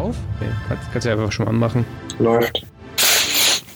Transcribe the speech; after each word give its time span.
auf? 0.00 0.16
Okay, 0.36 0.50
kannst, 0.68 0.92
kannst 0.92 1.06
du 1.06 1.12
einfach 1.12 1.30
schon 1.30 1.44
mal 1.44 1.50
anmachen. 1.50 1.84
Läuft. 2.18 2.66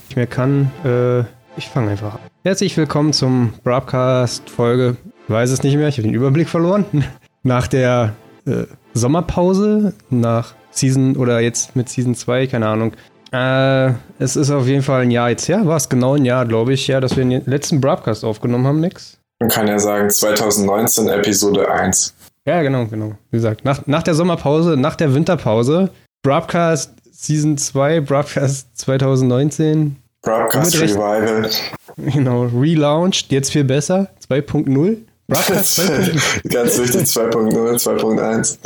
Ich 0.09 0.17
mehr 0.17 0.27
kann, 0.27 0.71
äh, 0.85 1.21
ich 1.57 1.69
fange 1.69 1.91
einfach 1.91 2.15
an. 2.15 2.21
Herzlich 2.43 2.77
willkommen 2.77 3.13
zum 3.13 3.53
Broadcast-Folge. 3.63 4.97
Weiß 5.29 5.51
es 5.51 5.63
nicht 5.63 5.77
mehr, 5.77 5.89
ich 5.89 5.99
habe 5.99 6.09
den 6.09 6.15
Überblick 6.15 6.49
verloren. 6.49 6.85
Nach 7.43 7.67
der 7.67 8.15
äh, 8.47 8.65
Sommerpause, 8.95 9.93
nach 10.09 10.55
Season 10.71 11.17
oder 11.17 11.41
jetzt 11.41 11.77
mit 11.77 11.91
Season 11.91 12.15
2, 12.15 12.47
keine 12.47 12.69
Ahnung. 12.69 12.95
Äh, 13.33 13.93
es 14.19 14.37
ist 14.37 14.51
auf 14.51 14.67
jeden 14.67 14.83
Fall 14.83 15.03
ein 15.03 15.11
Jahr 15.11 15.29
jetzt 15.29 15.47
her, 15.49 15.67
war 15.67 15.77
es 15.77 15.91
genau 15.91 16.15
ein 16.15 16.25
Jahr, 16.25 16.47
glaube 16.47 16.73
ich, 16.73 16.87
ja, 16.87 17.01
dass 17.01 17.17
wir 17.17 17.25
den 17.25 17.45
letzten 17.45 17.83
Broadcast 17.83 18.25
aufgenommen 18.25 18.67
haben, 18.67 18.81
nix. 18.81 19.19
Man 19.41 19.51
kann 19.51 19.67
ja 19.67 19.79
sagen 19.79 20.09
2019 20.09 21.09
Episode 21.09 21.71
1. 21.71 22.15
Ja, 22.47 22.63
genau, 22.63 22.87
genau. 22.87 23.13
Wie 23.31 23.37
gesagt, 23.37 23.65
nach, 23.65 23.87
nach 23.87 24.03
der 24.03 24.15
Sommerpause, 24.15 24.77
nach 24.77 24.97
der 24.97 25.13
Winterpause, 25.13 25.91
Broadcast 26.25 26.91
Season 27.13 27.59
2, 27.59 28.01
Broadcast 28.01 28.67
2019. 28.79 29.97
Broadcast 30.23 30.81
Revival. 30.81 31.51
Genau, 31.99 32.45
relaunched, 32.45 33.31
jetzt 33.31 33.53
viel 33.53 33.65
besser, 33.65 34.09
2.0. 34.27 34.97
Broadcast 35.29 35.79
2.0. 35.81 36.49
Ganz 36.49 36.79
wichtig, 36.79 37.03
2.0, 37.03 38.57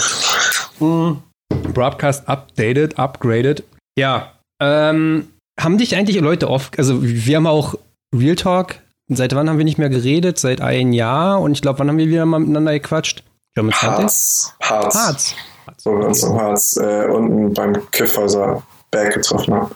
2.1. 0.79 1.17
Broadcast 1.75 2.29
updated, 2.29 2.97
upgraded. 2.97 3.65
Ja, 3.99 4.35
ähm, 4.63 5.29
haben 5.59 5.79
dich 5.79 5.97
eigentlich 5.97 6.21
Leute 6.21 6.49
oft, 6.49 6.79
also 6.79 7.03
wir 7.03 7.37
haben 7.37 7.49
auch 7.49 7.75
Real 8.15 8.37
Talk, 8.37 8.77
seit 9.09 9.35
wann 9.35 9.51
haben 9.51 9.59
wir 9.59 9.65
nicht 9.65 9.79
mehr 9.79 9.91
geredet? 9.91 10.39
Seit 10.39 10.61
ein 10.61 10.93
Jahr 10.93 11.41
und 11.41 11.51
ich 11.51 11.61
glaube, 11.61 11.81
wann 11.81 11.89
haben 11.89 11.99
wir 11.99 12.07
wieder 12.07 12.25
mal 12.25 12.39
miteinander 12.39 12.73
gequatscht? 12.73 13.25
German 13.57 13.75
Harz. 13.75 14.55
Harz. 14.63 14.95
Harz. 14.95 15.35
Wo 15.85 15.99
wir 15.99 16.07
uns 16.07 16.23
im 16.23 16.41
Harz 16.41 16.77
äh, 16.77 17.07
unten 17.07 17.55
beim 17.55 17.91
Kiffhäuser 17.91 18.63
Berg 18.91 19.15
getroffen 19.15 19.55
haben. 19.55 19.71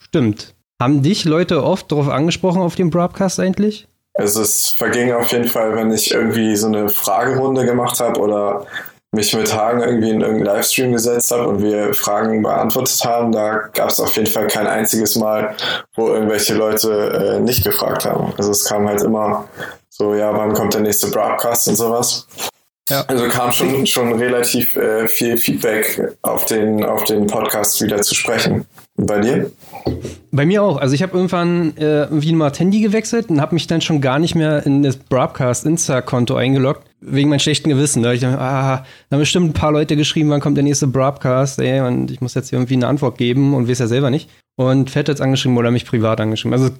Stimmt. 0.00 0.54
Haben 0.80 1.02
dich 1.02 1.24
Leute 1.24 1.64
oft 1.64 1.90
darauf 1.90 2.08
angesprochen 2.08 2.60
auf 2.60 2.74
dem 2.74 2.90
Broadcast 2.90 3.40
eigentlich? 3.40 3.88
Also 4.14 4.42
es 4.42 4.70
verging 4.70 5.12
auf 5.12 5.30
jeden 5.32 5.48
Fall, 5.48 5.74
wenn 5.74 5.90
ich 5.90 6.12
irgendwie 6.12 6.56
so 6.56 6.66
eine 6.66 6.88
Fragerunde 6.88 7.64
gemacht 7.64 8.00
habe 8.00 8.18
oder 8.20 8.66
mich 9.12 9.34
mit 9.34 9.54
Hagen 9.54 9.82
irgendwie 9.82 10.10
in 10.10 10.20
irgendeinen 10.20 10.56
Livestream 10.56 10.92
gesetzt 10.92 11.30
habe 11.30 11.46
und 11.46 11.62
wir 11.62 11.94
Fragen 11.94 12.42
beantwortet 12.42 13.02
haben, 13.04 13.32
da 13.32 13.68
gab 13.72 13.90
es 13.90 14.00
auf 14.00 14.14
jeden 14.16 14.28
Fall 14.28 14.46
kein 14.46 14.66
einziges 14.66 15.16
Mal, 15.16 15.54
wo 15.94 16.08
irgendwelche 16.08 16.54
Leute 16.54 17.36
äh, 17.36 17.40
nicht 17.40 17.64
gefragt 17.64 18.04
haben. 18.04 18.32
Also 18.36 18.50
es 18.50 18.64
kam 18.64 18.86
halt 18.88 19.02
immer 19.02 19.48
so, 19.88 20.14
ja, 20.14 20.36
wann 20.36 20.52
kommt 20.52 20.74
der 20.74 20.82
nächste 20.82 21.08
Broadcast 21.08 21.68
und 21.68 21.76
sowas. 21.76 22.26
Ja. 22.88 23.02
Also 23.08 23.26
kam 23.28 23.50
schon, 23.50 23.84
schon 23.86 24.12
relativ 24.12 24.76
äh, 24.76 25.08
viel 25.08 25.36
Feedback 25.36 26.14
auf 26.22 26.44
den, 26.44 26.84
auf 26.84 27.04
den 27.04 27.26
Podcast 27.26 27.82
wieder 27.82 28.00
zu 28.00 28.14
sprechen. 28.14 28.64
Bei 28.96 29.18
dir? 29.20 29.50
Bei 30.30 30.46
mir 30.46 30.62
auch. 30.62 30.78
Also 30.78 30.94
ich 30.94 31.02
habe 31.02 31.16
irgendwann 31.16 31.76
äh, 31.76 32.04
irgendwie 32.04 32.32
mal 32.32 32.52
Handy 32.56 32.80
gewechselt 32.80 33.28
und 33.28 33.40
habe 33.40 33.54
mich 33.54 33.66
dann 33.66 33.80
schon 33.80 34.00
gar 34.00 34.18
nicht 34.18 34.34
mehr 34.34 34.64
in 34.64 34.82
das 34.82 34.96
Broadcast 34.96 35.66
Insta-Konto 35.66 36.36
eingeloggt, 36.36 36.86
wegen 37.00 37.28
meinem 37.28 37.40
schlechten 37.40 37.68
Gewissen. 37.68 38.02
Da 38.02 38.08
habe 38.08 38.16
ich 38.16 38.22
dann, 38.22 38.34
ah, 38.34 38.84
da 39.08 39.14
haben 39.14 39.20
bestimmt 39.20 39.50
ein 39.50 39.52
paar 39.52 39.72
Leute 39.72 39.96
geschrieben, 39.96 40.30
wann 40.30 40.40
kommt 40.40 40.56
der 40.56 40.64
nächste 40.64 40.86
Broadcast, 40.86 41.58
ey, 41.58 41.80
und 41.80 42.10
ich 42.10 42.20
muss 42.20 42.34
jetzt 42.34 42.52
irgendwie 42.52 42.74
eine 42.74 42.86
Antwort 42.86 43.18
geben 43.18 43.54
und 43.54 43.68
weiß 43.68 43.80
ja 43.80 43.86
selber 43.86 44.10
nicht. 44.10 44.30
Und 44.56 44.90
Fett 44.90 45.08
hat 45.08 45.20
angeschrieben 45.20 45.58
oder 45.58 45.70
mich 45.70 45.84
privat 45.84 46.20
angeschrieben. 46.20 46.54
Also 46.54 46.70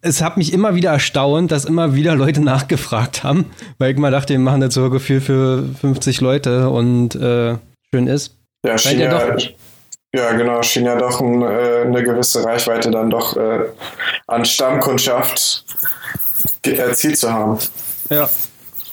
es 0.00 0.22
hat 0.22 0.36
mich 0.36 0.52
immer 0.52 0.74
wieder 0.74 0.90
erstaunt, 0.90 1.50
dass 1.50 1.64
immer 1.64 1.94
wieder 1.94 2.14
Leute 2.14 2.40
nachgefragt 2.44 3.24
haben, 3.24 3.46
weil 3.78 3.92
ich 3.92 3.98
mal 3.98 4.10
dachte, 4.10 4.34
wir 4.34 4.40
machen 4.40 4.60
das 4.60 4.74
so 4.74 4.90
Gefühl 4.90 5.20
für 5.20 5.64
50 5.80 6.20
Leute 6.20 6.70
und 6.70 7.14
äh, 7.14 7.56
schön 7.90 8.06
ist. 8.06 8.36
Ja, 8.64 8.78
schien 8.78 8.98
ja, 8.98 9.10
doch, 9.10 9.38
ja, 10.14 10.32
genau, 10.32 10.62
schien 10.62 10.86
ja 10.86 10.96
doch 10.96 11.20
ein, 11.20 11.42
äh, 11.42 11.82
eine 11.84 12.02
gewisse 12.02 12.44
Reichweite 12.44 12.90
dann 12.90 13.10
doch 13.10 13.36
äh, 13.36 13.66
an 14.26 14.44
Stammkundschaft 14.44 15.64
erzielt 16.64 17.18
zu 17.18 17.32
haben. 17.32 17.58
Ja, 18.10 18.28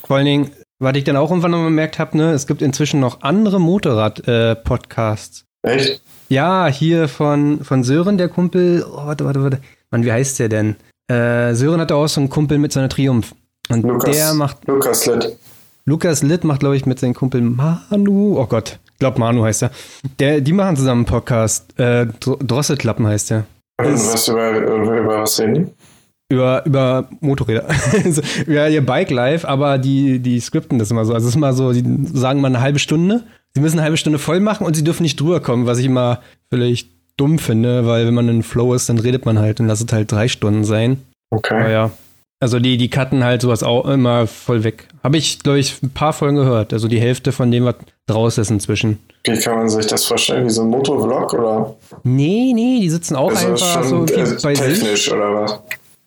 vor 0.06 0.18
allen 0.18 0.25
Dingen, 0.25 0.52
was 0.80 0.96
ich 0.98 1.06
dann 1.06 1.16
auch 1.16 1.30
irgendwann 1.30 1.52
noch 1.52 1.64
bemerkt 1.64 1.98
habe, 1.98 2.18
ne, 2.18 2.31
es 2.31 2.46
gibt 2.46 2.62
inzwischen 2.62 3.00
noch 3.00 3.22
andere 3.22 3.59
Motorrad-Podcasts. 3.59 5.46
Äh, 5.66 5.75
Echt? 5.75 6.02
Ja, 6.30 6.68
hier 6.68 7.08
von, 7.08 7.64
von 7.64 7.84
Sören, 7.84 8.18
der 8.18 8.28
Kumpel, 8.28 8.86
oh, 8.86 9.06
warte, 9.06 9.25
warte, 9.25 9.44
warte. 9.44 9.62
Mann, 9.94 10.04
wie 10.04 10.12
heißt 10.12 10.40
der 10.40 10.50
denn? 10.50 10.76
Äh, 11.08 11.54
Sören 11.54 11.80
hatte 11.80 11.96
auch 11.96 12.08
so 12.08 12.20
einen 12.20 12.30
Kumpel 12.30 12.58
mit 12.58 12.74
seiner 12.74 12.90
Triumph. 12.90 13.36
Und 13.70 13.84
Lukas, 13.84 14.16
der 14.16 14.34
macht. 14.34 14.68
Lukas 14.68 15.06
Litt. 15.06 15.38
Lukas 15.86 16.24
Litt 16.24 16.44
macht, 16.44 16.62
glaube 16.62 16.76
ich, 16.76 16.88
mit 16.88 17.00
seinem 17.00 17.14
Kumpel 17.14 17.42
Manu. 17.42 18.40
Oh 18.40 18.48
Gott, 18.48 18.80
ich 18.92 19.00
glaube 19.00 19.20
Manu 19.20 19.44
heißt 19.44 19.62
er. 19.62 19.72
Der, 20.18 20.42
die 20.42 20.52
machen 20.52 20.76
zusammen 20.78 21.02
einen 21.02 21.06
Podcast. 21.06 21.80
Äh, 21.80 22.08
Drosselklappen 22.08 23.06
heißt 23.06 23.30
der. 23.30 23.46
Was 23.78 24.28
über, 24.28 24.58
über, 24.58 24.98
über 24.98 25.22
was 25.22 25.40
reden 25.40 25.54
die? 25.54 26.34
Über, 26.34 26.66
über 26.66 27.08
Motorräder. 27.20 27.68
über 28.48 28.70
ihr 28.70 28.84
Bike 28.84 29.12
Life, 29.12 29.48
aber 29.48 29.78
die, 29.78 30.18
die 30.18 30.40
skripten 30.40 30.80
das 30.80 30.90
immer 30.90 31.06
so. 31.06 31.14
Also 31.14 31.28
es 31.28 31.34
ist 31.34 31.36
immer 31.36 31.54
so, 31.54 31.72
die 31.72 31.84
sagen 32.18 32.42
mal 32.42 32.48
eine 32.48 32.62
halbe 32.62 32.80
Stunde. 32.80 33.25
Sie 33.54 33.62
müssen 33.62 33.78
eine 33.78 33.84
halbe 33.84 33.98
Stunde 33.98 34.18
voll 34.18 34.40
machen 34.40 34.66
und 34.66 34.75
sie 34.75 34.84
dürfen 34.84 35.04
nicht 35.04 35.20
drüber 35.20 35.40
kommen, 35.40 35.68
was 35.68 35.78
ich 35.78 35.86
immer 35.86 36.22
vielleicht 36.50 36.90
dumm 37.18 37.40
finde, 37.40 37.85
weil 37.85 38.06
wenn 38.07 38.13
man 38.13 38.29
in 38.29 38.44
Flow 38.44 38.74
ist, 38.74 38.90
dann 38.90 39.00
redet 39.00 39.25
man 39.25 39.40
halt 39.40 39.59
und 39.59 39.68
lass 39.68 39.81
es 39.81 39.91
halt 39.91 40.12
drei 40.12 40.28
Stunden 40.28 40.63
sein. 40.63 41.01
Okay. 41.29 41.59
Aber 41.59 41.69
ja. 41.69 41.91
Also 42.40 42.59
die, 42.59 42.75
die 42.75 42.90
cutten 42.90 43.24
halt 43.24 43.41
sowas 43.41 43.63
auch 43.63 43.85
immer 43.85 44.28
voll 44.28 44.66
weg. 44.66 44.90
Habe 45.01 45.16
ich, 45.16 45.40
glaube 45.40 45.59
ich, 45.59 45.81
ein 45.81 45.91
paar 45.91 46.12
Folgen 46.12 46.35
gehört. 46.35 46.74
Also 46.74 46.90
die 46.90 47.00
Hälfte 47.00 47.31
von 47.31 47.50
dem, 47.51 47.63
was 47.63 47.75
draus 48.06 48.38
ist 48.38 48.51
inzwischen. 48.51 49.00
Wie 49.24 49.40
kann 49.40 49.59
man 49.59 49.69
sich 49.69 49.88
das 49.88 50.03
vorstellen? 50.06 50.46
Wie 50.46 50.50
so 50.50 50.63
ein 50.63 50.68
Motovlog 50.68 51.34
oder? 51.34 51.75
Nee, 52.03 52.51
nee, 52.53 52.81
die 52.81 52.90
sitzen 52.90 53.16
auch 53.16 53.30
also 53.30 53.47
einfach 53.47 53.84
so 53.85 54.06
äh, 54.06 54.38
bei 54.44 54.53
technisch 54.53 55.06
sich. 55.06 55.13
oder 55.13 55.34
was? 55.34 55.59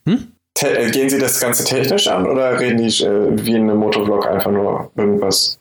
Hm? 0.06 0.26
Te 0.52 0.78
äh, 0.78 0.90
gehen 0.90 1.08
sie 1.08 1.18
das 1.18 1.40
Ganze 1.40 1.64
technisch 1.64 2.06
an 2.06 2.26
oder 2.26 2.60
reden 2.60 2.78
die 2.78 3.02
äh, 3.02 3.44
wie 3.44 3.54
in 3.54 3.62
einem 3.62 3.78
Motovlog 3.78 4.26
einfach 4.26 4.50
nur 4.50 4.90
irgendwas? 4.94 5.58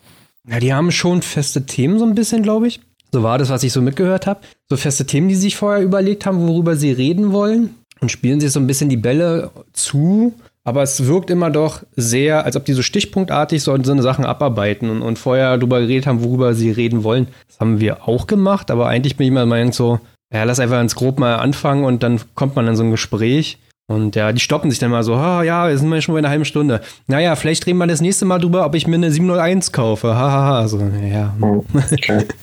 Ja, 0.50 0.60
die 0.60 0.74
haben 0.74 0.92
schon 0.92 1.22
feste 1.22 1.66
Themen 1.66 2.00
so 2.00 2.06
ein 2.06 2.16
bisschen, 2.16 2.44
glaube 2.44 2.68
ich. 2.68 2.82
So 3.16 3.24
war 3.24 3.38
das, 3.38 3.50
was 3.50 3.64
ich 3.64 3.72
so 3.72 3.82
mitgehört 3.82 4.28
habe. 4.28 4.42
So 4.70 4.76
feste 4.76 5.06
Themen, 5.06 5.30
die 5.30 5.36
sie 5.36 5.44
sich 5.44 5.56
vorher 5.56 5.82
überlegt 5.82 6.26
haben, 6.26 6.50
worüber 6.50 6.76
sie 6.76 6.92
reden 6.92 7.32
wollen. 7.32 7.74
Und 8.02 8.12
spielen 8.12 8.42
sich 8.42 8.52
so 8.52 8.60
ein 8.60 8.68
bisschen 8.68 8.90
die 8.90 8.98
Bälle 8.98 9.52
zu. 9.72 10.34
Aber 10.66 10.84
es 10.84 11.06
wirkt 11.08 11.30
immer 11.30 11.50
doch 11.50 11.84
sehr, 11.96 12.44
als 12.44 12.58
ob 12.58 12.66
die 12.66 12.74
so 12.74 12.82
stichpunktartig 12.82 13.64
so, 13.64 13.82
so 13.82 13.94
eine 13.94 14.04
Sachen 14.04 14.26
abarbeiten 14.26 14.90
und, 14.90 15.02
und 15.02 15.18
vorher 15.18 15.56
darüber 15.56 15.80
geredet 15.80 16.08
haben, 16.08 16.26
worüber 16.26 16.54
sie 16.56 16.72
reden 16.72 17.06
wollen. 17.06 17.30
Das 17.48 17.62
haben 17.62 17.80
wir 17.80 18.06
auch 18.06 18.28
gemacht, 18.28 18.70
aber 18.70 18.90
eigentlich 18.90 19.16
bin 19.16 19.28
ich 19.28 19.34
mal 19.34 19.46
meint 19.46 19.74
so, 19.74 20.02
ja, 20.34 20.44
lass 20.44 20.60
einfach 20.60 20.82
ins 20.82 20.96
Grob 20.96 21.18
mal 21.18 21.38
anfangen 21.38 21.86
und 21.86 22.04
dann 22.04 22.20
kommt 22.34 22.58
man 22.58 22.68
in 22.68 22.76
so 22.76 22.84
ein 22.84 22.92
Gespräch. 22.92 23.60
Und 23.88 24.18
ja, 24.18 24.34
die 24.34 24.42
stoppen 24.42 24.72
sich 24.72 24.80
dann 24.80 24.92
mal 24.92 25.04
so, 25.04 25.14
oh, 25.14 25.42
ja, 25.42 25.70
wir 25.70 25.78
sind 25.78 25.88
mal 25.88 26.02
schon 26.02 26.16
bei 26.16 26.20
einer 26.20 26.32
halben 26.32 26.44
Stunde. 26.44 26.82
Naja, 27.08 27.38
vielleicht 27.38 27.66
reden 27.66 27.78
wir 27.78 27.88
das 27.88 28.02
nächste 28.02 28.26
Mal 28.26 28.40
drüber, 28.40 28.66
ob 28.66 28.76
ich 28.76 28.88
mir 28.88 28.96
eine 28.96 29.10
701 29.10 29.72
kaufe. 29.72 30.16
Hahaha. 30.16 30.32
Ha, 30.32 30.62
ha. 30.64 30.68
So, 30.68 30.80
ja. 30.80 31.34
Okay. 31.40 32.26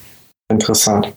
Interessant. 0.53 1.13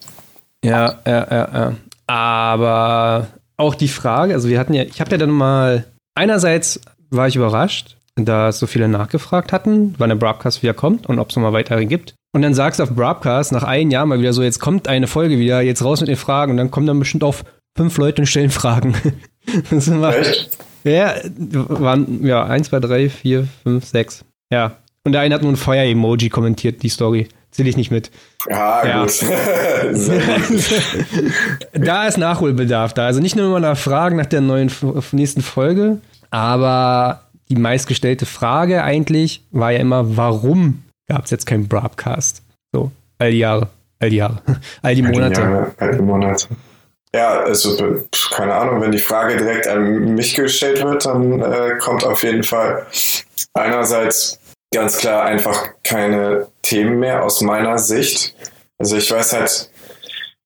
Ja, 0.64 1.00
ja, 1.06 1.28
ja, 1.30 1.50
ja. 1.54 1.74
Aber 2.08 3.28
auch 3.58 3.76
die 3.76 3.88
Frage, 3.88 4.34
also 4.34 4.50
wir 4.50 4.60
hatten 4.60 4.74
ja, 4.74 4.84
ich 4.84 5.00
habe 5.00 5.12
ja 5.12 5.18
dann 5.18 5.30
mal, 5.30 5.86
einerseits 6.16 6.80
war 7.10 7.28
ich 7.28 7.36
überrascht, 7.36 7.98
da 8.16 8.52
so 8.52 8.66
viele 8.66 8.88
nachgefragt 8.88 9.52
hatten, 9.52 9.96
wann 9.98 10.10
der 10.10 10.16
Broadcast 10.16 10.64
wieder 10.64 10.74
kommt 10.74 11.08
und 11.08 11.20
ob 11.20 11.30
es 11.30 11.36
nochmal 11.36 11.54
weitere 11.54 11.86
gibt. 11.86 12.16
Und 12.34 12.42
dann 12.42 12.54
sagst 12.54 12.80
du 12.80 12.84
auf 12.84 12.92
Broadcast 12.92 13.52
nach 13.52 13.64
einem 13.64 13.92
Jahr 13.92 14.06
mal 14.06 14.20
wieder 14.20 14.34
so, 14.34 14.44
jetzt 14.44 14.60
kommt 14.60 14.88
eine 14.88 15.08
Folge 15.08 15.38
wieder, 15.38 15.62
jetzt 15.62 15.84
raus 15.84 16.02
mit 16.02 16.10
den 16.10 16.18
Fragen 16.18 16.52
und 16.52 16.58
dann 16.58 16.72
kommen 16.72 16.88
dann 16.88 17.00
bestimmt 17.00 17.24
auch 17.24 17.36
fünf 17.78 17.98
Leute 17.98 18.22
und 18.22 18.28
stellen 18.28 18.52
Fragen. 18.52 18.96
das 19.70 19.92
war, 19.92 20.16
Echt? 20.18 20.58
Ja, 20.84 21.16
waren, 21.26 22.26
ja, 22.26 22.46
eins, 22.46 22.70
zwei, 22.70 22.80
drei, 22.80 23.10
vier, 23.10 23.48
fünf, 23.64 23.86
sechs. 23.86 24.24
Ja. 24.52 24.78
Und 25.04 25.12
der 25.12 25.22
eine 25.22 25.36
hat 25.36 25.42
nur 25.42 25.52
ein 25.52 25.58
Feuer-Emoji 25.58 26.30
kommentiert, 26.30 26.84
die 26.84 26.90
Story. 26.90 27.28
Zähle 27.56 27.70
ich 27.70 27.78
nicht 27.78 27.90
mit. 27.90 28.12
Ja, 28.50 28.86
ja. 28.86 29.02
gut. 29.04 29.24
da 31.86 32.06
ist 32.06 32.18
Nachholbedarf 32.18 32.94
da. 32.94 33.06
Also 33.06 33.22
nicht 33.22 33.38
nur 33.38 33.46
immer 33.46 33.62
nach 33.62 33.78
Fragen 33.78 34.18
nach 34.18 34.26
der 34.26 34.42
neuen 34.42 34.70
nächsten 35.14 35.42
Folge, 35.42 36.00
aber 36.32 37.22
die 37.50 37.56
meistgestellte 37.56 38.26
Frage 38.26 38.84
eigentlich 38.84 39.42
war 39.52 39.72
ja 39.72 39.80
immer, 39.80 40.18
warum 40.18 40.84
gab 41.08 41.24
es 41.24 41.32
jetzt 41.32 41.46
keinen 41.46 41.70
Broadcast? 41.70 42.42
So, 42.74 42.92
all 43.20 43.32
die 43.32 43.38
Jahre, 43.38 43.70
all 44.00 44.10
die 44.10 44.18
Jahre, 44.18 44.42
all 44.82 44.96
die 44.96 45.02
Monate. 45.02 45.42
All 45.42 45.48
die, 45.48 45.54
Jahre, 45.54 45.72
all 45.78 45.92
die 45.96 46.02
Monate. 46.02 46.48
Ja, 47.16 47.40
also 47.40 48.02
keine 48.32 48.54
Ahnung, 48.54 48.82
wenn 48.82 48.92
die 48.92 48.98
Frage 48.98 49.38
direkt 49.38 49.66
an 49.70 50.16
mich 50.16 50.36
gestellt 50.36 50.84
wird, 50.84 51.06
dann 51.06 51.40
äh, 51.40 51.78
kommt 51.80 52.04
auf 52.04 52.24
jeden 52.24 52.44
Fall 52.44 52.86
einerseits 53.54 54.42
ganz 54.76 54.98
klar 54.98 55.24
einfach 55.24 55.70
keine 55.84 56.48
Themen 56.62 57.00
mehr 57.00 57.24
aus 57.24 57.42
meiner 57.42 57.80
Sicht. 57.80 58.36
Also 58.78 58.98
ich 58.98 59.10
weiß 59.10 59.34
halt, 59.34 59.72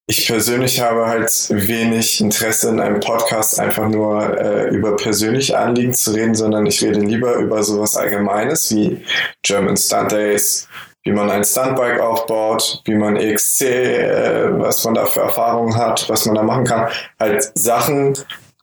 ich 0.06 0.28
persönlich 0.28 0.80
habe 0.80 1.08
halt 1.08 1.32
wenig 1.50 2.22
Interesse 2.22 2.70
in 2.70 2.80
einem 2.80 3.00
Podcast 3.00 3.60
einfach 3.60 3.88
nur 3.90 4.40
äh, 4.40 4.70
über 4.70 4.96
persönliche 4.96 5.58
Anliegen 5.58 5.94
zu 5.94 6.12
reden, 6.12 6.36
sondern 6.36 6.68
ich 6.68 6.82
rede 6.84 7.00
lieber 7.00 7.36
über 7.36 7.64
sowas 7.64 7.98
Allgemeines 7.98 8.70
wie 8.72 9.04
German 9.42 9.78
Stunt 9.78 10.12
Days, 10.12 10.68
wie 11.04 11.12
man 11.12 11.32
ein 11.32 11.44
Stuntbike 11.44 12.00
aufbaut, 12.00 12.82
wie 12.86 12.96
man 12.96 13.18
EXC, 13.18 13.62
äh, 13.62 14.60
was 14.60 14.84
man 14.84 14.94
da 14.94 15.06
für 15.06 15.22
Erfahrungen 15.22 15.76
hat, 15.76 16.08
was 16.08 16.26
man 16.28 16.36
da 16.36 16.44
machen 16.44 16.66
kann. 16.66 16.88
Halt 17.20 17.52
Sachen, 17.56 18.16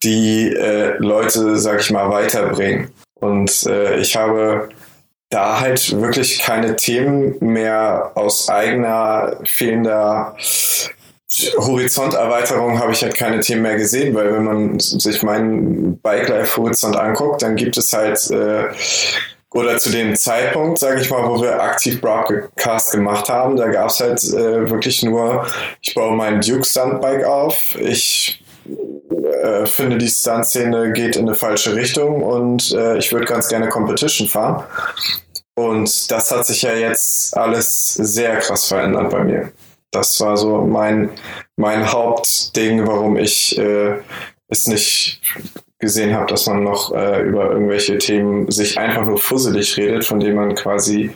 die 0.05 0.53
äh, 0.53 0.97
Leute, 0.99 1.57
sag 1.59 1.81
ich 1.81 1.91
mal, 1.91 2.09
weiterbringen. 2.11 2.93
Und 3.21 3.67
äh, 3.67 3.99
ich 3.99 4.15
habe 4.17 4.69
da 5.29 5.61
halt 5.61 6.01
wirklich 6.01 6.39
keine 6.39 6.77
Themen 6.77 7.37
mehr 7.41 8.13
aus 8.15 8.49
eigener 8.49 9.39
fehlender 9.45 10.37
Horizonterweiterung 11.59 12.79
habe 12.79 12.93
ich 12.93 13.03
halt 13.03 13.17
keine 13.17 13.41
Themen 13.41 13.63
mehr 13.63 13.77
gesehen, 13.77 14.15
weil 14.15 14.33
wenn 14.33 14.45
man 14.45 14.79
sich 14.79 15.23
meinen 15.23 15.99
Bike 15.99 16.29
Life 16.29 16.57
Horizont 16.57 16.97
anguckt, 16.97 17.43
dann 17.43 17.57
gibt 17.57 17.77
es 17.77 17.93
halt 17.93 18.31
äh, 18.31 18.69
oder 19.53 19.79
zu 19.79 19.91
dem 19.91 20.15
Zeitpunkt, 20.15 20.79
sage 20.79 21.01
ich 21.01 21.11
mal, 21.11 21.27
wo 21.29 21.41
wir 21.41 21.61
aktiv 21.61 22.01
Broadcast 22.01 22.93
gemacht 22.93 23.29
haben, 23.29 23.57
da 23.57 23.69
gab 23.69 23.89
es 23.89 24.01
halt 24.01 24.23
äh, 24.25 24.71
wirklich 24.71 25.03
nur, 25.03 25.47
ich 25.81 25.95
baue 25.95 26.15
mein 26.15 26.41
Duke 26.41 26.65
Stuntbike 26.65 27.25
auf, 27.25 27.75
ich 27.77 28.45
äh, 29.43 29.67
finde, 29.67 29.99
die 29.99 30.09
Stunt-Szene 30.09 30.93
geht 30.93 31.17
in 31.17 31.27
eine 31.27 31.35
falsche 31.35 31.75
Richtung 31.75 32.23
und 32.23 32.73
äh, 32.73 32.99
ich 32.99 33.13
würde 33.13 33.27
ganz 33.27 33.49
gerne 33.49 33.69
Competition 33.69 34.29
fahren. 34.29 34.65
Und 35.55 36.11
das 36.11 36.31
hat 36.31 36.47
sich 36.47 36.63
ja 36.63 36.75
jetzt 36.75 37.37
alles 37.37 37.95
sehr 37.95 38.37
krass 38.39 38.69
verändert 38.69 39.11
bei 39.11 39.25
mir. 39.25 39.53
Das 39.91 40.21
war 40.21 40.37
so 40.37 40.61
mein, 40.61 41.11
mein 41.57 41.91
Hauptding, 41.91 42.87
warum 42.87 43.17
ich 43.17 43.57
äh, 43.59 43.99
es 44.49 44.67
nicht 44.67 45.21
gesehen 45.79 46.15
habe, 46.15 46.27
dass 46.27 46.47
man 46.47 46.63
noch 46.63 46.95
äh, 46.95 47.23
über 47.23 47.51
irgendwelche 47.51 47.99
Themen 47.99 48.51
sich 48.51 48.79
einfach 48.79 49.05
nur 49.05 49.19
fusselig 49.19 49.77
redet, 49.77 50.05
von 50.05 50.21
denen 50.21 50.37
man 50.37 50.55
quasi, 50.55 51.11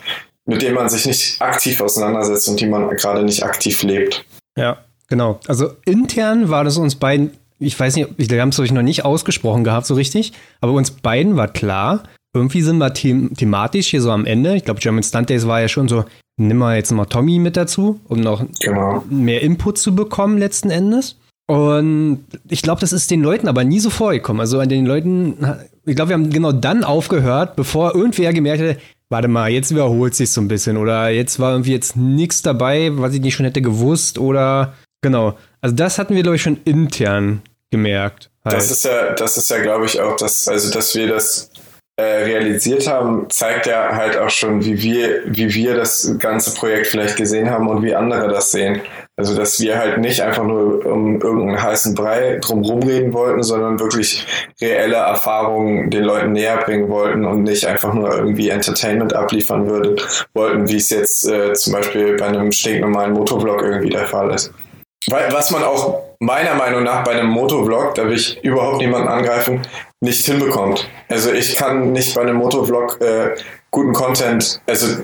mit 0.45 0.61
denen 0.61 0.75
man 0.75 0.89
sich 0.89 1.05
nicht 1.05 1.41
aktiv 1.41 1.81
auseinandersetzt 1.81 2.47
und 2.49 2.59
die 2.59 2.67
man 2.67 2.89
gerade 2.95 3.23
nicht 3.23 3.43
aktiv 3.43 3.83
lebt. 3.83 4.25
Ja, 4.57 4.77
genau. 5.07 5.39
Also 5.47 5.71
intern 5.85 6.49
war 6.49 6.63
das 6.63 6.77
uns 6.77 6.95
beiden, 6.95 7.37
ich 7.61 7.79
weiß 7.79 7.95
nicht, 7.95 8.09
wir 8.17 8.41
haben 8.41 8.49
es 8.49 8.59
euch 8.59 8.71
noch 8.71 8.81
nicht 8.81 9.05
ausgesprochen 9.05 9.63
gehabt 9.63 9.85
so 9.85 9.93
richtig, 9.93 10.33
aber 10.59 10.73
uns 10.73 10.91
beiden 10.91 11.37
war 11.37 11.47
klar, 11.47 12.03
irgendwie 12.33 12.61
sind 12.61 12.77
wir 12.77 12.93
them 12.93 13.33
thematisch 13.35 13.87
hier 13.87 14.01
so 14.01 14.11
am 14.11 14.25
Ende. 14.25 14.55
Ich 14.55 14.65
glaube, 14.65 14.79
German 14.79 15.03
Stunt 15.03 15.29
Days 15.29 15.47
war 15.47 15.61
ja 15.61 15.67
schon 15.67 15.87
so, 15.87 16.05
nimm 16.37 16.57
mal 16.57 16.75
jetzt 16.75 16.91
mal 16.91 17.05
Tommy 17.05 17.39
mit 17.39 17.57
dazu, 17.57 17.99
um 18.07 18.19
noch 18.19 18.43
genau. 18.59 19.03
mehr 19.09 19.41
Input 19.41 19.77
zu 19.77 19.95
bekommen 19.95 20.37
letzten 20.37 20.69
Endes. 20.69 21.17
Und 21.47 22.23
ich 22.49 22.61
glaube, 22.61 22.81
das 22.81 22.93
ist 22.93 23.11
den 23.11 23.21
Leuten 23.21 23.47
aber 23.47 23.63
nie 23.63 23.79
so 23.79 23.89
vorgekommen. 23.89 24.39
Also 24.39 24.59
an 24.59 24.69
den 24.69 24.85
Leuten, 24.85 25.37
ich 25.85 25.95
glaube, 25.95 26.09
wir 26.09 26.13
haben 26.13 26.29
genau 26.29 26.53
dann 26.53 26.83
aufgehört, 26.83 27.57
bevor 27.57 27.93
irgendwer 27.93 28.31
gemerkt 28.31 28.63
hat, 28.63 28.77
warte 29.09 29.27
mal, 29.27 29.51
jetzt 29.51 29.71
wiederholt 29.71 30.15
sich 30.15 30.31
so 30.31 30.39
ein 30.39 30.47
bisschen 30.47 30.77
oder 30.77 31.09
jetzt 31.09 31.39
war 31.39 31.51
irgendwie 31.51 31.73
jetzt 31.73 31.97
nichts 31.97 32.41
dabei, 32.41 32.91
was 32.93 33.13
ich 33.13 33.19
nicht 33.19 33.35
schon 33.35 33.45
hätte 33.45 33.61
gewusst 33.61 34.17
oder 34.17 34.73
genau. 35.01 35.37
Also 35.59 35.75
das 35.75 35.99
hatten 35.99 36.15
wir, 36.15 36.23
glaube 36.23 36.37
ich, 36.37 36.41
schon 36.41 36.59
intern 36.63 37.41
gemerkt. 37.71 38.29
Halt. 38.45 38.55
Das 38.55 38.69
ist 38.69 38.85
ja, 38.85 39.13
das 39.13 39.37
ist 39.37 39.49
ja, 39.49 39.59
glaube 39.59 39.85
ich, 39.85 39.99
auch 39.99 40.15
das, 40.15 40.47
also 40.47 40.71
dass 40.71 40.93
wir 40.95 41.07
das 41.07 41.51
äh, 41.97 42.23
realisiert 42.23 42.87
haben, 42.87 43.29
zeigt 43.29 43.67
ja 43.67 43.95
halt 43.95 44.17
auch 44.17 44.29
schon, 44.29 44.63
wie 44.65 44.81
wir, 44.81 45.21
wie 45.25 45.53
wir 45.53 45.75
das 45.75 46.15
ganze 46.19 46.53
Projekt 46.53 46.87
vielleicht 46.87 47.17
gesehen 47.17 47.49
haben 47.49 47.67
und 47.67 47.83
wie 47.83 47.93
andere 47.93 48.27
das 48.27 48.51
sehen. 48.51 48.81
Also, 49.17 49.35
dass 49.35 49.59
wir 49.59 49.77
halt 49.77 49.99
nicht 49.99 50.21
einfach 50.21 50.43
nur 50.43 50.83
um 50.85 51.21
irgendeinen 51.21 51.61
heißen 51.61 51.93
Brei 51.93 52.39
drumherum 52.41 52.81
reden 52.81 53.13
wollten, 53.13 53.43
sondern 53.43 53.79
wirklich 53.79 54.25
reelle 54.59 54.95
Erfahrungen 54.95 55.91
den 55.91 56.03
Leuten 56.03 56.31
näher 56.31 56.57
bringen 56.57 56.89
wollten 56.89 57.25
und 57.25 57.43
nicht 57.43 57.65
einfach 57.65 57.93
nur 57.93 58.11
irgendwie 58.11 58.49
Entertainment 58.49 59.13
abliefern 59.13 59.69
würde, 59.69 59.97
wollten, 60.33 60.67
wie 60.69 60.77
es 60.77 60.89
jetzt 60.89 61.27
äh, 61.27 61.53
zum 61.53 61.73
Beispiel 61.73 62.15
bei 62.15 62.27
einem 62.27 62.51
stinknormalen 62.51 63.13
Motovlog 63.13 63.61
irgendwie 63.61 63.89
der 63.89 64.05
Fall 64.05 64.33
ist. 64.33 64.51
Weil, 65.07 65.31
was 65.33 65.51
man 65.51 65.63
auch 65.63 66.01
meiner 66.19 66.53
Meinung 66.53 66.83
nach 66.83 67.03
bei 67.03 67.11
einem 67.11 67.29
Motovlog, 67.29 67.95
da 67.95 68.05
will 68.05 68.13
ich 68.13 68.43
überhaupt 68.43 68.77
niemanden 68.77 69.07
angreifen, 69.07 69.61
nicht 69.99 70.25
hinbekommt. 70.25 70.87
Also 71.09 71.31
ich 71.31 71.55
kann 71.55 71.91
nicht 71.91 72.13
bei 72.13 72.21
einem 72.21 72.37
Motovlog 72.37 73.01
äh, 73.01 73.35
guten 73.71 73.93
Content, 73.93 74.61
also 74.67 75.03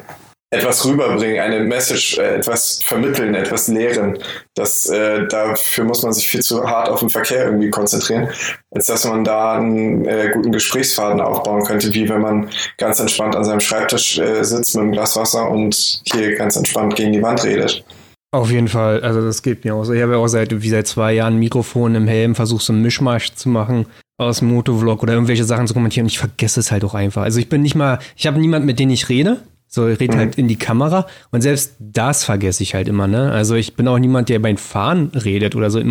etwas 0.49 0.85
rüberbringen, 0.85 1.39
eine 1.39 1.59
Message, 1.59 2.17
äh, 2.17 2.35
etwas 2.35 2.81
vermitteln, 2.83 3.35
etwas 3.35 3.67
lehren. 3.67 4.17
Das, 4.55 4.87
äh, 4.89 5.27
dafür 5.27 5.83
muss 5.83 6.03
man 6.03 6.13
sich 6.13 6.29
viel 6.29 6.41
zu 6.41 6.63
hart 6.63 6.87
auf 6.89 7.01
den 7.01 7.09
Verkehr 7.09 7.45
irgendwie 7.45 7.69
konzentrieren, 7.69 8.29
als 8.71 8.85
dass 8.85 9.03
man 9.05 9.23
da 9.23 9.53
einen 9.55 10.05
äh, 10.05 10.29
guten 10.33 10.51
Gesprächsfaden 10.51 11.19
aufbauen 11.19 11.63
könnte, 11.63 11.93
wie 11.93 12.07
wenn 12.07 12.21
man 12.21 12.49
ganz 12.77 12.99
entspannt 12.99 13.35
an 13.35 13.43
seinem 13.43 13.59
Schreibtisch 13.59 14.19
äh, 14.19 14.43
sitzt 14.43 14.75
mit 14.75 14.83
einem 14.83 14.91
Glas 14.93 15.17
Wasser 15.17 15.49
und 15.49 16.01
hier 16.05 16.35
ganz 16.35 16.55
entspannt 16.55 16.95
gegen 16.95 17.11
die 17.11 17.21
Wand 17.21 17.43
redet. 17.43 17.83
Auf 18.31 18.51
jeden 18.51 18.67
Fall, 18.67 19.01
also 19.01 19.21
das 19.21 19.41
geht 19.41 19.63
mir 19.63 19.73
auch 19.73 19.85
so. 19.85 19.93
Ich 19.93 20.01
habe 20.01 20.13
ja 20.13 20.17
auch 20.17 20.27
seit, 20.27 20.61
wie 20.61 20.69
seit 20.69 20.85
zwei 20.87 21.13
Jahren 21.13 21.35
ein 21.35 21.39
Mikrofon 21.39 21.95
im 21.95 22.07
Helm, 22.07 22.35
versuche 22.35 22.61
so 22.61 22.73
einen 22.73 22.81
Mischmasch 22.81 23.33
zu 23.33 23.47
machen 23.47 23.85
aus 24.17 24.41
Motovlog 24.41 25.01
oder 25.03 25.13
irgendwelche 25.13 25.45
Sachen 25.45 25.67
zu 25.67 25.73
kommentieren 25.73 26.05
und 26.05 26.11
ich 26.11 26.19
vergesse 26.19 26.59
es 26.59 26.71
halt 26.71 26.83
auch 26.83 26.93
einfach. 26.93 27.21
Also 27.21 27.39
ich 27.39 27.49
bin 27.49 27.61
nicht 27.61 27.75
mal, 27.75 27.99
ich 28.15 28.27
habe 28.27 28.39
niemanden, 28.39 28.65
mit 28.65 28.79
dem 28.79 28.89
ich 28.89 29.09
rede. 29.09 29.41
So, 29.69 29.87
ich 29.87 29.99
rede 29.99 30.15
mhm. 30.15 30.19
halt 30.19 30.37
in 30.37 30.47
die 30.47 30.55
Kamera 30.55 31.07
und 31.31 31.41
selbst 31.41 31.75
das 31.79 32.23
vergesse 32.23 32.63
ich 32.63 32.73
halt 32.73 32.87
immer, 32.87 33.07
ne? 33.07 33.31
Also 33.31 33.55
ich 33.55 33.75
bin 33.75 33.87
auch 33.87 33.99
niemand, 33.99 34.29
der 34.29 34.39
beim 34.39 34.57
Fahren 34.57 35.11
redet 35.13 35.55
oder 35.55 35.69
so 35.69 35.81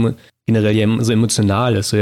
generell 0.47 1.05
so 1.05 1.13
emotional 1.13 1.77
ist, 1.77 1.91
so, 1.91 1.99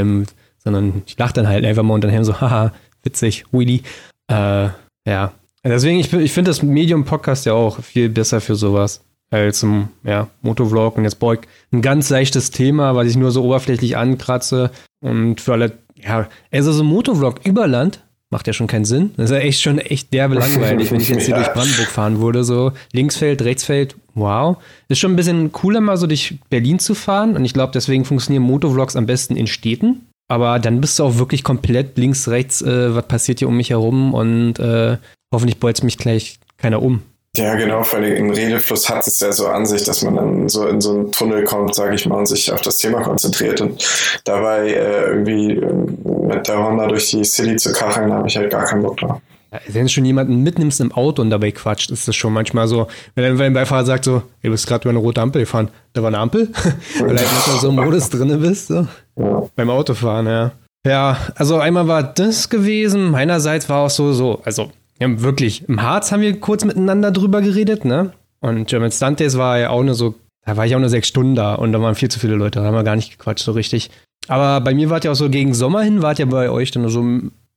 sondern 0.59 1.03
ich 1.07 1.19
lache 1.19 1.35
dann 1.35 1.49
halt 1.49 1.65
einfach 1.65 1.83
mal 1.83 1.95
und 1.95 2.05
dann 2.05 2.25
so, 2.25 2.41
haha, 2.41 2.73
witzig, 3.03 3.45
Willy. 3.53 3.83
Äh, 4.29 4.69
ja. 5.07 5.33
Deswegen, 5.65 5.99
ich, 5.99 6.13
ich 6.13 6.33
finde 6.33 6.51
das 6.51 6.63
Medium-Podcast 6.63 7.47
ja 7.47 7.55
auch 7.55 7.81
viel 7.81 8.09
besser 8.09 8.41
für 8.41 8.55
sowas 8.55 9.01
als 9.31 9.63
im 9.63 9.89
ja, 10.05 10.29
Motovlog. 10.43 10.97
Und 10.97 11.05
jetzt 11.05 11.23
ich 11.23 11.41
ein 11.73 11.83
ganz 11.83 12.11
leichtes 12.11 12.51
Thema, 12.51 12.95
was 12.95 13.09
ich 13.09 13.17
nur 13.17 13.31
so 13.31 13.45
oberflächlich 13.45 13.97
ankratze. 13.97 14.71
Und 15.01 15.41
für 15.41 15.53
alle, 15.53 15.73
ja, 15.97 16.29
also 16.53 16.73
so 16.73 16.83
ein 16.83 16.87
Motovlog 16.87 17.41
über 17.45 17.67
Land 17.67 18.01
macht 18.31 18.47
ja 18.47 18.53
schon 18.53 18.67
keinen 18.67 18.85
Sinn. 18.85 19.13
Das 19.17 19.31
ist 19.31 19.37
ja 19.37 19.43
echt 19.43 19.63
schon 19.63 19.79
echt 19.79 20.13
derbe 20.13 20.35
langweilig, 20.35 20.91
wenn 20.91 21.01
ich 21.01 21.09
jetzt 21.09 21.27
hier 21.27 21.37
ja. 21.37 21.43
durch 21.43 21.53
Brandenburg 21.53 21.89
fahren 21.89 22.21
würde. 22.21 22.43
So 22.43 22.73
Linksfeld, 22.93 23.43
Rechtsfeld, 23.43 23.97
wow. 24.15 24.57
Ist 24.89 24.99
schon 24.99 25.13
ein 25.13 25.17
bisschen 25.17 25.53
cooler, 25.53 25.81
mal 25.81 25.97
so 25.97 26.07
durch 26.07 26.37
Berlin 26.51 26.79
zu 26.79 26.95
fahren. 26.95 27.37
Und 27.37 27.45
ich 27.45 27.53
glaube, 27.55 27.73
deswegen 27.73 28.05
funktionieren 28.05 28.43
Motovlogs 28.43 28.97
am 28.97 29.07
besten 29.07 29.37
in 29.37 29.47
Städten. 29.47 30.07
Aber 30.29 30.59
dann 30.59 30.81
bist 30.81 30.99
du 30.99 31.05
auch 31.05 31.19
wirklich 31.19 31.45
komplett 31.45 31.99
links, 31.99 32.29
rechts, 32.29 32.63
äh, 32.63 32.95
was 32.95 33.07
passiert 33.07 33.39
hier 33.41 33.49
um 33.49 33.57
mich 33.57 33.71
herum 33.71 34.15
und 34.15 34.59
äh, 34.59 34.97
hoffentlich 35.33 35.61
bolzt 35.61 35.85
mich 35.85 35.99
gleich 35.99 36.39
keiner 36.57 36.83
um. 36.83 37.03
Ja, 37.37 37.57
genau, 37.57 37.83
vor 37.83 37.99
allem 37.99 38.15
im 38.15 38.31
Redefluss 38.31 38.89
hat 38.89 39.07
es 39.07 39.19
ja 39.19 39.33
so 39.33 39.49
an 39.49 39.67
sich, 39.67 39.83
dass 39.83 40.03
man 40.03 40.15
dann 40.15 40.49
so 40.49 40.69
in 40.69 40.81
so 40.81 40.93
einen 40.93 41.11
Tunnel 41.11 41.43
kommt, 41.43 41.75
sage 41.75 41.97
ich 41.97 42.07
mal, 42.07 42.17
und 42.17 42.27
sich 42.27 42.53
auf 42.53 42.61
das 42.61 42.77
Thema 42.77 43.03
konzentriert. 43.03 43.61
Und 43.61 43.85
dabei 44.25 44.69
äh, 44.69 45.07
irgendwie 45.09 45.53
äh, 45.53 46.27
mit 46.29 46.47
der 46.47 46.65
Honda 46.65 46.87
durch 46.87 47.11
die 47.11 47.25
City 47.25 47.57
zu 47.57 47.73
kacheln, 47.73 48.13
habe 48.13 48.29
ich 48.29 48.37
halt 48.37 48.53
gar 48.53 48.65
keinen 48.65 48.83
Bock 48.83 48.99
drauf. 48.99 49.21
Wenn 49.69 49.85
du 49.85 49.89
schon 49.89 50.05
jemanden 50.05 50.43
mitnimmst 50.43 50.81
im 50.81 50.93
Auto 50.93 51.23
und 51.23 51.31
dabei 51.31 51.51
quatscht, 51.51 51.91
ist 51.91 52.07
das 52.07 52.17
schon 52.17 52.33
manchmal 52.33 52.69
so, 52.69 52.89
wenn, 53.15 53.41
ein 53.41 53.53
Beifahrer 53.53 53.85
sagt 53.85 54.05
so, 54.05 54.23
du 54.43 54.51
bist 54.51 54.67
gerade 54.67 54.83
über 54.83 54.91
eine 54.91 54.99
rote 54.99 55.21
Ampel 55.21 55.43
gefahren, 55.43 55.71
da 55.93 56.03
war 56.03 56.09
eine 56.09 56.19
Ampel, 56.19 56.49
weil 56.99 57.15
du 57.15 57.19
halt 57.19 57.21
nicht 57.21 57.61
so 57.61 57.69
im 57.69 57.77
Modus 57.77 58.11
drin 58.11 58.41
bist, 58.41 58.69
so. 58.69 58.87
Ja. 59.17 59.49
beim 59.55 59.71
Autofahren, 59.71 60.27
ja. 60.27 60.53
Ja, 60.87 61.17
also 61.37 61.59
einmal 61.59 61.89
war 61.89 62.03
das 62.03 62.51
gewesen, 62.51 63.11
meinerseits 63.11 63.69
war 63.69 63.87
auch 63.87 63.91
so, 63.91 64.13
so, 64.13 64.41
also 64.45 64.71
ja, 65.01 65.21
wirklich. 65.21 65.69
Im 65.69 65.83
Harz 65.83 66.13
haben 66.13 66.23
wir 66.23 66.39
kurz 66.41 66.65
miteinander 66.65 67.11
drüber 67.11 67.43
geredet, 67.43 67.85
ne? 67.85 68.13
Und 68.41 68.69
German 68.69 68.93
Stunt 68.93 69.21
Days 69.21 69.39
war 69.39 69.59
ja 69.59 69.71
auch 69.71 69.83
nur 69.83 69.95
so, 69.95 70.15
da 70.45 70.57
war 70.57 70.67
ich 70.67 70.75
auch 70.75 70.81
nur 70.81 70.89
sechs 70.89 71.09
Stunden 71.09 71.35
da 71.35 71.55
und 71.55 71.73
da 71.73 71.81
waren 71.81 71.95
viel 71.95 72.11
zu 72.11 72.21
viele 72.21 72.35
Leute, 72.35 72.61
da 72.61 72.67
haben 72.67 72.75
wir 72.75 72.85
gar 72.85 72.97
nicht 72.97 73.19
gequatscht 73.19 73.45
so 73.45 73.53
richtig. 73.53 73.91
Aber 74.29 74.61
bei 74.61 74.75
mir 74.75 74.91
war 74.91 74.99
es 74.99 75.05
ja 75.05 75.13
auch 75.13 75.17
so, 75.17 75.31
gegen 75.31 75.55
Sommer 75.55 75.83
hin 75.83 76.03
war 76.03 76.15
ja 76.15 76.27
bei 76.27 76.51
euch 76.51 76.71
dann 76.71 76.89
so 76.89 77.05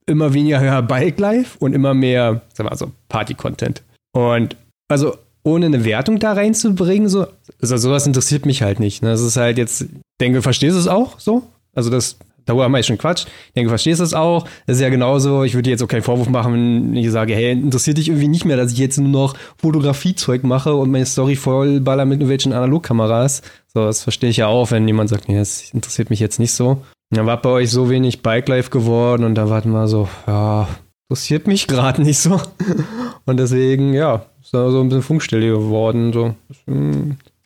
immer 0.06 0.34
weniger 0.34 0.82
Bike 0.82 1.20
Life 1.20 1.58
und 1.60 1.74
immer 1.74 1.94
mehr, 1.94 2.42
sag 2.54 2.70
mal, 2.70 2.78
so 2.78 2.92
Party-Content. 3.10 3.84
Und 4.14 4.56
also 4.88 5.18
ohne 5.44 5.68
eine 5.68 5.86
Wertung 5.86 6.20
da 6.20 6.34
reinzubringen, 6.34 7.10
so, 7.10 7.28
also 7.62 7.78
sowas 7.78 8.08
interessiert 8.08 8.46
mich 8.46 8.62
halt 8.62 8.80
nicht. 8.80 9.02
Ne? 9.02 9.10
Das 9.10 9.22
ist 9.22 9.38
halt 9.38 9.58
jetzt, 9.58 9.86
denke, 10.20 10.42
verstehst 10.42 10.76
du 10.76 10.80
es 10.80 10.88
auch 10.88 11.20
so? 11.20 11.44
Also 11.74 11.90
das 11.90 12.18
darüber 12.48 12.64
haben 12.64 12.72
wir 12.72 12.82
schon 12.82 12.98
Quatsch. 12.98 13.26
Ich 13.48 13.54
denke, 13.54 13.68
du 13.68 13.70
verstehst 13.70 14.02
das 14.02 14.16
auch. 14.16 14.48
Das 14.66 14.78
ist 14.78 14.82
ja 14.82 14.90
genauso. 14.90 15.44
Ich 15.44 15.54
würde 15.54 15.64
dir 15.64 15.72
jetzt 15.72 15.84
auch 15.84 15.88
keinen 15.88 16.02
Vorwurf 16.02 16.30
machen, 16.30 16.54
wenn 16.54 16.96
ich 16.96 17.12
sage, 17.12 17.36
hey, 17.36 17.52
interessiert 17.52 17.98
dich 17.98 18.08
irgendwie 18.10 18.28
nicht 18.28 18.46
mehr, 18.46 18.58
dass 18.58 18.72
ich 18.72 18.80
jetzt 18.80 18.98
nur 18.98 19.10
noch 19.10 19.36
Fotografiezeug 19.58 20.44
mache 20.44 20.74
und 20.74 20.90
meine 20.90 21.06
Story 21.06 21.36
vollballer 21.36 22.06
mit 22.06 22.16
irgendwelchen 22.16 22.54
Analogkameras. 22.54 23.44
So, 23.74 23.86
das 23.86 24.02
verstehe 24.02 24.32
ich 24.32 24.38
ja 24.38 24.48
auch, 24.48 24.72
wenn 24.72 24.88
jemand 24.88 25.10
sagt, 25.10 25.30
nee, 25.30 25.38
das 25.38 25.72
interessiert 25.74 26.10
mich 26.10 26.20
jetzt 26.20 26.40
nicht 26.40 26.54
so. 26.54 26.82
Dann 27.12 27.26
war 27.26 27.42
bei 27.42 27.50
euch 27.50 27.70
so 27.70 27.90
wenig 27.90 28.22
Bike 28.22 28.50
Life 28.50 28.70
geworden 28.70 29.24
und 29.24 29.36
da 29.36 29.50
warten 29.50 29.70
wir 29.72 29.88
so, 29.88 30.10
ja, 30.26 30.68
interessiert 31.10 31.48
mich 31.48 31.68
gerade 31.68 32.02
nicht 32.02 32.20
so. 32.20 32.42
Und 33.26 33.38
deswegen, 33.38 33.94
ja, 33.94 34.26
ist 34.42 34.54
da 34.54 34.70
so 34.72 34.82
ein 34.82 34.90
bisschen 34.90 35.04
Funkstelle 35.04 35.48
geworden. 35.48 36.14
So. 36.14 36.36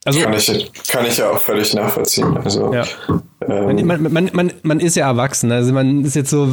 Also, 0.04 0.20
kann, 0.22 0.34
ich, 0.34 0.72
kann 0.88 1.06
ich 1.06 1.18
ja 1.18 1.30
auch 1.30 1.40
völlig 1.40 1.74
nachvollziehen. 1.76 2.36
Also, 2.38 2.74
ja. 2.74 2.86
ähm, 3.48 3.86
man, 3.86 4.02
man, 4.12 4.30
man, 4.34 4.54
man, 4.64 4.80
ist 4.80 4.96
ja 4.96 5.08
erwachsen. 5.08 5.52
Also 5.52 5.74
man 5.74 6.04
ist 6.04 6.16
jetzt 6.16 6.32
so, 6.32 6.48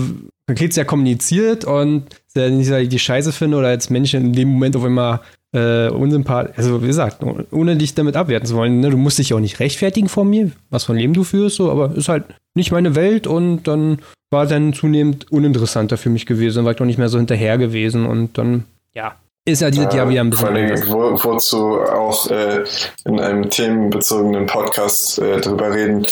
man 0.47 0.57
kriegt 0.57 0.77
ja 0.77 0.85
kommuniziert 0.85 1.65
und 1.65 2.05
dass 2.35 2.51
ich 2.51 2.89
die 2.89 2.99
Scheiße 2.99 3.33
finde 3.33 3.57
oder 3.57 3.69
als 3.69 3.89
Mensch 3.89 4.13
in 4.15 4.33
dem 4.35 4.49
Moment 4.49 4.77
auf 4.77 4.85
einmal 4.85 5.21
äh, 5.53 5.89
unsympathisch. 5.89 6.59
Also, 6.59 6.83
wie 6.83 6.89
gesagt, 6.89 7.25
ohne 7.51 7.77
dich 7.77 7.95
damit 7.95 8.17
abwerten 8.17 8.47
zu 8.47 8.55
wollen. 8.55 8.81
Ne? 8.81 8.91
Du 8.91 8.99
musst 8.99 9.19
dich 9.19 9.33
auch 9.33 9.41
nicht 9.41 9.61
rechtfertigen 9.61 10.09
vor 10.09 10.27
mir, 10.27 10.51
was 10.69 10.85
für 10.85 10.93
ein 10.93 10.99
Leben 10.99 11.15
du 11.15 11.25
führst, 11.25 11.57
so, 11.57 11.71
aber 11.71 11.95
ist 11.97 12.11
halt 12.11 12.25
nicht 12.55 12.71
meine 12.71 12.95
Welt 12.95 13.27
und 13.27 13.63
dann 13.65 14.01
war 14.31 14.47
dann 14.47 14.75
zunehmend 14.75 15.33
uninteressanter 15.33 15.97
für 15.97 16.11
mich 16.11 16.27
gewesen. 16.27 16.57
Dann 16.57 16.65
war 16.67 16.73
ich 16.73 16.81
auch 16.81 16.85
nicht 16.85 16.99
mehr 16.99 17.09
so 17.09 17.17
hinterher 17.17 17.57
gewesen 17.57 18.05
und 18.05 18.37
dann, 18.37 18.65
ja, 18.95 19.17
ist 19.49 19.61
ja 19.61 19.71
dieses 19.71 19.95
Jahr 19.95 20.09
wieder 20.09 20.21
ein 20.21 20.31
bisschen. 20.31 20.47
Vor 20.47 20.57
allem, 20.57 20.89
wo, 20.89 21.25
wozu 21.25 21.81
auch 21.81 22.31
äh, 22.31 22.65
in 23.05 23.21
einem 23.21 23.49
themenbezogenen 23.51 24.47
Podcast 24.47 25.19
äh, 25.19 25.41
drüber 25.41 25.73
reden, 25.73 26.07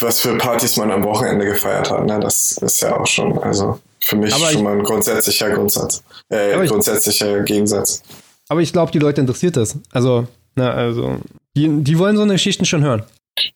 was 0.00 0.20
für 0.20 0.36
Partys 0.36 0.76
man 0.76 0.90
am 0.90 1.04
Wochenende 1.04 1.46
gefeiert 1.46 1.90
hat. 1.90 2.06
Ne? 2.06 2.18
Das 2.20 2.52
ist 2.52 2.80
ja 2.82 2.98
auch 2.98 3.06
schon, 3.06 3.38
also 3.38 3.78
für 4.00 4.16
mich 4.16 4.34
aber 4.34 4.46
schon 4.46 4.58
ich, 4.58 4.62
mal 4.62 4.76
ein 4.76 4.82
grundsätzlicher 4.82 5.50
Grundsatz, 5.50 6.02
äh, 6.32 6.62
ich, 6.62 6.70
grundsätzlicher 6.70 7.40
Gegensatz. 7.40 8.02
Aber 8.48 8.60
ich 8.60 8.72
glaube, 8.72 8.92
die 8.92 8.98
Leute 8.98 9.20
interessiert 9.20 9.56
das. 9.56 9.76
Also, 9.92 10.26
na, 10.54 10.72
also, 10.72 11.16
die, 11.56 11.82
die 11.82 11.98
wollen 11.98 12.16
so 12.16 12.22
eine 12.22 12.34
Geschichten 12.34 12.64
schon 12.64 12.84
hören. 12.84 13.02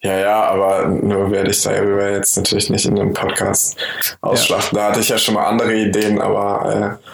Ja, 0.03 0.19
ja, 0.19 0.43
aber 0.45 0.89
nur 0.89 1.31
werde 1.31 1.51
ich 1.51 1.63
darüber 1.63 2.11
jetzt 2.11 2.37
natürlich 2.37 2.69
nicht 2.69 2.85
in 2.85 2.99
einem 2.99 3.15
Podcast 3.15 3.77
ausschlachten. 4.21 4.77
Ja. 4.77 4.85
Da 4.85 4.91
hatte 4.91 5.01
ich 5.01 5.09
ja 5.09 5.17
schon 5.17 5.35
mal 5.35 5.47
andere 5.47 5.75
Ideen, 5.75 6.21
aber 6.21 6.99
äh, 7.01 7.11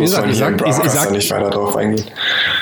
muss 0.00 0.12
sag, 0.12 0.24
ich, 0.26 0.32
ich 0.32 0.90
sag, 0.90 1.10
nicht 1.12 1.30
weiter 1.30 1.50
drauf 1.50 1.76
eingehen. 1.76 2.04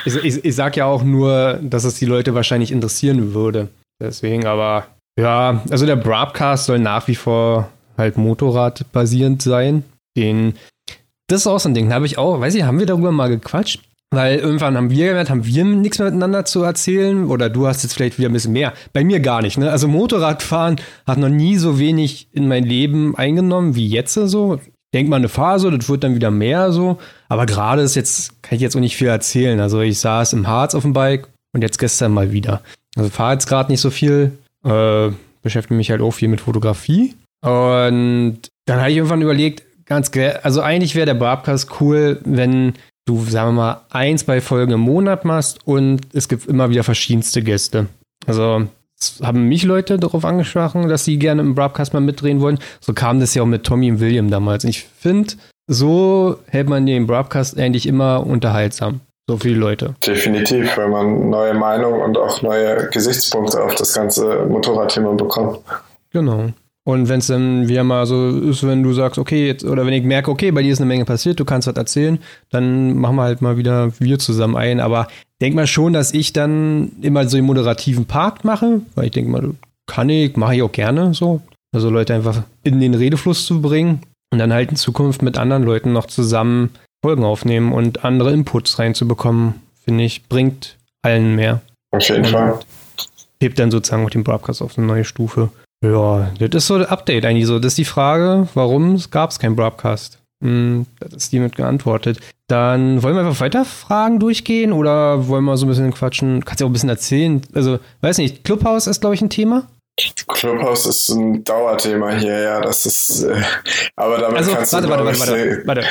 Ich, 0.04 0.16
ich, 0.16 0.44
ich 0.44 0.54
sag 0.54 0.76
ja 0.76 0.86
auch 0.86 1.02
nur, 1.02 1.58
dass 1.62 1.84
es 1.84 1.94
die 1.94 2.06
Leute 2.06 2.34
wahrscheinlich 2.34 2.72
interessieren 2.72 3.34
würde. 3.34 3.68
Deswegen, 4.00 4.46
aber 4.46 4.86
ja, 5.18 5.62
also 5.70 5.86
der 5.86 5.96
Broadcast 5.96 6.66
soll 6.66 6.78
nach 6.78 7.08
wie 7.08 7.16
vor 7.16 7.68
halt 7.96 8.16
Motorrad-basierend 8.16 9.42
sein. 9.42 9.84
Den, 10.16 10.54
das 11.26 11.40
ist 11.40 11.46
auch 11.46 11.58
so 11.58 11.68
ein 11.68 11.74
Ding. 11.74 11.88
Da 11.88 11.96
habe 11.96 12.06
ich 12.06 12.18
auch, 12.18 12.40
weiß 12.40 12.54
ich, 12.54 12.62
haben 12.62 12.78
wir 12.78 12.86
darüber 12.86 13.12
mal 13.12 13.28
gequatscht? 13.28 13.80
Weil 14.10 14.38
irgendwann 14.38 14.76
haben 14.76 14.90
wir 14.90 15.08
gemerkt, 15.08 15.28
haben 15.28 15.44
wir 15.44 15.64
nichts 15.64 15.98
miteinander 15.98 16.46
zu 16.46 16.62
erzählen 16.62 17.26
oder 17.26 17.50
du 17.50 17.66
hast 17.66 17.82
jetzt 17.82 17.92
vielleicht 17.92 18.18
wieder 18.18 18.30
ein 18.30 18.32
bisschen 18.32 18.54
mehr. 18.54 18.72
Bei 18.94 19.04
mir 19.04 19.20
gar 19.20 19.42
nicht. 19.42 19.58
Ne? 19.58 19.70
Also 19.70 19.86
Motorradfahren 19.86 20.76
hat 21.06 21.18
noch 21.18 21.28
nie 21.28 21.56
so 21.56 21.78
wenig 21.78 22.28
in 22.32 22.48
mein 22.48 22.64
Leben 22.64 23.16
eingenommen 23.16 23.74
wie 23.74 23.86
jetzt 23.86 24.14
so. 24.14 24.60
Denk 24.94 25.10
mal 25.10 25.16
eine 25.16 25.28
Phase, 25.28 25.70
das 25.70 25.88
wird 25.90 26.04
dann 26.04 26.14
wieder 26.14 26.30
mehr 26.30 26.72
so. 26.72 26.98
Aber 27.28 27.46
gerade 27.46 27.82
ist 27.82 27.94
jetzt, 27.94 28.42
kann 28.42 28.56
ich 28.56 28.62
jetzt 28.62 28.76
auch 28.76 28.80
nicht 28.80 28.96
viel 28.96 29.08
erzählen. 29.08 29.60
Also 29.60 29.80
ich 29.80 29.98
saß 29.98 30.32
im 30.32 30.46
Harz 30.46 30.74
auf 30.74 30.82
dem 30.82 30.92
Bike 30.92 31.28
und 31.52 31.62
jetzt 31.62 31.78
gestern 31.78 32.12
mal 32.12 32.32
wieder. 32.32 32.62
Also 32.96 33.10
fahre 33.10 33.34
jetzt 33.34 33.46
gerade 33.46 33.70
nicht 33.70 33.80
so 33.80 33.90
viel. 33.90 34.32
Äh, 34.64 35.10
beschäftige 35.42 35.74
mich 35.74 35.90
halt 35.90 36.00
auch 36.00 36.10
viel 36.10 36.28
mit 36.28 36.40
Fotografie. 36.40 37.14
Und 37.42 38.40
dann 38.66 38.80
habe 38.80 38.90
ich 38.90 38.96
irgendwann 38.96 39.22
überlegt, 39.22 39.62
ganz, 39.86 40.10
also 40.42 40.60
eigentlich 40.60 40.94
wäre 40.94 41.06
der 41.06 41.14
Barbcast 41.14 41.80
cool, 41.80 42.20
wenn 42.24 42.74
du, 43.06 43.24
sagen 43.24 43.48
wir 43.48 43.52
mal, 43.52 43.80
ein, 43.90 44.18
zwei 44.18 44.40
Folgen 44.40 44.72
im 44.72 44.80
Monat 44.80 45.24
machst 45.24 45.66
und 45.66 46.00
es 46.12 46.28
gibt 46.28 46.46
immer 46.46 46.70
wieder 46.70 46.84
verschiedenste 46.84 47.42
Gäste. 47.42 47.86
Also 48.26 48.66
haben 49.22 49.48
mich 49.48 49.62
Leute 49.62 49.98
darauf 49.98 50.24
angesprochen, 50.24 50.88
dass 50.88 51.04
sie 51.04 51.18
gerne 51.18 51.40
im 51.42 51.54
Broadcast 51.54 51.94
mal 51.94 52.00
mitdrehen 52.00 52.40
wollen. 52.40 52.58
So 52.80 52.92
kam 52.92 53.20
das 53.20 53.34
ja 53.34 53.42
auch 53.42 53.46
mit 53.46 53.64
Tommy 53.64 53.90
und 53.90 54.00
William 54.00 54.30
damals. 54.30 54.64
Ich 54.64 54.84
finde, 54.84 55.34
so 55.68 56.38
hält 56.46 56.68
man 56.68 56.86
den 56.86 57.06
Broadcast 57.06 57.58
eigentlich 57.58 57.86
immer 57.86 58.26
unterhaltsam. 58.26 59.00
So 59.28 59.36
viele 59.36 59.56
Leute. 59.56 59.94
Definitiv, 60.04 60.76
weil 60.78 60.88
man 60.88 61.28
neue 61.28 61.52
Meinungen 61.52 62.00
und 62.00 62.16
auch 62.16 62.40
neue 62.40 62.88
Gesichtspunkte 62.88 63.62
auf 63.62 63.74
das 63.74 63.92
ganze 63.92 64.46
Motorradthema 64.46 65.12
bekommt. 65.12 65.58
Genau. 66.10 66.48
Und 66.84 67.10
wenn 67.10 67.18
es 67.18 67.26
dann 67.26 67.68
wieder 67.68 67.84
mal 67.84 68.06
so 68.06 68.30
ist, 68.30 68.66
wenn 68.66 68.82
du 68.82 68.94
sagst, 68.94 69.18
okay, 69.18 69.46
jetzt, 69.46 69.62
oder 69.62 69.84
wenn 69.84 69.92
ich 69.92 70.02
merke, 70.04 70.30
okay, 70.30 70.50
bei 70.50 70.62
dir 70.62 70.72
ist 70.72 70.80
eine 70.80 70.88
Menge 70.88 71.04
passiert, 71.04 71.38
du 71.38 71.44
kannst 71.44 71.68
was 71.68 71.76
erzählen, 71.76 72.18
dann 72.48 72.96
machen 72.96 73.16
wir 73.16 73.24
halt 73.24 73.42
mal 73.42 73.58
wieder 73.58 73.92
wir 73.98 74.18
zusammen 74.18 74.56
ein. 74.56 74.80
Aber 74.80 75.08
denk 75.42 75.54
mal 75.54 75.66
schon, 75.66 75.92
dass 75.92 76.14
ich 76.14 76.32
dann 76.32 76.92
immer 77.02 77.28
so 77.28 77.36
den 77.36 77.44
moderativen 77.44 78.06
Part 78.06 78.46
mache, 78.46 78.80
weil 78.94 79.04
ich 79.04 79.10
denke 79.10 79.30
mal, 79.30 79.50
kann 79.86 80.08
ich, 80.08 80.38
mache 80.38 80.56
ich 80.56 80.62
auch 80.62 80.72
gerne 80.72 81.12
so. 81.12 81.42
Also 81.74 81.90
Leute 81.90 82.14
einfach 82.14 82.44
in 82.64 82.80
den 82.80 82.94
Redefluss 82.94 83.44
zu 83.44 83.60
bringen 83.60 84.00
und 84.30 84.38
dann 84.38 84.52
halt 84.52 84.70
in 84.70 84.76
Zukunft 84.76 85.22
mit 85.22 85.38
anderen 85.38 85.62
Leuten 85.62 85.92
noch 85.92 86.06
zusammen 86.06 86.70
Folgen 87.02 87.24
aufnehmen 87.24 87.72
und 87.72 88.04
andere 88.04 88.32
Inputs 88.32 88.78
reinzubekommen, 88.78 89.54
finde 89.84 90.04
ich, 90.04 90.28
bringt 90.28 90.76
allen 91.02 91.36
mehr. 91.36 91.60
Auf 91.92 92.08
jeden 92.08 92.24
und 92.24 92.30
Fall. 92.30 92.60
Hebt 93.40 93.58
dann 93.58 93.70
sozusagen 93.70 94.04
auch 94.04 94.10
den 94.10 94.24
Broadcast 94.24 94.62
auf 94.62 94.76
eine 94.76 94.86
neue 94.86 95.04
Stufe. 95.04 95.50
Ja, 95.84 96.30
das 96.40 96.64
ist 96.64 96.66
so 96.66 96.74
ein 96.74 96.86
Update 96.86 97.24
eigentlich 97.24 97.46
so. 97.46 97.58
Das 97.58 97.72
ist 97.72 97.78
die 97.78 97.84
Frage, 97.84 98.48
warum 98.54 99.00
gab 99.10 99.30
es 99.30 99.38
keinen 99.38 99.54
Broadcast? 99.54 100.18
Hm, 100.42 100.86
das 100.98 101.12
ist 101.14 101.32
die 101.32 101.38
mit 101.38 101.56
geantwortet. 101.56 102.20
Dann 102.48 103.02
wollen 103.02 103.14
wir 103.14 103.20
einfach 103.24 103.40
weiter 103.40 103.64
Fragen 103.64 104.18
durchgehen 104.18 104.72
oder 104.72 105.28
wollen 105.28 105.44
wir 105.44 105.56
so 105.56 105.66
ein 105.66 105.68
bisschen 105.68 105.92
quatschen? 105.92 106.44
Kannst 106.44 106.60
du 106.60 106.64
auch 106.64 106.70
ein 106.70 106.72
bisschen 106.72 106.88
erzählen? 106.88 107.42
Also, 107.54 107.78
weiß 108.00 108.18
nicht, 108.18 108.42
Clubhouse 108.44 108.86
ist, 108.86 109.00
glaube 109.00 109.14
ich, 109.14 109.22
ein 109.22 109.30
Thema. 109.30 109.68
Clubhouse 110.28 110.86
ist 110.86 111.08
ein 111.10 111.44
Dauerthema 111.44 112.10
hier, 112.16 112.38
ja. 112.40 112.60
Das 112.60 112.86
ist, 112.86 113.22
äh, 113.22 113.42
aber 113.96 114.18
damit 114.18 114.38
also, 114.38 114.54
kannst 114.54 114.72
warte, 114.72 114.86
du, 114.86 114.92
warte, 114.92 115.04
warte, 115.04 115.20
warte, 115.20 115.62
warte. 115.66 115.84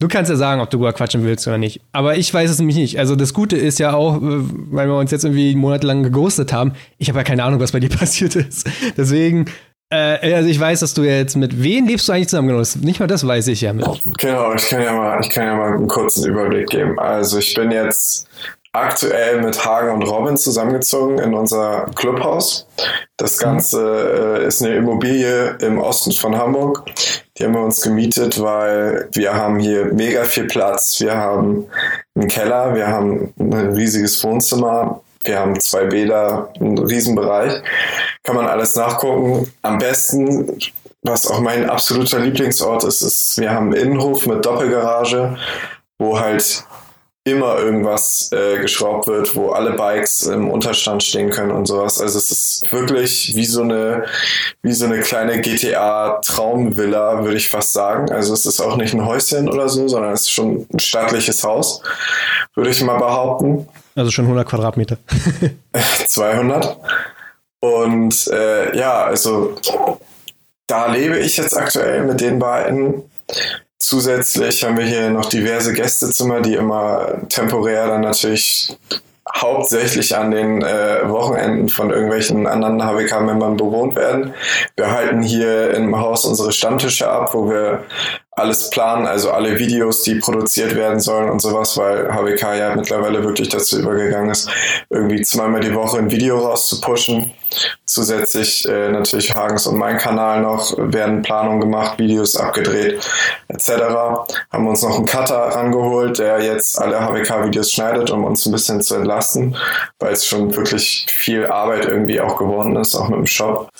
Du 0.00 0.08
kannst 0.08 0.30
ja 0.30 0.36
sagen, 0.36 0.62
ob 0.62 0.70
du 0.70 0.78
darüber 0.78 0.94
quatschen 0.94 1.24
willst 1.24 1.46
oder 1.46 1.58
nicht. 1.58 1.82
Aber 1.92 2.16
ich 2.16 2.32
weiß 2.32 2.50
es 2.50 2.58
nämlich 2.58 2.76
nicht. 2.76 2.98
Also 2.98 3.16
das 3.16 3.34
Gute 3.34 3.58
ist 3.58 3.78
ja 3.78 3.92
auch, 3.92 4.16
äh, 4.16 4.20
weil 4.22 4.88
wir 4.88 4.96
uns 4.96 5.10
jetzt 5.10 5.24
irgendwie 5.24 5.54
monatelang 5.54 6.02
geghostet 6.02 6.54
haben, 6.54 6.72
ich 6.96 7.10
habe 7.10 7.18
ja 7.18 7.24
keine 7.24 7.44
Ahnung, 7.44 7.60
was 7.60 7.72
bei 7.72 7.80
dir 7.80 7.90
passiert 7.98 8.34
ist. 8.34 8.66
Deswegen, 8.96 9.44
äh, 9.90 10.34
also 10.34 10.48
ich 10.48 10.58
weiß, 10.58 10.80
dass 10.80 10.94
du 10.94 11.02
jetzt 11.02 11.36
mit 11.36 11.62
wem 11.62 11.86
lebst 11.86 12.08
du 12.08 12.12
eigentlich 12.12 12.28
zusammen? 12.28 12.48
Genau, 12.48 12.62
nicht 12.80 12.98
mal 12.98 13.08
das 13.08 13.26
weiß 13.26 13.48
ich 13.48 13.60
ja 13.60 13.74
mit. 13.74 13.86
Genau, 14.18 14.54
ich 14.54 14.68
kann 14.70 14.82
ja 14.82 14.94
mal, 14.94 15.20
ich 15.20 15.28
kann 15.28 15.46
ja 15.46 15.54
mal 15.54 15.74
einen 15.74 15.86
kurzen 15.86 16.30
Überblick 16.30 16.70
geben. 16.70 16.98
Also 16.98 17.36
ich 17.36 17.52
bin 17.52 17.70
jetzt 17.70 18.26
aktuell 18.72 19.40
mit 19.42 19.64
Hagen 19.64 19.90
und 19.90 20.02
Robin 20.02 20.36
zusammengezogen 20.36 21.18
in 21.18 21.34
unser 21.34 21.86
Clubhaus. 21.96 22.66
Das 23.16 23.38
Ganze 23.38 24.38
äh, 24.42 24.46
ist 24.46 24.62
eine 24.62 24.76
Immobilie 24.76 25.56
im 25.60 25.78
Osten 25.78 26.12
von 26.12 26.36
Hamburg. 26.36 26.84
Die 27.36 27.44
haben 27.44 27.54
wir 27.54 27.62
uns 27.62 27.82
gemietet, 27.82 28.40
weil 28.40 29.08
wir 29.12 29.34
haben 29.34 29.58
hier 29.58 29.86
mega 29.86 30.24
viel 30.24 30.46
Platz. 30.46 31.00
Wir 31.00 31.16
haben 31.16 31.66
einen 32.14 32.28
Keller, 32.28 32.74
wir 32.74 32.86
haben 32.86 33.34
ein 33.38 33.72
riesiges 33.74 34.22
Wohnzimmer, 34.22 35.02
wir 35.24 35.38
haben 35.38 35.58
zwei 35.60 35.84
Bäder, 35.86 36.52
einen 36.60 36.78
riesen 36.78 37.16
Bereich. 37.16 37.60
Kann 38.22 38.36
man 38.36 38.46
alles 38.46 38.76
nachgucken. 38.76 39.52
Am 39.62 39.78
besten, 39.78 40.58
was 41.02 41.26
auch 41.26 41.40
mein 41.40 41.68
absoluter 41.68 42.20
Lieblingsort 42.20 42.84
ist, 42.84 43.02
ist, 43.02 43.38
wir 43.38 43.50
haben 43.50 43.72
einen 43.72 43.82
Innenhof 43.82 44.26
mit 44.26 44.44
Doppelgarage, 44.44 45.36
wo 45.98 46.18
halt 46.18 46.64
immer 47.24 47.58
irgendwas 47.58 48.30
äh, 48.32 48.58
geschraubt 48.60 49.06
wird, 49.06 49.36
wo 49.36 49.50
alle 49.50 49.72
Bikes 49.72 50.22
im 50.22 50.50
Unterstand 50.50 51.02
stehen 51.02 51.30
können 51.30 51.50
und 51.50 51.66
sowas. 51.66 52.00
Also 52.00 52.16
es 52.16 52.30
ist 52.30 52.72
wirklich 52.72 53.34
wie 53.36 53.44
so 53.44 53.62
eine, 53.62 54.06
wie 54.62 54.72
so 54.72 54.86
eine 54.86 55.00
kleine 55.00 55.40
GTA-Traumvilla, 55.40 57.22
würde 57.22 57.36
ich 57.36 57.50
fast 57.50 57.74
sagen. 57.74 58.10
Also 58.10 58.32
es 58.32 58.46
ist 58.46 58.60
auch 58.60 58.76
nicht 58.76 58.94
ein 58.94 59.04
Häuschen 59.04 59.50
oder 59.50 59.68
so, 59.68 59.86
sondern 59.86 60.12
es 60.12 60.22
ist 60.22 60.30
schon 60.30 60.66
ein 60.72 60.78
stattliches 60.78 61.44
Haus, 61.44 61.82
würde 62.54 62.70
ich 62.70 62.82
mal 62.82 62.98
behaupten. 62.98 63.68
Also 63.94 64.10
schon 64.10 64.24
100 64.24 64.48
Quadratmeter. 64.48 64.96
200. 66.06 66.78
Und 67.60 68.28
äh, 68.28 68.74
ja, 68.76 69.04
also 69.04 69.56
da 70.66 70.86
lebe 70.86 71.18
ich 71.18 71.36
jetzt 71.36 71.56
aktuell 71.56 72.04
mit 72.04 72.20
den 72.22 72.38
beiden. 72.38 73.02
Zusätzlich 73.80 74.62
haben 74.62 74.76
wir 74.76 74.84
hier 74.84 75.08
noch 75.08 75.24
diverse 75.24 75.72
Gästezimmer, 75.72 76.42
die 76.42 76.54
immer 76.54 77.26
temporär 77.30 77.86
dann 77.86 78.02
natürlich 78.02 78.76
hauptsächlich 79.34 80.14
an 80.14 80.30
den 80.30 80.62
äh, 80.62 81.08
Wochenenden 81.08 81.70
von 81.70 81.90
irgendwelchen 81.90 82.46
anderen 82.46 82.82
HWK-Membern 82.82 83.56
bewohnt 83.56 83.96
werden. 83.96 84.34
Wir 84.76 84.90
halten 84.90 85.22
hier 85.22 85.72
im 85.72 85.98
Haus 85.98 86.26
unsere 86.26 86.52
Stammtische 86.52 87.08
ab, 87.08 87.32
wo 87.32 87.48
wir 87.48 87.84
alles 88.40 88.70
planen, 88.70 89.06
also 89.06 89.30
alle 89.30 89.58
Videos, 89.58 90.02
die 90.02 90.16
produziert 90.16 90.74
werden 90.74 91.00
sollen 91.00 91.30
und 91.30 91.40
sowas, 91.40 91.76
weil 91.76 92.12
HWK 92.12 92.54
ja 92.54 92.74
mittlerweile 92.74 93.22
wirklich 93.22 93.48
dazu 93.48 93.78
übergegangen 93.78 94.30
ist, 94.30 94.50
irgendwie 94.88 95.22
zweimal 95.22 95.60
die 95.60 95.74
Woche 95.74 95.98
ein 95.98 96.10
Video 96.10 96.38
rauszupushen. 96.38 97.32
Zusätzlich 97.84 98.66
äh, 98.68 98.90
natürlich 98.90 99.34
Hagens 99.34 99.66
und 99.66 99.76
mein 99.76 99.98
Kanal 99.98 100.40
noch, 100.40 100.72
werden 100.78 101.22
Planungen 101.22 101.60
gemacht, 101.60 101.98
Videos 101.98 102.36
abgedreht 102.36 103.04
etc. 103.48 103.70
Haben 104.52 104.68
uns 104.68 104.82
noch 104.82 104.96
einen 104.96 105.06
Cutter 105.06 105.36
rangeholt, 105.36 106.18
der 106.18 106.40
jetzt 106.42 106.80
alle 106.80 107.00
HWK-Videos 107.00 107.72
schneidet, 107.72 108.10
um 108.10 108.24
uns 108.24 108.46
ein 108.46 108.52
bisschen 108.52 108.80
zu 108.80 108.94
entlasten, 108.94 109.56
weil 109.98 110.12
es 110.12 110.26
schon 110.26 110.54
wirklich 110.54 111.06
viel 111.10 111.46
Arbeit 111.46 111.86
irgendwie 111.86 112.20
auch 112.20 112.36
geworden 112.36 112.76
ist, 112.76 112.94
auch 112.94 113.08
mit 113.08 113.18
dem 113.18 113.26
Shop. 113.26 113.70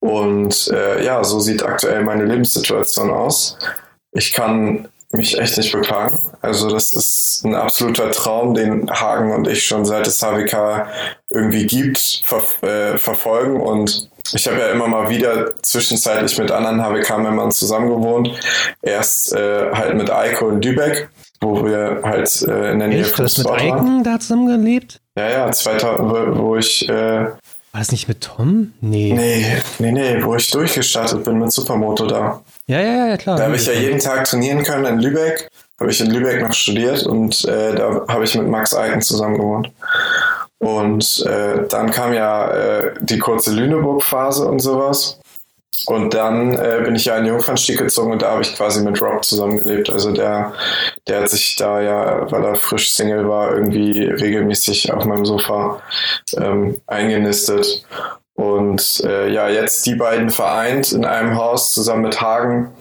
Und 0.00 0.68
äh, 0.72 1.04
ja, 1.04 1.22
so 1.22 1.38
sieht 1.38 1.62
aktuell 1.62 2.02
meine 2.02 2.24
Lebenssituation 2.24 3.10
aus. 3.10 3.56
Ich 4.12 4.32
kann 4.32 4.88
mich 5.12 5.38
echt 5.38 5.58
nicht 5.58 5.72
beklagen. 5.72 6.18
Also 6.40 6.70
das 6.70 6.92
ist 6.92 7.42
ein 7.44 7.54
absoluter 7.54 8.10
Traum, 8.10 8.54
den 8.54 8.90
Hagen 8.90 9.32
und 9.32 9.46
ich 9.46 9.66
schon 9.66 9.84
seit 9.84 10.06
es 10.06 10.22
HWK 10.22 10.86
irgendwie 11.30 11.66
gibt, 11.66 12.22
ver 12.24 12.42
äh, 12.62 12.98
verfolgen. 12.98 13.60
Und 13.60 14.08
ich 14.32 14.46
habe 14.46 14.58
ja 14.58 14.68
immer 14.68 14.88
mal 14.88 15.10
wieder 15.10 15.52
zwischenzeitlich 15.62 16.38
mit 16.38 16.50
anderen 16.50 16.82
HWK-Membern 16.82 17.52
zusammengewohnt. 17.52 18.30
Erst 18.80 19.34
äh, 19.34 19.70
halt 19.72 19.96
mit 19.96 20.10
Eiko 20.10 20.48
in 20.48 20.62
Lübeck 20.62 21.08
wo 21.42 21.64
wir 21.64 22.00
halt 22.02 22.42
äh, 22.42 22.72
in 22.72 22.78
der 22.78 22.88
Nähe 22.88 23.00
Echt? 23.00 23.12
Du 23.12 23.16
vom 23.16 23.24
hast 23.24 23.38
mit. 23.38 23.50
Eiken 23.50 24.04
da 24.04 24.18
zusammengelebt? 24.18 25.00
Ja, 25.16 25.28
ja, 25.28 25.52
2000, 25.52 26.10
wo, 26.10 26.38
wo 26.38 26.56
ich, 26.56 26.88
äh, 26.88 27.26
War 27.72 27.80
das 27.80 27.90
nicht 27.90 28.06
mit 28.06 28.20
Tom? 28.20 28.74
Nee. 28.82 29.14
nee, 29.14 29.56
nee, 29.78 29.92
nee, 29.92 30.22
wo 30.22 30.36
ich 30.36 30.50
durchgestartet 30.50 31.24
bin 31.24 31.38
mit 31.38 31.52
Supermoto 31.52 32.06
da. 32.06 32.42
Ja, 32.66 32.80
ja, 32.80 33.06
ja, 33.08 33.16
klar. 33.16 33.38
Da 33.38 33.44
habe 33.44 33.56
ich 33.56 33.64
ja 33.66 33.72
jeden 33.72 33.98
Tag 33.98 34.24
trainieren 34.24 34.62
können 34.62 34.84
in 34.84 34.98
Lübeck. 35.00 35.48
Habe 35.80 35.90
ich 35.90 36.00
in 36.02 36.10
Lübeck 36.10 36.42
noch 36.42 36.52
studiert 36.52 37.04
und 37.04 37.46
äh, 37.46 37.74
da 37.74 38.04
habe 38.08 38.24
ich 38.24 38.34
mit 38.34 38.46
Max 38.46 38.74
Eiken 38.74 39.00
zusammen 39.00 39.38
gewohnt. 39.38 39.72
Und 40.58 41.24
äh, 41.26 41.66
dann 41.68 41.90
kam 41.90 42.12
ja 42.12 42.50
äh, 42.52 42.94
die 43.00 43.18
kurze 43.18 43.52
Lüneburg-Phase 43.52 44.46
und 44.46 44.60
sowas. 44.60 45.18
Und 45.86 46.14
dann 46.14 46.54
äh, 46.54 46.82
bin 46.84 46.94
ich 46.94 47.06
ja 47.06 47.16
in 47.16 47.26
Jungfernstieg 47.26 47.78
gezogen 47.78 48.12
und 48.12 48.22
da 48.22 48.32
habe 48.32 48.42
ich 48.42 48.54
quasi 48.54 48.82
mit 48.84 49.00
Rob 49.00 49.24
zusammengelebt. 49.24 49.90
Also 49.90 50.12
der, 50.12 50.52
der 51.08 51.22
hat 51.22 51.30
sich 51.30 51.56
da 51.56 51.80
ja, 51.80 52.30
weil 52.30 52.44
er 52.44 52.54
frisch 52.54 52.90
Single 52.92 53.28
war, 53.28 53.52
irgendwie 53.52 54.04
regelmäßig 54.04 54.92
auf 54.92 55.04
meinem 55.04 55.24
Sofa 55.24 55.82
ähm, 56.36 56.80
eingenistet. 56.86 57.84
Und 58.34 59.02
äh, 59.04 59.32
ja, 59.32 59.48
jetzt 59.48 59.84
die 59.86 59.94
beiden 59.94 60.30
vereint 60.30 60.92
in 60.92 61.04
einem 61.04 61.36
Haus 61.36 61.74
zusammen 61.74 62.02
mit 62.02 62.20
Hagen 62.20 62.72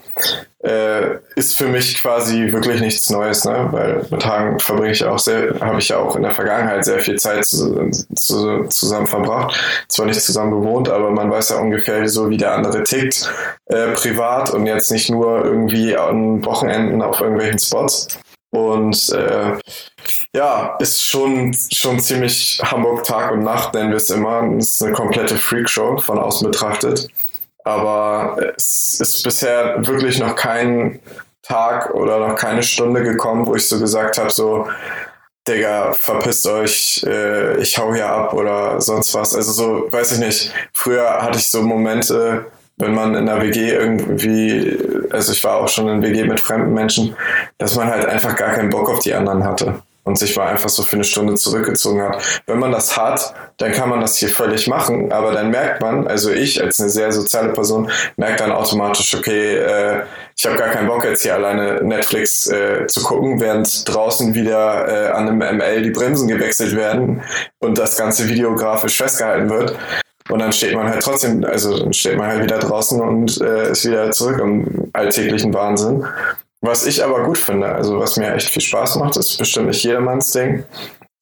äh, 0.64 1.18
ist 1.36 1.58
für 1.58 1.68
mich 1.68 1.96
quasi 2.02 2.52
wirklich 2.52 2.82
nichts 2.82 3.10
Neues, 3.10 3.46
ne? 3.46 3.68
Weil 3.72 4.06
mit 4.10 4.26
Hagen 4.26 4.60
verbringe 4.60 4.92
ich 4.92 5.04
auch 5.04 5.18
sehr, 5.18 5.60
habe 5.60 5.80
ich 5.80 5.90
ja 5.90 5.98
auch 5.98 6.16
in 6.16 6.24
der 6.24 6.34
Vergangenheit 6.34 6.86
sehr 6.86 7.00
viel 7.00 7.18
Zeit 7.18 7.46
zu, 7.46 7.90
zu, 8.16 8.66
zusammen 8.68 9.08
verbracht. 9.08 9.60
Zwar 9.88 10.06
nicht 10.06 10.22
zusammen 10.22 10.52
gewohnt, 10.52 10.90
aber 10.90 11.12
man 11.12 11.32
weiß 11.32 11.50
ja 11.50 11.58
ungefähr 11.58 12.08
so, 12.08 12.30
wie 12.30 12.38
der 12.38 12.54
andere 12.54 12.84
tickt, 12.84 13.32
äh, 13.68 13.92
privat 13.94 14.52
und 14.52 14.66
jetzt 14.66 14.92
nicht 14.92 15.10
nur 15.10 15.44
irgendwie 15.44 15.96
an 15.98 16.46
Wochenenden 16.46 17.02
auf 17.02 17.22
irgendwelchen 17.22 17.60
Spots. 17.60 18.08
Und 18.52 19.10
äh, 19.14 19.58
ja, 20.36 20.76
ist 20.80 21.06
schon, 21.06 21.56
schon 21.74 22.00
ziemlich 22.02 22.60
Hamburg 22.62 23.06
Tag 23.06 23.32
und 23.32 23.44
Nacht, 23.44 23.74
nennen 23.74 23.92
wir 23.92 23.98
es 23.98 24.10
immer. 24.10 24.44
Es 24.58 24.74
ist 24.74 24.84
eine 24.84 24.92
komplette 24.92 25.38
Freakshow 25.38 25.98
von 25.98 26.20
außen 26.20 26.52
betrachtet. 26.52 27.08
Aber 27.64 28.54
es 28.56 29.00
ist 29.00 29.24
bisher 29.24 29.76
wirklich 29.86 30.20
noch 30.20 30.36
kein 30.36 31.00
Tag 31.44 31.94
oder 31.94 32.20
noch 32.20 32.36
keine 32.36 32.64
Stunde 32.64 33.04
gekommen, 33.04 33.46
wo 33.46 33.56
ich 33.56 33.68
so 33.68 33.80
gesagt 33.80 34.18
habe, 34.18 34.30
so, 34.30 34.68
Digga, 35.48 35.94
verpisst 35.94 36.48
euch, 36.48 37.04
äh, 37.08 37.58
ich 37.58 37.78
hau 37.78 37.94
hier 37.94 38.08
ab 38.08 38.34
oder 38.34 38.80
sonst 38.80 39.14
was. 39.14 39.36
Also 39.36 39.52
so, 39.52 39.92
weiß 39.92 40.14
ich 40.14 40.20
nicht. 40.20 40.54
Früher 40.74 41.22
hatte 41.22 41.40
ich 41.40 41.50
so 41.50 41.62
Momente, 41.62 42.46
wenn 42.78 42.94
man 42.94 43.16
in 43.16 43.26
der 43.26 43.42
WG 43.42 43.72
irgendwie, 43.72 44.78
also 45.12 45.32
ich 45.32 45.44
war 45.44 45.58
auch 45.58 45.68
schon 45.68 45.88
in 45.90 46.02
WG 46.02 46.26
mit 46.26 46.40
fremden 46.40 46.74
Menschen, 46.74 47.16
dass 47.58 47.76
man 47.76 47.88
halt 47.88 48.06
einfach 48.06 48.36
gar 48.36 48.54
keinen 48.54 48.70
Bock 48.70 48.90
auf 48.90 49.00
die 49.00 49.14
anderen 49.14 49.44
hatte 49.44 49.82
und 50.04 50.18
sich 50.18 50.36
mal 50.36 50.48
einfach 50.48 50.70
so 50.70 50.84
für 50.84 50.96
eine 50.96 51.04
Stunde 51.04 51.36
zurückgezogen 51.36 52.02
hat. 52.02 52.24
Wenn 52.48 52.60
man 52.60 52.72
das 52.72 52.98
hat, 52.98 53.34
dann 53.58 53.72
kann 53.72 53.90
man 53.90 54.02
das 54.02 54.18
hier 54.18 54.30
völlig 54.30 54.68
machen, 54.68 55.12
aber 55.12 55.32
dann 55.32 55.52
merkt 55.52 55.82
man, 55.82 56.08
also 56.08 56.32
ich 56.32 56.62
als 56.62 56.80
eine 56.80 56.90
sehr 56.90 57.12
soziale 57.12 57.54
Person, 57.54 57.90
merkt 58.18 58.40
dann 58.40 58.52
automatisch, 58.52 59.14
okay, 59.16 59.58
äh, 59.58 60.04
ich 60.38 60.46
habe 60.46 60.58
gar 60.58 60.70
keinen 60.70 60.88
Bock 60.88 61.04
jetzt 61.04 61.22
hier 61.22 61.36
alleine 61.36 61.84
Netflix 61.84 62.48
äh, 62.48 62.88
zu 62.88 63.04
gucken, 63.04 63.40
während 63.40 63.88
draußen 63.88 64.34
wieder 64.34 64.88
äh, 64.88 65.12
an 65.12 65.28
einem 65.30 65.58
ML 65.58 65.84
die 65.84 65.92
Bremsen 65.92 66.28
gewechselt 66.28 66.76
werden 66.76 67.22
und 67.60 67.78
das 67.78 67.96
ganze 67.96 68.28
videografisch 68.28 68.98
festgehalten 68.98 69.50
wird. 69.50 69.78
Und 70.30 70.40
dann 70.40 70.54
steht 70.54 70.74
man 70.74 70.88
halt 70.88 71.04
trotzdem, 71.04 71.44
also 71.44 71.78
dann 71.78 71.94
steht 71.94 72.18
man 72.18 72.28
halt 72.28 72.44
wieder 72.44 72.60
draußen 72.60 73.02
und 73.02 73.42
äh, 73.42 73.72
ist 73.72 73.86
wieder 73.86 74.12
zurück 74.12 74.40
im 74.40 74.90
alltäglichen 74.94 75.54
Wahnsinn. 75.54 76.06
Was 76.62 76.86
ich 76.86 77.04
aber 77.04 77.24
gut 77.24 77.38
finde, 77.40 77.68
also 77.68 78.00
was 78.00 78.18
mir 78.18 78.34
echt 78.34 78.50
viel 78.50 78.62
Spaß 78.62 78.98
macht, 78.98 79.18
ist 79.18 79.38
bestimmt 79.38 79.68
nicht 79.68 79.84
jedermanns 79.84 80.32
Ding. 80.32 80.64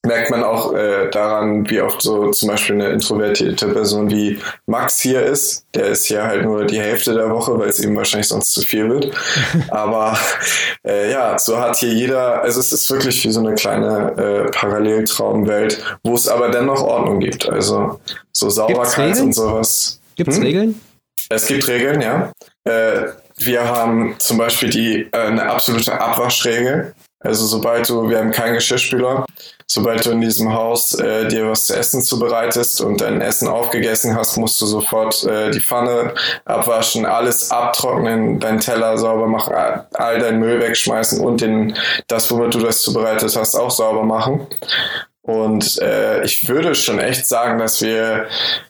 Merkt 0.05 0.31
man 0.31 0.43
auch 0.43 0.73
äh, 0.73 1.09
daran, 1.09 1.69
wie 1.69 1.81
oft 1.81 2.01
so 2.01 2.31
zum 2.31 2.47
Beispiel 2.47 2.75
eine 2.75 2.89
introvertierte 2.89 3.67
Person 3.67 4.09
wie 4.09 4.39
Max 4.65 5.01
hier 5.01 5.21
ist. 5.23 5.65
Der 5.75 5.87
ist 5.87 6.05
hier 6.05 6.23
halt 6.23 6.45
nur 6.45 6.63
die 6.65 6.79
Hälfte 6.79 7.13
der 7.13 7.29
Woche, 7.29 7.59
weil 7.59 7.67
es 7.67 7.81
ihm 7.81 7.97
wahrscheinlich 7.97 8.29
sonst 8.29 8.53
zu 8.53 8.61
viel 8.61 8.89
wird. 8.89 9.11
Aber 9.71 10.17
äh, 10.87 11.11
ja, 11.11 11.37
so 11.37 11.59
hat 11.59 11.75
hier 11.75 11.93
jeder, 11.93 12.41
also 12.41 12.61
es 12.61 12.71
ist 12.71 12.89
wirklich 12.89 13.21
wie 13.25 13.31
so 13.31 13.41
eine 13.41 13.55
kleine 13.55 14.13
äh, 14.47 14.51
Paralleltraumwelt, 14.51 15.83
wo 16.03 16.15
es 16.15 16.29
aber 16.29 16.49
dennoch 16.49 16.81
Ordnung 16.81 17.19
gibt. 17.19 17.49
Also 17.49 17.99
so 18.31 18.49
Sauberkeit 18.49 19.19
und 19.19 19.33
sowas. 19.33 19.99
Gibt's 20.15 20.37
Hm? 20.37 20.43
Regeln? 20.43 20.81
Es 21.29 21.45
gibt 21.45 21.67
Regeln, 21.67 21.99
ja. 22.01 22.31
Äh, 22.63 23.07
wir 23.39 23.63
haben 23.63 24.15
zum 24.19 24.37
Beispiel 24.37 24.69
die, 24.69 25.09
äh, 25.11 25.17
eine 25.17 25.49
absolute 25.49 25.99
Abwaschregel. 25.99 26.93
Also 27.21 27.45
sobald 27.45 27.89
du, 27.89 28.09
wir 28.09 28.19
haben 28.19 28.31
keinen 28.31 28.53
Geschirrspüler, 28.53 29.25
sobald 29.67 30.05
du 30.05 30.11
in 30.11 30.21
diesem 30.21 30.53
Haus 30.53 30.93
äh, 30.93 31.27
dir 31.27 31.49
was 31.49 31.65
zu 31.65 31.75
essen 31.75 32.01
zubereitest 32.01 32.79
und 32.79 33.01
dein 33.01 33.19
Essen 33.19 33.49
aufgegessen 33.49 34.15
hast, 34.15 34.37
musst 34.37 34.61
du 34.61 34.65
sofort 34.65 35.25
äh, 35.25 35.51
die 35.51 35.59
Pfanne 35.59 36.13
abwaschen, 36.45 37.05
alles 37.05 37.51
abtrocknen, 37.51 38.39
deinen 38.39 38.61
Teller 38.61 38.97
sauber 38.97 39.27
machen, 39.27 39.53
all 39.93 40.19
deinen 40.19 40.39
Müll 40.39 40.61
wegschmeißen 40.61 41.19
und 41.19 41.41
den, 41.41 41.75
das, 42.07 42.31
womit 42.31 42.55
du 42.55 42.59
das 42.59 42.81
zubereitet 42.81 43.35
hast, 43.35 43.55
auch 43.55 43.71
sauber 43.71 44.03
machen. 44.03 44.47
Und 45.21 45.77
äh, 45.81 46.23
ich 46.23 46.47
würde 46.47 46.73
schon 46.73 46.99
echt 46.99 47.27
sagen, 47.27 47.59
dass 47.59 47.81
wir 47.81 48.27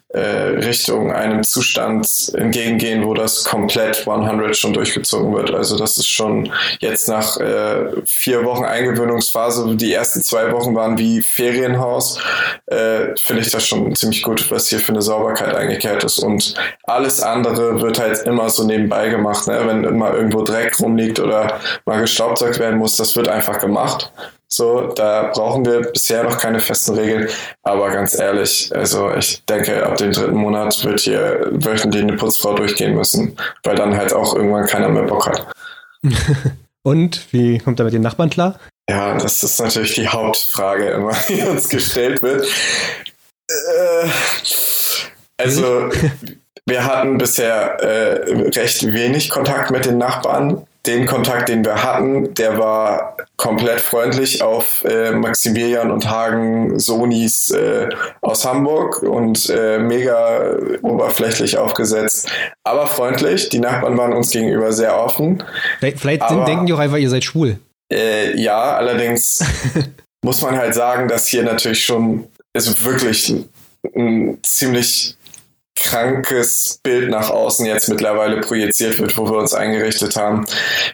äh, 0.09 0.19
Richtung 0.19 1.11
einem 1.11 1.43
Zustand 1.43 2.31
entgegengehen, 2.35 3.05
wo 3.05 3.13
das 3.13 3.43
komplett 3.43 4.07
100 4.07 4.57
schon 4.57 4.73
durchgezogen 4.73 5.35
wird. 5.35 5.53
Also 5.53 5.77
das 5.77 5.97
ist 5.99 6.07
schon 6.07 6.51
jetzt 6.79 7.07
nach 7.07 7.37
äh, 7.37 7.91
vier 8.05 8.43
Wochen 8.43 8.65
Eingewöhnungsphase, 8.65 9.75
die 9.75 9.93
ersten 9.93 10.23
zwei 10.23 10.51
Wochen 10.51 10.73
waren 10.73 10.97
wie 10.97 11.21
Ferienhaus, 11.21 12.19
äh, 12.65 13.15
finde 13.21 13.43
ich 13.43 13.51
das 13.51 13.67
schon 13.67 13.95
ziemlich 13.95 14.23
gut, 14.23 14.49
was 14.49 14.67
hier 14.67 14.79
für 14.79 14.93
eine 14.93 15.03
Sauberkeit 15.03 15.53
eingekehrt 15.53 16.03
ist. 16.03 16.17
Und 16.17 16.55
alles 16.83 17.21
andere 17.21 17.79
wird 17.81 17.99
halt 17.99 18.17
immer 18.23 18.49
so 18.49 18.63
nebenbei 18.63 19.09
gemacht. 19.09 19.47
Ne? 19.47 19.61
Wenn 19.63 19.83
immer 19.83 20.15
irgendwo 20.15 20.41
Dreck 20.41 20.79
rumliegt 20.79 21.19
oder 21.19 21.59
mal 21.85 22.01
gestaubsaugt 22.01 22.57
werden 22.57 22.79
muss, 22.79 22.95
das 22.95 23.15
wird 23.15 23.27
einfach 23.27 23.59
gemacht. 23.59 24.11
So, 24.51 24.87
da 24.87 25.31
brauchen 25.31 25.63
wir 25.63 25.81
bisher 25.91 26.23
noch 26.23 26.39
keine 26.39 26.59
festen 26.59 26.95
Regeln. 26.95 27.29
Aber 27.61 27.91
ganz 27.91 28.17
ehrlich, 28.17 28.71
also 28.75 29.13
ich 29.13 29.45
denke, 29.45 29.85
ab 29.85 29.97
dem 29.97 30.11
dritten 30.11 30.35
Monat 30.35 30.83
wird 30.83 31.01
hier 31.01 31.47
wöchentlich 31.51 32.01
eine 32.01 32.17
Putzfrau 32.17 32.55
durchgehen 32.55 32.95
müssen, 32.95 33.37
weil 33.63 33.75
dann 33.75 33.95
halt 33.95 34.11
auch 34.11 34.35
irgendwann 34.35 34.65
keiner 34.65 34.89
mehr 34.89 35.03
Bock 35.03 35.27
hat. 35.27 35.47
Und 36.81 37.31
wie 37.31 37.59
kommt 37.59 37.79
er 37.79 37.85
mit 37.85 37.93
den 37.93 38.01
Nachbarn 38.01 38.31
klar? 38.31 38.59
Ja, 38.89 39.15
das 39.15 39.43
ist 39.43 39.59
natürlich 39.59 39.93
die 39.93 40.07
Hauptfrage 40.07 40.89
immer, 40.89 41.13
die 41.27 41.41
uns 41.43 41.69
gestellt 41.69 42.23
wird. 42.23 42.47
Äh, 43.47 44.09
also, 45.37 45.89
wir 46.65 46.85
hatten 46.85 47.19
bisher 47.19 47.79
äh, 47.81 48.33
recht 48.49 48.91
wenig 48.91 49.29
Kontakt 49.29 49.69
mit 49.69 49.85
den 49.85 49.99
Nachbarn. 49.99 50.65
Den 50.85 51.05
Kontakt, 51.05 51.49
den 51.49 51.65
wir 51.65 51.83
hatten, 51.83 52.33
der 52.35 52.57
war 52.57 53.17
komplett 53.35 53.81
freundlich 53.81 54.41
auf 54.41 54.83
äh, 54.85 55.11
Maximilian 55.11 55.91
und 55.91 56.09
Hagen 56.09 56.79
Sonis 56.79 57.51
äh, 57.51 57.89
aus 58.21 58.45
Hamburg 58.45 59.03
und 59.03 59.49
äh, 59.49 59.77
mega 59.77 60.55
oberflächlich 60.81 61.57
aufgesetzt, 61.57 62.29
aber 62.63 62.87
freundlich. 62.87 63.49
Die 63.49 63.59
Nachbarn 63.59 63.97
waren 63.97 64.13
uns 64.13 64.29
gegenüber 64.31 64.71
sehr 64.71 64.97
offen. 64.97 65.43
Vielleicht, 65.79 65.99
vielleicht 65.99 66.21
Aber- 66.21 66.45
denken 66.45 66.65
die 66.65 66.73
auch 66.73 66.79
einfach, 66.79 66.97
ihr 66.97 67.09
seid 67.09 67.25
schwul. 67.25 67.59
Äh, 67.91 68.39
ja, 68.39 68.75
allerdings 68.77 69.43
muss 70.23 70.41
man 70.41 70.57
halt 70.57 70.75
sagen, 70.75 71.07
dass 71.09 71.27
hier 71.27 71.43
natürlich 71.43 71.83
schon 71.83 72.27
also 72.55 72.83
wirklich 72.85 73.29
ein, 73.29 73.49
ein 73.95 74.37
ziemlich 74.43 75.17
krankes 75.83 76.79
Bild 76.83 77.09
nach 77.09 77.29
außen 77.29 77.65
jetzt 77.65 77.89
mittlerweile 77.89 78.41
projiziert 78.41 78.99
wird, 78.99 79.17
wo 79.17 79.29
wir 79.29 79.37
uns 79.37 79.53
eingerichtet 79.53 80.15
haben. 80.15 80.45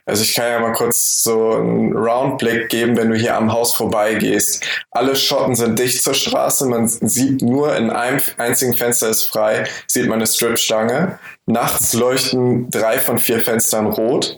Also 0.06 0.24
ich 0.24 0.36
kann 0.36 0.50
ja 0.50 0.60
mal 0.60 0.74
kurz 0.74 1.24
so 1.24 1.54
einen 1.54 1.95
Roundblick 1.95 2.69
geben, 2.69 2.95
wenn 2.98 3.10
du 3.10 3.15
hier 3.15 3.36
am 3.36 3.52
Haus 3.52 3.74
vorbeigehst. 3.74 4.63
Alle 4.91 5.15
Schotten 5.15 5.56
sind 5.56 5.80
dicht 5.80 6.04
zur 6.04 6.13
Straße, 6.13 6.67
man 6.67 6.88
sieht 6.88 7.41
nur 7.41 7.76
in 7.76 7.89
einem 7.89 8.21
einzigen 8.38 8.74
Fenster 8.74 9.10
ist 9.10 9.26
frei, 9.26 9.65
sieht 9.88 10.08
man 10.08 10.19
eine 10.19 10.28
Stripstange. 10.28 11.19
Nachts 11.48 11.93
leuchten 11.93 12.69
drei 12.69 13.00
von 13.00 13.19
vier 13.19 13.39
Fenstern 13.39 13.88
rot. 13.88 14.38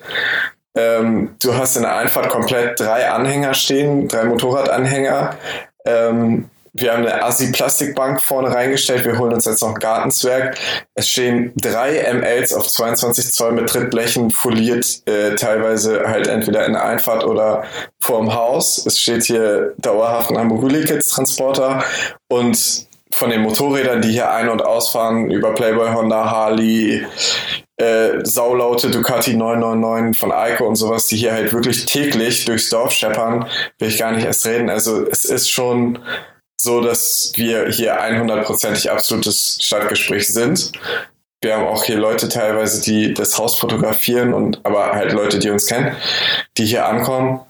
Ähm, 0.76 1.36
du 1.42 1.56
hast 1.56 1.76
in 1.76 1.84
der 1.84 1.96
Einfahrt 1.96 2.30
komplett 2.30 2.80
drei 2.80 3.10
Anhänger 3.10 3.54
stehen, 3.54 4.08
drei 4.08 4.26
Motorradanhänger. 4.26 5.36
Ähm, 5.86 6.50
wir 6.78 6.94
haben 6.94 7.06
eine 7.06 7.24
Assi-Plastikbank 7.24 8.22
vorne 8.22 8.54
reingestellt. 8.54 9.06
Wir 9.06 9.18
holen 9.18 9.34
uns 9.34 9.46
jetzt 9.46 9.62
noch 9.62 9.70
ein 9.70 9.80
Gartenzwerg. 9.80 10.58
Es 10.94 11.10
stehen 11.10 11.52
drei 11.56 12.02
MLs 12.14 12.54
auf 12.54 12.68
22 12.68 13.32
Zoll 13.32 13.54
mit 13.54 13.70
Trittblechen 13.70 14.32
foliert, 14.32 15.02
äh, 15.06 15.36
teilweise 15.36 16.08
halt 16.08 16.28
entweder 16.28 16.66
in 16.66 16.74
der 16.74 16.84
Einfahrt 16.84 17.24
oder 17.26 17.64
vorm 18.00 18.34
Haus. 18.34 18.86
Es 18.86 19.00
steht 19.00 19.24
hier 19.24 19.74
dauerhaft 19.78 20.32
ein 20.32 20.38
Hamburg 20.38 20.68
Kids 20.86 21.10
Transporter 21.10 21.84
und 22.28 22.88
von 23.12 23.30
den 23.30 23.42
Motorrädern, 23.42 24.02
die 24.02 24.12
hier 24.12 24.32
ein- 24.32 24.50
und 24.50 24.62
ausfahren, 24.62 25.32
über 25.32 25.54
Playboy, 25.54 25.90
Honda, 25.90 26.30
Harley, 26.30 27.06
äh, 27.78 28.20
saulaute 28.24 28.92
Ducati 28.92 29.36
999 29.36 30.20
von 30.20 30.32
Eiko 30.32 30.68
und 30.68 30.76
sowas, 30.76 31.08
die 31.08 31.18
hier 31.18 31.34
halt 31.34 31.54
wirklich 31.54 31.86
täglich 31.86 32.46
durchs 32.46 32.70
Dorf 32.70 32.92
scheppern, 32.92 33.48
will 33.80 33.88
ich 33.88 33.98
gar 33.98 34.12
nicht 34.12 34.26
erst 34.26 34.46
reden. 34.46 34.70
Also 34.70 35.06
es 35.10 35.26
ist 35.26 35.50
schon 35.50 36.00
so, 36.60 36.82
dass 36.82 37.32
wir 37.36 37.70
hier 37.70 38.02
100%ig 38.02 38.90
absolutes 38.90 39.60
Stadtgespräch 39.62 40.28
sind. 40.28 40.72
Wir 41.42 41.56
haben 41.56 41.68
auch 41.68 41.84
hier 41.84 41.98
Leute 41.98 42.30
teilweise, 42.30 42.82
die 42.82 43.14
das 43.14 43.38
Haus 43.38 43.56
fotografieren 43.56 44.34
und 44.34 44.60
aber 44.64 44.94
halt 44.94 45.12
Leute, 45.12 45.38
die 45.38 45.52
uns 45.52 45.68
kennen, 45.68 45.96
die 46.58 46.66
hier 46.66 46.88
ankommen. 46.88 47.42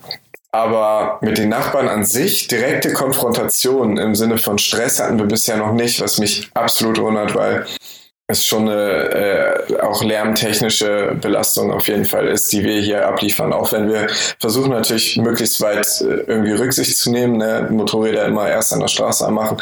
Aber 0.50 1.18
mit 1.20 1.36
den 1.36 1.50
Nachbarn 1.50 1.88
an 1.88 2.04
sich 2.04 2.48
direkte 2.48 2.92
Konfrontation 2.92 3.98
im 3.98 4.14
Sinne 4.14 4.38
von 4.38 4.58
Stress 4.58 4.98
hatten 4.98 5.18
wir 5.18 5.26
bisher 5.26 5.58
noch 5.58 5.72
nicht, 5.72 6.00
was 6.00 6.18
mich 6.18 6.50
absolut 6.54 6.98
wundert, 6.98 7.34
weil 7.34 7.66
es 8.30 8.44
schon 8.44 8.68
eine 8.68 9.64
äh, 9.70 9.80
auch 9.80 10.04
lärmtechnische 10.04 11.16
Belastung 11.18 11.72
auf 11.72 11.88
jeden 11.88 12.04
Fall 12.04 12.28
ist, 12.28 12.52
die 12.52 12.62
wir 12.62 12.78
hier 12.78 13.08
abliefern. 13.08 13.54
Auch 13.54 13.72
wenn 13.72 13.88
wir 13.88 14.06
versuchen 14.38 14.70
natürlich 14.70 15.16
möglichst 15.16 15.62
weit 15.62 15.86
äh, 16.02 16.24
irgendwie 16.26 16.52
Rücksicht 16.52 16.94
zu 16.94 17.10
nehmen, 17.10 17.38
ne? 17.38 17.66
Motorräder 17.70 18.26
immer 18.26 18.46
erst 18.46 18.74
an 18.74 18.80
der 18.80 18.88
Straße 18.88 19.26
anmachen 19.26 19.56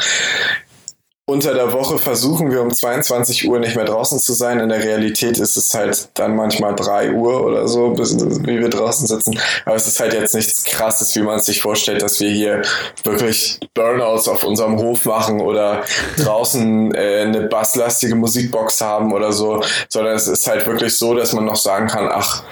unter 1.29 1.53
der 1.53 1.73
Woche 1.73 1.97
versuchen 1.97 2.51
wir 2.51 2.61
um 2.61 2.71
22 2.71 3.49
Uhr 3.49 3.59
nicht 3.59 3.75
mehr 3.75 3.83
draußen 3.83 4.17
zu 4.17 4.31
sein. 4.31 4.61
In 4.61 4.69
der 4.69 4.81
Realität 4.81 5.37
ist 5.39 5.57
es 5.57 5.73
halt 5.73 6.07
dann 6.13 6.37
manchmal 6.37 6.73
3 6.73 7.11
Uhr 7.11 7.45
oder 7.45 7.67
so, 7.67 7.89
bis, 7.89 8.17
wie 8.17 8.59
wir 8.61 8.69
draußen 8.69 9.07
sitzen. 9.07 9.37
Aber 9.65 9.75
es 9.75 9.87
ist 9.87 9.99
halt 9.99 10.13
jetzt 10.13 10.33
nichts 10.33 10.63
krasses, 10.63 11.13
wie 11.17 11.21
man 11.21 11.41
sich 11.41 11.61
vorstellt, 11.61 12.01
dass 12.01 12.21
wir 12.21 12.29
hier 12.29 12.61
wirklich 13.03 13.59
Burnouts 13.73 14.29
auf 14.29 14.45
unserem 14.45 14.77
Hof 14.77 15.03
machen 15.03 15.41
oder 15.41 15.83
draußen 16.17 16.95
äh, 16.95 17.23
eine 17.23 17.41
basslastige 17.41 18.15
Musikbox 18.15 18.79
haben 18.79 19.11
oder 19.11 19.33
so, 19.33 19.61
sondern 19.89 20.15
es 20.15 20.29
ist 20.29 20.47
halt 20.47 20.65
wirklich 20.65 20.97
so, 20.97 21.13
dass 21.13 21.33
man 21.33 21.43
noch 21.43 21.57
sagen 21.57 21.87
kann, 21.87 22.07
ach, 22.09 22.43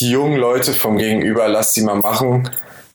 die 0.00 0.10
jungen 0.10 0.38
Leute 0.38 0.72
vom 0.72 0.96
Gegenüber, 0.96 1.48
lass 1.48 1.74
die 1.74 1.82
mal 1.82 1.96
machen. 1.96 2.48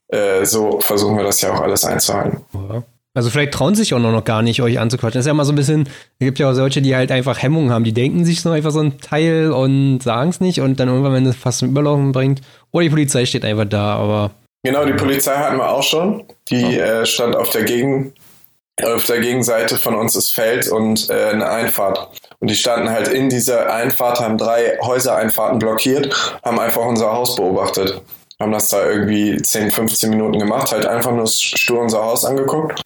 Äh, 0.08 0.46
so 0.46 0.80
versuchen 0.80 1.16
wir 1.16 1.24
das 1.24 1.42
ja 1.42 1.54
auch 1.54 1.62
alles 1.62 1.86
einzuhalten. 1.86 2.44
Ja. 2.54 2.84
Also 3.18 3.32
vielleicht 3.32 3.56
trauen 3.56 3.74
sich 3.74 3.96
auch 3.96 4.00
noch 4.00 4.24
gar 4.24 4.44
nicht, 4.44 4.62
euch 4.62 4.78
anzuquatschen. 4.78 5.18
Das 5.18 5.26
ist 5.26 5.26
ja 5.26 5.32
immer 5.32 5.44
so 5.44 5.52
ein 5.52 5.56
bisschen, 5.56 5.90
es 6.20 6.26
gibt 6.26 6.38
ja 6.38 6.52
auch 6.52 6.54
solche, 6.54 6.84
die 6.84 6.96
halt 6.96 7.12
einfach 7.12 7.42
Hemmungen 7.42 7.72
haben. 7.72 7.84
Die 7.84 7.92
denken 7.92 8.26
sich 8.26 8.42
so 8.42 8.52
einfach 8.52 8.70
so 8.70 8.80
ein 8.80 9.00
Teil 9.00 9.52
und 9.52 10.04
sagen 10.04 10.30
es 10.30 10.40
nicht 10.40 10.62
und 10.62 10.80
dann 10.80 10.88
irgendwann, 10.88 11.14
wenn 11.14 11.26
es 11.26 11.36
fast 11.36 11.58
zum 11.58 11.70
Überlaufen 11.70 12.12
bringt, 12.12 12.42
oder 12.72 12.84
die 12.84 12.92
Polizei 12.92 13.26
steht 13.26 13.44
einfach 13.44 13.66
da, 13.66 13.96
aber. 13.96 14.32
Genau, 14.64 14.86
die 14.86 14.94
Polizei 14.94 15.34
hatten 15.34 15.58
wir 15.58 15.68
auch 15.68 15.82
schon. 15.82 16.26
Die 16.50 16.64
oh. 16.64 16.80
äh, 16.80 17.06
stand 17.08 17.36
auf 17.36 17.50
der 17.50 17.64
Gegen, 17.64 18.14
auf 18.84 19.06
der 19.06 19.20
Gegenseite 19.20 19.78
von 19.78 19.96
uns 19.96 20.16
ist 20.16 20.30
Feld 20.30 20.68
und 20.68 21.10
äh, 21.10 21.30
eine 21.32 21.50
Einfahrt. 21.50 22.10
Und 22.38 22.52
die 22.52 22.56
standen 22.56 22.92
halt 22.92 23.08
in 23.08 23.30
dieser 23.30 23.74
Einfahrt, 23.74 24.20
haben 24.20 24.38
drei 24.38 24.78
Häusereinfahrten 24.80 25.58
blockiert, 25.58 26.40
haben 26.46 26.60
einfach 26.60 26.86
unser 26.86 27.14
Haus 27.14 27.36
beobachtet. 27.36 28.00
Haben 28.40 28.52
das 28.52 28.70
da 28.70 28.88
irgendwie 28.88 29.42
10, 29.42 29.72
15 29.72 30.12
Minuten 30.12 30.38
gemacht, 30.38 30.72
halt 30.72 30.86
einfach 30.86 31.12
nur 31.12 31.26
stur 31.26 31.82
unser 31.82 32.04
Haus 32.04 32.24
angeguckt 32.24 32.84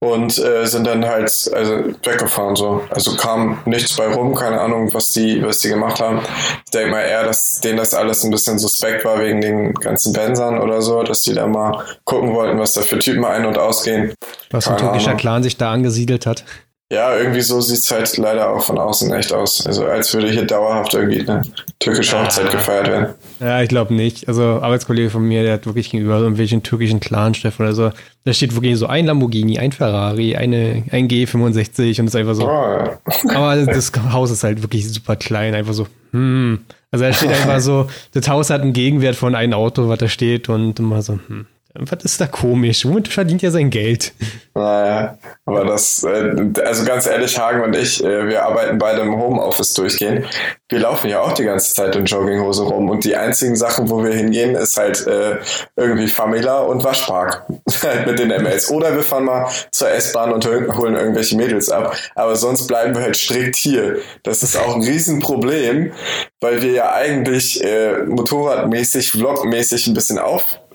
und 0.00 0.38
äh, 0.38 0.64
sind 0.66 0.86
dann 0.86 1.04
halt 1.04 1.50
also 1.52 1.72
weggefahren 2.04 2.54
so. 2.54 2.82
Also 2.90 3.16
kam 3.16 3.58
nichts 3.64 3.96
bei 3.96 4.06
rum, 4.06 4.34
keine 4.34 4.60
Ahnung, 4.60 4.92
was 4.94 5.10
die, 5.10 5.42
was 5.42 5.58
die 5.58 5.68
gemacht 5.68 6.00
haben. 6.00 6.20
Ich 6.64 6.70
denke 6.70 6.90
mal 6.90 7.00
eher, 7.00 7.24
dass 7.24 7.60
denen 7.60 7.78
das 7.78 7.94
alles 7.94 8.22
ein 8.22 8.30
bisschen 8.30 8.58
suspekt 8.58 9.04
war 9.04 9.20
wegen 9.20 9.40
den 9.40 9.74
ganzen 9.74 10.12
Bensern 10.12 10.60
oder 10.60 10.82
so, 10.82 11.02
dass 11.02 11.22
die 11.22 11.34
da 11.34 11.46
mal 11.46 11.84
gucken 12.04 12.32
wollten, 12.32 12.58
was 12.58 12.74
da 12.74 12.82
für 12.82 12.98
Typen 12.98 13.24
ein- 13.24 13.46
und 13.46 13.58
ausgehen. 13.58 14.14
Was 14.50 14.68
ein 14.68 14.76
türkischer 14.76 15.14
Clan 15.14 15.42
sich 15.42 15.56
da 15.56 15.72
angesiedelt 15.72 16.26
hat. 16.26 16.44
Ja, 16.90 17.18
irgendwie 17.18 17.42
so 17.42 17.60
sieht 17.60 17.80
es 17.80 17.90
halt 17.90 18.16
leider 18.16 18.50
auch 18.50 18.62
von 18.62 18.78
außen 18.78 19.12
echt 19.12 19.30
aus. 19.30 19.66
Also 19.66 19.84
als 19.84 20.14
würde 20.14 20.30
hier 20.30 20.46
dauerhaft 20.46 20.94
irgendwie 20.94 21.20
eine 21.20 21.42
türkische 21.78 22.18
Hochzeit 22.18 22.50
gefeiert 22.50 22.88
werden. 22.88 23.14
Ja, 23.40 23.60
ich 23.60 23.68
glaube 23.68 23.92
nicht. 23.92 24.26
Also 24.26 24.42
Arbeitskollege 24.42 25.10
von 25.10 25.22
mir, 25.22 25.42
der 25.42 25.54
hat 25.54 25.66
wirklich 25.66 25.90
gegenüber 25.90 26.16
irgendwelchen 26.16 26.62
türkischen 26.62 26.98
Clan-Chef 26.98 27.60
oder 27.60 27.74
so, 27.74 27.90
da 28.24 28.32
steht 28.32 28.54
wirklich 28.54 28.78
so 28.78 28.86
ein 28.86 29.04
Lamborghini, 29.04 29.58
ein 29.58 29.72
Ferrari, 29.72 30.34
eine, 30.36 30.82
ein 30.90 31.08
G65 31.08 32.00
und 32.00 32.06
es 32.06 32.14
ist 32.14 32.16
einfach 32.16 32.34
so. 32.34 32.48
Oh. 32.48 33.34
Aber 33.34 33.66
das 33.66 33.92
Haus 34.10 34.30
ist 34.30 34.42
halt 34.42 34.62
wirklich 34.62 34.90
super 34.90 35.16
klein, 35.16 35.54
einfach 35.54 35.74
so, 35.74 35.86
hm. 36.12 36.60
Also 36.90 37.04
da 37.04 37.12
steht 37.12 37.30
einfach 37.32 37.60
so, 37.60 37.88
das 38.12 38.26
Haus 38.28 38.48
hat 38.48 38.62
einen 38.62 38.72
Gegenwert 38.72 39.16
von 39.16 39.34
einem 39.34 39.52
Auto, 39.52 39.88
was 39.90 39.98
da 39.98 40.08
steht 40.08 40.48
und 40.48 40.78
immer 40.78 41.02
so, 41.02 41.18
hm. 41.26 41.46
Was 41.74 42.02
ist 42.02 42.20
da 42.20 42.26
komisch? 42.26 42.86
Womit 42.86 43.08
verdient 43.08 43.42
er 43.42 43.50
sein 43.50 43.68
Geld? 43.68 44.12
Naja, 44.54 45.18
aber 45.44 45.66
das, 45.66 46.02
äh, 46.02 46.34
also 46.64 46.84
ganz 46.84 47.06
ehrlich, 47.06 47.38
Hagen 47.38 47.62
und 47.62 47.76
ich, 47.76 48.02
äh, 48.02 48.26
wir 48.26 48.44
arbeiten 48.44 48.78
beide 48.78 49.02
im 49.02 49.14
Homeoffice 49.16 49.74
durchgehend. 49.74 50.26
Wir 50.70 50.80
laufen 50.80 51.08
ja 51.08 51.20
auch 51.20 51.32
die 51.32 51.44
ganze 51.44 51.74
Zeit 51.74 51.94
in 51.94 52.06
Jogginghose 52.06 52.62
rum 52.62 52.88
und 52.88 53.04
die 53.04 53.14
einzigen 53.14 53.54
Sachen, 53.54 53.90
wo 53.90 54.02
wir 54.02 54.12
hingehen, 54.12 54.54
ist 54.54 54.78
halt 54.78 55.06
äh, 55.06 55.36
irgendwie 55.76 56.08
Famila 56.08 56.60
und 56.60 56.82
Waschpark 56.84 57.46
halt 57.82 58.06
mit 58.06 58.18
den 58.18 58.28
MLs. 58.28 58.70
Oder 58.70 58.96
wir 58.96 59.02
fahren 59.02 59.24
mal 59.24 59.48
zur 59.70 59.90
S-Bahn 59.90 60.32
und 60.32 60.46
holen 60.46 60.96
irgendwelche 60.96 61.36
Mädels 61.36 61.68
ab. 61.68 61.94
Aber 62.14 62.34
sonst 62.36 62.66
bleiben 62.66 62.94
wir 62.94 63.02
halt 63.02 63.16
strikt 63.16 63.56
hier. 63.56 63.98
Das 64.22 64.42
ist 64.42 64.56
auch 64.56 64.74
ein 64.74 64.82
Riesenproblem, 64.82 65.92
weil 66.40 66.62
wir 66.62 66.72
ja 66.72 66.92
eigentlich 66.92 67.62
äh, 67.62 67.98
motorradmäßig, 68.04 69.12
vlogmäßig 69.12 69.86
ein 69.86 69.94
bisschen 69.94 70.18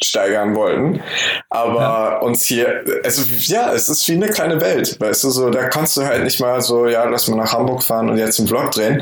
aufsteigern 0.04 0.56
wollten. 0.56 1.02
Aber 1.50 1.80
ja. 1.80 2.18
uns 2.20 2.44
hier, 2.44 2.84
also 3.04 3.24
ja, 3.40 3.72
es 3.74 3.90
ist 3.90 4.08
wie 4.08 4.14
eine 4.14 4.28
kleine 4.28 4.60
Welt, 4.60 5.00
weißt 5.00 5.24
du, 5.24 5.30
so, 5.30 5.50
da 5.50 5.70
kannst 5.70 5.96
du 5.98 6.04
halt 6.04 6.24
nicht 6.24 6.40
mal 6.40 6.62
so, 6.62 6.88
ja, 6.88 7.06
lass 7.06 7.28
mal 7.28 7.38
nach 7.38 7.54
Hamburg 7.54 7.84
fahren 7.84 8.10
und 8.10 8.18
jetzt 8.18 8.40
einen 8.40 8.48
Vlog 8.48 8.72
drehen. 8.72 9.02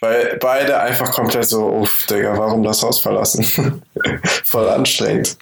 Weil 0.00 0.38
beide 0.40 0.78
einfach 0.78 1.10
komplett 1.10 1.46
so, 1.46 1.66
uff, 1.80 2.06
Digga, 2.08 2.38
warum 2.38 2.62
das 2.62 2.82
Haus 2.84 3.00
verlassen? 3.00 3.82
Voll 4.44 4.68
anstrengend. 4.68 5.36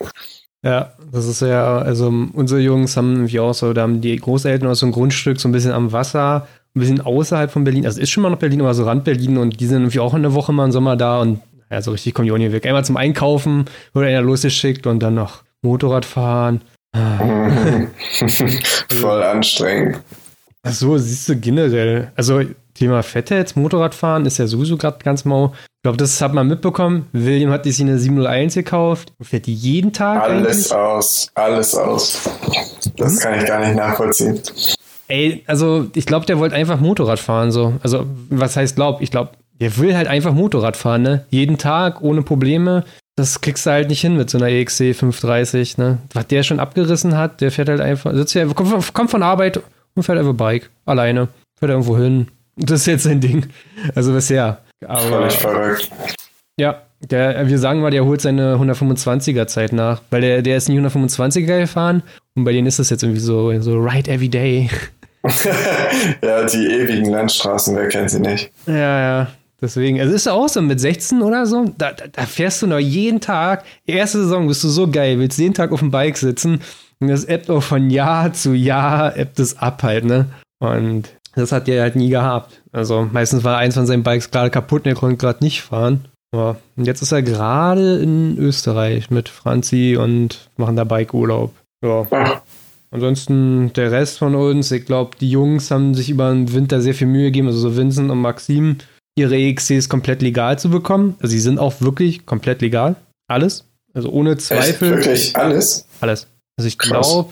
Ja, 0.62 0.94
das 1.12 1.26
ist 1.26 1.42
ja, 1.42 1.78
also 1.78 2.06
unsere 2.32 2.60
Jungs 2.60 2.96
haben 2.96 3.28
wie 3.28 3.38
auch 3.38 3.52
so, 3.52 3.74
da 3.74 3.82
haben 3.82 4.00
die 4.00 4.16
Großeltern 4.16 4.68
aus 4.68 4.78
so 4.78 4.86
einem 4.86 4.94
Grundstück 4.94 5.38
so 5.38 5.48
ein 5.48 5.52
bisschen 5.52 5.72
am 5.72 5.92
Wasser 5.92 6.48
ein 6.74 6.80
bisschen 6.80 7.00
außerhalb 7.02 7.50
von 7.50 7.64
Berlin. 7.64 7.84
Also 7.84 8.00
ist 8.00 8.10
schon 8.10 8.22
mal 8.22 8.30
noch 8.30 8.38
Berlin, 8.38 8.62
aber 8.62 8.74
so 8.74 8.84
Rand 8.84 9.04
Berlin 9.04 9.36
und 9.36 9.60
die 9.60 9.66
sind 9.66 9.82
irgendwie 9.82 10.00
auch 10.00 10.14
eine 10.14 10.32
Woche 10.34 10.52
mal 10.52 10.64
im 10.64 10.72
Sommer 10.72 10.96
da 10.96 11.20
und 11.20 11.40
ja, 11.70 11.82
so 11.82 11.92
richtig 11.92 12.14
kommen 12.14 12.28
die 12.28 12.38
nie 12.38 12.52
weg. 12.52 12.66
Einmal 12.66 12.84
zum 12.84 12.96
Einkaufen 12.96 13.64
wurde 13.92 14.08
einer 14.08 14.22
losgeschickt 14.22 14.86
und 14.86 15.00
dann 15.00 15.14
noch 15.14 15.42
Motorrad 15.62 16.04
fahren. 16.04 16.62
Voll 18.90 19.22
anstrengend. 19.22 20.00
Ach 20.62 20.72
so, 20.72 20.96
siehst 20.98 21.28
du 21.28 21.36
generell. 21.36 22.10
Also 22.16 22.42
Thema 22.74 23.02
Fette 23.02 23.36
jetzt, 23.36 23.56
Motorradfahren 23.56 24.26
ist 24.26 24.38
ja 24.38 24.46
sowieso 24.46 24.76
gerade 24.76 24.98
ganz 25.02 25.24
mau. 25.24 25.52
Ich 25.54 25.82
glaube, 25.82 25.96
das 25.96 26.20
hat 26.20 26.34
man 26.34 26.48
mitbekommen. 26.48 27.06
William 27.12 27.50
hat 27.50 27.64
sich 27.64 27.80
eine 27.80 27.98
701 27.98 28.54
gekauft. 28.54 29.12
Fährt 29.20 29.46
die 29.46 29.54
jeden 29.54 29.92
Tag? 29.92 30.22
Alles 30.22 30.72
eigentlich? 30.72 30.74
aus, 30.74 31.30
alles 31.34 31.74
aus. 31.74 32.30
Das 32.96 33.12
hm? 33.12 33.18
kann 33.20 33.40
ich 33.40 33.46
gar 33.46 33.60
nicht 33.60 33.76
nachvollziehen. 33.76 34.40
Ey, 35.08 35.44
also 35.46 35.86
ich 35.94 36.06
glaube, 36.06 36.26
der 36.26 36.38
wollte 36.38 36.56
einfach 36.56 36.80
Motorrad 36.80 37.20
fahren, 37.20 37.52
so. 37.52 37.74
Also, 37.82 38.06
was 38.28 38.56
heißt 38.56 38.74
glaub? 38.74 39.00
Ich 39.00 39.12
glaube, 39.12 39.30
der 39.60 39.76
will 39.78 39.96
halt 39.96 40.08
einfach 40.08 40.32
Motorrad 40.32 40.76
fahren, 40.76 41.02
ne? 41.02 41.24
Jeden 41.30 41.58
Tag, 41.58 42.02
ohne 42.02 42.22
Probleme. 42.22 42.84
Das 43.16 43.40
kriegst 43.40 43.64
du 43.66 43.70
halt 43.70 43.88
nicht 43.88 44.00
hin 44.00 44.16
mit 44.16 44.28
so 44.28 44.38
einer 44.38 44.48
EXC 44.48 44.94
530, 44.94 45.78
ne? 45.78 45.98
Was 46.12 46.26
der 46.26 46.42
schon 46.42 46.60
abgerissen 46.60 47.16
hat, 47.16 47.40
der 47.40 47.50
fährt 47.50 47.68
halt 47.68 47.80
einfach, 47.80 48.14
sitzt 48.14 48.34
ja, 48.34 48.46
kommt, 48.46 48.92
kommt 48.92 49.10
von 49.10 49.22
Arbeit 49.22 49.60
und 49.94 50.02
fährt 50.02 50.18
einfach 50.18 50.34
Bike. 50.34 50.70
Alleine. 50.84 51.28
Fährt 51.58 51.70
irgendwo 51.70 51.96
hin. 51.96 52.28
Das 52.56 52.80
ist 52.80 52.86
jetzt 52.86 53.02
sein 53.04 53.20
Ding. 53.20 53.46
Also 53.94 54.12
bisher. 54.12 54.58
Aber, 54.86 55.00
Völlig 55.00 55.34
verrückt. 55.34 55.90
Ja, 56.58 56.82
der, 57.00 57.48
wir 57.48 57.58
sagen 57.58 57.80
mal, 57.80 57.90
der 57.90 58.04
holt 58.04 58.20
seine 58.20 58.56
125er 58.56 59.46
Zeit 59.46 59.72
nach, 59.72 60.02
weil 60.10 60.20
der, 60.22 60.42
der 60.42 60.56
ist 60.56 60.68
nie 60.68 60.78
125er 60.80 61.60
gefahren 61.60 62.02
und 62.34 62.44
bei 62.44 62.52
denen 62.52 62.66
ist 62.66 62.78
das 62.78 62.90
jetzt 62.90 63.02
irgendwie 63.02 63.20
so, 63.20 63.58
so 63.60 63.78
Ride 63.78 64.10
Every 64.10 64.28
Day. 64.28 64.70
ja, 66.22 66.44
die 66.44 66.66
ewigen 66.66 67.10
Landstraßen, 67.10 67.76
wer 67.76 67.88
kennt 67.88 68.10
sie 68.10 68.20
nicht? 68.20 68.50
Ja, 68.66 68.74
ja. 69.00 69.28
Deswegen, 69.60 70.00
also 70.00 70.14
ist 70.14 70.28
auch 70.28 70.48
so 70.48 70.60
mit 70.60 70.80
16 70.80 71.22
oder 71.22 71.46
so, 71.46 71.64
da, 71.78 71.92
da, 71.92 72.06
da 72.12 72.22
fährst 72.22 72.62
du 72.62 72.66
noch 72.66 72.78
jeden 72.78 73.20
Tag. 73.20 73.64
Erste 73.86 74.18
Saison 74.18 74.48
bist 74.48 74.62
du 74.62 74.68
so 74.68 74.88
geil, 74.88 75.18
willst 75.18 75.38
jeden 75.38 75.54
Tag 75.54 75.72
auf 75.72 75.80
dem 75.80 75.90
Bike 75.90 76.18
sitzen 76.18 76.60
und 77.00 77.08
das 77.08 77.24
ebbt 77.24 77.50
auch 77.50 77.62
von 77.62 77.90
Jahr 77.90 78.32
zu 78.32 78.54
Jahr 78.54 79.16
ebbt 79.16 79.38
es 79.38 79.58
ab 79.58 79.82
halt, 79.82 80.04
ne? 80.04 80.26
Und 80.58 81.08
das 81.34 81.52
hat 81.52 81.68
der 81.68 81.82
halt 81.82 81.96
nie 81.96 82.08
gehabt. 82.08 82.62
Also 82.72 83.08
meistens 83.12 83.44
war 83.44 83.58
eins 83.58 83.74
von 83.74 83.86
seinen 83.86 84.02
Bikes 84.02 84.30
gerade 84.30 84.50
kaputt 84.50 84.84
und 84.84 84.92
er 84.92 84.96
konnte 84.96 85.16
gerade 85.16 85.44
nicht 85.44 85.62
fahren. 85.62 86.06
Ja. 86.34 86.56
Und 86.76 86.86
jetzt 86.86 87.02
ist 87.02 87.12
er 87.12 87.22
gerade 87.22 87.98
in 87.98 88.38
Österreich 88.38 89.10
mit 89.10 89.28
Franzi 89.28 89.96
und 90.00 90.50
machen 90.56 90.76
da 90.76 90.84
Bikeurlaub. 90.84 91.54
Ja. 91.82 92.06
Ansonsten 92.90 93.72
der 93.74 93.90
Rest 93.92 94.18
von 94.18 94.34
uns, 94.34 94.70
ich 94.70 94.86
glaube, 94.86 95.16
die 95.20 95.30
Jungs 95.30 95.70
haben 95.70 95.94
sich 95.94 96.08
über 96.08 96.30
den 96.30 96.52
Winter 96.52 96.80
sehr 96.80 96.94
viel 96.94 97.06
Mühe 97.06 97.26
gegeben, 97.26 97.48
also 97.48 97.58
so 97.58 97.76
Vincent 97.76 98.10
und 98.10 98.20
Maxim, 98.20 98.78
ihre 99.16 99.36
EXCs 99.36 99.88
komplett 99.88 100.22
legal 100.22 100.58
zu 100.58 100.70
bekommen. 100.70 101.16
Also 101.20 101.32
sie 101.32 101.40
sind 101.40 101.58
auch 101.58 101.80
wirklich 101.80 102.26
komplett 102.26 102.60
legal. 102.62 102.94
Alles. 103.28 103.64
Also 103.94 104.10
ohne 104.10 104.36
Zweifel. 104.36 104.98
Echt? 104.98 105.06
Wirklich 105.06 105.36
alles? 105.36 105.86
Alles. 106.00 106.28
Also 106.56 106.68
ich 106.68 106.78
glaube, 106.78 107.28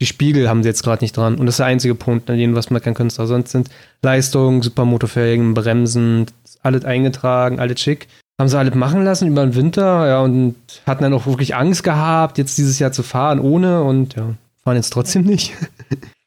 Die 0.00 0.06
Spiegel 0.06 0.48
haben 0.48 0.62
sie 0.62 0.68
jetzt 0.68 0.84
gerade 0.84 1.02
nicht 1.02 1.16
dran. 1.16 1.36
Und 1.36 1.46
das 1.46 1.54
ist 1.54 1.58
der 1.58 1.66
einzige 1.66 1.94
Punkt, 1.94 2.30
an 2.30 2.38
dem 2.38 2.54
was 2.54 2.70
man 2.70 2.80
kein 2.80 2.94
Künstler. 2.94 3.26
Sonst 3.26 3.50
sind 3.50 3.68
Leistung, 4.02 4.62
Supermotorfelgen, 4.62 5.54
Bremsen, 5.54 6.26
alles 6.62 6.84
eingetragen, 6.84 7.58
alles 7.58 7.80
schick. 7.80 8.06
Haben 8.40 8.48
sie 8.48 8.58
alles 8.58 8.74
machen 8.76 9.02
lassen 9.04 9.26
über 9.26 9.44
den 9.44 9.56
Winter, 9.56 10.06
ja, 10.06 10.20
und 10.20 10.54
hatten 10.86 11.02
dann 11.02 11.12
auch 11.12 11.26
wirklich 11.26 11.56
Angst 11.56 11.82
gehabt, 11.82 12.38
jetzt 12.38 12.56
dieses 12.56 12.78
Jahr 12.78 12.92
zu 12.92 13.02
fahren 13.02 13.40
ohne 13.40 13.82
und 13.82 14.14
ja, 14.14 14.34
fahren 14.62 14.76
jetzt 14.76 14.92
trotzdem 14.92 15.24
nicht. 15.24 15.54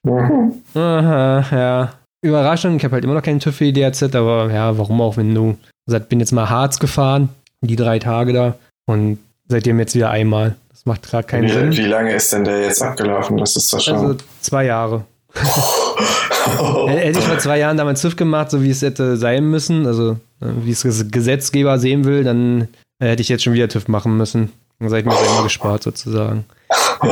Mhm. 0.04 0.54
Aha, 0.74 1.46
ja. 1.52 1.94
Überraschung, 2.22 2.78
ich 2.78 2.84
habe 2.84 2.94
halt 2.94 3.04
immer 3.04 3.16
noch 3.16 3.24
keinen 3.24 3.40
TÜV 3.40 3.56
für 3.56 3.66
die 3.66 3.74
DRZ, 3.74 4.16
aber 4.16 4.52
ja, 4.52 4.78
warum 4.78 5.02
auch, 5.02 5.18
wenn 5.18 5.34
du. 5.34 5.58
Also 5.88 6.00
bin 6.06 6.20
jetzt 6.20 6.32
mal 6.32 6.50
Harz 6.50 6.80
gefahren, 6.80 7.30
die 7.62 7.76
drei 7.76 7.98
Tage 8.00 8.34
da 8.34 8.56
und 8.86 9.18
seitdem 9.48 9.80
jetzt 9.80 9.96
wieder 9.96 10.12
einmal. 10.12 10.56
Das 10.70 10.86
macht 10.86 11.04
gerade 11.04 11.28
keinen 11.28 11.44
wie, 11.44 11.52
Sinn. 11.52 11.72
Wie 11.72 11.86
lange 11.86 12.14
ist 12.14 12.32
denn 12.32 12.44
der 12.44 12.62
jetzt 12.62 12.82
abgelaufen? 12.82 13.38
Das 13.38 13.56
ist 13.56 13.74
das 13.74 13.84
schon. 13.84 13.96
Also 13.96 14.16
zwei 14.42 14.66
Jahre. 14.66 15.06
Hätte 16.88 17.20
ich 17.20 17.26
vor 17.26 17.38
zwei 17.40 17.60
Jahren 17.60 17.78
damals 17.78 18.02
TÜV 18.02 18.16
gemacht, 18.16 18.52
so 18.52 18.62
wie 18.64 18.70
es 18.70 18.82
hätte 18.82 19.16
sein 19.16 19.46
müssen, 19.46 19.86
also 19.86 20.18
äh, 20.42 20.48
wie 20.64 20.72
es 20.72 20.84
Gesetzgeber 21.12 21.80
sehen 21.80 22.04
will, 22.04 22.24
dann 22.24 22.68
äh, 23.00 23.10
hätte 23.10 23.22
ich 23.22 23.30
jetzt 23.30 23.44
schon 23.44 23.54
wieder 23.54 23.70
TÜV 23.70 23.88
machen 23.88 24.18
müssen. 24.18 24.52
Dann 24.80 24.90
seid 24.90 25.06
mir 25.06 25.12
immer 25.14 25.44
gespart 25.44 25.84
sozusagen. 25.84 26.46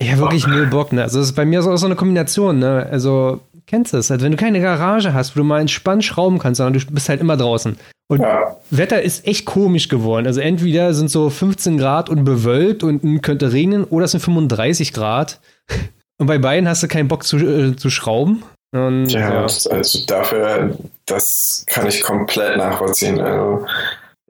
ja, 0.00 0.18
wirklich 0.18 0.46
null 0.46 0.66
Bock, 0.66 0.92
ne? 0.92 1.02
Also, 1.02 1.18
das 1.18 1.28
ist 1.28 1.34
bei 1.34 1.44
mir 1.44 1.62
so, 1.62 1.76
so 1.76 1.86
eine 1.86 1.96
Kombination, 1.96 2.58
ne? 2.58 2.88
Also, 2.90 3.40
kennst 3.66 3.92
du 3.92 3.98
es? 3.98 4.10
Also, 4.10 4.24
wenn 4.24 4.32
du 4.32 4.38
keine 4.38 4.60
Garage 4.60 5.14
hast, 5.14 5.36
wo 5.36 5.40
du 5.40 5.44
mal 5.44 5.60
entspannt 5.60 6.04
schrauben 6.04 6.38
kannst, 6.38 6.58
sondern 6.58 6.80
du 6.80 6.86
bist 6.92 7.08
halt 7.08 7.20
immer 7.20 7.36
draußen. 7.36 7.78
Und 8.08 8.20
ja. 8.20 8.56
Wetter 8.70 9.02
ist 9.02 9.26
echt 9.26 9.46
komisch 9.46 9.88
geworden. 9.88 10.26
Also, 10.26 10.40
entweder 10.40 10.94
sind 10.94 11.10
so 11.10 11.30
15 11.30 11.78
Grad 11.78 12.08
und 12.08 12.24
bewölkt 12.24 12.82
und 12.82 13.22
könnte 13.22 13.52
regnen, 13.52 13.84
oder 13.84 14.04
es 14.04 14.12
sind 14.12 14.20
35 14.20 14.92
Grad. 14.92 15.40
Und 16.18 16.28
bei 16.28 16.38
beiden 16.38 16.66
hast 16.66 16.82
du 16.82 16.88
keinen 16.88 17.08
Bock 17.08 17.24
zu, 17.24 17.36
äh, 17.36 17.76
zu 17.76 17.90
schrauben. 17.90 18.42
Und, 18.72 19.08
ja, 19.08 19.20
ja, 19.20 19.42
also 19.42 20.06
dafür, 20.06 20.76
das 21.04 21.64
kann 21.66 21.86
ich 21.86 22.02
komplett 22.02 22.56
nachvollziehen. 22.56 23.20
Also 23.20 23.66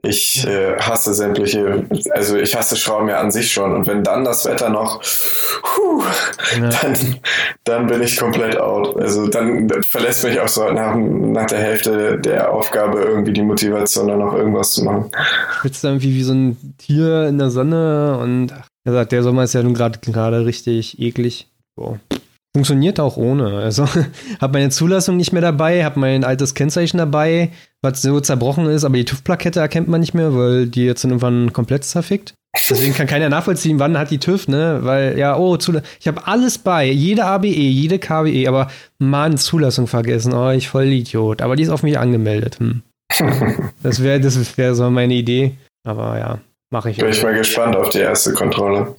ich 0.03 0.45
äh, 0.45 0.77
hasse 0.77 1.13
sämtliche, 1.13 1.85
also 2.11 2.37
ich 2.37 2.55
hasse 2.55 2.77
Schrauben 2.77 3.09
ja 3.09 3.19
an 3.19 3.31
sich 3.31 3.51
schon. 3.51 3.73
Und 3.73 3.87
wenn 3.87 4.03
dann 4.03 4.23
das 4.23 4.45
Wetter 4.45 4.69
noch, 4.69 5.01
puh, 5.63 6.03
ja. 6.59 6.69
dann, 6.69 7.19
dann 7.63 7.87
bin 7.87 8.01
ich 8.03 8.17
komplett 8.17 8.57
out. 8.57 8.95
Also 9.01 9.27
dann 9.27 9.69
verlässt 9.81 10.23
mich 10.23 10.39
auch 10.39 10.47
so 10.47 10.69
nach, 10.71 10.95
nach 10.95 11.47
der 11.47 11.59
Hälfte 11.59 12.19
der 12.19 12.53
Aufgabe 12.53 12.99
irgendwie 12.99 13.33
die 13.33 13.41
Motivation, 13.41 14.07
dann 14.07 14.19
noch 14.19 14.33
irgendwas 14.33 14.71
zu 14.71 14.83
machen. 14.83 15.11
Schwitzt 15.59 15.83
dann 15.83 15.93
irgendwie 15.93 16.13
wie 16.13 16.23
so 16.23 16.33
ein 16.33 16.75
Tier 16.77 17.27
in 17.27 17.39
der 17.39 17.49
Sonne 17.49 18.19
und 18.19 18.53
er 18.85 18.93
sagt, 18.93 19.11
der 19.11 19.23
Sommer 19.23 19.43
ist 19.43 19.53
ja 19.53 19.63
nun 19.63 19.73
gerade 19.73 20.45
richtig 20.45 20.99
eklig. 20.99 21.49
So. 21.75 21.99
Funktioniert 22.57 22.99
auch 22.99 23.17
ohne. 23.17 23.57
Also 23.57 23.87
habe 24.41 24.57
meine 24.57 24.71
Zulassung 24.71 25.15
nicht 25.15 25.31
mehr 25.31 25.43
dabei, 25.43 25.85
habe 25.85 25.99
mein 25.99 26.23
altes 26.23 26.55
Kennzeichen 26.55 26.97
dabei, 26.97 27.51
was 27.83 28.01
so 28.01 28.19
zerbrochen 28.19 28.65
ist, 28.65 28.83
aber 28.83 28.97
die 28.97 29.05
TÜV-Plakette 29.05 29.59
erkennt 29.59 29.87
man 29.87 30.01
nicht 30.01 30.15
mehr, 30.15 30.35
weil 30.35 30.65
die 30.65 30.85
jetzt 30.85 31.03
irgendwann 31.03 31.53
komplett 31.53 31.83
zerfickt. 31.83 32.33
Deswegen 32.67 32.95
kann 32.95 33.05
keiner 33.05 33.29
nachvollziehen, 33.29 33.77
wann 33.77 33.95
hat 33.99 34.09
die 34.09 34.17
TÜV, 34.17 34.47
ne? 34.47 34.79
Weil, 34.81 35.19
ja, 35.19 35.37
oh, 35.37 35.57
Zula 35.57 35.83
ich 35.99 36.07
habe 36.07 36.25
alles 36.25 36.57
bei, 36.57 36.85
jede 36.85 37.25
ABE, 37.25 37.45
jede 37.45 37.99
KWE, 37.99 38.47
aber 38.47 38.71
Mann, 38.97 39.37
Zulassung 39.37 39.85
vergessen, 39.85 40.33
oh, 40.33 40.49
ich 40.49 40.67
voll 40.67 40.85
Idiot. 40.85 41.43
Aber 41.43 41.55
die 41.55 41.61
ist 41.61 41.69
auf 41.69 41.83
mich 41.83 41.99
angemeldet. 41.99 42.57
Hm. 42.59 42.81
Das 43.83 44.01
wäre 44.01 44.19
das 44.19 44.57
wär 44.57 44.73
so 44.73 44.89
meine 44.89 45.13
Idee. 45.13 45.53
Aber 45.83 46.17
ja, 46.17 46.39
mache 46.71 46.89
ich. 46.89 46.97
Bin 46.97 47.09
ich 47.09 47.21
mal 47.21 47.35
gespannt 47.35 47.75
auf 47.75 47.89
die 47.89 47.99
erste 47.99 48.33
Kontrolle. 48.33 48.95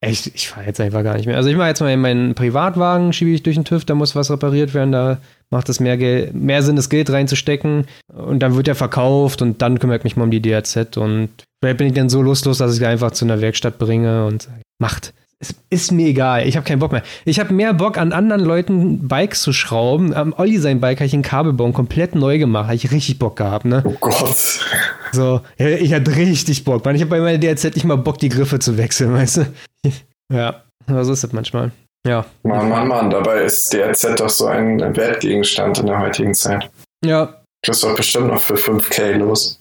Echt, 0.00 0.26
ich 0.34 0.48
fahre 0.48 0.66
jetzt 0.66 0.80
einfach 0.80 1.02
gar 1.02 1.16
nicht 1.16 1.26
mehr. 1.26 1.36
Also 1.36 1.48
ich 1.48 1.56
mache 1.56 1.68
jetzt 1.68 1.80
mal 1.80 1.90
in 1.90 2.00
meinen 2.00 2.34
Privatwagen, 2.34 3.12
schiebe 3.12 3.30
ich 3.30 3.42
durch 3.42 3.56
den 3.56 3.64
TÜV, 3.64 3.86
da 3.86 3.94
muss 3.94 4.14
was 4.14 4.30
repariert 4.30 4.74
werden, 4.74 4.92
da 4.92 5.18
macht 5.50 5.68
es 5.70 5.80
mehr, 5.80 5.96
Geld, 5.96 6.34
mehr 6.34 6.62
Sinn, 6.62 6.76
das 6.76 6.90
Geld 6.90 7.10
reinzustecken 7.10 7.86
und 8.12 8.40
dann 8.40 8.54
wird 8.54 8.68
er 8.68 8.74
verkauft 8.74 9.40
und 9.40 9.62
dann 9.62 9.78
kümmere 9.78 9.96
ich 9.96 10.04
mich 10.04 10.16
mal 10.16 10.24
um 10.24 10.30
die 10.30 10.42
DRZ 10.42 10.98
und 10.98 11.30
vielleicht 11.62 11.78
bin 11.78 11.86
ich 11.86 11.94
dann 11.94 12.10
so 12.10 12.20
lustlos, 12.20 12.58
dass 12.58 12.72
ich 12.72 12.78
sie 12.78 12.86
einfach 12.86 13.12
zu 13.12 13.24
einer 13.24 13.40
Werkstatt 13.40 13.78
bringe 13.78 14.26
und 14.26 14.48
macht. 14.78 15.14
Es 15.38 15.54
ist 15.70 15.92
mir 15.92 16.06
egal, 16.08 16.46
ich 16.46 16.56
habe 16.56 16.66
keinen 16.66 16.78
Bock 16.78 16.92
mehr. 16.92 17.02
Ich 17.24 17.40
habe 17.40 17.52
mehr 17.52 17.74
Bock 17.74 17.98
an 17.98 18.12
anderen 18.12 18.42
Leuten 18.42 19.08
Bikes 19.08 19.42
zu 19.42 19.52
schrauben. 19.52 20.14
Am 20.14 20.32
Olli 20.36 20.58
sein 20.58 20.80
Bike 20.80 20.98
habe 20.98 21.06
ich 21.06 21.12
einen 21.12 21.22
Kabelbaum 21.22 21.72
komplett 21.72 22.14
neu 22.14 22.38
gemacht, 22.38 22.66
habe 22.66 22.76
ich 22.76 22.90
richtig 22.92 23.18
Bock 23.18 23.36
gehabt, 23.36 23.64
ne? 23.64 23.82
Oh 23.84 23.94
Gott. 24.00 24.60
So, 25.12 25.40
ich 25.58 25.92
hatte 25.92 26.16
richtig 26.16 26.64
Bock. 26.64 26.86
Ich 26.86 27.00
habe 27.00 27.10
bei 27.10 27.20
meiner 27.20 27.38
DRZ 27.38 27.74
nicht 27.74 27.84
mal 27.84 27.96
Bock, 27.96 28.18
die 28.18 28.28
Griffe 28.28 28.58
zu 28.58 28.78
wechseln, 28.78 29.12
weißt 29.12 29.36
du? 29.38 29.46
Ja, 30.32 30.62
so 30.88 31.12
ist 31.12 31.24
es 31.24 31.32
manchmal. 31.32 31.72
Ja. 32.06 32.24
Mann, 32.42 32.68
Mann, 32.68 32.88
Mann, 32.88 33.10
dabei 33.10 33.42
ist 33.42 33.72
DRZ 33.72 34.20
doch 34.20 34.28
so 34.28 34.46
ein 34.46 34.80
Wertgegenstand 34.96 35.78
in 35.78 35.86
der 35.86 35.98
heutigen 35.98 36.34
Zeit. 36.34 36.70
Ja. 37.04 37.40
Kriegst 37.64 37.82
doch 37.82 37.96
bestimmt 37.96 38.28
noch 38.28 38.40
für 38.40 38.54
5K 38.54 39.16
los. 39.16 39.58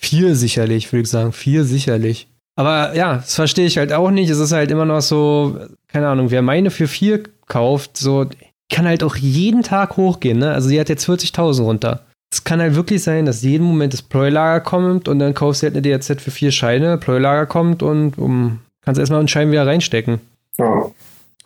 Vier 0.00 0.34
sicherlich, 0.34 0.92
würde 0.92 1.02
ich 1.02 1.10
sagen. 1.10 1.32
Vier 1.32 1.64
sicherlich. 1.64 2.28
Aber 2.58 2.94
ja, 2.94 3.16
das 3.16 3.34
verstehe 3.34 3.66
ich 3.66 3.78
halt 3.78 3.92
auch 3.92 4.10
nicht. 4.10 4.30
Es 4.30 4.38
ist 4.38 4.52
halt 4.52 4.70
immer 4.70 4.84
noch 4.84 5.00
so, 5.00 5.58
keine 5.88 6.08
Ahnung, 6.08 6.30
wer 6.30 6.42
meine 6.42 6.70
für 6.70 6.88
vier 6.88 7.22
kauft, 7.46 7.96
so, 7.96 8.26
kann 8.72 8.86
halt 8.86 9.04
auch 9.04 9.16
jeden 9.16 9.62
Tag 9.62 9.96
hochgehen, 9.96 10.38
ne? 10.38 10.52
Also 10.52 10.68
die 10.68 10.80
hat 10.80 10.88
jetzt 10.88 11.08
40.000 11.08 11.62
runter. 11.62 12.00
Es 12.32 12.42
kann 12.42 12.60
halt 12.60 12.74
wirklich 12.74 13.02
sein, 13.02 13.26
dass 13.26 13.42
jeden 13.42 13.64
Moment 13.64 13.92
das 13.92 14.02
Ploy-Lager 14.02 14.60
kommt 14.60 15.06
und 15.08 15.20
dann 15.20 15.34
kaufst 15.34 15.62
du 15.62 15.66
halt 15.66 15.74
eine 15.76 15.82
DRZ 15.82 16.20
für 16.20 16.32
vier 16.32 16.50
Scheine, 16.50 16.98
Ploy-Lager 16.98 17.46
kommt 17.46 17.82
und 17.82 18.18
um 18.18 18.58
kannst 18.86 18.98
erstmal 18.98 19.18
einen 19.18 19.28
Schein 19.28 19.50
wieder 19.50 19.66
reinstecken. 19.66 20.20
Ja. 20.56 20.90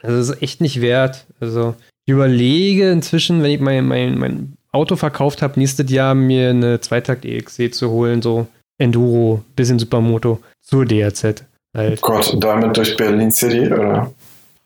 Also 0.03 0.17
das 0.17 0.29
ist 0.29 0.43
echt 0.43 0.61
nicht 0.61 0.81
wert. 0.81 1.27
Also 1.41 1.75
ich 2.05 2.13
überlege 2.13 2.91
inzwischen, 2.91 3.43
wenn 3.43 3.51
ich 3.51 3.61
mein, 3.61 3.87
mein, 3.87 4.19
mein 4.19 4.57
Auto 4.71 4.95
verkauft 4.95 5.43
habe, 5.43 5.59
nächstes 5.59 5.91
Jahr 5.91 6.15
mir 6.15 6.51
eine 6.51 6.81
Zweitakt 6.81 7.25
EXC 7.25 7.75
zu 7.75 7.91
holen, 7.91 8.23
so 8.23 8.47
Enduro, 8.79 9.43
bisschen 9.57 9.79
Supermoto, 9.79 10.39
zur 10.63 10.87
DRZ. 10.87 11.45
Halt. 11.77 12.01
Gott, 12.01 12.37
damit 12.39 12.77
durch 12.77 12.97
Berlin 12.97 13.31
City, 13.31 13.73
oder? 13.73 14.13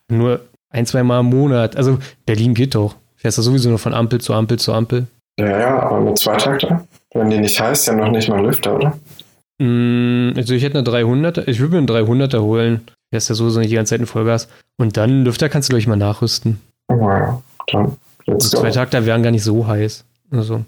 Nur 0.07 0.41
ein, 0.69 0.85
zwei 0.85 1.03
Mal 1.03 1.21
im 1.21 1.27
Monat. 1.27 1.75
Also 1.75 1.97
Berlin 2.25 2.53
geht 2.53 2.75
doch. 2.75 2.95
Fährst 3.15 3.37
du 3.37 3.41
sowieso 3.41 3.69
nur 3.69 3.79
von 3.79 3.93
Ampel 3.93 4.21
zu 4.21 4.33
Ampel 4.33 4.59
zu 4.59 4.73
Ampel. 4.73 5.07
Ja, 5.39 5.59
ja, 5.59 5.79
aber 5.79 6.01
mit 6.01 6.17
Zweitakter? 6.17 6.87
Wenn 7.13 7.29
die 7.29 7.39
nicht 7.39 7.59
heißt, 7.59 7.87
ja 7.87 7.93
noch 7.93 8.09
nicht 8.09 8.29
mal 8.29 8.43
Lüfter, 8.45 8.75
oder? 8.75 8.97
Mm, 9.59 10.33
also 10.35 10.53
ich 10.53 10.63
hätte 10.63 10.77
eine 10.77 10.87
300er, 10.87 11.47
ich 11.47 11.59
würde 11.59 11.81
mir 11.81 11.93
eine 11.93 12.05
300er 12.05 12.41
holen. 12.41 12.81
Der 13.11 13.17
ist 13.17 13.29
ja 13.29 13.35
sowieso 13.35 13.59
nicht 13.59 13.71
die 13.71 13.75
ganze 13.75 13.91
Zeit 13.91 14.01
in 14.01 14.07
Vollgas. 14.07 14.47
Und 14.77 14.97
dann 14.97 15.23
Lüfter 15.23 15.49
kannst 15.49 15.69
du 15.69 15.73
gleich 15.73 15.87
mal 15.87 15.95
nachrüsten. 15.95 16.59
Ja, 16.89 17.41
dann. 17.67 17.97
Also 18.27 18.57
zwei 18.57 18.71
Takter 18.71 19.05
wären 19.05 19.23
gar 19.23 19.31
nicht 19.31 19.43
so 19.43 19.67
heiß. 19.67 20.03
Also, 20.31 20.65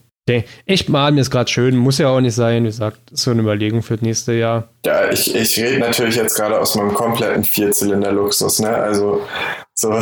echt 0.65 0.89
mal, 0.89 1.11
mir 1.11 1.21
ist 1.21 1.31
gerade 1.31 1.49
schön, 1.49 1.75
muss 1.75 1.97
ja 1.97 2.09
auch 2.09 2.21
nicht 2.21 2.35
sein. 2.35 2.63
Wie 2.63 2.67
gesagt, 2.67 2.99
so 3.11 3.31
eine 3.31 3.41
Überlegung 3.41 3.81
für 3.81 3.95
das 3.95 4.03
nächste 4.03 4.33
Jahr. 4.33 4.67
Ja, 4.85 5.09
ich, 5.09 5.33
ich 5.33 5.59
rede 5.59 5.79
natürlich 5.79 6.15
jetzt 6.15 6.35
gerade 6.35 6.59
aus 6.59 6.75
meinem 6.75 6.93
kompletten 6.93 7.43
Vierzylinder-Luxus, 7.43 8.59
ne? 8.59 8.69
Also, 8.69 9.21
so, 9.73 9.93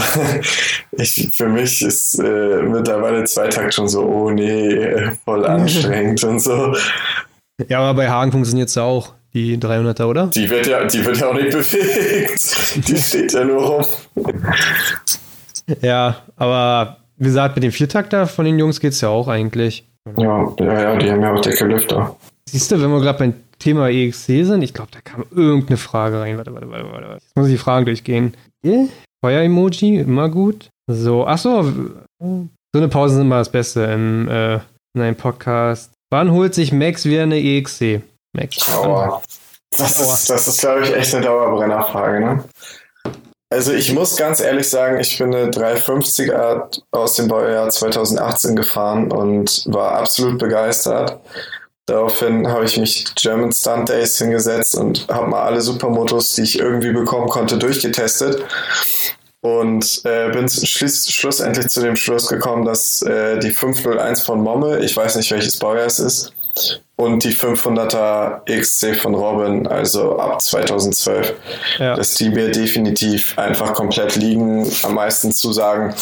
ich, 0.92 1.30
für 1.34 1.50
mich 1.50 1.82
ist 1.82 2.20
äh, 2.20 2.62
mittlerweile 2.62 3.24
Zweitakt 3.26 3.74
schon 3.74 3.88
so, 3.88 4.04
oh 4.04 4.30
nee, 4.32 5.12
voll 5.24 5.46
anstrengend 5.46 6.24
und 6.24 6.40
so. 6.40 6.76
Ja, 7.68 7.80
aber 7.80 7.94
bei 7.96 8.10
Hagen 8.10 8.32
funktioniert 8.32 8.70
es 8.70 8.76
ja 8.76 8.84
auch, 8.84 9.14
die 9.34 9.58
300er, 9.58 10.06
oder? 10.06 10.28
Die 10.28 10.50
wird 10.50 10.68
ja, 10.68 10.86
die 10.86 11.06
wird 11.06 11.18
ja 11.18 11.30
auch 11.30 11.34
nicht 11.34 11.52
bewegt. 11.52 12.88
Die 12.88 12.98
steht 13.02 13.34
ja 13.34 13.44
nur 13.44 13.62
rum. 13.64 13.86
Ja, 15.82 16.22
aber 16.36 16.98
wie 17.18 17.26
gesagt, 17.26 17.56
mit 17.56 17.64
dem 17.64 17.72
Viertakter 17.72 18.28
von 18.28 18.46
den 18.46 18.60
Jungs 18.60 18.80
geht 18.80 18.94
es 18.94 19.02
ja 19.02 19.10
auch 19.10 19.28
eigentlich. 19.28 19.88
Ja, 20.18 20.54
ja, 20.60 20.82
ja, 20.82 20.96
die 20.98 21.12
haben 21.12 21.22
ja 21.22 21.34
auch 21.34 21.42
dicke 21.42 21.66
Lüfter. 21.66 22.16
Siehst 22.48 22.72
du, 22.72 22.82
wenn 22.82 22.92
wir 22.92 23.02
gerade 23.02 23.20
beim 23.20 23.34
Thema 23.58 23.90
EXC 23.90 24.46
sind, 24.46 24.62
ich 24.62 24.74
glaube, 24.74 24.92
da 24.92 25.02
kam 25.02 25.26
irgendeine 25.32 25.78
Frage 25.78 26.20
rein. 26.20 26.38
Warte, 26.38 26.54
warte, 26.54 26.70
warte, 26.70 26.92
warte. 26.92 27.14
Jetzt 27.14 27.36
muss 27.36 27.48
ich 27.48 27.54
die 27.54 27.58
Fragen 27.58 27.86
durchgehen. 27.86 28.36
Feuer-Emoji, 29.24 29.98
immer 29.98 30.30
gut. 30.30 30.70
So, 30.88 31.26
ach 31.26 31.40
so, 31.40 31.74
eine 32.22 32.88
Pause 32.90 33.16
ist 33.16 33.22
immer 33.22 33.40
das 33.40 33.50
Beste 33.50 33.82
in, 33.86 34.28
äh, 34.28 34.60
in 34.94 35.02
einem 35.02 35.16
Podcast. 35.16 35.95
Wann 36.16 36.32
holt 36.32 36.56
sich 36.56 36.72
Max 36.72 37.04
wieder 37.04 37.24
eine 37.24 37.38
EXC? 37.38 38.02
Max. 38.32 38.74
Aua. 38.74 39.22
Das 39.78 40.00
ist, 40.00 40.30
das 40.30 40.48
ist 40.48 40.62
glaube 40.62 40.84
ich, 40.84 40.96
echt 40.96 41.14
eine 41.14 41.26
Dauerbrennerfrage, 41.26 42.22
ne? 42.22 42.44
Also 43.50 43.74
ich 43.74 43.92
muss 43.92 44.16
ganz 44.16 44.40
ehrlich 44.40 44.70
sagen, 44.70 44.98
ich 44.98 45.18
bin 45.18 45.36
eine 45.36 45.52
350er 45.52 46.70
aus 46.92 47.16
dem 47.16 47.28
Baujahr 47.28 47.70
2018 47.70 48.56
gefahren 48.56 49.12
und 49.12 49.66
war 49.66 49.92
absolut 49.98 50.40
begeistert. 50.40 51.20
Daraufhin 51.86 52.48
habe 52.48 52.64
ich 52.64 52.78
mich 52.78 53.14
German 53.16 53.52
Stunt 53.52 53.90
Days 53.90 54.18
hingesetzt 54.18 54.78
und 54.78 55.10
habe 55.10 55.28
mal 55.28 55.44
alle 55.44 55.60
Supermotos, 55.60 56.34
die 56.36 56.44
ich 56.44 56.60
irgendwie 56.60 56.94
bekommen 56.94 57.28
konnte, 57.28 57.58
durchgetestet. 57.58 58.42
Und 59.46 60.02
äh, 60.06 60.32
bin 60.32 60.50
schluss, 60.50 61.08
schlussendlich 61.08 61.68
zu 61.68 61.80
dem 61.80 61.96
Schluss 61.96 62.28
gekommen, 62.28 62.66
dass 62.66 63.04
äh, 63.04 63.38
die 63.38 63.52
501 63.52 64.24
von 64.24 64.42
Momme, 64.42 64.80
ich 64.80 64.98
weiß 64.98 65.18
nicht 65.18 65.30
welches 65.30 65.60
Baujahr 65.60 65.86
es 65.86 66.00
ist, 66.00 66.34
und 66.96 67.24
die 67.24 67.32
500er 67.32 68.42
XC 68.50 69.00
von 69.00 69.14
Robin, 69.14 69.68
also 69.68 70.18
ab 70.18 70.42
2012, 70.42 71.36
ja. 71.78 71.96
dass 71.96 72.16
die 72.16 72.30
mir 72.30 72.50
definitiv 72.50 73.38
einfach 73.38 73.76
komplett 73.76 74.16
liegen, 74.16 74.68
am 74.82 74.96
meisten 74.96 75.32
zusagen 75.32 75.94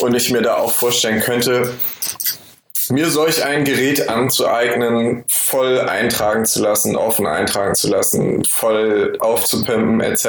und 0.00 0.14
ich 0.14 0.30
mir 0.30 0.42
da 0.42 0.56
auch 0.56 0.72
vorstellen 0.72 1.20
könnte, 1.20 1.72
mir 2.90 3.08
solch 3.08 3.42
ein 3.42 3.64
Gerät 3.64 4.10
anzueignen, 4.10 5.24
voll 5.26 5.80
eintragen 5.80 6.44
zu 6.44 6.60
lassen, 6.60 6.96
offen 6.96 7.26
eintragen 7.26 7.74
zu 7.74 7.88
lassen, 7.88 8.44
voll 8.44 9.16
aufzupimpen 9.20 10.02
etc. 10.02 10.26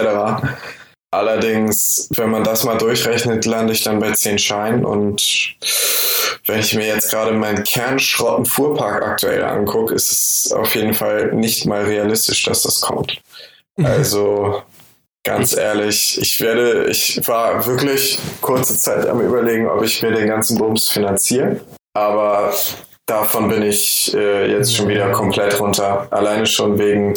Allerdings, 1.12 2.08
wenn 2.16 2.30
man 2.30 2.46
das 2.46 2.64
mal 2.64 2.78
durchrechnet, 2.78 3.46
lande 3.46 3.74
ich 3.74 3.84
dann 3.84 4.00
bei 4.00 4.12
10 4.12 4.40
Scheinen 4.40 4.86
und 4.86 5.56
wenn 6.46 6.60
ich 6.60 6.74
mir 6.74 6.88
jetzt 6.88 7.12
gerade 7.12 7.34
meinen 7.34 7.64
Kernschrotten-Fuhrpark 7.64 9.04
aktuell 9.04 9.44
angucke, 9.44 9.94
ist 9.94 10.12
es 10.12 10.52
auf 10.54 10.74
jeden 10.74 10.94
Fall 10.94 11.34
nicht 11.34 11.66
mal 11.66 11.84
realistisch, 11.84 12.44
dass 12.44 12.64
das 12.64 12.80
kommt. 12.80 13.22
Also 13.84 14.64
ganz 15.24 15.56
ehrlich, 15.56 16.18
ich 16.20 16.40
werde, 16.42 16.86
ich 16.86 17.22
war 17.28 17.66
wirklich 17.66 18.18
kurze 18.42 18.78
Zeit 18.78 19.06
am 19.06 19.22
überlegen, 19.22 19.68
ob 19.68 19.84
ich 19.84 20.02
mir 20.02 20.12
den 20.12 20.28
ganzen 20.28 20.58
Bums 20.58 20.88
finanziere. 20.88 21.60
Aber 21.94 22.54
davon 23.06 23.50
bin 23.50 23.64
ich 23.64 24.14
äh, 24.16 24.52
jetzt 24.52 24.76
schon 24.76 24.88
wieder 24.88 25.12
komplett 25.12 25.60
runter. 25.60 26.08
Alleine 26.10 26.46
schon 26.46 26.80
wegen 26.80 27.14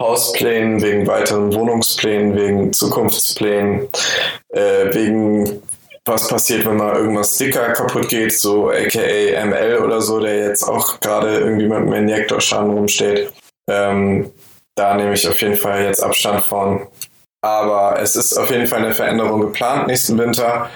Hausplänen, 0.00 0.82
wegen 0.82 1.06
weiteren 1.06 1.52
Wohnungsplänen, 1.54 2.34
wegen 2.34 2.72
Zukunftsplänen, 2.72 3.88
äh, 4.48 4.94
wegen 4.94 5.62
was 6.06 6.28
passiert, 6.28 6.64
wenn 6.64 6.76
mal 6.76 6.96
irgendwas 6.96 7.34
Sticker 7.34 7.72
kaputt 7.72 8.08
geht, 8.08 8.32
so 8.32 8.70
aka 8.70 9.44
ML 9.44 9.80
oder 9.84 10.00
so, 10.00 10.18
der 10.18 10.48
jetzt 10.48 10.62
auch 10.64 10.98
gerade 11.00 11.38
irgendwie 11.38 11.68
mit 11.68 11.78
dem 11.78 11.92
Injektorschaden 11.92 12.70
rumsteht. 12.70 13.30
Ähm, 13.70 14.32
da 14.74 14.94
nehme 14.94 15.12
ich 15.12 15.28
auf 15.28 15.40
jeden 15.40 15.56
Fall 15.56 15.84
jetzt 15.84 16.02
Abstand 16.02 16.44
von. 16.44 16.86
Aber 17.42 18.00
es 18.00 18.16
ist 18.16 18.36
auf 18.36 18.50
jeden 18.50 18.66
Fall 18.66 18.80
eine 18.80 18.94
Veränderung 18.94 19.40
geplant 19.40 19.86
nächsten 19.86 20.18
Winter. 20.18 20.70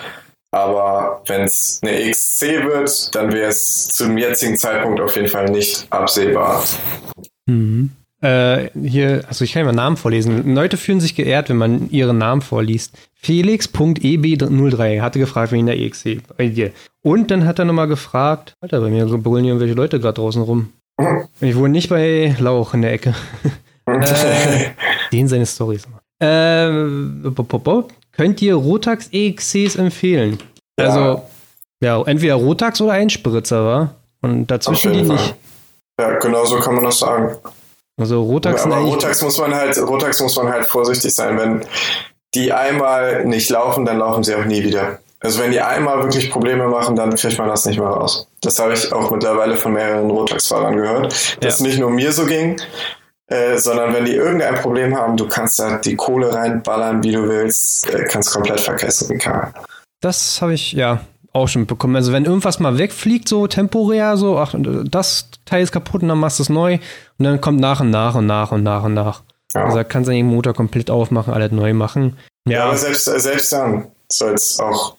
Aber 0.55 1.23
wenn 1.27 1.43
es 1.43 1.81
eine 1.83 2.11
XC 2.11 2.65
wird, 2.65 3.15
dann 3.15 3.33
wäre 3.33 3.49
es 3.49 3.89
zum 3.89 4.17
jetzigen 4.17 4.57
Zeitpunkt 4.57 5.01
auf 5.01 5.17
jeden 5.17 5.29
Fall 5.29 5.47
nicht 5.47 5.87
absehbar. 5.91 6.63
Mhm. 7.47 7.91
Äh, 8.25 8.71
hier, 8.75 9.23
also 9.29 9.45
ich 9.45 9.53
kann 9.53 9.61
ja 9.61 9.67
mal 9.67 9.77
Namen 9.77 9.99
vorlesen. 9.99 10.55
Leute 10.55 10.79
fühlen 10.79 10.99
sich 10.99 11.15
geehrt, 11.15 11.51
wenn 11.51 11.59
man 11.59 11.91
ihren 11.91 12.17
Namen 12.17 12.41
vorliest. 12.41 12.97
Felix.eb03 13.17 15.03
hatte 15.03 15.19
gefragt 15.19 15.53
wegen 15.53 15.67
der 15.67 15.79
EXC 15.79 16.23
bei 16.35 16.49
dir. 16.49 16.73
Und 17.03 17.31
dann 17.31 17.45
hat 17.45 17.59
er 17.59 17.67
nochmal 17.67 17.87
gefragt, 17.87 18.55
Alter, 18.63 18.81
bei 18.81 18.89
mir 18.89 19.05
brüllen 19.05 19.45
irgendwelche 19.45 19.75
Leute 19.75 20.01
gerade 20.01 20.15
draußen 20.15 20.43
rum. 20.43 20.73
Ich 21.41 21.55
wohne 21.57 21.71
nicht 21.71 21.91
bei 21.91 22.35
Lauch 22.39 22.73
in 22.73 22.81
der 22.81 22.93
Ecke. 22.93 23.15
äh, 23.87 24.71
den 25.13 25.29
seine 25.29 25.45
Storys. 25.45 25.87
Äh, 26.19 26.71
könnt 28.13 28.41
ihr 28.41 28.55
Rotax 28.55 29.09
EXCs 29.13 29.77
empfehlen? 29.77 30.39
Ja. 30.79 30.87
Also, 30.87 31.23
ja, 31.83 32.01
entweder 32.03 32.37
Rotax 32.37 32.81
oder 32.81 32.93
Einspritzer, 32.93 33.67
wa? 33.67 33.95
Und 34.23 34.47
dazwischen 34.47 34.95
die 34.95 35.03
nicht. 35.03 35.35
Ja, 36.01 36.19
genau 36.19 36.45
so 36.47 36.59
kann 36.61 36.77
man 36.77 36.85
das 36.85 37.01
sagen. 37.01 37.37
Also 38.01 38.23
Rotax, 38.23 38.65
aber 38.65 38.79
Rotax 38.79 39.23
muss 39.23 39.39
man 39.39 39.55
halt, 39.55 39.79
Rotax 39.79 40.21
muss 40.21 40.37
man 40.37 40.49
halt 40.49 40.67
vorsichtig 40.67 41.15
sein. 41.15 41.39
Wenn 41.39 41.65
die 42.35 42.53
einmal 42.53 43.25
nicht 43.25 43.51
laufen, 43.51 43.85
dann 43.85 43.99
laufen 43.99 44.25
sie 44.25 44.35
auch 44.35 44.45
nie 44.45 44.63
wieder. 44.65 44.99
Also 45.21 45.41
wenn 45.41 45.53
die 45.53 45.61
einmal 45.61 46.03
wirklich 46.03 46.31
Probleme 46.31 46.69
machen, 46.69 46.97
dann 46.97 47.15
kriegt 47.15 47.39
man 47.39 47.49
das 47.49 47.65
nicht 47.65 47.79
mehr 47.79 47.89
raus. 47.89 48.27
Das 48.43 48.59
habe 48.59 48.75
ich 48.75 48.93
auch 48.93 49.11
mittlerweile 49.11 49.57
von 49.57 49.73
mehreren 49.73 50.11
Rotax-Fahrern 50.11 50.77
gehört, 50.77 51.15
dass 51.41 51.61
ja. 51.61 51.67
nicht 51.67 51.79
nur 51.79 51.91
mir 51.91 52.13
so 52.13 52.27
ging, 52.27 52.61
äh, 53.29 53.57
sondern 53.57 53.95
wenn 53.95 54.05
die 54.05 54.15
irgendein 54.15 54.57
Problem 54.57 54.95
haben, 54.95 55.17
du 55.17 55.27
kannst 55.27 55.59
da 55.59 55.79
die 55.79 55.97
Kohle 55.97 56.35
reinballern, 56.35 57.03
wie 57.03 57.13
du 57.13 57.27
willst, 57.27 57.89
äh, 57.89 58.05
kannst 58.05 58.35
komplett 58.35 58.61
vergessen, 58.61 59.19
Karl. 59.19 59.55
Das 60.03 60.43
habe 60.43 60.53
ich, 60.53 60.73
ja, 60.73 61.01
auch 61.35 61.49
schon 61.49 61.63
mitbekommen. 61.63 61.97
Also 61.97 62.13
wenn 62.13 62.25
irgendwas 62.25 62.61
mal 62.61 62.79
wegfliegt, 62.79 63.29
so 63.29 63.47
temporär, 63.47 64.17
so, 64.17 64.39
ach, 64.39 64.55
das 64.57 65.29
Teil 65.45 65.63
ist 65.63 65.73
kaputt 65.73 66.03
und 66.03 66.09
dann 66.09 66.19
machst 66.19 66.39
du 66.39 66.45
es 66.45 66.49
neu 66.49 66.79
und 67.19 67.25
dann 67.25 67.41
kommt 67.41 67.61
nach 67.61 67.81
und 67.81 67.91
nach 67.91 68.15
und 68.15 68.27
nach 68.27 68.53
und 68.53 68.63
nach 68.63 68.85
und 68.85 68.95
nach. 68.95 69.23
Ja. 69.53 69.65
Also 69.65 69.83
kannst 69.87 70.09
du 70.09 70.13
den 70.13 70.27
Motor 70.27 70.55
komplett 70.55 70.91
aufmachen, 70.91 71.35
alles 71.35 71.53
neu 71.53 71.75
machen. 71.75 72.17
Ja, 72.47 72.53
ja 72.53 72.65
aber 72.67 72.77
selbst, 72.77 73.05
selbst 73.05 73.53
dann 73.53 73.89
soll 74.11 74.35
es 74.35 74.59
auch, 74.61 74.97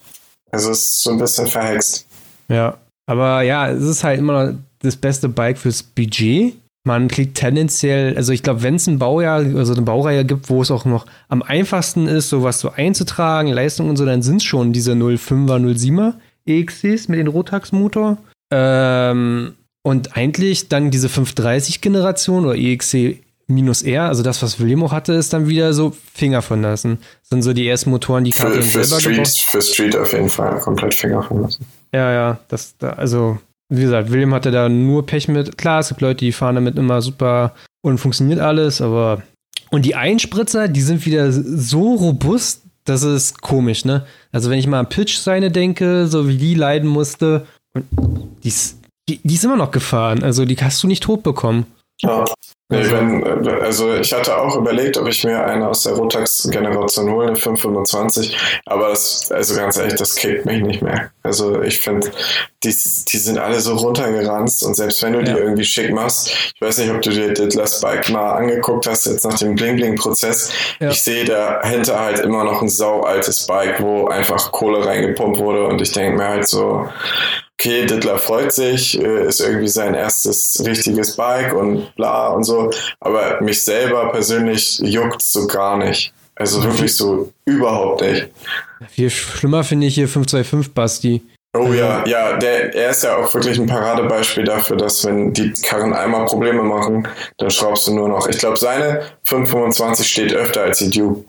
also 0.50 0.70
es 0.70 0.80
ist 0.80 1.02
so 1.02 1.10
ein 1.10 1.18
bisschen 1.18 1.46
verhext. 1.46 2.06
Ja, 2.48 2.76
aber 3.06 3.42
ja, 3.42 3.70
es 3.70 3.82
ist 3.82 4.04
halt 4.04 4.18
immer 4.18 4.54
das 4.80 4.96
beste 4.96 5.28
Bike 5.28 5.58
fürs 5.58 5.82
Budget. 5.82 6.54
Man 6.84 7.08
kriegt 7.08 7.36
tendenziell, 7.38 8.16
also 8.16 8.32
ich 8.32 8.42
glaube, 8.42 8.62
wenn 8.62 8.76
es 8.76 8.86
ein 8.86 8.98
Baujahr, 8.98 9.38
also 9.56 9.72
eine 9.72 9.82
Baureihe 9.82 10.24
gibt, 10.24 10.50
wo 10.50 10.62
es 10.62 10.70
auch 10.70 10.84
noch 10.84 11.06
am 11.28 11.42
einfachsten 11.42 12.06
ist, 12.06 12.28
sowas 12.28 12.60
so 12.60 12.70
einzutragen, 12.70 13.52
Leistung 13.52 13.88
und 13.88 13.96
so, 13.96 14.04
dann 14.04 14.22
sind 14.22 14.36
es 14.36 14.44
schon 14.44 14.72
diese 14.72 14.92
05er, 14.92 15.58
07er. 15.58 16.14
EXCs 16.46 17.08
mit 17.08 17.18
dem 17.18 17.28
Rotax-Motor. 17.28 18.18
Ähm, 18.50 19.54
und 19.82 20.16
eigentlich 20.16 20.68
dann 20.68 20.90
diese 20.90 21.08
530-Generation 21.08 22.44
oder 22.44 22.56
EXC 22.56 23.20
minus 23.48 23.82
R, 23.82 24.04
also 24.04 24.22
das, 24.22 24.42
was 24.42 24.58
William 24.58 24.82
auch 24.82 24.92
hatte, 24.92 25.12
ist 25.12 25.32
dann 25.32 25.48
wieder 25.48 25.72
so 25.72 25.94
Finger 26.12 26.42
von 26.42 26.62
lassen. 26.62 26.98
Das 27.20 27.28
sind 27.30 27.42
so 27.42 27.52
die 27.52 27.68
ersten 27.68 27.90
Motoren, 27.90 28.24
die 28.24 28.32
Karte 28.32 28.62
für, 28.62 28.84
selber 28.84 29.00
Street, 29.00 29.16
gebaut. 29.16 29.28
Für 29.28 29.62
Street 29.62 29.96
auf 29.96 30.12
jeden 30.12 30.28
Fall 30.28 30.58
komplett 30.58 30.94
Finger 30.94 31.22
von 31.22 31.42
lassen. 31.42 31.64
Ja, 31.92 32.12
ja, 32.12 32.38
das, 32.48 32.76
da, 32.78 32.90
also, 32.90 33.38
wie 33.68 33.82
gesagt, 33.82 34.10
William 34.10 34.34
hatte 34.34 34.50
da 34.50 34.68
nur 34.68 35.06
Pech 35.06 35.28
mit. 35.28 35.56
Klar, 35.56 35.80
es 35.80 35.88
gibt 35.88 36.00
Leute, 36.00 36.24
die 36.24 36.32
fahren 36.32 36.56
damit 36.56 36.76
immer 36.76 37.00
super 37.00 37.54
und 37.82 37.98
funktioniert 37.98 38.40
alles, 38.40 38.80
aber. 38.80 39.22
Und 39.70 39.84
die 39.84 39.94
Einspritzer, 39.94 40.68
die 40.68 40.80
sind 40.80 41.06
wieder 41.06 41.30
so 41.32 41.94
robust, 41.94 42.62
das 42.88 43.02
ist 43.02 43.42
komisch, 43.42 43.84
ne? 43.84 44.06
Also 44.32 44.50
wenn 44.50 44.58
ich 44.58 44.66
mal 44.66 44.80
an 44.80 44.88
Pitch-Seine 44.88 45.50
denke, 45.50 46.06
so 46.06 46.28
wie 46.28 46.36
die 46.36 46.54
leiden 46.54 46.88
musste, 46.88 47.46
die 48.42 48.48
ist, 48.48 48.78
die, 49.08 49.18
die 49.22 49.34
ist 49.34 49.44
immer 49.44 49.56
noch 49.56 49.70
gefahren. 49.70 50.22
Also 50.22 50.44
die 50.44 50.56
hast 50.56 50.82
du 50.82 50.86
nicht 50.86 51.02
tot 51.02 51.22
bekommen. 51.22 51.66
Ja. 52.00 52.24
Nee, 52.68 52.78
also, 52.78 52.96
wenn, 52.96 53.62
also 53.62 53.94
ich 53.94 54.12
hatte 54.12 54.36
auch 54.36 54.56
überlegt, 54.56 54.96
ob 54.96 55.06
ich 55.06 55.22
mir 55.22 55.44
eine 55.44 55.68
aus 55.68 55.84
der 55.84 55.92
Rotax-Generation 55.92 57.08
hole, 57.12 57.28
eine 57.28 57.36
525, 57.36 58.36
aber 58.66 58.88
das, 58.88 59.30
also 59.30 59.54
ganz 59.54 59.76
ehrlich, 59.76 59.94
das 59.94 60.16
kickt 60.16 60.46
mich 60.46 60.62
nicht 60.62 60.82
mehr. 60.82 61.12
Also 61.22 61.62
ich 61.62 61.78
finde, 61.78 62.10
die, 62.64 62.70
die 62.70 63.18
sind 63.18 63.38
alle 63.38 63.60
so 63.60 63.76
runtergeranzt 63.76 64.64
und 64.64 64.74
selbst 64.74 65.00
wenn 65.04 65.12
du 65.12 65.20
ja. 65.20 65.26
die 65.26 65.40
irgendwie 65.40 65.64
schick 65.64 65.92
machst, 65.92 66.28
ich 66.56 66.60
weiß 66.60 66.78
nicht, 66.78 66.90
ob 66.90 67.02
du 67.02 67.10
dir 67.10 67.32
Diddlers 67.32 67.80
Bike 67.80 68.08
mal 68.08 68.32
angeguckt 68.32 68.88
hast, 68.88 69.06
jetzt 69.06 69.24
nach 69.24 69.38
dem 69.38 69.54
Bling-Bling-Prozess, 69.54 70.50
ja. 70.80 70.90
ich 70.90 71.00
sehe 71.00 71.24
dahinter 71.24 72.00
halt 72.00 72.18
immer 72.18 72.42
noch 72.42 72.62
ein 72.62 72.68
sau 72.68 73.02
altes 73.02 73.46
Bike, 73.46 73.80
wo 73.80 74.08
einfach 74.08 74.50
Kohle 74.50 74.84
reingepumpt 74.84 75.38
wurde 75.38 75.68
und 75.68 75.80
ich 75.80 75.92
denke 75.92 76.18
mir 76.18 76.28
halt 76.28 76.48
so, 76.48 76.88
okay, 77.58 77.86
Dittler 77.86 78.18
freut 78.18 78.52
sich, 78.52 79.00
äh, 79.00 79.26
ist 79.26 79.40
irgendwie 79.40 79.68
sein 79.68 79.94
erstes 79.94 80.62
richtiges 80.64 81.16
Bike 81.16 81.54
und 81.54 81.94
bla 81.96 82.28
und 82.28 82.44
so, 82.44 82.70
aber 83.00 83.40
mich 83.40 83.64
selber 83.64 84.10
persönlich 84.12 84.78
juckt 84.78 85.22
so 85.22 85.46
gar 85.46 85.78
nicht. 85.78 86.12
Also 86.34 86.62
wirklich 86.62 86.94
so 86.94 87.32
überhaupt 87.46 88.02
nicht. 88.02 88.28
Viel 88.90 89.08
schlimmer 89.08 89.64
finde 89.64 89.86
ich 89.86 89.94
hier 89.94 90.06
525 90.06 90.74
Basti. 90.74 91.22
Oh 91.56 91.72
ja, 91.72 92.04
ja, 92.06 92.36
der, 92.36 92.74
er 92.74 92.90
ist 92.90 93.02
ja 93.02 93.16
auch 93.16 93.32
wirklich 93.32 93.58
ein 93.58 93.66
Paradebeispiel 93.66 94.44
dafür, 94.44 94.76
dass 94.76 95.06
wenn 95.06 95.32
die 95.32 95.52
Karren 95.52 95.94
einmal 95.94 96.26
Probleme 96.26 96.62
machen, 96.62 97.08
dann 97.38 97.50
schraubst 97.50 97.88
du 97.88 97.94
nur 97.94 98.10
noch. 98.10 98.28
Ich 98.28 98.36
glaube, 98.36 98.58
seine 98.58 99.00
525 99.24 100.06
steht 100.06 100.34
öfter 100.34 100.64
als 100.64 100.78
die 100.78 100.90
Duke. 100.90 101.24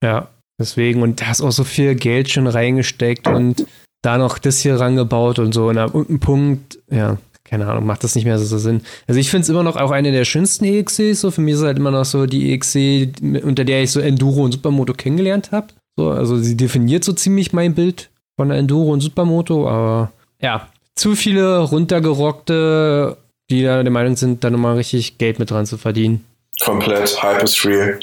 Ja, 0.00 0.28
deswegen, 0.60 1.02
und 1.02 1.20
da 1.20 1.32
ist 1.32 1.40
auch 1.40 1.50
so 1.50 1.64
viel 1.64 1.96
Geld 1.96 2.30
schon 2.30 2.46
reingesteckt 2.46 3.26
und 3.26 3.66
da 4.02 4.18
noch 4.18 4.38
das 4.38 4.60
hier 4.60 4.78
rangebaut 4.78 5.38
und 5.38 5.52
so. 5.52 5.68
Und 5.68 5.78
ab 5.78 5.94
irgendeinem 5.94 6.20
Punkt, 6.20 6.78
ja, 6.90 7.18
keine 7.44 7.66
Ahnung, 7.66 7.86
macht 7.86 8.04
das 8.04 8.14
nicht 8.14 8.24
mehr 8.24 8.38
so 8.38 8.58
Sinn. 8.58 8.82
Also 9.06 9.20
ich 9.20 9.30
finde 9.30 9.42
es 9.42 9.48
immer 9.48 9.62
noch 9.62 9.76
auch 9.76 9.90
eine 9.90 10.12
der 10.12 10.24
schönsten 10.24 10.64
EXCs. 10.64 11.20
So 11.20 11.30
für 11.30 11.40
mich 11.40 11.54
ist 11.54 11.60
es 11.60 11.66
halt 11.66 11.78
immer 11.78 11.90
noch 11.90 12.04
so 12.04 12.26
die 12.26 12.52
EXC, 12.52 13.12
unter 13.42 13.64
der 13.64 13.82
ich 13.82 13.90
so 13.90 14.00
Enduro 14.00 14.44
und 14.44 14.52
Supermoto 14.52 14.92
kennengelernt 14.92 15.52
habe. 15.52 15.68
So, 15.96 16.10
also 16.10 16.36
sie 16.38 16.56
definiert 16.56 17.04
so 17.04 17.12
ziemlich 17.12 17.52
mein 17.52 17.74
Bild 17.74 18.10
von 18.36 18.48
der 18.48 18.58
Enduro 18.58 18.92
und 18.92 19.00
Supermoto, 19.00 19.68
aber 19.68 20.10
ja, 20.40 20.68
zu 20.94 21.14
viele 21.14 21.58
runtergerockte, 21.58 23.16
die 23.50 23.62
da 23.62 23.82
der 23.82 23.92
Meinung 23.92 24.16
sind, 24.16 24.42
da 24.42 24.50
nochmal 24.50 24.76
richtig 24.76 25.18
Geld 25.18 25.38
mit 25.38 25.50
dran 25.50 25.66
zu 25.66 25.76
verdienen. 25.76 26.24
Komplett, 26.60 27.22
Hype 27.22 27.42
is 27.42 27.64
real. 27.64 27.98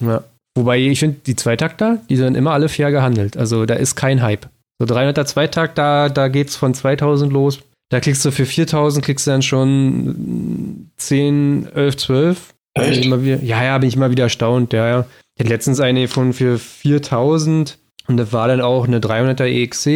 Ja. 0.00 0.22
Wobei 0.54 0.78
ich 0.78 0.98
finde, 0.98 1.18
die 1.26 1.36
Zweitakter, 1.36 1.98
die 2.08 2.16
sind 2.16 2.36
immer 2.36 2.52
alle 2.52 2.68
fair 2.68 2.90
gehandelt. 2.90 3.36
Also 3.36 3.66
da 3.66 3.74
ist 3.74 3.94
kein 3.94 4.20
Hype. 4.20 4.48
So 4.80 4.86
300er 4.86 5.26
Zweitakt, 5.26 5.76
da, 5.76 6.08
da 6.08 6.28
geht's 6.28 6.56
von 6.56 6.72
2000 6.72 7.30
los. 7.30 7.60
Da 7.90 8.00
kriegst 8.00 8.24
du 8.24 8.30
für 8.30 8.46
4000, 8.46 9.04
kriegst 9.04 9.26
du 9.26 9.30
dann 9.30 9.42
schon 9.42 10.90
10, 10.96 11.68
11, 11.74 11.96
12. 11.98 12.54
Echt? 12.74 13.04
Wieder, 13.04 13.18
ja, 13.42 13.62
ja, 13.62 13.76
bin 13.76 13.88
ich 13.90 13.96
mal 13.96 14.10
wieder 14.10 14.24
erstaunt. 14.24 14.72
Ja, 14.72 14.88
ja. 14.88 15.06
Ich 15.34 15.40
hatte 15.40 15.52
letztens 15.52 15.80
eine 15.80 16.08
von 16.08 16.32
für 16.32 16.58
4000 16.58 17.76
und 18.08 18.16
das 18.16 18.32
war 18.32 18.48
dann 18.48 18.62
auch 18.62 18.86
eine 18.86 19.00
300er 19.00 19.44
EXC, 19.44 19.86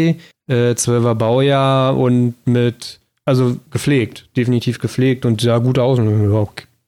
äh, 0.48 0.74
12er 0.74 1.14
Baujahr 1.14 1.96
und 1.96 2.34
mit 2.44 3.00
Also 3.24 3.56
gepflegt, 3.70 4.28
definitiv 4.36 4.80
gepflegt 4.80 5.24
und 5.24 5.40
sah 5.40 5.58
gut 5.58 5.78
aus. 5.78 5.98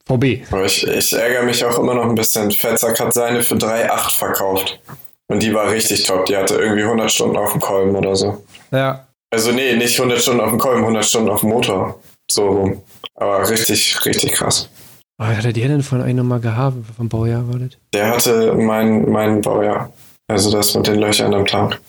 VB. 0.07 0.43
Ich, 0.67 0.87
ich 0.87 1.13
ärgere 1.15 1.45
mich 1.45 1.65
auch 1.65 1.79
immer 1.79 1.95
noch 1.95 2.05
ein 2.05 2.15
bisschen. 2.15 2.51
Fettsack 2.51 3.01
hat 3.01 3.15
seine 3.15 3.43
für 3.43 3.55
3,8 3.55 4.19
verkauft. 4.19 4.81
Und 5.29 5.43
die 5.43 5.53
war 5.53 5.71
richtig 5.71 6.05
top. 6.05 6.27
Die 6.27 6.37
hatte 6.37 6.55
irgendwie 6.55 6.83
100 6.83 7.11
Stunden 7.11 7.37
auf 7.37 7.53
dem 7.53 7.61
Kolben 7.61 7.97
oder 7.97 8.15
so. 8.15 8.45
Ja. 8.71 9.07
Also 9.31 9.53
nee, 9.53 9.75
nicht 9.77 9.99
100 9.99 10.21
Stunden 10.21 10.41
auf 10.41 10.51
dem 10.51 10.59
Kolben, 10.59 10.83
100 10.83 11.05
Stunden 11.05 11.29
auf 11.31 11.41
dem 11.41 11.51
Motor. 11.51 12.01
So 12.31 12.49
rum. 12.49 12.83
Aber 13.15 13.49
richtig, 13.49 14.05
richtig 14.05 14.33
krass. 14.33 14.69
Was 15.19 15.37
hat 15.39 15.45
der 15.45 15.53
denn 15.53 15.83
von 15.83 16.03
einem 16.03 16.19
nochmal 16.19 16.41
gehabt? 16.41 16.77
Vom 16.97 17.09
Baujahr 17.09 17.49
war 17.49 17.59
das? 17.59 17.71
Der 17.95 18.11
hatte 18.11 18.55
mein, 18.55 19.11
mein 19.11 19.41
Baujahr. 19.41 19.93
Also 20.29 20.51
das 20.51 20.75
mit 20.75 20.87
den 20.87 20.97
Löchern 20.99 21.33
am 21.35 21.47
Tank. 21.47 21.81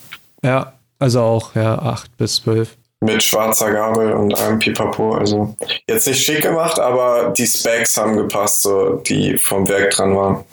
Ja, 0.43 0.73
also 0.99 1.21
auch, 1.21 1.55
ja, 1.55 1.77
8 1.77 2.17
bis 2.17 2.37
12. 2.37 2.77
Mit 3.01 3.21
schwarzer 3.21 3.71
Gabel 3.71 4.13
und 4.13 4.33
einem 4.39 4.59
Pipapo. 4.59 5.13
Also 5.13 5.55
jetzt 5.87 6.07
nicht 6.07 6.23
schick 6.23 6.41
gemacht, 6.41 6.79
aber 6.79 7.33
die 7.37 7.45
Specs 7.45 7.97
haben 7.97 8.15
gepasst, 8.15 8.63
so 8.63 8.95
die 8.95 9.37
vom 9.37 9.67
Werk 9.67 9.91
dran 9.91 10.15
waren. 10.15 10.43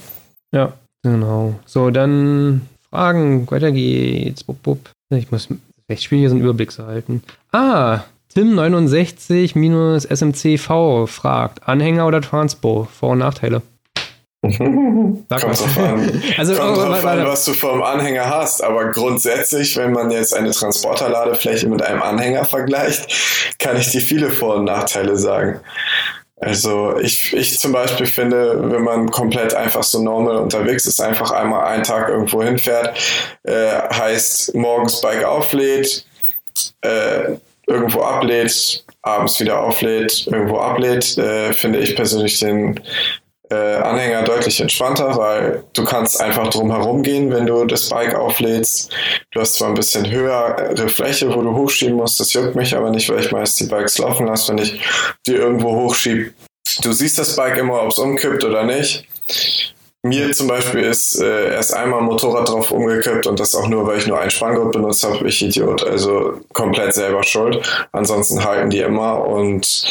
Ja, 0.53 0.73
genau. 1.03 1.55
So, 1.65 1.91
dann 1.91 2.69
Fragen. 2.95 3.51
Weiter 3.51 3.73
geht's. 3.73 4.45
Bup, 4.45 4.63
bup. 4.63 4.79
Ich 5.11 5.33
muss 5.33 5.49
recht 5.91 6.05
schwierig, 6.05 6.29
so 6.29 6.37
einen 6.37 6.45
Überblick 6.45 6.71
zu 6.71 6.87
halten. 6.87 7.25
Ah, 7.51 8.05
Tim69-SMCV 8.37 11.09
fragt: 11.09 11.69
Anhänger 11.69 12.07
oder 12.07 12.21
Transpo? 12.21 12.85
Vor- 12.85 13.11
und 13.11 13.19
Nachteile. 13.19 13.63
Sag 14.45 14.53
Kommt 15.41 15.59
drauf 15.59 15.79
an, 15.79 16.23
also, 16.37 16.55
Kommt 16.55 16.79
oh, 16.79 16.85
drauf 16.85 17.05
an, 17.05 17.27
was 17.27 17.47
du 17.47 17.55
vom 17.55 17.83
Anhänger 17.83 18.29
hast. 18.29 18.63
Aber 18.63 18.93
grundsätzlich, 18.93 19.77
wenn 19.77 19.91
man 19.91 20.13
jetzt 20.13 20.33
eine 20.33 20.53
Transporterladefläche 20.53 21.69
mit 21.69 21.83
einem 21.83 22.01
Anhänger 22.01 22.45
vergleicht, 22.45 23.13
kann 23.59 23.77
ich 23.77 23.91
dir 23.91 24.03
viele 24.03 24.31
Vor- 24.31 24.55
und 24.57 24.67
Nachteile 24.67 25.17
sagen. 25.17 25.59
Also 26.45 26.99
ich, 26.99 27.33
ich 27.33 27.59
zum 27.59 27.73
Beispiel 27.73 28.05
finde, 28.05 28.71
wenn 28.71 28.83
man 28.83 29.11
komplett 29.11 29.55
einfach 29.55 29.83
so 29.83 30.03
normal 30.03 30.37
unterwegs 30.37 30.87
ist, 30.87 31.01
einfach 31.01 31.31
einmal 31.31 31.65
einen 31.65 31.85
Tag 31.85 32.11
irgendwo 32.11 32.43
hinfährt, 32.43 32.99
äh, 33.45 33.81
heißt 33.91 34.55
morgens 34.55 35.01
Bike 35.01 35.25
auflädt, 35.25 36.05
äh, 36.83 37.37
irgendwo 37.67 38.03
ablädt, 38.03 38.85
abends 39.01 39.41
wieder 39.41 39.59
auflädt, 39.59 40.27
irgendwo 40.27 40.59
ablädt, 40.59 41.17
äh, 41.17 41.55
finde 41.55 41.79
ich 41.79 41.97
persönlich 41.97 42.39
den 42.41 42.79
äh, 43.55 43.77
Anhänger 43.77 44.23
deutlich 44.23 44.61
entspannter, 44.61 45.17
weil 45.17 45.65
du 45.73 45.85
kannst 45.85 46.21
einfach 46.21 46.49
drum 46.49 46.71
herum 46.71 47.03
gehen, 47.03 47.31
wenn 47.31 47.47
du 47.47 47.65
das 47.65 47.89
Bike 47.89 48.15
auflädst. 48.15 48.93
Du 49.31 49.41
hast 49.41 49.55
zwar 49.55 49.69
ein 49.69 49.75
bisschen 49.75 50.11
höhere 50.11 50.89
Fläche, 50.89 51.35
wo 51.35 51.43
du 51.43 51.55
hochschieben 51.55 51.97
musst, 51.97 52.21
das 52.21 52.33
juckt 52.33 52.55
mich 52.55 52.77
aber 52.77 52.91
nicht, 52.91 53.09
weil 53.09 53.21
ich 53.21 53.33
meist 53.33 53.59
die 53.61 53.65
Bikes 53.65 53.99
laufen 53.99 54.27
lasse, 54.27 54.53
wenn 54.53 54.59
ich 54.59 54.81
die 55.27 55.35
irgendwo 55.35 55.75
hochschiebe. 55.77 56.33
Du 56.83 56.93
siehst 56.93 57.19
das 57.19 57.37
Bike 57.37 57.59
immer, 57.59 57.83
ob 57.83 57.89
es 57.89 57.99
umkippt 57.99 58.45
oder 58.45 58.65
nicht. 58.65 59.07
Mir 60.05 60.33
zum 60.33 60.49
Beispiel 60.49 60.83
ist 60.83 61.19
äh, 61.19 61.55
erst 61.55 61.73
einmal 61.73 62.01
ein 62.01 62.05
Motorrad 62.05 62.47
drauf 62.51 62.71
umgekippt 62.71 63.27
und 63.27 63.41
das 63.41 63.55
auch 63.55 63.69
nur, 63.69 63.87
weil 63.87 63.97
ich 63.97 64.07
nur 64.07 64.21
ein 64.21 64.31
Spanngurt 64.31 64.73
benutzt 64.73 65.03
habe. 65.03 65.27
Ich 65.27 65.43
Idiot, 65.43 65.83
also 65.83 66.41
komplett 66.53 66.93
selber 66.93 67.23
schuld. 67.23 67.67
Ansonsten 67.93 68.45
halten 68.45 68.69
die 68.69 68.81
immer 68.81 69.27
und 69.27 69.87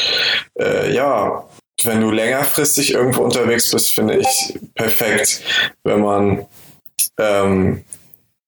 äh, 0.59 0.93
ja, 0.93 1.43
wenn 1.83 2.01
du 2.01 2.11
längerfristig 2.11 2.93
irgendwo 2.93 3.23
unterwegs 3.23 3.71
bist, 3.71 3.91
finde 3.91 4.17
ich 4.17 4.59
perfekt, 4.75 5.41
wenn 5.83 6.01
man 6.01 6.45
ähm, 7.17 7.83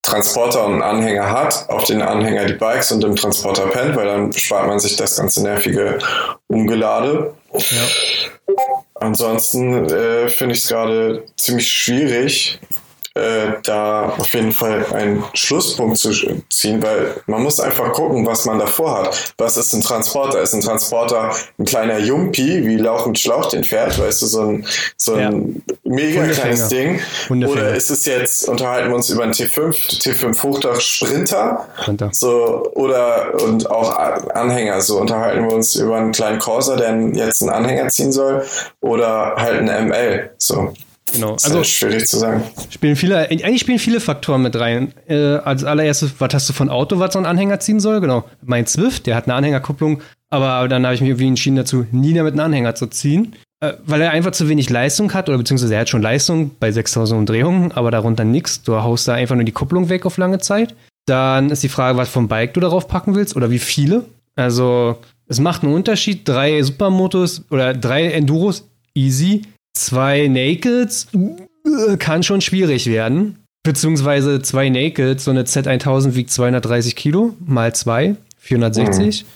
Transporter 0.05 0.65
und 0.65 0.73
einen 0.73 0.83
Anhänger 0.83 1.31
hat, 1.31 1.67
auf 1.69 1.85
den 1.85 2.01
Anhänger 2.01 2.45
die 2.45 2.53
Bikes 2.53 2.91
und 2.91 3.03
im 3.03 3.15
Transporter 3.15 3.67
pennt, 3.67 3.95
weil 3.95 4.05
dann 4.05 4.31
spart 4.33 4.67
man 4.67 4.79
sich 4.79 4.95
das 4.95 5.17
ganze 5.17 5.41
nervige 5.41 5.97
Umgelade. 6.47 7.33
Ja. 7.51 7.87
Ansonsten 8.95 9.89
äh, 9.89 10.29
finde 10.29 10.53
ich 10.53 10.61
es 10.61 10.67
gerade 10.67 11.23
ziemlich 11.37 11.71
schwierig, 11.71 12.59
äh, 13.15 13.53
da 13.63 14.13
auf 14.17 14.33
jeden 14.33 14.51
Fall 14.51 14.85
einen 14.93 15.23
Schlusspunkt 15.33 15.97
zu 15.97 16.11
ziehen, 16.49 16.83
weil 16.83 17.15
man 17.27 17.43
muss 17.43 17.61
einfach 17.61 17.93
gucken, 17.93 18.25
was 18.25 18.45
man 18.45 18.59
davor 18.59 18.97
hat. 18.97 19.33
Was 19.37 19.55
ist 19.55 19.73
ein 19.73 19.81
Transporter? 19.81 20.41
Ist 20.41 20.53
ein 20.53 20.61
Transporter 20.61 21.31
ein 21.57 21.65
kleiner 21.65 21.97
Jumpi, 21.99 22.65
wie 22.65 22.75
Lauch 22.75 23.07
mit 23.07 23.17
Schlauch 23.17 23.47
den 23.47 23.63
fährt, 23.63 23.97
weißt 23.97 24.21
du, 24.21 24.25
so 24.25 24.41
ein, 24.41 24.67
so 24.97 25.13
ein 25.13 25.63
ja. 25.65 25.91
mega 25.91 26.27
kleines 26.27 26.67
Ding? 26.67 26.99
Oder 27.29 27.73
ist 27.73 27.89
es 27.89 28.05
jetzt, 28.05 28.49
unterhalten 28.49 28.89
wir 28.89 28.95
uns 28.95 29.09
über 29.09 29.23
einen 29.23 29.33
T5, 29.33 30.01
T5 30.01 30.43
Hochdach 30.43 30.81
Sprinter? 30.81 31.67
Sprinter. 31.81 32.09
So, 32.11 32.69
oder, 32.73 33.41
und 33.41 33.71
auch 33.71 33.97
Anhänger, 33.97 34.81
so 34.81 34.99
unterhalten 34.99 35.47
wir 35.47 35.53
uns 35.53 35.75
über 35.75 35.95
einen 35.95 36.11
kleinen 36.11 36.39
Corsa, 36.39 36.75
der 36.75 36.95
jetzt 37.13 37.41
einen 37.41 37.51
Anhänger 37.51 37.87
ziehen 37.87 38.11
soll, 38.11 38.45
oder 38.81 39.35
halt 39.37 39.61
ein 39.61 39.87
ML, 39.87 40.31
so. 40.37 40.73
Genau. 41.13 41.37
Also 41.43 41.63
schwierig 41.63 42.07
zu 42.07 42.17
sagen. 42.17 42.43
Spielen 42.69 42.95
viele, 42.95 43.17
eigentlich 43.17 43.61
spielen 43.61 43.79
viele 43.79 43.99
Faktoren 43.99 44.41
mit 44.41 44.55
rein. 44.59 44.93
Äh, 45.07 45.35
als 45.37 45.63
allererstes, 45.63 46.13
was 46.19 46.33
hast 46.33 46.49
du 46.49 46.53
von 46.53 46.69
Auto, 46.69 46.99
was 46.99 47.13
so 47.13 47.19
ein 47.19 47.25
Anhänger 47.25 47.59
ziehen 47.59 47.79
soll? 47.79 48.01
Genau. 48.01 48.25
Mein 48.43 48.65
Zwift, 48.65 49.05
der 49.05 49.15
hat 49.15 49.25
eine 49.25 49.35
Anhängerkupplung, 49.35 50.01
aber 50.29 50.67
dann 50.67 50.83
habe 50.85 50.95
ich 50.95 51.01
mich 51.01 51.11
irgendwie 51.11 51.27
entschieden 51.27 51.55
dazu, 51.55 51.85
nie 51.91 52.13
damit 52.13 52.33
einen 52.33 52.41
Anhänger 52.41 52.75
zu 52.75 52.87
ziehen. 52.87 53.35
Äh, 53.61 53.73
weil 53.85 54.01
er 54.01 54.11
einfach 54.11 54.31
zu 54.31 54.49
wenig 54.49 54.69
Leistung 54.69 55.13
hat, 55.13 55.29
oder 55.29 55.37
beziehungsweise 55.37 55.75
er 55.75 55.81
hat 55.81 55.89
schon 55.89 56.01
Leistung 56.01 56.51
bei 56.59 56.71
6000 56.71 57.19
Umdrehungen, 57.19 57.71
aber 57.71 57.91
darunter 57.91 58.23
nichts. 58.23 58.63
Du 58.63 58.75
haust 58.75 59.07
da 59.07 59.13
einfach 59.13 59.35
nur 59.35 59.45
die 59.45 59.51
Kupplung 59.51 59.89
weg 59.89 60.05
auf 60.05 60.17
lange 60.17 60.39
Zeit. 60.39 60.75
Dann 61.05 61.51
ist 61.51 61.63
die 61.63 61.69
Frage, 61.69 61.97
was 61.97 62.09
vom 62.09 62.27
Bike 62.27 62.55
du 62.55 62.59
darauf 62.59 62.87
packen 62.87 63.15
willst 63.15 63.35
oder 63.35 63.51
wie 63.51 63.59
viele. 63.59 64.05
Also, 64.35 64.97
es 65.27 65.39
macht 65.39 65.63
einen 65.63 65.73
Unterschied. 65.73 66.27
Drei 66.27 66.61
Supermotos 66.63 67.43
oder 67.51 67.73
drei 67.73 68.11
Enduros, 68.11 68.67
easy 68.95 69.43
zwei 69.75 70.27
Nakeds 70.27 71.07
äh, 71.13 71.97
kann 71.97 72.23
schon 72.23 72.41
schwierig 72.41 72.87
werden. 72.87 73.37
Beziehungsweise 73.63 74.41
zwei 74.41 74.69
Nakeds, 74.69 75.23
so 75.23 75.31
eine 75.31 75.43
Z1000 75.43 76.15
wiegt 76.15 76.31
230 76.31 76.95
Kilo, 76.95 77.35
mal 77.45 77.73
zwei, 77.75 78.15
460. 78.39 79.23
Mhm. 79.23 79.29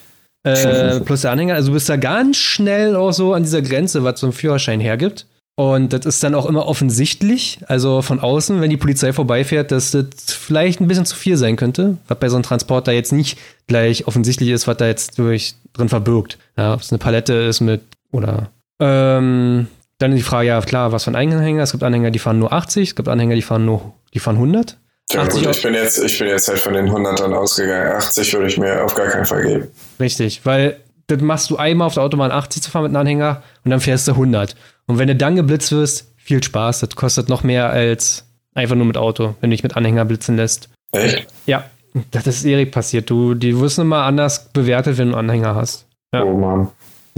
Äh, 0.43 0.99
plus 1.01 1.21
der 1.21 1.31
Anhänger. 1.31 1.55
Also 1.55 1.69
du 1.69 1.73
bist 1.73 1.89
da 1.89 1.97
ganz 1.97 2.37
schnell 2.37 2.95
auch 2.95 3.11
so 3.11 3.33
an 3.33 3.43
dieser 3.43 3.61
Grenze, 3.61 4.03
was 4.03 4.19
so 4.19 4.27
ein 4.27 4.33
Führerschein 4.33 4.79
hergibt. 4.79 5.25
Und 5.59 5.91
das 5.91 6.05
ist 6.05 6.23
dann 6.23 6.35
auch 6.35 6.45
immer 6.45 6.67
offensichtlich, 6.67 7.59
also 7.67 8.01
von 8.01 8.21
außen, 8.21 8.61
wenn 8.61 8.69
die 8.69 8.77
Polizei 8.77 9.11
vorbeifährt, 9.11 9.73
dass 9.73 9.91
das 9.91 10.07
vielleicht 10.27 10.79
ein 10.79 10.87
bisschen 10.87 11.05
zu 11.05 11.17
viel 11.17 11.35
sein 11.35 11.57
könnte, 11.57 11.97
was 12.07 12.17
bei 12.17 12.29
so 12.29 12.37
einem 12.37 12.43
Transporter 12.43 12.93
jetzt 12.93 13.11
nicht 13.11 13.37
gleich 13.67 14.07
offensichtlich 14.07 14.51
ist, 14.51 14.69
was 14.69 14.77
da 14.77 14.87
jetzt 14.87 15.19
durch 15.19 15.55
drin 15.73 15.89
verbirgt. 15.89 16.37
Ja, 16.55 16.75
ob 16.75 16.79
es 16.79 16.93
eine 16.93 16.99
Palette 16.99 17.33
ist 17.33 17.59
mit 17.59 17.81
oder 18.13 18.51
ähm, 18.79 19.67
dann 19.99 20.15
die 20.15 20.21
Frage, 20.21 20.47
ja 20.47 20.61
klar, 20.61 20.91
was 20.91 21.03
für 21.03 21.11
ein 21.11 21.15
Anhänger? 21.15 21.63
Es 21.63 21.71
gibt 21.71 21.83
Anhänger, 21.83 22.09
die 22.11 22.19
fahren 22.19 22.39
nur 22.39 22.51
80, 22.51 22.89
es 22.89 22.95
gibt 22.95 23.07
Anhänger, 23.07 23.35
die 23.35 23.41
fahren 23.41 23.65
nur, 23.65 23.93
die 24.13 24.19
fahren 24.19 24.37
100. 24.37 24.77
Ja, 25.11 25.25
gut, 25.25 25.45
ich 25.45 25.61
bin, 25.63 25.73
jetzt, 25.73 25.97
ich 26.03 26.19
bin 26.19 26.27
jetzt 26.27 26.47
halt 26.47 26.59
von 26.59 26.73
den 26.73 26.89
100ern 26.89 27.33
ausgegangen. 27.33 27.93
80 27.93 28.33
würde 28.33 28.47
ich 28.47 28.57
mir 28.57 28.83
auf 28.83 28.93
gar 28.95 29.07
keinen 29.07 29.25
Fall 29.25 29.43
geben. 29.43 29.67
Richtig, 29.99 30.45
weil 30.45 30.77
das 31.07 31.21
machst 31.21 31.49
du 31.49 31.57
einmal 31.57 31.87
auf 31.87 31.95
der 31.95 32.03
Autobahn 32.03 32.31
80 32.31 32.61
zu 32.61 32.71
fahren 32.71 32.83
mit 32.83 32.89
einem 32.91 33.01
Anhänger 33.01 33.41
und 33.65 33.71
dann 33.71 33.79
fährst 33.79 34.07
du 34.07 34.11
100. 34.11 34.55
Und 34.85 34.99
wenn 34.99 35.07
du 35.07 35.15
dann 35.15 35.35
geblitzt 35.35 35.71
wirst, 35.71 36.13
viel 36.29 36.43
Spaß. 36.43 36.81
Das 36.81 36.95
kostet 36.95 37.27
noch 37.27 37.43
mehr 37.43 37.71
als 37.71 38.25
einfach 38.53 38.75
nur 38.75 38.85
mit 38.85 38.97
Auto, 38.97 39.35
wenn 39.41 39.49
du 39.49 39.55
dich 39.55 39.63
mit 39.63 39.75
Anhänger 39.75 40.05
blitzen 40.05 40.37
lässt. 40.37 40.69
Echt? 40.91 41.25
Ja, 41.47 41.63
das 42.11 42.27
ist 42.27 42.45
Erik 42.45 42.71
passiert. 42.71 43.09
Du, 43.09 43.33
die 43.33 43.59
wirst 43.59 43.79
immer 43.79 44.03
anders 44.03 44.49
bewertet, 44.49 44.99
wenn 44.99 45.09
du 45.09 45.17
einen 45.17 45.29
Anhänger 45.29 45.55
hast. 45.55 45.87
Ja. 46.13 46.23
Oh 46.23 46.37
Mann. 46.37 46.69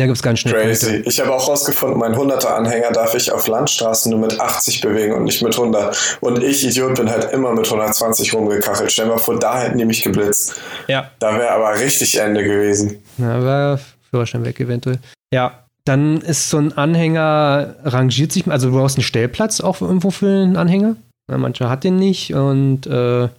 Ja, 0.01 0.07
gibt 0.07 0.17
es 0.17 0.23
ganz 0.23 0.39
schnell. 0.39 0.55
Crazy. 0.55 0.93
Punkte. 0.93 1.09
Ich 1.11 1.19
habe 1.19 1.31
auch 1.31 1.47
rausgefunden, 1.47 1.99
mein 1.99 2.15
100er-Anhänger 2.15 2.91
darf 2.91 3.13
ich 3.13 3.31
auf 3.31 3.45
Landstraßen 3.45 4.09
nur 4.09 4.19
mit 4.19 4.39
80 4.39 4.81
bewegen 4.81 5.13
und 5.13 5.25
nicht 5.25 5.43
mit 5.43 5.53
100. 5.53 6.17
Und 6.21 6.41
ich, 6.41 6.65
Idiot, 6.65 6.95
bin 6.95 7.07
halt 7.07 7.31
immer 7.31 7.51
mit 7.53 7.67
120 7.67 8.33
rumgekachelt. 8.33 8.91
Stell 8.91 9.05
dir 9.05 9.11
mal 9.11 9.17
vor, 9.19 9.37
da 9.37 9.59
hätten 9.61 9.77
die 9.77 9.85
mich 9.85 10.01
geblitzt. 10.01 10.55
Ja. 10.87 11.11
Da 11.19 11.37
wäre 11.37 11.51
aber 11.51 11.79
richtig 11.79 12.17
Ende 12.17 12.43
gewesen. 12.43 13.03
Ja, 13.19 13.45
war 13.45 13.79
Führerschein 14.09 14.43
weg 14.43 14.59
eventuell. 14.59 14.97
Ja, 15.31 15.59
dann 15.85 16.21
ist 16.21 16.49
so 16.49 16.57
ein 16.57 16.75
Anhänger, 16.75 17.75
rangiert 17.83 18.31
sich, 18.31 18.47
also 18.47 18.71
du 18.71 18.77
brauchst 18.77 18.97
einen 18.97 19.03
Stellplatz 19.03 19.61
auch 19.61 19.81
irgendwo 19.81 20.09
für 20.09 20.25
einen 20.25 20.57
Anhänger. 20.57 20.95
Ja, 21.29 21.37
mancher 21.37 21.69
hat 21.69 21.83
den 21.83 21.97
nicht 21.97 22.33
und 22.33 22.87
äh, 22.87 23.21
Ja 23.21 23.29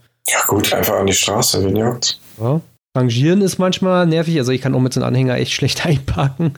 gut, 0.47 0.73
einfach 0.73 0.95
an 0.95 1.07
die 1.07 1.13
Straße, 1.13 1.65
wenn 1.65 1.75
ihr 1.75 1.99
Ja. 2.41 2.61
Rangieren 2.95 3.41
ist 3.41 3.59
manchmal 3.59 4.07
nervig. 4.07 4.39
Also 4.39 4.53
ich 4.53 4.61
kann 4.61 4.75
auch 4.75 4.81
mit 4.81 4.93
so 4.93 5.01
einem 5.01 5.09
Anhänger 5.09 5.37
echt 5.37 5.53
schlecht 5.53 5.87
einparken. 5.87 6.55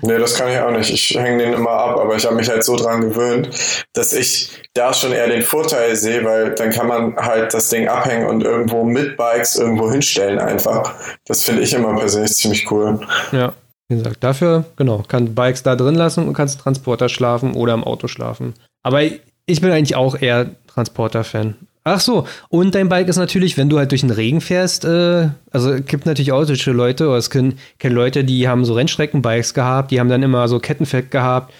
nee, 0.00 0.18
das 0.18 0.34
kann 0.34 0.50
ich 0.50 0.58
auch 0.58 0.70
nicht. 0.70 0.90
Ich 0.90 1.10
hänge 1.14 1.44
den 1.44 1.52
immer 1.52 1.70
ab, 1.70 1.98
aber 2.00 2.16
ich 2.16 2.24
habe 2.24 2.36
mich 2.36 2.48
halt 2.48 2.64
so 2.64 2.76
dran 2.76 3.02
gewöhnt, 3.02 3.50
dass 3.92 4.12
ich 4.14 4.50
da 4.72 4.94
schon 4.94 5.12
eher 5.12 5.28
den 5.28 5.42
Vorteil 5.42 5.94
sehe, 5.96 6.24
weil 6.24 6.54
dann 6.54 6.70
kann 6.70 6.86
man 6.86 7.16
halt 7.16 7.52
das 7.52 7.68
Ding 7.68 7.86
abhängen 7.88 8.26
und 8.26 8.42
irgendwo 8.42 8.84
mit 8.84 9.18
Bikes 9.18 9.56
irgendwo 9.56 9.90
hinstellen 9.90 10.38
einfach. 10.38 10.94
Das 11.26 11.42
finde 11.42 11.62
ich 11.62 11.74
immer 11.74 11.94
persönlich 11.96 12.32
ziemlich 12.32 12.70
cool. 12.70 13.00
Ja, 13.32 13.52
wie 13.88 13.96
gesagt, 13.96 14.24
dafür, 14.24 14.64
genau, 14.76 15.04
kann 15.06 15.34
Bikes 15.34 15.62
da 15.62 15.76
drin 15.76 15.96
lassen 15.96 16.26
und 16.26 16.32
kannst 16.32 16.60
Transporter 16.60 17.10
schlafen 17.10 17.54
oder 17.54 17.74
im 17.74 17.84
Auto 17.84 18.08
schlafen. 18.08 18.54
Aber 18.82 19.02
ich 19.02 19.60
bin 19.60 19.70
eigentlich 19.70 19.96
auch 19.96 20.18
eher 20.18 20.46
Transporter-Fan. 20.68 21.56
Ach 21.84 21.98
so, 21.98 22.26
und 22.48 22.76
dein 22.76 22.88
Bike 22.88 23.08
ist 23.08 23.16
natürlich, 23.16 23.56
wenn 23.56 23.68
du 23.68 23.78
halt 23.78 23.90
durch 23.90 24.02
den 24.02 24.10
Regen 24.10 24.40
fährst, 24.40 24.84
äh, 24.84 25.30
also 25.50 25.72
es 25.72 25.84
gibt 25.84 26.06
natürlich 26.06 26.30
auch 26.30 26.44
solche 26.44 26.70
Leute, 26.70 27.08
oder 27.08 27.16
es 27.16 27.28
können, 27.28 27.58
kennen 27.78 27.96
Leute, 27.96 28.22
die 28.22 28.46
haben 28.46 28.64
so 28.64 28.74
Rennstreckenbikes 28.74 29.52
gehabt, 29.52 29.90
die 29.90 29.98
haben 29.98 30.08
dann 30.08 30.22
immer 30.22 30.46
so 30.46 30.60
Kettenfett 30.60 31.10
gehabt, 31.10 31.52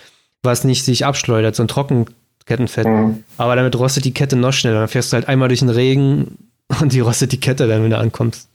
was 0.43 0.63
nicht 0.63 0.85
sich 0.85 1.05
abschleudert, 1.05 1.57
so 1.57 1.65
ein 1.65 1.69
Trockenkettenfett. 1.69 2.87
Mhm. 2.87 3.25
Aber 3.37 3.57
damit 3.57 3.77
rostet 3.77 4.05
die 4.05 4.15
Kette 4.15 4.37
noch 4.37 4.53
schneller. 4.53 4.81
Dann 4.81 4.89
fährst 4.89 5.13
du 5.13 5.15
halt 5.15 5.29
einmal 5.29 5.49
durch 5.49 5.61
den 5.61 5.71
Regen 5.71 6.39
und 6.81 6.93
die 6.93 7.01
rostet 7.01 7.33
die 7.33 7.41
Kette 7.41 7.67
dann, 7.67 7.83
wenn 7.83 7.91
du 7.91 7.99
ankommst. 7.99 8.49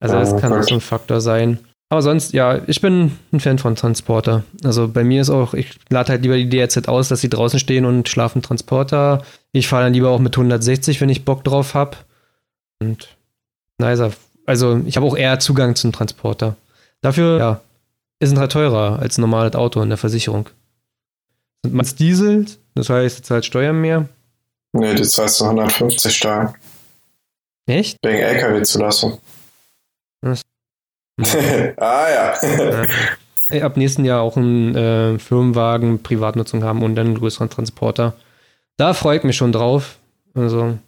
Also 0.00 0.16
das 0.16 0.40
kann 0.40 0.62
so 0.62 0.74
ein 0.74 0.80
Faktor 0.80 1.20
sein. 1.20 1.58
Aber 1.88 2.02
sonst, 2.02 2.32
ja, 2.32 2.60
ich 2.66 2.80
bin 2.80 3.16
ein 3.32 3.38
Fan 3.38 3.58
von 3.58 3.76
Transporter. 3.76 4.42
Also 4.64 4.88
bei 4.88 5.04
mir 5.04 5.20
ist 5.20 5.30
auch, 5.30 5.54
ich 5.54 5.78
lade 5.88 6.10
halt 6.10 6.22
lieber 6.22 6.36
die 6.36 6.48
DRZ 6.48 6.88
aus, 6.88 7.08
dass 7.08 7.20
sie 7.20 7.28
draußen 7.28 7.60
stehen 7.60 7.84
und 7.84 8.08
schlafen 8.08 8.42
Transporter. 8.42 9.24
Ich 9.52 9.68
fahre 9.68 9.84
dann 9.84 9.94
lieber 9.94 10.10
auch 10.10 10.18
mit 10.18 10.36
160, 10.36 11.00
wenn 11.00 11.08
ich 11.08 11.24
Bock 11.24 11.44
drauf 11.44 11.74
habe. 11.74 11.96
Und 12.80 13.16
nicer. 13.78 14.12
Also 14.46 14.80
ich 14.84 14.96
habe 14.96 15.06
auch 15.06 15.16
eher 15.16 15.38
Zugang 15.38 15.76
zum 15.76 15.92
Transporter. 15.92 16.56
Dafür, 17.02 17.38
ja, 17.38 17.60
ist 18.18 18.32
ein 18.32 18.38
halt 18.38 18.52
teurer 18.52 18.98
als 18.98 19.18
ein 19.18 19.20
normales 19.20 19.54
Auto 19.54 19.80
in 19.80 19.88
der 19.88 19.98
Versicherung. 19.98 20.48
Und 21.64 21.74
man 21.74 21.86
Diesel, 21.98 22.46
das 22.74 22.90
heißt, 22.90 23.18
du 23.18 23.22
zahlst 23.22 23.46
Steuern 23.46 23.80
mehr. 23.80 24.08
Nee, 24.72 24.94
du 24.94 25.06
zahlst 25.06 25.40
150 25.40 26.14
Steuern. 26.14 26.54
Echt? 27.66 27.98
Wegen 28.02 28.18
LKW-Zulassung. 28.18 29.18
ah 31.76 32.06
ja. 32.08 32.34
ja. 33.50 33.64
Ab 33.64 33.76
nächsten 33.76 34.04
Jahr 34.04 34.22
auch 34.22 34.36
einen 34.36 34.74
äh, 34.74 35.18
Firmenwagen, 35.18 36.02
Privatnutzung 36.02 36.64
haben 36.64 36.82
und 36.82 36.96
dann 36.96 37.06
einen 37.06 37.18
größeren 37.18 37.48
Transporter. 37.48 38.14
Da 38.76 38.92
freue 38.92 39.18
ich 39.18 39.24
mich 39.24 39.36
schon 39.36 39.52
drauf. 39.52 39.98
Also. 40.34 40.78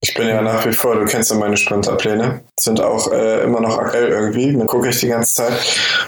Ich 0.00 0.14
bin 0.14 0.28
ja 0.28 0.42
nach 0.42 0.64
wie 0.66 0.72
vor, 0.72 0.94
du 0.94 1.04
kennst 1.04 1.30
ja 1.30 1.36
meine 1.36 1.56
Sprinterpläne, 1.56 2.40
sind 2.58 2.80
auch 2.80 3.10
äh, 3.12 3.42
immer 3.42 3.60
noch 3.60 3.78
aktuell 3.78 4.08
irgendwie. 4.08 4.52
Dann 4.52 4.66
gucke 4.66 4.88
ich 4.88 5.00
die 5.00 5.08
ganze 5.08 5.34
Zeit 5.34 5.52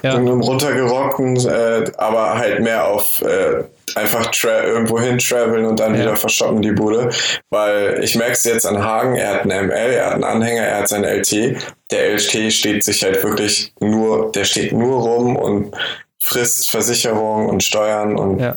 ja. 0.03 0.13
in 0.13 0.21
einem 0.21 0.41
runtergerockten, 0.41 1.37
äh, 1.47 1.91
aber 1.97 2.35
halt 2.39 2.63
mehr 2.63 2.87
auf 2.87 3.23
äh, 3.23 3.65
einfach 3.97 4.31
irgendwo 4.45 5.01
hin 5.01 5.19
traveln 5.19 5.65
und 5.65 5.81
dann 5.81 5.95
ja. 5.95 6.01
wieder 6.01 6.17
verschoppen 6.17 6.63
die 6.63 6.73
Bude. 6.73 7.11
Weil 7.51 8.03
ich 8.03 8.15
merke 8.15 8.33
es 8.33 8.45
jetzt 8.45 8.67
an 8.67 8.83
Hagen, 8.83 9.17
er 9.17 9.35
hat 9.35 9.43
einen 9.43 9.69
ML, 9.69 9.93
er 9.93 10.07
hat 10.07 10.15
einen 10.15 10.25
Anhänger, 10.25 10.63
er 10.63 10.79
hat 10.79 10.89
seinen 10.89 11.05
LT. 11.05 11.57
Der 11.91 12.15
LT 12.15 12.53
steht 12.53 12.85
sich 12.85 13.03
halt 13.03 13.23
wirklich 13.23 13.73
nur, 13.81 14.33
der 14.33 14.45
steht 14.45 14.73
nur 14.73 15.01
rum 15.01 15.37
und 15.37 15.75
frisst 16.19 16.69
Versicherung 16.69 17.49
und 17.49 17.63
Steuern 17.63 18.17
und 18.17 18.41
ja. 18.41 18.57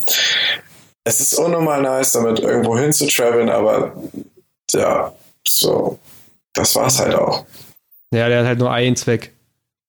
es 1.05 1.21
ist 1.21 1.33
unnormal 1.35 1.81
nice, 1.81 2.11
damit 2.11 2.39
irgendwo 2.39 2.77
hin 2.77 2.91
zu 2.91 3.07
traveln, 3.07 3.49
aber 3.49 3.93
ja, 4.73 5.13
so, 5.47 5.97
das 6.53 6.75
war's 6.75 6.99
halt 6.99 7.15
auch. 7.15 7.45
Ja, 8.13 8.27
der 8.27 8.41
hat 8.41 8.47
halt 8.47 8.59
nur 8.59 8.71
einen 8.71 8.95
Zweck. 8.95 9.31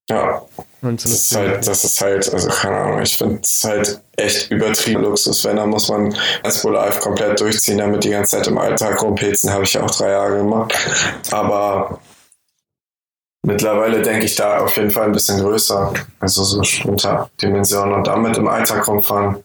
Ja. 0.09 0.43
Das 0.83 1.05
ist 1.05 1.37
halt, 1.37 1.67
das 1.67 1.85
ist 1.85 2.01
halt, 2.01 2.35
also 2.35 2.49
keine 2.49 2.77
Ahnung, 2.77 3.03
ich 3.03 3.17
finde 3.17 3.39
es 3.41 3.63
halt 3.63 4.01
echt 4.17 4.51
übertrieben 4.51 5.03
Luxus. 5.03 5.45
Wenn, 5.45 5.57
dann 5.57 5.71
muss 5.71 5.89
man 5.89 6.17
Espo 6.43 6.71
Live 6.71 6.99
komplett 6.99 7.41
durchziehen, 7.41 7.79
damit 7.79 8.03
die 8.03 8.11
ganze 8.11 8.37
Zeit 8.37 8.49
im 8.49 8.59
Alltag 8.59 9.01
rumpilzen, 9.01 9.53
habe 9.53 9.63
ich 9.63 9.75
ja 9.75 9.85
auch 9.85 9.91
drei 9.93 10.11
Jahre 10.11 10.39
gemacht. 10.39 10.75
Aber 11.31 12.01
mittlerweile 13.47 14.03
denke 14.03 14.25
ich 14.25 14.35
da 14.35 14.59
auf 14.59 14.77
jeden 14.77 14.91
Fall 14.91 15.05
ein 15.05 15.13
bisschen 15.13 15.41
größer. 15.41 15.95
Also 16.19 16.43
so 16.43 16.65
Sprinter-Dimensionen 16.65 17.95
und 17.95 18.07
damit 18.09 18.37
im 18.37 18.49
Alltag 18.49 18.89
rumfahren. 18.89 19.45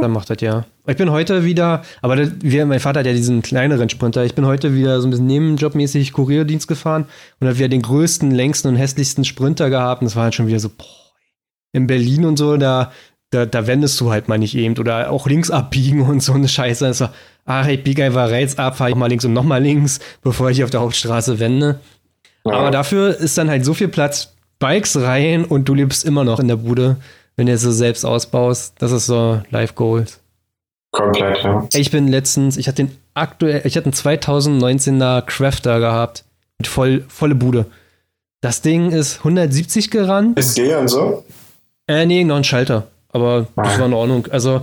Dann 0.00 0.10
macht 0.10 0.30
das 0.30 0.40
ja. 0.40 0.64
Ich 0.86 0.96
bin 0.96 1.10
heute 1.10 1.44
wieder, 1.44 1.82
aber 2.00 2.16
das, 2.16 2.30
wir, 2.40 2.66
mein 2.66 2.80
Vater 2.80 3.00
hat 3.00 3.06
ja 3.06 3.12
diesen 3.12 3.42
kleineren 3.42 3.88
Sprinter. 3.88 4.24
Ich 4.24 4.34
bin 4.34 4.46
heute 4.46 4.74
wieder 4.74 5.00
so 5.00 5.06
ein 5.06 5.10
bisschen 5.10 5.26
nebenjobmäßig 5.26 6.12
Kurierdienst 6.12 6.66
gefahren 6.66 7.06
und 7.40 7.48
hat 7.48 7.58
wieder 7.58 7.68
den 7.68 7.82
größten, 7.82 8.30
längsten 8.30 8.68
und 8.68 8.76
hässlichsten 8.76 9.24
Sprinter 9.24 9.70
gehabt. 9.70 10.02
Und 10.02 10.06
das 10.06 10.16
war 10.16 10.24
halt 10.24 10.34
schon 10.34 10.46
wieder 10.48 10.58
so, 10.58 10.68
boah, 10.68 10.86
in 11.72 11.86
Berlin 11.86 12.24
und 12.24 12.36
so, 12.36 12.56
da, 12.56 12.92
da, 13.30 13.46
da 13.46 13.66
wendest 13.66 14.00
du 14.00 14.10
halt 14.10 14.28
mal 14.28 14.38
nicht 14.38 14.56
eben 14.56 14.76
oder 14.76 15.10
auch 15.10 15.26
links 15.26 15.50
abbiegen 15.50 16.02
und 16.02 16.22
so 16.22 16.34
eine 16.34 16.48
Scheiße. 16.48 16.86
Das 16.86 17.00
war, 17.00 17.12
ach, 17.44 17.66
ich 17.66 17.82
biege 17.82 18.04
einfach 18.04 18.28
rechts 18.28 18.58
ab, 18.58 18.76
fahre 18.76 18.90
ich 18.90 18.96
mal 18.96 19.06
links 19.06 19.24
und 19.24 19.32
nochmal 19.32 19.62
links, 19.62 20.00
bevor 20.22 20.50
ich 20.50 20.62
auf 20.62 20.70
der 20.70 20.80
Hauptstraße 20.80 21.38
wende. 21.38 21.80
Ja. 22.44 22.52
Aber 22.52 22.70
dafür 22.70 23.16
ist 23.16 23.38
dann 23.38 23.48
halt 23.48 23.64
so 23.64 23.72
viel 23.72 23.88
Platz, 23.88 24.34
Bikes 24.58 25.00
rein 25.00 25.44
und 25.44 25.68
du 25.68 25.74
lebst 25.74 26.04
immer 26.04 26.24
noch 26.24 26.38
in 26.38 26.48
der 26.48 26.56
Bude, 26.56 26.96
wenn 27.42 27.48
du 27.48 27.54
es 27.54 27.62
so 27.62 27.72
selbst 27.72 28.04
ausbaust. 28.04 28.74
Das 28.78 28.92
ist 28.92 29.06
so 29.06 29.42
Life 29.50 29.74
Goals. 29.74 30.20
Komplett, 30.92 31.42
ja. 31.42 31.66
Ich 31.72 31.90
bin 31.90 32.06
letztens, 32.06 32.56
ich 32.56 32.68
hatte 32.68 32.84
den 32.84 32.96
aktuell, 33.14 33.62
ich 33.64 33.76
hatte 33.76 33.86
einen 33.86 33.94
2019er 33.94 35.22
Crafter 35.22 35.80
gehabt. 35.80 36.24
Mit 36.58 36.68
voll, 36.68 37.04
volle 37.08 37.34
Bude. 37.34 37.66
Das 38.42 38.62
Ding 38.62 38.92
ist 38.92 39.18
170 39.18 39.90
gerannt. 39.90 40.38
Ist 40.38 40.56
der 40.56 40.78
und 40.78 40.86
so? 40.86 41.24
Äh, 41.88 42.06
nee, 42.06 42.22
noch 42.22 42.36
ein 42.36 42.44
Schalter. 42.44 42.86
Aber 43.08 43.48
ah. 43.56 43.62
das 43.64 43.80
war 43.80 43.86
in 43.86 43.92
Ordnung. 43.92 44.28
Also 44.30 44.62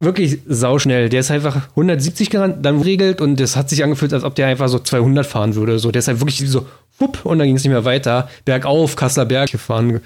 wirklich 0.00 0.40
sauschnell. 0.46 1.08
Der 1.08 1.20
ist 1.20 1.30
einfach 1.30 1.70
170 1.70 2.28
gerannt, 2.28 2.56
dann 2.60 2.82
regelt 2.82 3.22
und 3.22 3.40
das 3.40 3.56
hat 3.56 3.70
sich 3.70 3.82
angefühlt, 3.82 4.12
als 4.12 4.24
ob 4.24 4.34
der 4.34 4.48
einfach 4.48 4.68
so 4.68 4.78
200 4.78 5.24
fahren 5.24 5.54
würde. 5.54 5.78
So, 5.78 5.90
der 5.90 6.00
ist 6.00 6.08
halt 6.08 6.20
wirklich 6.20 6.46
so, 6.46 6.66
wupp, 6.98 7.24
und 7.24 7.38
dann 7.38 7.46
ging 7.46 7.56
es 7.56 7.64
nicht 7.64 7.72
mehr 7.72 7.86
weiter. 7.86 8.28
Bergauf, 8.44 8.96
Kasseler 8.96 9.24
Berg 9.24 9.50
gefahren. 9.50 10.02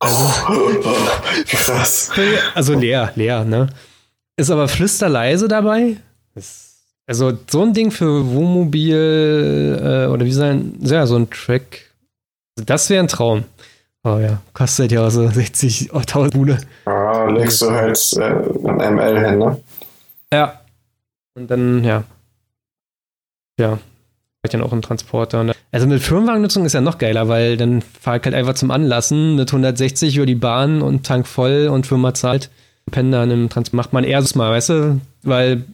Also, 0.00 0.16
oh, 0.48 0.84
krass. 1.46 2.10
Also 2.54 2.74
leer, 2.74 3.12
leer, 3.16 3.44
ne? 3.44 3.68
Ist 4.36 4.50
aber 4.50 4.68
flüsterleise 4.68 5.48
dabei. 5.48 5.96
Also 7.06 7.32
so 7.50 7.62
ein 7.62 7.72
Ding 7.72 7.90
für 7.90 8.26
Wohnmobil 8.26 9.78
äh, 9.80 10.06
oder 10.06 10.24
wie 10.24 10.32
sein, 10.32 10.74
ja, 10.80 11.06
so 11.06 11.16
ein 11.16 11.28
Track. 11.30 11.90
Das 12.54 12.90
wäre 12.90 13.02
ein 13.02 13.08
Traum. 13.08 13.44
Oh 14.04 14.18
ja, 14.18 14.40
kostet 14.52 14.92
ja 14.92 15.10
so 15.10 15.22
60.000 15.22 16.30
Bude. 16.32 16.58
Ah, 16.84 17.24
legst 17.30 17.62
du 17.62 17.70
halt 17.70 17.98
äh, 18.18 18.68
ein 18.68 18.94
ML 18.94 19.28
hin, 19.28 19.38
ne? 19.38 19.60
Ja. 20.32 20.60
Und 21.34 21.50
dann, 21.50 21.82
ja. 21.82 22.04
Ja. 23.58 23.78
Vielleicht 24.48 24.54
dann 24.54 24.62
auch 24.62 24.72
ein 24.72 24.82
Transporter. 24.82 25.52
Also 25.72 25.86
mit 25.86 26.02
Firmenwagennutzung 26.02 26.64
ist 26.64 26.72
ja 26.72 26.80
noch 26.80 26.98
geiler, 26.98 27.28
weil 27.28 27.56
dann 27.56 27.82
fahr 27.82 28.16
ich 28.16 28.22
halt 28.24 28.34
einfach 28.34 28.54
zum 28.54 28.70
Anlassen 28.70 29.36
mit 29.36 29.50
160 29.50 30.16
über 30.16 30.26
die 30.26 30.34
Bahn 30.34 30.80
und 30.80 31.04
Tank 31.04 31.26
voll 31.26 31.68
und 31.70 31.86
Firma 31.86 32.14
zahlt. 32.14 32.50
Pendern 32.90 33.30
im 33.30 33.48
Trans 33.50 33.72
macht 33.72 33.92
man 33.92 34.04
erstes 34.04 34.34
Mal, 34.34 34.50
weißt 34.50 34.68
du? 34.70 35.00
Weil 35.22 35.64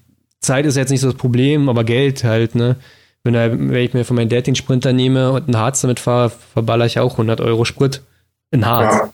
Zeit 0.41 0.67
ist 0.67 0.77
jetzt 0.77 0.91
nicht 0.91 1.01
so 1.01 1.11
das 1.11 1.17
Problem, 1.17 1.69
aber 1.69 1.85
Geld 1.85 2.25
halt, 2.25 2.57
ne? 2.57 2.77
Wenn, 3.23 3.35
wenn 3.35 3.77
ich 3.77 3.95
mir 3.95 4.05
von 4.05 4.17
meinem 4.17 4.29
Dad 4.29 4.47
den 4.47 4.57
Sprinter 4.57 4.93
nehme 4.93 5.31
und 5.31 5.49
ein 5.49 5.57
Harz 5.57 5.81
damit 5.81 6.01
fahre, 6.01 6.31
verballer 6.31 6.87
ich 6.87 6.99
auch 6.99 7.13
100 7.13 7.41
Euro 7.41 7.65
Sprit 7.65 8.03
in 8.51 8.67
Harz. 8.67 9.13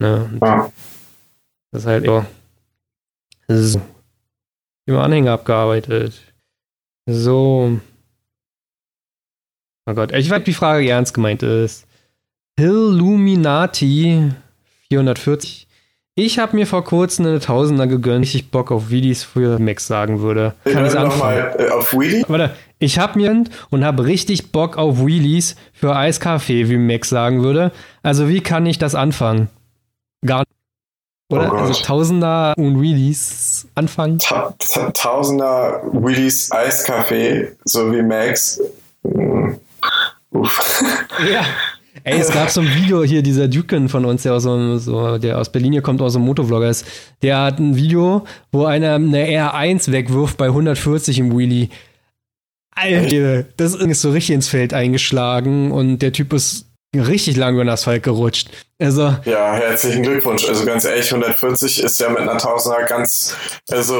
Ja. 0.00 0.08
Ne? 0.08 0.30
Ja. 0.40 0.72
Das 1.70 1.82
ist 1.82 1.86
halt, 1.86 2.04
ja. 2.04 2.26
So. 3.48 3.80
Immer 4.86 5.02
Anhänger 5.02 5.32
abgearbeitet. 5.32 6.14
So. 7.06 7.78
Oh 9.92 9.94
Gott, 9.94 10.12
ich 10.12 10.30
weiß, 10.30 10.38
ob 10.38 10.44
die 10.44 10.54
Frage 10.54 10.88
ernst 10.88 11.12
gemeint 11.12 11.42
ist. 11.42 11.86
Illuminati 12.56 14.32
440 14.88 15.66
ich 16.14 16.38
habe 16.38 16.56
mir 16.56 16.66
vor 16.66 16.84
kurzem 16.84 17.24
eine 17.24 17.40
Tausender 17.40 17.86
gegönnt, 17.86 18.26
ich 18.26 18.50
Bock 18.50 18.70
auf 18.70 18.90
Wheelies 18.90 19.24
für 19.24 19.58
Max 19.58 19.86
sagen 19.86 20.20
würde. 20.20 20.54
Kann 20.64 20.84
ich 20.84 20.92
nochmal 20.92 21.56
äh, 21.58 21.70
auf 21.70 21.94
Wheelie? 21.94 22.22
Warte, 22.28 22.54
ich 22.78 22.98
habe 22.98 23.18
mir 23.18 23.44
und 23.70 23.82
habe 23.82 24.04
richtig 24.04 24.52
Bock 24.52 24.76
auf 24.76 25.06
Wheelies 25.06 25.56
für 25.72 25.96
Eiskaffee, 25.96 26.68
wie 26.68 26.76
Max 26.76 27.08
sagen 27.08 27.42
würde. 27.42 27.72
Also 28.02 28.28
wie 28.28 28.42
kann 28.42 28.66
ich 28.66 28.76
das 28.76 28.94
anfangen? 28.94 29.48
Gar 30.26 30.40
nicht. 30.40 30.50
Oder? 31.30 31.50
Oh 31.50 31.56
also 31.56 31.82
Tausender 31.82 32.52
und 32.58 32.82
Wheelies 32.82 33.66
anfangen? 33.74 34.18
Ta 34.18 34.54
ta 34.58 34.90
Tausender 34.90 35.80
Wheelies 35.92 36.52
Eiskaffee, 36.52 37.52
so 37.64 37.90
wie 37.90 38.02
Max. 38.02 38.60
Mm. 39.02 39.52
Uff. 40.32 40.82
Ja. 41.30 41.44
Ey, 42.04 42.18
es 42.18 42.32
gab 42.32 42.50
so 42.50 42.62
ein 42.62 42.74
Video 42.74 43.04
hier, 43.04 43.22
dieser 43.22 43.48
Duken 43.48 43.88
von 43.88 44.04
uns, 44.04 44.22
der 44.22 44.34
aus, 44.34 44.42
so, 44.44 44.78
so, 44.78 45.18
der 45.18 45.38
aus 45.38 45.52
Berlin 45.52 45.72
hier 45.72 45.82
kommt, 45.82 46.00
aus 46.00 46.14
so 46.14 46.18
einem 46.18 46.26
Motovlogger 46.26 46.68
ist. 46.68 46.86
Der 47.20 47.38
hat 47.38 47.58
ein 47.58 47.76
Video, 47.76 48.24
wo 48.50 48.64
einer 48.64 48.94
eine 48.94 49.26
R1 49.26 49.92
wegwirft 49.92 50.36
bei 50.36 50.46
140 50.46 51.18
im 51.18 51.36
Wheelie. 51.36 51.68
Alter, 52.74 53.44
das 53.56 53.74
ist 53.74 54.00
so 54.00 54.10
richtig 54.10 54.34
ins 54.34 54.48
Feld 54.48 54.72
eingeschlagen 54.72 55.70
und 55.70 55.98
der 55.98 56.12
Typ 56.12 56.32
ist 56.32 56.66
richtig 56.94 57.36
lang 57.36 57.54
über 57.54 57.64
den 57.64 57.70
Asphalt 57.70 58.02
gerutscht. 58.02 58.48
Also, 58.78 59.14
ja, 59.24 59.54
herzlichen 59.54 60.02
Glückwunsch. 60.02 60.48
Also 60.48 60.64
ganz 60.64 60.84
ehrlich, 60.84 61.12
140 61.12 61.82
ist 61.82 62.00
ja 62.00 62.08
mit 62.08 62.20
einer 62.20 62.38
Tausender 62.38 62.82
ganz, 62.84 63.36
also 63.70 63.94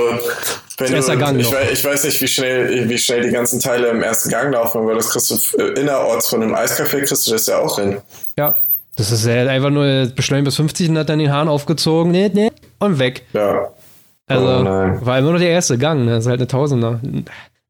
du, 0.90 1.18
Gang 1.18 1.38
ich, 1.38 1.52
weiß, 1.52 1.70
ich 1.72 1.84
weiß 1.84 2.04
nicht, 2.04 2.20
wie 2.20 2.28
schnell, 2.28 2.88
wie 2.88 2.98
schnell 2.98 3.22
die 3.22 3.30
ganzen 3.30 3.60
Teile 3.60 3.88
im 3.88 4.02
ersten 4.02 4.30
Gang 4.30 4.52
laufen, 4.52 4.86
weil 4.86 4.96
das 4.96 5.10
kriegst 5.10 5.30
du 5.30 5.62
äh, 5.62 5.80
innerorts 5.80 6.28
von 6.28 6.42
einem 6.42 6.54
Eiscafé 6.54 7.04
kriegst 7.04 7.26
du 7.26 7.32
das 7.32 7.46
ja 7.46 7.58
auch 7.58 7.78
hin. 7.78 8.00
Ja, 8.38 8.56
das 8.96 9.10
ist 9.10 9.26
ja 9.26 9.46
einfach 9.46 9.70
nur 9.70 10.06
beschleunigt 10.14 10.46
bis 10.46 10.56
50 10.56 10.90
und 10.90 10.98
hat 10.98 11.08
dann 11.08 11.18
den 11.18 11.32
Hahn 11.32 11.48
aufgezogen, 11.48 12.12
nee, 12.12 12.30
nee, 12.32 12.50
und 12.78 12.98
weg. 12.98 13.22
Ja. 13.32 13.68
Also, 14.26 14.46
oh 14.46 15.06
war 15.06 15.18
immer 15.18 15.32
noch 15.32 15.38
der 15.38 15.50
erste 15.50 15.76
Gang, 15.78 16.04
ne? 16.04 16.12
das 16.12 16.24
ist 16.24 16.30
halt 16.30 16.40
eine 16.40 16.46
Tausender. 16.46 17.00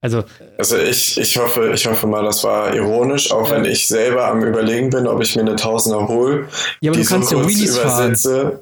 Also, 0.00 0.24
also 0.58 0.76
ich, 0.76 1.18
ich 1.18 1.36
hoffe, 1.38 1.72
ich 1.74 1.86
hoffe 1.86 2.08
mal, 2.08 2.24
das 2.24 2.42
war 2.42 2.74
ironisch, 2.74 3.30
auch 3.30 3.48
ja. 3.48 3.54
wenn 3.54 3.64
ich 3.64 3.86
selber 3.86 4.26
am 4.26 4.42
überlegen 4.42 4.90
bin, 4.90 5.06
ob 5.06 5.22
ich 5.22 5.36
mir 5.36 5.42
eine 5.42 5.54
Tausender 5.54 6.08
hole. 6.08 6.48
Ja, 6.80 6.90
aber 6.90 7.00
du 7.00 7.06
kannst 7.06 7.30
so 7.30 7.38
ja 7.38 7.46
Wheelies 7.46 7.76
übersetze. 7.76 8.40
fahren. 8.40 8.58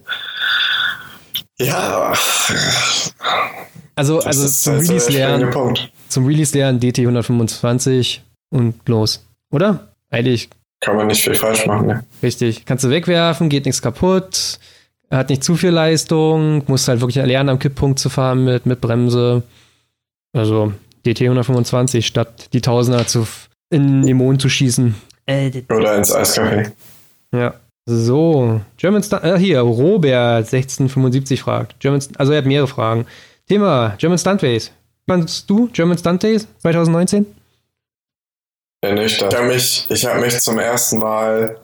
Ja. 1.61 2.13
Also, 4.01 4.21
also 4.21 4.49
zum 4.49 4.79
Release 4.79 5.13
lernen. 5.13 5.53
Zum 6.09 6.25
Release 6.25 6.57
lernen 6.57 6.81
DT 6.81 7.01
125 7.01 8.23
und 8.49 8.89
los. 8.89 9.27
Oder? 9.53 9.93
Eigentlich. 10.09 10.49
Kann 10.81 10.97
man 10.97 11.09
nicht 11.09 11.23
viel 11.23 11.35
falsch 11.35 11.67
machen, 11.67 11.87
ne? 11.87 12.05
Richtig. 12.23 12.65
Kannst 12.65 12.83
du 12.83 12.89
wegwerfen, 12.89 13.51
geht 13.51 13.67
nichts 13.67 13.83
kaputt, 13.83 14.59
hat 15.11 15.29
nicht 15.29 15.45
zu 15.45 15.55
viel 15.55 15.69
Leistung, 15.69 16.63
musst 16.67 16.89
halt 16.89 17.03
wirklich 17.03 17.23
lernen, 17.23 17.51
am 17.51 17.59
Kipppunkt 17.59 17.99
zu 17.99 18.09
fahren 18.09 18.43
mit, 18.43 18.65
mit 18.65 18.81
Bremse. 18.81 19.43
Also, 20.33 20.73
DT 21.05 21.21
125 21.25 22.07
statt 22.07 22.49
die 22.55 22.63
Tausender 22.63 23.07
zu, 23.07 23.27
in 23.69 24.01
den 24.01 24.17
Mond 24.17 24.41
zu 24.41 24.49
schießen. 24.49 24.95
Oder 25.29 25.99
ins 25.99 26.15
Eiscafé. 26.15 26.73
Ja. 27.35 27.53
So, 27.85 28.63
German 28.79 29.03
Stunt, 29.03 29.25
äh, 29.25 29.39
hier, 29.39 29.61
Robert 29.61 30.51
1675 30.51 31.43
fragt. 31.43 31.79
German, 31.81 32.01
also 32.17 32.33
er 32.33 32.39
hat 32.39 32.47
mehrere 32.47 32.67
Fragen. 32.67 33.05
Thema 33.51 33.97
German 33.99 34.17
Stunt 34.17 34.43
Days. 34.43 34.71
Fandest 35.09 35.51
du 35.51 35.69
German 35.73 35.99
Stunt 35.99 36.23
Days 36.23 36.47
2019? 36.63 37.27
Ja, 38.85 38.93
nicht. 38.93 39.21
Ich 39.21 39.35
habe 39.35 39.47
mich, 39.49 39.89
hab 39.91 40.21
mich 40.21 40.39
zum 40.39 40.61
ersten 40.61 40.99
Mal, 40.99 41.59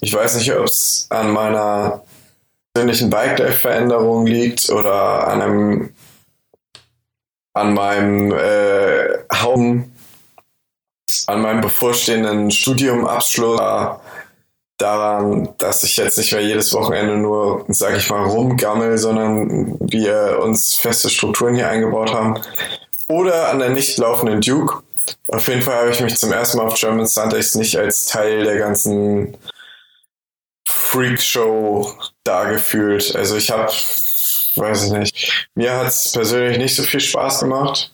ich 0.00 0.14
weiß 0.14 0.36
nicht, 0.36 0.50
ob 0.54 0.64
es 0.64 1.06
an 1.10 1.30
meiner 1.30 2.02
persönlichen 2.72 3.10
Bike-Life-Veränderung 3.10 4.24
liegt 4.24 4.70
oder 4.70 5.28
an 5.28 5.42
einem 5.42 5.94
an 7.52 7.74
meinem 7.74 8.32
äh, 8.32 9.18
Haupt, 9.30 9.84
an 11.26 11.42
meinem 11.42 11.60
bevorstehenden 11.60 12.50
Studiumabschluss 12.50 13.60
daran, 14.78 15.54
dass 15.58 15.84
ich 15.84 15.96
jetzt 15.96 16.18
nicht 16.18 16.32
mehr 16.32 16.42
jedes 16.42 16.72
Wochenende 16.72 17.16
nur, 17.16 17.64
sag 17.68 17.96
ich 17.96 18.10
mal, 18.10 18.24
rumgammel, 18.24 18.98
sondern 18.98 19.78
wir 19.80 20.40
uns 20.42 20.74
feste 20.74 21.08
Strukturen 21.10 21.54
hier 21.54 21.68
eingebaut 21.68 22.12
haben. 22.12 22.40
Oder 23.08 23.50
an 23.50 23.58
der 23.58 23.70
nicht 23.70 23.98
laufenden 23.98 24.40
Duke. 24.40 24.82
Auf 25.28 25.48
jeden 25.48 25.62
Fall 25.62 25.76
habe 25.76 25.90
ich 25.90 26.00
mich 26.00 26.16
zum 26.16 26.32
ersten 26.32 26.58
Mal 26.58 26.66
auf 26.66 26.74
German 26.74 27.06
Sundays 27.06 27.54
nicht 27.54 27.76
als 27.76 28.06
Teil 28.06 28.44
der 28.44 28.58
ganzen 28.58 29.36
Freak-Show 30.66 31.92
da 32.24 32.44
gefühlt. 32.44 33.14
Also 33.14 33.36
ich 33.36 33.50
habe 33.50 33.70
weiß 34.56 34.84
ich 34.84 34.92
nicht. 34.92 35.48
Mir 35.54 35.74
hat 35.74 35.88
es 35.88 36.12
persönlich 36.12 36.58
nicht 36.58 36.76
so 36.76 36.82
viel 36.82 37.00
Spaß 37.00 37.40
gemacht. 37.40 37.92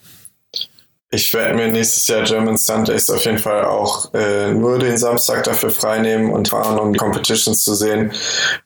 Ich 1.12 1.34
werde 1.34 1.54
mir 1.54 1.66
nächstes 1.66 2.06
Jahr 2.06 2.22
German 2.22 2.56
Sundays 2.56 3.10
auf 3.10 3.24
jeden 3.24 3.38
Fall 3.38 3.64
auch 3.64 4.14
äh, 4.14 4.52
nur 4.52 4.78
den 4.78 4.96
Samstag 4.96 5.42
dafür 5.42 5.70
freinehmen 5.70 6.30
und 6.30 6.48
fahren, 6.48 6.78
um 6.78 6.92
die 6.92 7.00
Competitions 7.00 7.64
zu 7.64 7.74
sehen. 7.74 8.12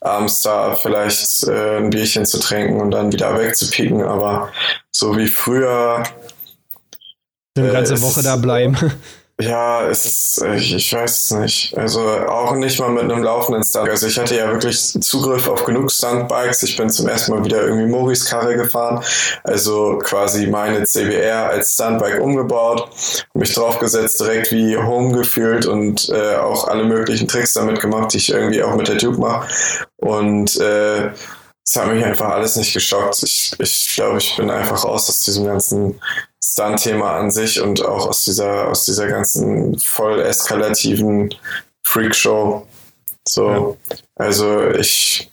Abends 0.01 0.43
da 0.43 0.75
vielleicht 0.75 1.45
äh, 1.45 1.79
ein 1.79 1.89
Bierchen 1.89 2.27
zu 2.27 2.39
trinken 2.39 2.83
und 2.83 2.91
dann 2.91 3.11
wieder 3.11 3.39
wegzupieken. 3.39 4.03
Aber 4.03 4.51
so 4.93 5.17
wie 5.17 5.27
früher. 5.27 6.03
Eine 7.57 7.73
ganze 7.73 7.95
äh, 7.95 8.03
Woche 8.03 8.23
da 8.23 8.37
bleiben. 8.37 8.77
Ja, 9.41 9.85
es 9.89 10.07
ist, 10.07 10.45
ich, 10.55 10.75
ich 10.77 10.93
weiß 10.93 11.25
es 11.25 11.31
nicht. 11.33 11.77
Also 11.77 12.01
auch 12.01 12.55
nicht 12.55 12.79
mal 12.79 12.91
mit 12.91 13.03
einem 13.03 13.25
laufenden 13.25 13.65
Stunt. 13.65 13.89
Also 13.89 14.07
ich 14.07 14.17
hatte 14.17 14.37
ja 14.37 14.49
wirklich 14.53 14.93
Zugriff 15.01 15.49
auf 15.49 15.65
genug 15.65 15.91
Stuntbikes. 15.91 16.63
Ich 16.63 16.77
bin 16.77 16.89
zum 16.89 17.09
ersten 17.09 17.33
Mal 17.33 17.45
wieder 17.45 17.63
irgendwie 17.63 17.87
Moris 17.87 18.27
Karre 18.27 18.55
gefahren. 18.57 19.03
Also 19.43 19.99
quasi 19.99 20.47
meine 20.47 20.85
CBR 20.85 21.49
als 21.49 21.75
Stuntbike 21.75 22.21
umgebaut, 22.21 22.89
mich 23.35 23.53
draufgesetzt, 23.53 24.21
direkt 24.21 24.53
wie 24.53 24.77
Home 24.77 25.17
gefühlt 25.19 25.67
und 25.67 26.11
äh, 26.11 26.37
auch 26.37 26.69
alle 26.69 26.85
möglichen 26.85 27.27
Tricks 27.27 27.55
damit 27.55 27.81
gemacht, 27.81 28.13
die 28.13 28.19
ich 28.19 28.31
irgendwie 28.31 28.63
auch 28.63 28.77
mit 28.77 28.87
der 28.87 28.99
Tube 28.99 29.19
mache. 29.19 29.49
Und 29.97 30.61
äh, 30.61 31.11
es 31.67 31.77
hat 31.77 31.89
mich 31.89 32.05
einfach 32.05 32.29
alles 32.29 32.57
nicht 32.57 32.75
geschockt. 32.75 33.23
Ich, 33.23 33.53
ich 33.59 33.93
glaube, 33.95 34.19
ich 34.19 34.37
bin 34.37 34.51
einfach 34.51 34.85
raus 34.85 35.09
aus 35.09 35.21
diesem 35.21 35.47
ganzen 35.47 36.01
Stunt-Thema 36.43 37.17
an 37.17 37.31
sich 37.31 37.61
und 37.61 37.83
auch 37.83 38.07
aus 38.07 38.25
dieser, 38.25 38.69
aus 38.69 38.85
dieser 38.85 39.09
ganzen 39.09 39.79
voll 39.79 40.21
eskalativen 40.21 41.35
Freakshow. 41.83 42.67
So, 43.27 43.79
ja. 43.89 43.97
also 44.17 44.71
ich, 44.73 45.31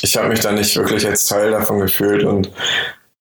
ich 0.00 0.16
habe 0.16 0.28
mich 0.28 0.40
da 0.40 0.52
nicht 0.52 0.74
wirklich 0.76 1.06
als 1.06 1.26
Teil 1.26 1.50
davon 1.50 1.80
gefühlt 1.80 2.24
und 2.24 2.50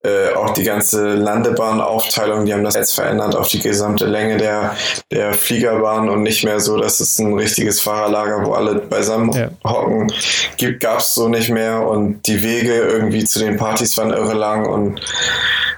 äh, 0.05 0.35
auch 0.35 0.51
die 0.51 0.63
ganze 0.63 1.15
Landebahnaufteilung, 1.15 2.45
die 2.45 2.53
haben 2.53 2.63
das 2.63 2.75
jetzt 2.75 2.93
verändert 2.93 3.35
auf 3.35 3.47
die 3.47 3.59
gesamte 3.59 4.05
Länge 4.05 4.37
der, 4.37 4.75
der 5.11 5.33
Fliegerbahn 5.33 6.09
und 6.09 6.21
nicht 6.21 6.43
mehr 6.43 6.59
so, 6.59 6.77
dass 6.77 6.99
es 6.99 7.17
ein 7.17 7.33
richtiges 7.33 7.81
Fahrerlager, 7.81 8.45
wo 8.45 8.53
alle 8.53 8.75
beisammen 8.75 9.31
ja. 9.31 9.49
hocken, 9.63 10.11
gibt, 10.57 10.81
gab 10.81 10.99
es 10.99 11.15
so 11.15 11.27
nicht 11.27 11.49
mehr 11.49 11.87
und 11.87 12.21
die 12.27 12.43
Wege 12.43 12.73
irgendwie 12.73 13.23
zu 13.23 13.39
den 13.39 13.57
Partys 13.57 13.97
waren 13.97 14.11
irre 14.11 14.35
lang 14.35 14.67
und 14.67 15.01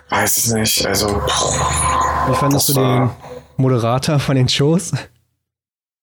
weiß 0.10 0.38
ich 0.38 0.54
nicht, 0.54 0.86
also. 0.86 1.08
Wie 2.28 2.36
fandest 2.36 2.70
du 2.70 2.74
den 2.74 3.10
Moderator 3.56 4.20
von 4.20 4.36
den 4.36 4.50
Shows? 4.50 4.92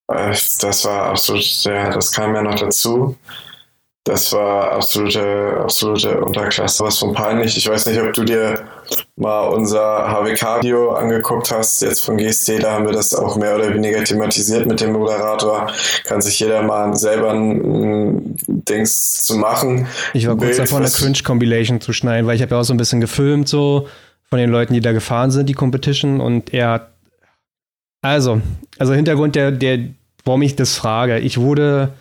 Äh, 0.09 0.35
das 0.61 0.85
war 0.85 1.11
absolut, 1.11 1.45
ja, 1.64 1.91
das 1.91 2.12
kam 2.12 2.35
ja 2.35 2.43
noch 2.43 2.59
dazu. 2.59 3.16
Das 4.05 4.35
war 4.35 4.73
absolute, 4.73 5.61
absolute 5.63 6.21
Unterklasse. 6.21 6.85
Was 6.85 6.99
von 6.99 7.15
peinlich. 7.15 7.57
Ich 7.57 7.67
weiß 7.67 7.87
nicht, 7.87 7.99
ob 7.99 8.13
du 8.13 8.25
dir 8.25 8.63
mal 9.17 9.49
unser 9.49 9.81
HWK-Video 10.11 10.93
angeguckt 10.93 11.51
hast, 11.51 11.81
jetzt 11.81 12.05
von 12.05 12.19
GST, 12.19 12.63
da 12.63 12.73
haben 12.73 12.85
wir 12.85 12.93
das 12.93 13.15
auch 13.15 13.37
mehr 13.37 13.57
oder 13.57 13.73
weniger 13.73 14.05
thematisiert 14.05 14.67
mit 14.67 14.83
dem 14.83 14.93
Moderator. 14.93 15.71
Kann 16.05 16.21
sich 16.21 16.39
jeder 16.39 16.63
mal 16.63 16.95
selber 16.95 17.33
ein, 17.33 18.37
Dings 18.47 19.23
zu 19.23 19.37
machen. 19.37 19.87
Ich 20.13 20.27
war 20.27 20.37
kurz 20.37 20.59
davor, 20.59 20.81
eine 20.81 20.91
Cringe-Compilation 20.91 21.81
zu 21.81 21.95
schneiden, 21.95 22.27
weil 22.27 22.37
ich 22.37 22.43
habe 22.43 22.55
ja 22.55 22.61
auch 22.61 22.65
so 22.65 22.75
ein 22.75 22.79
bisschen 22.79 23.01
gefilmt, 23.01 23.49
so 23.49 23.89
von 24.29 24.39
den 24.39 24.51
Leuten, 24.51 24.75
die 24.75 24.81
da 24.81 24.93
gefahren 24.93 25.31
sind, 25.31 25.49
die 25.49 25.55
Competition, 25.55 26.21
und 26.21 26.53
er 26.53 26.71
hat 26.71 26.91
also, 28.03 28.43
also 28.79 28.93
Hintergrund 28.93 29.35
der, 29.35 29.51
der, 29.51 29.79
warum 30.27 30.43
ich 30.43 30.57
das 30.57 30.75
frage. 30.75 31.21
Ich 31.21 31.39
wurde 31.39 31.95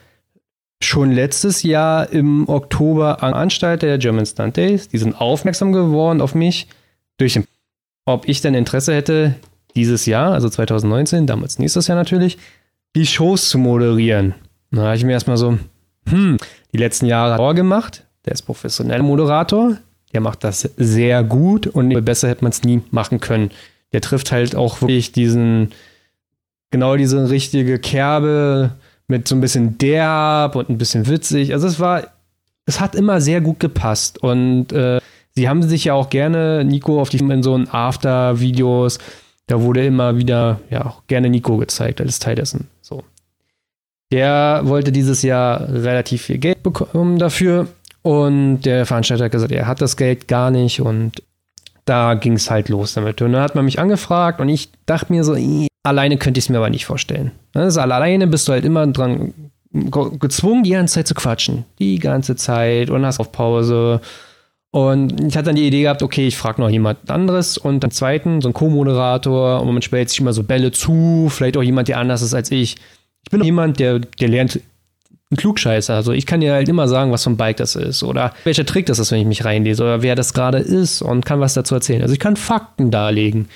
schon 0.84 1.12
letztes 1.12 1.64
Jahr 1.64 2.10
im 2.10 2.48
Oktober 2.48 3.18
Veranstalter 3.20 3.88
der 3.88 3.98
German 3.98 4.26
Stunt 4.26 4.58
Days. 4.58 4.88
Die 4.90 4.98
sind 4.98 5.20
aufmerksam 5.20 5.72
geworden 5.72 6.22
auf 6.22 6.36
mich 6.36 6.68
durch 7.18 7.34
den, 7.34 7.46
ob 8.06 8.28
ich 8.28 8.42
denn 8.42 8.54
Interesse 8.54 8.94
hätte, 8.94 9.36
dieses 9.76 10.06
Jahr, 10.06 10.34
also 10.34 10.50
2019, 10.50 11.26
damals 11.26 11.60
nächstes 11.60 11.88
Jahr 11.88 11.98
natürlich, 11.98 12.38
die 12.96 13.06
Shows 13.06 13.50
zu 13.50 13.58
moderieren. 13.58 14.36
Da 14.72 14.84
habe 14.84 14.96
ich 14.96 15.04
mir 15.04 15.14
erstmal 15.14 15.38
so, 15.38 15.58
hm, 16.08 16.38
die 16.72 16.78
letzten 16.78 17.06
Jahre 17.06 17.34
hat 17.34 17.56
gemacht. 17.56 18.04
Der 18.26 18.34
ist 18.34 18.44
professioneller 18.44 19.04
Moderator. 19.04 19.78
Der 20.14 20.22
macht 20.22 20.44
das 20.44 20.70
sehr 20.78 21.24
gut 21.24 21.68
und 21.68 22.06
besser 22.06 22.30
hätte 22.30 22.44
man 22.44 22.52
es 22.52 22.64
nie 22.64 22.82
machen 22.92 23.20
können. 23.20 23.52
Der 23.94 24.02
trifft 24.02 24.32
halt 24.32 24.56
auch 24.56 24.82
wirklich 24.82 25.12
diesen, 25.12 25.72
genau 26.72 26.96
diese 26.96 27.30
richtige 27.30 27.80
Kerbe, 27.80 28.72
mit 29.14 29.28
so 29.28 29.36
ein 29.36 29.42
bisschen 29.42 29.78
derb 29.78 30.56
und 30.56 30.70
ein 30.70 30.80
bisschen 30.80 31.08
witzig. 31.08 31.54
Also 31.54 31.68
es 31.68 31.80
war, 31.80 32.08
es 32.66 32.80
hat 32.80 32.96
immer 32.96 33.22
sehr 33.22 33.42
gut 33.42 33.60
gepasst 33.60 34.24
und 34.24 34.74
äh, 34.74 35.00
sie 35.36 35.48
haben 35.48 35.62
sich 35.62 35.86
ja 35.86 35.94
auch 35.94 36.10
gerne, 36.10 36.66
Nico, 36.66 37.00
auf 37.00 37.10
die 37.10 37.20
in 37.20 37.44
so 37.44 37.56
After-Videos, 37.56 38.98
da 39.46 39.62
wurde 39.62 39.86
immer 39.86 40.18
wieder, 40.18 40.62
ja, 40.72 40.86
auch 40.86 41.04
gerne 41.06 41.30
Nico 41.30 41.58
gezeigt 41.58 42.02
als 42.02 42.18
Teil 42.18 42.36
dessen. 42.36 42.70
So. 42.82 43.04
Der 44.12 44.62
wollte 44.64 44.92
dieses 44.92 45.22
Jahr 45.22 45.70
relativ 45.70 46.24
viel 46.24 46.40
Geld 46.40 46.64
bekommen 46.64 47.20
dafür 47.20 47.68
und 48.02 48.62
der 48.62 48.88
Veranstalter 48.88 49.26
hat 49.26 49.32
gesagt, 49.32 49.52
er 49.52 49.68
hat 49.68 49.80
das 49.80 49.96
Geld 49.96 50.28
gar 50.28 50.50
nicht 50.50 50.82
und 50.82 51.22
da 51.86 52.16
ging 52.16 52.34
es 52.34 52.50
halt 52.50 52.68
los 52.70 52.96
damit. 52.96 53.22
Und 53.22 53.34
dann 53.34 53.44
hat 53.44 53.54
man 53.54 53.66
mich 53.66 53.78
angefragt 53.78 54.42
und 54.42 54.50
ich 54.50 54.72
dachte 54.88 55.14
mir 55.14 55.24
so, 55.24 55.36
alleine 55.84 56.18
könnte 56.18 56.40
ich 56.40 56.46
es 56.46 56.50
mir 56.50 56.58
aber 56.58 56.70
nicht 56.70 56.86
vorstellen. 56.86 57.32
Also 57.54 57.82
alleine 57.82 58.28
bist 58.28 58.48
du 58.48 58.54
halt 58.54 58.66
immer 58.66 58.88
dran 58.88 59.34
gezwungen, 59.74 60.64
die 60.64 60.72
ganze 60.72 60.96
Zeit 60.96 61.08
zu 61.08 61.14
quatschen. 61.14 61.66
Die 61.80 62.00
ganze 62.00 62.36
Zeit 62.36 62.90
und 62.90 63.06
hast 63.06 63.20
auf 63.20 63.32
Pause. 63.32 64.02
Und 64.72 65.22
ich 65.22 65.36
hatte 65.36 65.48
dann 65.48 65.56
die 65.56 65.68
Idee 65.68 65.84
gehabt, 65.84 66.02
okay, 66.02 66.28
ich 66.28 66.38
frage 66.38 66.62
noch 66.62 66.70
jemand 66.70 67.10
anderes 67.12 67.58
und 67.58 67.84
einen 67.84 67.92
zweiten, 67.92 68.42
so 68.42 68.48
einen 68.48 68.54
Co-Moderator 68.54 69.62
und 69.62 69.72
man 69.72 69.82
stellt 69.82 70.10
sich 70.10 70.20
immer 70.20 70.34
so 70.34 70.44
Bälle 70.44 70.72
zu, 70.72 71.28
vielleicht 71.30 71.58
auch 71.58 71.64
jemand, 71.64 71.90
der 71.90 72.00
anders 72.00 72.24
ist 72.24 72.34
als 72.34 72.50
ich. 72.50 72.78
Ich 73.24 73.30
bin 73.30 73.44
jemand, 73.44 73.80
der, 73.80 74.00
der 74.00 74.30
lernt 74.30 74.60
ein 75.32 75.38
Klugscheißer. 75.38 75.94
Also 75.94 76.12
ich 76.12 76.26
kann 76.26 76.42
dir 76.42 76.54
halt 76.54 76.70
immer 76.70 76.88
sagen, 76.88 77.12
was 77.12 77.24
für 77.24 77.30
ein 77.30 77.38
Bike 77.38 77.58
das 77.58 77.76
ist 77.76 78.04
oder 78.04 78.34
welcher 78.46 78.66
Trick 78.66 78.88
das 78.88 79.00
ist, 79.00 79.12
wenn 79.12 79.20
ich 79.20 79.28
mich 79.28 79.46
reinlese 79.46 79.84
oder 79.84 80.02
wer 80.02 80.16
das 80.16 80.34
gerade 80.34 80.58
ist 80.58 81.02
und 81.02 81.26
kann 81.26 81.40
was 81.40 81.54
dazu 81.54 81.76
erzählen. 81.76 82.02
Also 82.02 82.14
ich 82.14 82.20
kann 82.20 82.36
Fakten 82.36 82.90
darlegen. 82.90 83.50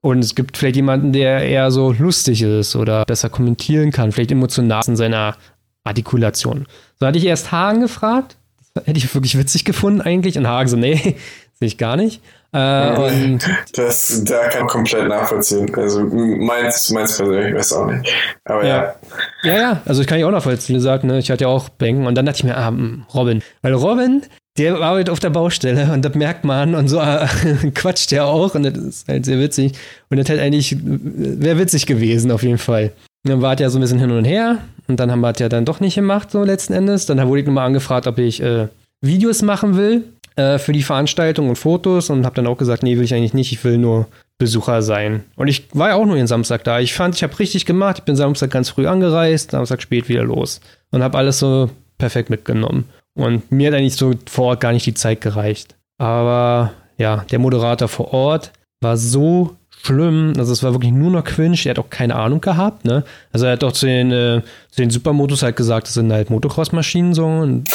Und 0.00 0.20
es 0.20 0.34
gibt 0.34 0.56
vielleicht 0.56 0.76
jemanden, 0.76 1.12
der 1.12 1.42
eher 1.42 1.70
so 1.70 1.92
lustig 1.92 2.42
ist 2.42 2.76
oder 2.76 3.04
besser 3.04 3.30
kommentieren 3.30 3.90
kann, 3.90 4.12
vielleicht 4.12 4.30
emotional 4.30 4.82
in 4.86 4.96
seiner 4.96 5.36
Artikulation. 5.84 6.66
So 7.00 7.06
hatte 7.06 7.18
ich 7.18 7.24
erst 7.24 7.50
Hagen 7.50 7.80
gefragt. 7.80 8.36
Das 8.74 8.86
hätte 8.86 8.98
ich 8.98 9.12
wirklich 9.12 9.36
witzig 9.36 9.64
gefunden 9.64 10.00
eigentlich. 10.00 10.38
Und 10.38 10.46
Hagen 10.46 10.68
so, 10.68 10.76
nee, 10.76 11.16
sehe 11.54 11.66
ich 11.66 11.78
gar 11.78 11.96
nicht. 11.96 12.22
Äh, 12.52 12.96
und 12.96 13.40
das, 13.74 14.24
da 14.24 14.48
kann 14.48 14.66
ich 14.66 14.72
komplett 14.72 15.08
nachvollziehen. 15.08 15.74
Also 15.74 16.04
meins, 16.04 16.90
meins 16.90 17.16
persönlich 17.16 17.54
weiß 17.54 17.72
auch 17.74 17.86
nicht. 17.86 18.10
Aber 18.44 18.64
ja. 18.64 18.76
ja. 18.76 18.94
Ja, 19.42 19.54
ja, 19.54 19.82
also 19.84 20.00
ich 20.00 20.06
kann 20.06 20.18
ich 20.18 20.24
auch 20.24 20.30
nachvollziehen. 20.30 20.76
Wie 20.76 20.78
gesagt, 20.78 21.04
ne, 21.04 21.18
ich 21.18 21.30
hatte 21.30 21.44
ja 21.44 21.48
auch 21.48 21.68
Bänken 21.68 22.06
und 22.06 22.14
dann 22.14 22.24
dachte 22.24 22.38
ich 22.38 22.44
mir, 22.44 22.56
ah, 22.56 22.68
hm, 22.68 23.04
Robin. 23.12 23.42
Weil 23.62 23.74
Robin, 23.74 24.22
der 24.58 24.76
arbeitet 24.80 25.10
auf 25.10 25.20
der 25.20 25.30
Baustelle 25.30 25.92
und 25.92 26.04
das 26.04 26.14
merkt 26.14 26.44
man 26.44 26.74
und 26.74 26.88
so 26.88 27.00
äh, 27.00 27.26
quatscht 27.74 28.10
der 28.10 28.26
auch 28.26 28.54
und 28.54 28.64
das 28.64 28.76
ist 28.76 29.08
halt 29.08 29.24
sehr 29.24 29.38
witzig. 29.38 29.72
Und 30.10 30.18
das 30.18 30.28
hätte 30.28 30.42
eigentlich, 30.42 30.76
wäre 30.82 31.58
witzig 31.58 31.86
gewesen 31.86 32.30
auf 32.30 32.42
jeden 32.42 32.58
Fall. 32.58 32.92
Und 33.24 33.30
dann 33.30 33.42
war 33.42 33.54
es 33.54 33.60
ja 33.60 33.70
so 33.70 33.78
ein 33.78 33.82
bisschen 33.82 33.98
hin 33.98 34.10
und 34.10 34.24
her 34.24 34.58
und 34.86 34.98
dann 35.00 35.10
haben 35.10 35.20
wir 35.20 35.30
es 35.30 35.38
ja 35.38 35.48
dann 35.48 35.64
doch 35.64 35.80
nicht 35.80 35.94
gemacht, 35.94 36.30
so 36.30 36.44
letzten 36.44 36.72
Endes. 36.72 37.06
Dann 37.06 37.26
wurde 37.28 37.40
ich 37.40 37.46
nochmal 37.46 37.66
angefragt, 37.66 38.06
ob 38.06 38.18
ich 38.18 38.42
äh, 38.42 38.68
Videos 39.00 39.42
machen 39.42 39.76
will 39.76 40.04
äh, 40.36 40.58
für 40.58 40.72
die 40.72 40.82
Veranstaltung 40.82 41.48
und 41.48 41.56
Fotos 41.56 42.10
und 42.10 42.24
habe 42.24 42.36
dann 42.36 42.46
auch 42.46 42.58
gesagt, 42.58 42.82
nee, 42.82 42.96
will 42.96 43.04
ich 43.04 43.14
eigentlich 43.14 43.34
nicht, 43.34 43.52
ich 43.52 43.62
will 43.64 43.78
nur 43.78 44.06
Besucher 44.38 44.82
sein. 44.82 45.24
Und 45.36 45.48
ich 45.48 45.64
war 45.72 45.88
ja 45.88 45.94
auch 45.96 46.06
nur 46.06 46.16
den 46.16 46.28
Samstag 46.28 46.62
da. 46.64 46.78
Ich 46.78 46.94
fand, 46.94 47.16
ich 47.16 47.22
habe 47.22 47.38
richtig 47.38 47.66
gemacht. 47.66 47.98
Ich 47.98 48.04
bin 48.04 48.14
Samstag 48.16 48.50
ganz 48.50 48.70
früh 48.70 48.86
angereist, 48.86 49.50
Samstag 49.50 49.82
spät 49.82 50.08
wieder 50.08 50.22
los 50.22 50.60
und 50.90 51.02
habe 51.02 51.18
alles 51.18 51.40
so 51.40 51.70
perfekt 51.98 52.30
mitgenommen. 52.30 52.84
Und 53.18 53.50
mir 53.50 53.68
hat 53.68 53.74
eigentlich 53.74 53.96
so 53.96 54.14
vor 54.26 54.46
Ort 54.46 54.60
gar 54.60 54.72
nicht 54.72 54.86
die 54.86 54.94
Zeit 54.94 55.20
gereicht. 55.20 55.74
Aber 55.98 56.72
ja, 56.98 57.24
der 57.30 57.40
Moderator 57.40 57.88
vor 57.88 58.14
Ort 58.14 58.52
war 58.80 58.96
so 58.96 59.56
schlimm. 59.82 60.34
Also 60.38 60.52
es 60.52 60.62
war 60.62 60.72
wirklich 60.72 60.92
nur 60.92 61.10
noch 61.10 61.24
cringe. 61.24 61.58
Er 61.64 61.70
hat 61.70 61.78
auch 61.80 61.90
keine 61.90 62.14
Ahnung 62.14 62.40
gehabt, 62.40 62.84
ne? 62.84 63.02
Also 63.32 63.46
er 63.46 63.52
hat 63.52 63.62
doch 63.64 63.72
zu 63.72 63.86
den, 63.86 64.12
äh, 64.12 64.42
zu 64.70 64.82
den 64.82 64.90
Supermotos 64.90 65.42
halt 65.42 65.56
gesagt, 65.56 65.88
das 65.88 65.94
sind 65.94 66.12
halt 66.12 66.30
Motocross-Maschinen 66.30 67.12
so. 67.12 67.26
Und 67.26 67.68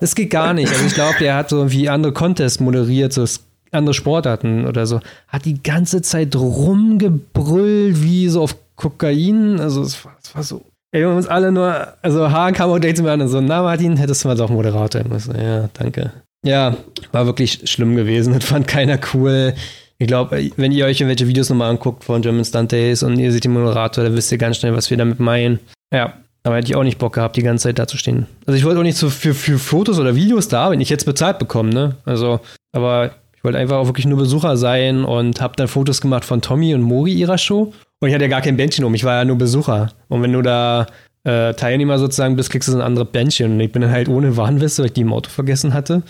das 0.00 0.14
geht 0.14 0.30
gar 0.30 0.52
nicht. 0.52 0.70
Also 0.70 0.84
ich 0.84 0.94
glaube, 0.94 1.16
der 1.20 1.36
hat 1.36 1.48
so 1.48 1.70
wie 1.72 1.88
andere 1.88 2.12
Contests 2.12 2.60
moderiert, 2.60 3.14
so 3.14 3.24
andere 3.70 3.94
Sportarten 3.94 4.66
oder 4.66 4.86
so. 4.86 5.00
Hat 5.28 5.46
die 5.46 5.62
ganze 5.62 6.02
Zeit 6.02 6.36
rumgebrüllt, 6.36 8.02
wie 8.02 8.28
so 8.28 8.42
auf 8.42 8.56
Kokain. 8.76 9.58
Also 9.58 9.82
es 9.82 10.04
war, 10.04 10.16
es 10.22 10.34
war 10.34 10.42
so. 10.42 10.62
Ey, 10.94 11.00
wir 11.00 11.08
haben 11.08 11.16
uns 11.16 11.26
alle 11.26 11.50
nur, 11.50 11.88
also 12.02 12.30
Hahn 12.30 12.54
kam 12.54 12.70
auch 12.70 12.78
direkt 12.78 12.98
zu 12.98 13.02
mir 13.02 13.10
an 13.10 13.20
und 13.20 13.26
so, 13.26 13.40
na 13.40 13.62
Martin, 13.62 13.96
hättest 13.96 14.22
du 14.22 14.28
mal 14.28 14.36
doch 14.36 14.48
Moderator. 14.48 15.02
So, 15.18 15.32
ja, 15.32 15.68
danke. 15.72 16.12
Ja, 16.46 16.76
war 17.10 17.26
wirklich 17.26 17.62
schlimm 17.64 17.96
gewesen. 17.96 18.32
Das 18.32 18.44
fand 18.44 18.68
keiner 18.68 19.00
cool. 19.12 19.54
Ich 19.98 20.06
glaube, 20.06 20.50
wenn 20.56 20.70
ihr 20.70 20.86
euch 20.86 21.00
irgendwelche 21.00 21.26
Videos 21.26 21.48
nochmal 21.48 21.70
anguckt 21.70 22.04
von 22.04 22.22
German 22.22 22.44
Stunt 22.44 22.70
Days 22.70 23.02
und 23.02 23.18
ihr 23.18 23.32
seht 23.32 23.42
den 23.42 23.54
Moderator, 23.54 24.04
dann 24.04 24.14
wisst 24.14 24.30
ihr 24.30 24.38
ganz 24.38 24.58
schnell, 24.58 24.72
was 24.76 24.88
wir 24.88 24.96
damit 24.96 25.18
meinen. 25.18 25.58
Ja, 25.92 26.12
aber 26.44 26.58
hätte 26.58 26.68
ich 26.68 26.76
auch 26.76 26.84
nicht 26.84 26.98
Bock 26.98 27.14
gehabt, 27.14 27.34
die 27.34 27.42
ganze 27.42 27.64
Zeit 27.64 27.80
da 27.80 27.88
zu 27.88 27.96
stehen. 27.96 28.26
Also 28.46 28.56
ich 28.56 28.64
wollte 28.64 28.78
auch 28.78 28.84
nicht 28.84 28.96
so 28.96 29.10
für, 29.10 29.34
für 29.34 29.58
Fotos 29.58 29.98
oder 29.98 30.14
Videos 30.14 30.46
da, 30.46 30.70
wenn 30.70 30.80
ich 30.80 30.90
jetzt 30.90 31.06
bezahlt 31.06 31.40
bekomme, 31.40 31.70
ne? 31.70 31.96
Also, 32.04 32.38
aber 32.70 33.10
ich 33.36 33.42
wollte 33.42 33.58
einfach 33.58 33.78
auch 33.78 33.86
wirklich 33.86 34.06
nur 34.06 34.18
Besucher 34.18 34.56
sein 34.56 35.04
und 35.04 35.40
habe 35.40 35.56
dann 35.56 35.66
Fotos 35.66 36.00
gemacht 36.00 36.24
von 36.24 36.40
Tommy 36.40 36.72
und 36.72 36.82
Mori 36.82 37.14
ihrer 37.14 37.36
Show. 37.36 37.72
Und 38.00 38.08
ich 38.08 38.14
hatte 38.14 38.24
ja 38.24 38.30
gar 38.30 38.42
kein 38.42 38.56
Bändchen 38.56 38.84
um, 38.84 38.94
ich 38.94 39.04
war 39.04 39.14
ja 39.14 39.24
nur 39.24 39.36
Besucher. 39.36 39.92
Und 40.08 40.22
wenn 40.22 40.32
du 40.32 40.42
da 40.42 40.86
äh, 41.24 41.54
Teilnehmer 41.54 41.98
sozusagen 41.98 42.36
bist, 42.36 42.50
kriegst 42.50 42.68
du 42.68 42.72
so 42.72 42.78
ein 42.78 42.84
anderes 42.84 43.08
Bändchen. 43.10 43.52
Und 43.52 43.60
ich 43.60 43.72
bin 43.72 43.82
dann 43.82 43.90
halt 43.90 44.08
ohne 44.08 44.36
Warnweste, 44.36 44.82
weil 44.82 44.86
ich 44.86 44.92
die 44.92 45.02
im 45.02 45.12
Auto 45.12 45.30
vergessen 45.30 45.72
hatte 45.72 46.02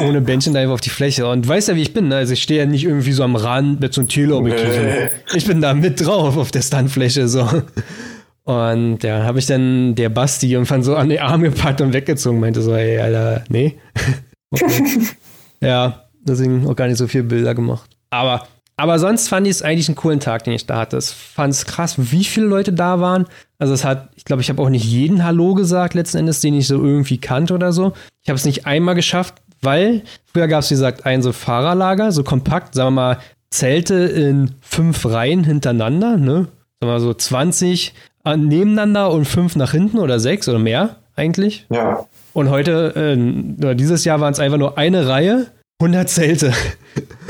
ohne 0.00 0.20
Bändchen 0.20 0.54
da 0.54 0.60
einfach 0.60 0.74
auf 0.74 0.80
die 0.80 0.90
Fläche. 0.90 1.26
Und 1.26 1.46
weißt 1.46 1.68
ja, 1.68 1.76
wie 1.76 1.82
ich 1.82 1.92
bin, 1.92 2.08
ne? 2.08 2.16
Also 2.16 2.32
ich 2.32 2.42
stehe 2.42 2.60
ja 2.60 2.66
nicht 2.66 2.84
irgendwie 2.84 3.12
so 3.12 3.22
am 3.24 3.36
Rand 3.36 3.80
mit 3.80 3.94
so 3.94 4.00
einem 4.00 4.08
Teleobjektiv. 4.08 4.68
Nee. 4.68 5.10
Ich 5.34 5.46
bin 5.46 5.60
da 5.60 5.74
mit 5.74 6.04
drauf 6.04 6.36
auf 6.36 6.50
der 6.50 6.62
Standfläche 6.62 7.28
so. 7.28 7.48
Und 8.44 9.02
ja, 9.02 9.24
habe 9.24 9.38
ich 9.38 9.46
dann 9.46 9.94
der 9.94 10.08
Basti 10.08 10.50
irgendwann 10.50 10.82
so 10.82 10.94
an 10.94 11.08
den 11.08 11.18
Arm 11.18 11.42
gepackt 11.42 11.80
und 11.80 11.92
weggezogen, 11.92 12.38
meinte 12.38 12.62
so, 12.62 12.74
ey, 12.74 12.98
Alter, 12.98 13.44
nee. 13.48 13.76
ja, 15.60 16.04
deswegen 16.20 16.66
auch 16.66 16.76
gar 16.76 16.86
nicht 16.86 16.98
so 16.98 17.08
viele 17.08 17.24
Bilder 17.24 17.54
gemacht. 17.54 17.90
Aber, 18.10 18.46
aber 18.76 18.98
sonst 18.98 19.28
fand 19.28 19.46
ich 19.46 19.52
es 19.52 19.62
eigentlich 19.62 19.88
einen 19.88 19.96
coolen 19.96 20.20
Tag, 20.20 20.44
den 20.44 20.52
ich 20.52 20.66
da 20.66 20.78
hatte. 20.78 20.98
Ich 20.98 21.06
fand 21.06 21.52
es 21.52 21.64
krass, 21.64 21.94
wie 21.96 22.24
viele 22.24 22.46
Leute 22.46 22.72
da 22.72 23.00
waren. 23.00 23.26
Also 23.58 23.72
es 23.72 23.84
hat, 23.84 24.10
ich 24.16 24.24
glaube, 24.24 24.42
ich 24.42 24.50
habe 24.50 24.60
auch 24.60 24.68
nicht 24.68 24.84
jeden 24.84 25.24
Hallo 25.24 25.54
gesagt, 25.54 25.94
letzten 25.94 26.18
Endes, 26.18 26.40
den 26.40 26.54
ich 26.54 26.66
so 26.66 26.76
irgendwie 26.76 27.18
kannte 27.18 27.54
oder 27.54 27.72
so. 27.72 27.94
Ich 28.22 28.28
habe 28.28 28.36
es 28.36 28.44
nicht 28.44 28.66
einmal 28.66 28.94
geschafft, 28.94 29.36
weil 29.62 30.02
früher 30.26 30.46
gab 30.46 30.60
es, 30.60 30.70
wie 30.70 30.74
gesagt, 30.74 31.06
ein 31.06 31.22
so 31.22 31.32
Fahrerlager, 31.32 32.12
so 32.12 32.22
kompakt, 32.22 32.74
sagen 32.74 32.88
wir 32.88 33.02
mal, 33.02 33.18
Zelte 33.48 33.94
in 33.94 34.52
fünf 34.60 35.06
Reihen 35.06 35.44
hintereinander, 35.44 36.18
ne? 36.18 36.34
Sagen 36.34 36.48
wir 36.80 36.86
mal 36.88 37.00
so 37.00 37.14
20 37.14 37.94
nebeneinander 38.34 39.10
und 39.10 39.24
fünf 39.24 39.56
nach 39.56 39.70
hinten 39.70 39.98
oder 39.98 40.18
sechs 40.18 40.48
oder 40.48 40.58
mehr 40.58 40.96
eigentlich. 41.14 41.66
Ja. 41.70 42.04
Und 42.34 42.50
heute, 42.50 43.16
äh, 43.16 43.74
dieses 43.74 44.04
Jahr 44.04 44.20
waren 44.20 44.32
es 44.32 44.40
einfach 44.40 44.58
nur 44.58 44.76
eine 44.76 45.08
Reihe, 45.08 45.46
100 45.80 46.08
Zelte. 46.08 46.52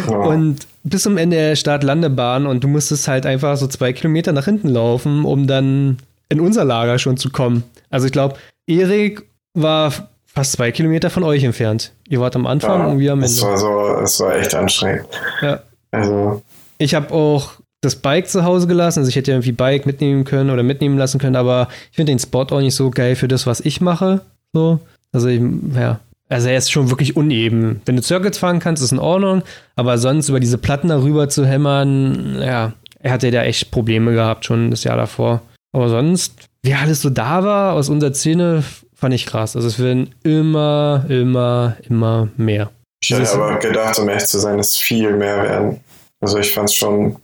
Ja. 0.08 0.16
Und 0.18 0.66
bis 0.88 1.02
zum 1.02 1.16
Ende 1.18 1.36
der 1.36 1.56
Start-Landebahn 1.56 2.46
und 2.46 2.62
du 2.62 2.68
musstest 2.68 3.08
halt 3.08 3.26
einfach 3.26 3.56
so 3.56 3.66
zwei 3.66 3.92
Kilometer 3.92 4.32
nach 4.32 4.44
hinten 4.44 4.68
laufen, 4.68 5.24
um 5.24 5.46
dann 5.46 5.98
in 6.28 6.40
unser 6.40 6.64
Lager 6.64 6.98
schon 6.98 7.16
zu 7.16 7.30
kommen. 7.30 7.64
Also 7.90 8.06
ich 8.06 8.12
glaube, 8.12 8.36
Erik 8.66 9.24
war 9.54 9.92
fast 10.26 10.52
zwei 10.52 10.70
Kilometer 10.70 11.10
von 11.10 11.24
euch 11.24 11.42
entfernt. 11.42 11.92
Ihr 12.08 12.20
wart 12.20 12.36
am 12.36 12.46
Anfang 12.46 12.80
ja, 12.80 12.86
und 12.86 12.98
wir 12.98 13.12
am 13.12 13.18
Ende. 13.18 13.32
Es 13.32 13.42
war 13.42 13.58
so, 13.58 14.00
es 14.02 14.20
war 14.20 14.36
echt 14.36 14.54
anstrengend. 14.54 15.06
Ja. 15.42 15.60
Also. 15.90 16.42
Ich 16.78 16.94
habe 16.94 17.12
auch 17.12 17.54
das 17.80 17.96
Bike 17.96 18.28
zu 18.28 18.44
Hause 18.44 18.66
gelassen. 18.66 19.00
Also 19.00 19.08
ich 19.08 19.16
hätte 19.16 19.32
irgendwie 19.32 19.52
Bike 19.52 19.86
mitnehmen 19.86 20.24
können 20.24 20.50
oder 20.50 20.62
mitnehmen 20.62 20.98
lassen 20.98 21.18
können, 21.18 21.36
aber 21.36 21.68
ich 21.90 21.96
finde 21.96 22.12
den 22.12 22.18
Spot 22.18 22.42
auch 22.42 22.60
nicht 22.60 22.74
so 22.74 22.90
geil 22.90 23.16
für 23.16 23.28
das, 23.28 23.46
was 23.46 23.60
ich 23.60 23.80
mache. 23.80 24.20
So. 24.52 24.78
Also 25.12 25.28
ich, 25.28 25.40
ja. 25.74 25.98
Also 26.28 26.48
er 26.48 26.58
ist 26.58 26.72
schon 26.72 26.90
wirklich 26.90 27.16
uneben. 27.16 27.80
Wenn 27.84 27.96
du 27.96 28.02
Circuits 28.02 28.38
fahren 28.38 28.58
kannst, 28.58 28.82
ist 28.82 28.92
in 28.92 28.98
Ordnung, 28.98 29.42
aber 29.76 29.98
sonst 29.98 30.28
über 30.28 30.40
diese 30.40 30.58
Platten 30.58 30.88
darüber 30.88 31.28
zu 31.28 31.46
hämmern, 31.46 32.38
ja, 32.40 32.72
er 33.00 33.12
hatte 33.12 33.30
da 33.30 33.44
echt 33.44 33.70
Probleme 33.70 34.12
gehabt 34.12 34.44
schon 34.44 34.70
das 34.70 34.82
Jahr 34.82 34.96
davor. 34.96 35.42
Aber 35.72 35.88
sonst, 35.88 36.34
wie 36.62 36.74
alles 36.74 37.02
so 37.02 37.10
da 37.10 37.44
war 37.44 37.74
aus 37.74 37.88
unserer 37.88 38.12
Szene, 38.12 38.64
fand 38.94 39.14
ich 39.14 39.26
krass. 39.26 39.54
Also 39.54 39.68
es 39.68 39.78
werden 39.78 40.14
immer, 40.24 41.04
immer, 41.08 41.76
immer 41.88 42.28
mehr. 42.36 42.70
Ich 43.00 43.10
hätte 43.10 43.30
aber 43.34 43.58
gedacht, 43.58 43.98
um 43.98 44.08
echt 44.08 44.26
zu 44.26 44.38
sein, 44.38 44.58
es 44.58 44.76
viel 44.76 45.14
mehr 45.14 45.42
werden. 45.42 45.80
Also 46.20 46.38
ich 46.38 46.52
fand 46.52 46.70
es 46.70 46.74
schon 46.74 47.16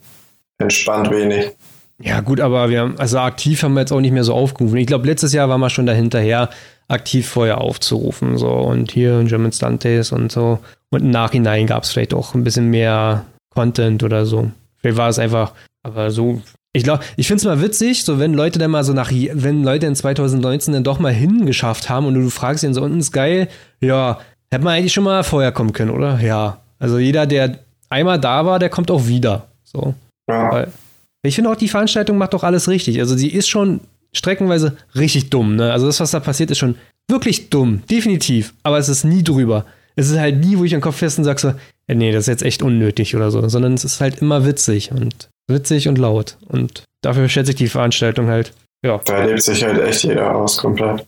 entspannt 0.59 1.09
wenig. 1.11 1.51
Ja, 1.99 2.21
gut, 2.21 2.39
aber 2.39 2.69
wir 2.69 2.81
haben, 2.81 2.99
also 2.99 3.19
aktiv 3.19 3.63
haben 3.63 3.73
wir 3.73 3.81
jetzt 3.81 3.91
auch 3.91 4.01
nicht 4.01 4.11
mehr 4.11 4.23
so 4.23 4.33
aufgerufen. 4.33 4.77
Ich 4.77 4.87
glaube, 4.87 5.07
letztes 5.07 5.33
Jahr 5.33 5.49
waren 5.49 5.59
wir 5.59 5.69
schon 5.69 5.85
dahinterher, 5.85 6.49
aktiv 6.93 7.27
vorher 7.27 7.59
aufzurufen. 7.59 8.37
So 8.37 8.49
und 8.49 8.91
hier 8.91 9.19
in 9.19 9.27
German 9.27 9.51
Stunt 9.51 9.83
Days 9.83 10.11
und 10.11 10.31
so. 10.31 10.59
Und 10.89 11.01
im 11.01 11.09
Nachhinein 11.09 11.67
gab 11.67 11.83
es 11.83 11.91
vielleicht 11.91 12.13
auch 12.13 12.33
ein 12.35 12.43
bisschen 12.43 12.69
mehr 12.69 13.25
Content 13.53 14.03
oder 14.03 14.25
so. 14.25 14.51
Vielleicht 14.77 14.97
war 14.97 15.09
es 15.09 15.19
einfach, 15.19 15.53
aber 15.83 16.11
so 16.11 16.41
ich 16.75 16.83
glaube, 16.83 17.03
ich 17.17 17.27
finde 17.27 17.37
es 17.37 17.45
mal 17.45 17.61
witzig, 17.61 18.03
so 18.03 18.17
wenn 18.17 18.33
Leute 18.33 18.57
dann 18.57 18.71
mal 18.71 18.83
so 18.83 18.93
nach, 18.93 19.11
wenn 19.11 19.63
Leute 19.63 19.85
in 19.85 19.95
2019 19.95 20.73
dann 20.73 20.83
doch 20.83 20.97
mal 20.97 21.13
hingeschafft 21.13 21.87
haben 21.87 22.07
und 22.07 22.15
du 22.15 22.29
fragst 22.31 22.63
ihn 22.63 22.73
so, 22.73 22.81
unten 22.81 22.99
ist 22.99 23.11
geil, 23.11 23.47
ja, 23.79 24.19
hätte 24.51 24.63
man 24.63 24.73
eigentlich 24.73 24.91
schon 24.93 25.03
mal 25.03 25.23
vorher 25.23 25.51
kommen 25.51 25.73
können, 25.73 25.91
oder? 25.91 26.19
Ja. 26.19 26.61
Also 26.79 26.97
jeder, 26.97 27.27
der 27.27 27.59
einmal 27.89 28.19
da 28.19 28.47
war, 28.47 28.57
der 28.57 28.69
kommt 28.69 28.89
auch 28.89 29.05
wieder. 29.05 29.47
So. 29.63 29.93
Ja. 30.27 30.65
Ich 31.21 31.35
finde 31.35 31.51
auch, 31.51 31.55
die 31.55 31.69
Veranstaltung 31.69 32.17
macht 32.17 32.33
doch 32.33 32.43
alles 32.43 32.67
richtig. 32.67 32.99
Also 32.99 33.15
sie 33.15 33.29
ist 33.29 33.47
schon 33.47 33.81
streckenweise 34.13 34.77
richtig 34.95 35.29
dumm, 35.29 35.55
ne? 35.55 35.71
Also 35.71 35.87
das, 35.87 35.99
was 35.99 36.11
da 36.11 36.19
passiert, 36.19 36.51
ist 36.51 36.59
schon 36.59 36.75
wirklich 37.07 37.49
dumm, 37.49 37.81
definitiv. 37.89 38.53
Aber 38.63 38.77
es 38.77 38.89
ist 38.89 39.03
nie 39.03 39.23
drüber. 39.23 39.65
Es 39.95 40.09
ist 40.09 40.19
halt 40.19 40.43
nie, 40.43 40.57
wo 40.57 40.63
ich 40.63 40.71
den 40.71 40.81
Kopf 40.81 40.97
fest 40.97 41.17
und 41.17 41.23
sage 41.23 41.39
so, 41.39 41.53
nee, 41.87 42.11
das 42.11 42.21
ist 42.21 42.27
jetzt 42.27 42.43
echt 42.43 42.63
unnötig 42.63 43.15
oder 43.15 43.29
so, 43.31 43.47
sondern 43.47 43.73
es 43.73 43.83
ist 43.83 44.01
halt 44.01 44.19
immer 44.21 44.45
witzig 44.45 44.91
und 44.91 45.29
witzig 45.47 45.87
und 45.87 45.97
laut. 45.97 46.37
Und 46.47 46.83
dafür 47.01 47.27
schätze 47.29 47.51
ich 47.51 47.57
die 47.57 47.67
Veranstaltung 47.67 48.27
halt. 48.27 48.53
Ja. 48.83 48.99
Da 49.05 49.23
lebt 49.23 49.43
sich 49.43 49.63
halt 49.63 49.81
echt 49.81 50.03
jeder 50.03 50.35
aus 50.35 50.57
komplett. 50.57 51.05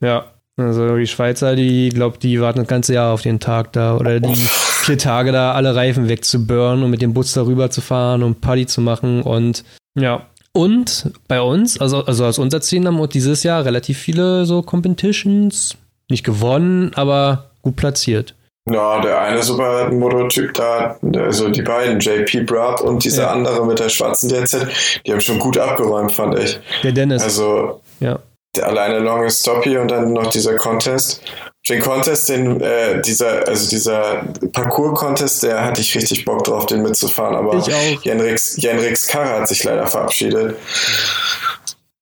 Ja. 0.00 0.26
Also 0.56 0.96
die 0.96 1.06
Schweizer, 1.06 1.56
die 1.56 1.88
glaube 1.88 2.18
die 2.18 2.40
warten 2.40 2.58
das 2.58 2.68
ganze 2.68 2.92
Jahr 2.92 3.12
auf 3.14 3.22
den 3.22 3.40
Tag 3.40 3.72
da 3.72 3.96
oder 3.96 4.20
die 4.20 4.34
vier 4.34 4.98
Tage 4.98 5.32
da 5.32 5.52
alle 5.52 5.74
Reifen 5.74 6.08
wegzuburnen 6.08 6.84
und 6.84 6.90
mit 6.90 7.00
dem 7.00 7.14
Bus 7.14 7.32
darüber 7.32 7.70
zu 7.70 7.80
fahren 7.80 8.22
und 8.22 8.40
Party 8.42 8.66
zu 8.66 8.82
machen 8.82 9.22
und 9.22 9.64
ja. 9.94 10.26
Und 10.54 11.10
bei 11.28 11.40
uns, 11.40 11.80
also, 11.80 12.04
also 12.04 12.26
aus 12.26 12.38
unserer 12.38 12.60
Szene 12.60 12.88
haben 12.88 12.98
wir 12.98 13.08
dieses 13.08 13.42
Jahr 13.42 13.64
relativ 13.64 13.98
viele 13.98 14.44
so 14.44 14.62
Competitions 14.62 15.76
nicht 16.10 16.24
gewonnen, 16.24 16.92
aber 16.94 17.50
gut 17.62 17.76
platziert. 17.76 18.34
Ja, 18.70 19.00
der 19.00 19.20
eine 19.20 19.42
Supermoto-Typ 19.42 20.54
da, 20.54 20.96
also 21.16 21.48
die 21.48 21.62
beiden, 21.62 21.98
JP 21.98 22.44
Brab 22.44 22.80
und 22.80 23.02
dieser 23.02 23.24
ja. 23.24 23.30
andere 23.32 23.66
mit 23.66 23.80
der 23.80 23.88
schwarzen 23.88 24.28
DZ, 24.28 24.68
die 25.04 25.12
haben 25.12 25.20
schon 25.20 25.40
gut 25.40 25.58
abgeräumt, 25.58 26.12
fand 26.12 26.38
ich. 26.38 26.60
Der 26.84 26.92
Dennis. 26.92 27.22
Also, 27.24 27.80
ja. 27.98 28.20
Der 28.54 28.68
alleine 28.68 29.00
Longest 29.00 29.40
Stop 29.40 29.64
hier 29.64 29.80
und 29.80 29.90
dann 29.90 30.12
noch 30.12 30.28
dieser 30.28 30.54
Contest. 30.56 31.22
Den 31.68 31.80
Contest, 31.80 32.28
den, 32.28 32.60
äh, 32.60 33.00
dieser, 33.02 33.46
also 33.46 33.70
dieser 33.70 34.24
Parcours-Contest, 34.52 35.44
der 35.44 35.64
hatte 35.64 35.80
ich 35.80 35.94
richtig 35.94 36.24
Bock 36.24 36.42
drauf, 36.42 36.66
den 36.66 36.82
mitzufahren, 36.82 37.36
aber 37.36 37.56
ich 37.56 37.72
auch. 37.72 38.02
Jenriks, 38.04 38.56
Jenriks 38.60 39.06
Karre 39.06 39.40
hat 39.40 39.48
sich 39.48 39.62
leider 39.62 39.86
verabschiedet. 39.86 40.56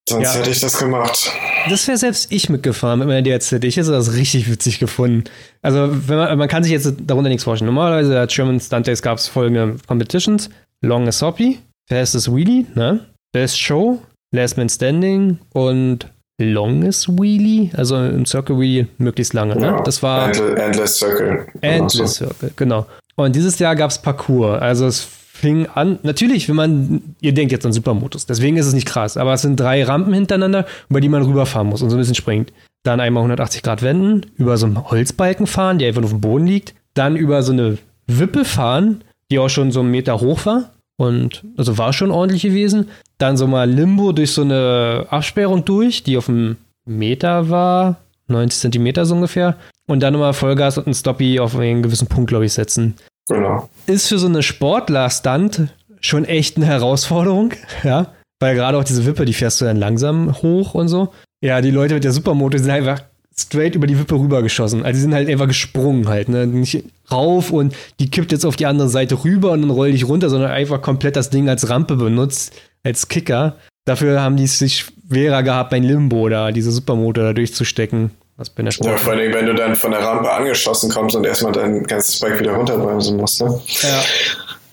Sonst 0.08 0.34
ja. 0.34 0.40
hätte 0.40 0.50
ich 0.50 0.60
das 0.60 0.78
gemacht. 0.78 1.30
das 1.68 1.86
wäre 1.86 1.98
selbst 1.98 2.32
ich 2.32 2.48
mitgefahren 2.48 2.98
mit 2.98 3.06
meiner 3.06 3.22
DRZ. 3.22 3.62
Ich 3.64 3.76
hätte 3.76 3.92
das 3.92 4.14
richtig 4.14 4.50
witzig 4.50 4.80
gefunden. 4.80 5.24
Also, 5.62 5.88
wenn 6.08 6.16
man, 6.16 6.38
man 6.38 6.48
kann 6.48 6.64
sich 6.64 6.72
jetzt 6.72 6.92
darunter 7.06 7.28
nichts 7.28 7.44
vorstellen. 7.44 7.66
Normalerweise 7.66 8.18
als 8.18 8.34
German 8.34 8.58
Stunt 8.58 8.86
Days 8.86 9.02
gab 9.02 9.18
es 9.18 9.28
folgende 9.28 9.76
Competitions: 9.86 10.50
Longest 10.80 11.22
Hoppy, 11.22 11.60
Fastest 11.88 12.34
Wheelie, 12.34 12.66
ne? 12.74 13.06
Best 13.32 13.60
Show, 13.60 14.02
Last 14.34 14.56
Man 14.56 14.68
Standing 14.68 15.38
und 15.52 16.08
Longest 16.40 17.08
Wheelie, 17.08 17.70
also 17.76 17.96
im 17.96 18.26
Circle 18.26 18.58
Wheelie 18.58 18.86
möglichst 18.98 19.32
lange, 19.34 19.56
ne? 19.56 19.66
Ja, 19.66 19.80
Das 19.82 20.02
war 20.02 20.28
Endless, 20.28 20.98
Circle. 20.98 21.46
Endless 21.60 22.14
Circle, 22.14 22.50
genau. 22.56 22.86
Und 23.16 23.36
dieses 23.36 23.58
Jahr 23.58 23.76
gab 23.76 23.90
es 23.90 23.98
Parcours. 23.98 24.60
Also 24.60 24.86
es 24.86 25.00
fing 25.00 25.66
an, 25.74 25.98
natürlich, 26.02 26.48
wenn 26.48 26.56
man, 26.56 27.14
ihr 27.20 27.32
denkt 27.32 27.52
jetzt 27.52 27.64
an 27.64 27.72
Supermotos, 27.72 28.26
deswegen 28.26 28.56
ist 28.56 28.66
es 28.66 28.74
nicht 28.74 28.86
krass, 28.86 29.16
aber 29.16 29.32
es 29.34 29.42
sind 29.42 29.58
drei 29.58 29.82
Rampen 29.84 30.12
hintereinander, 30.12 30.66
über 30.88 31.00
die 31.00 31.08
man 31.08 31.22
rüberfahren 31.22 31.68
muss 31.68 31.82
und 31.82 31.90
so 31.90 31.96
ein 31.96 31.98
bisschen 31.98 32.14
springt. 32.14 32.52
Dann 32.82 33.00
einmal 33.00 33.22
180 33.22 33.62
Grad 33.62 33.82
wenden, 33.82 34.26
über 34.36 34.56
so 34.56 34.66
einen 34.66 34.90
Holzbalken 34.90 35.46
fahren, 35.46 35.78
der 35.78 35.88
einfach 35.88 36.00
nur 36.00 36.08
auf 36.08 36.14
dem 36.14 36.20
Boden 36.20 36.46
liegt. 36.46 36.74
Dann 36.94 37.16
über 37.16 37.42
so 37.42 37.52
eine 37.52 37.78
Wippe 38.06 38.44
fahren, 38.44 39.02
die 39.30 39.38
auch 39.38 39.50
schon 39.50 39.70
so 39.70 39.80
einen 39.80 39.90
Meter 39.90 40.20
hoch 40.20 40.46
war. 40.46 40.70
Und 41.00 41.44
also 41.56 41.78
war 41.78 41.94
schon 41.94 42.10
ordentlich 42.10 42.42
gewesen. 42.42 42.90
Dann 43.16 43.38
so 43.38 43.46
mal 43.46 43.70
Limbo 43.70 44.12
durch 44.12 44.32
so 44.32 44.42
eine 44.42 45.06
Absperrung 45.08 45.64
durch, 45.64 46.02
die 46.02 46.18
auf 46.18 46.28
einem 46.28 46.58
Meter 46.84 47.48
war, 47.48 47.96
90 48.28 48.60
Zentimeter 48.60 49.06
so 49.06 49.14
ungefähr. 49.14 49.56
Und 49.88 50.00
dann 50.00 50.12
nochmal 50.12 50.34
Vollgas 50.34 50.76
und 50.76 50.86
ein 50.86 50.92
Stoppie 50.92 51.40
auf 51.40 51.56
einen 51.56 51.82
gewissen 51.82 52.06
Punkt, 52.06 52.28
glaube 52.28 52.44
ich, 52.44 52.52
setzen. 52.52 52.96
Genau. 53.30 53.70
Ist 53.86 54.08
für 54.08 54.18
so 54.18 54.26
eine 54.26 54.42
Sportler-Stunt 54.42 55.68
schon 56.02 56.26
echt 56.26 56.58
eine 56.58 56.66
Herausforderung, 56.66 57.54
ja. 57.82 58.08
Weil 58.38 58.54
gerade 58.54 58.76
auch 58.76 58.84
diese 58.84 59.06
Wippe, 59.06 59.24
die 59.24 59.32
fährst 59.32 59.58
du 59.62 59.64
dann 59.64 59.78
langsam 59.78 60.42
hoch 60.42 60.74
und 60.74 60.88
so. 60.88 61.14
Ja, 61.42 61.62
die 61.62 61.70
Leute 61.70 61.94
mit 61.94 62.04
der 62.04 62.12
Supermoto 62.12 62.58
sind 62.58 62.70
einfach 62.70 63.00
straight 63.42 63.74
über 63.74 63.86
die 63.86 63.98
Wippe 63.98 64.14
rübergeschossen. 64.14 64.84
Also 64.84 64.96
die 64.98 65.02
sind 65.02 65.14
halt 65.14 65.28
einfach 65.28 65.48
gesprungen 65.48 66.08
halt, 66.08 66.28
ne? 66.28 66.46
Nicht 66.46 66.84
rauf 67.10 67.50
und 67.50 67.74
die 67.98 68.10
kippt 68.10 68.32
jetzt 68.32 68.44
auf 68.44 68.56
die 68.56 68.66
andere 68.66 68.88
Seite 68.88 69.24
rüber 69.24 69.52
und 69.52 69.62
dann 69.62 69.70
roll 69.70 69.92
dich 69.92 70.06
runter, 70.06 70.30
sondern 70.30 70.50
einfach 70.50 70.82
komplett 70.82 71.16
das 71.16 71.30
Ding 71.30 71.48
als 71.48 71.68
Rampe 71.68 71.96
benutzt, 71.96 72.52
als 72.84 73.08
Kicker. 73.08 73.56
Dafür 73.84 74.20
haben 74.20 74.36
die 74.36 74.44
es 74.44 74.58
sich 74.58 74.86
schwerer 75.08 75.42
gehabt, 75.42 75.70
beim 75.70 75.82
Limbo 75.82 76.28
da, 76.28 76.52
diese 76.52 76.70
Supermoto 76.70 77.22
da 77.22 77.32
durchzustecken. 77.32 78.10
Was 78.36 78.50
bei 78.50 78.62
der 78.62 78.72
Ja, 78.72 78.96
vor 78.96 79.12
allem, 79.12 79.34
wenn 79.34 79.46
du 79.46 79.54
dann 79.54 79.76
von 79.76 79.90
der 79.90 80.00
Rampe 80.00 80.30
angeschossen 80.30 80.90
kommst 80.90 81.14
und 81.14 81.26
erstmal 81.26 81.52
dein 81.52 81.82
ganzes 81.84 82.20
Bike 82.20 82.40
wieder 82.40 82.52
runterbremsen 82.52 83.16
musst, 83.16 83.42
ne? 83.42 83.60
Ja. 83.82 84.02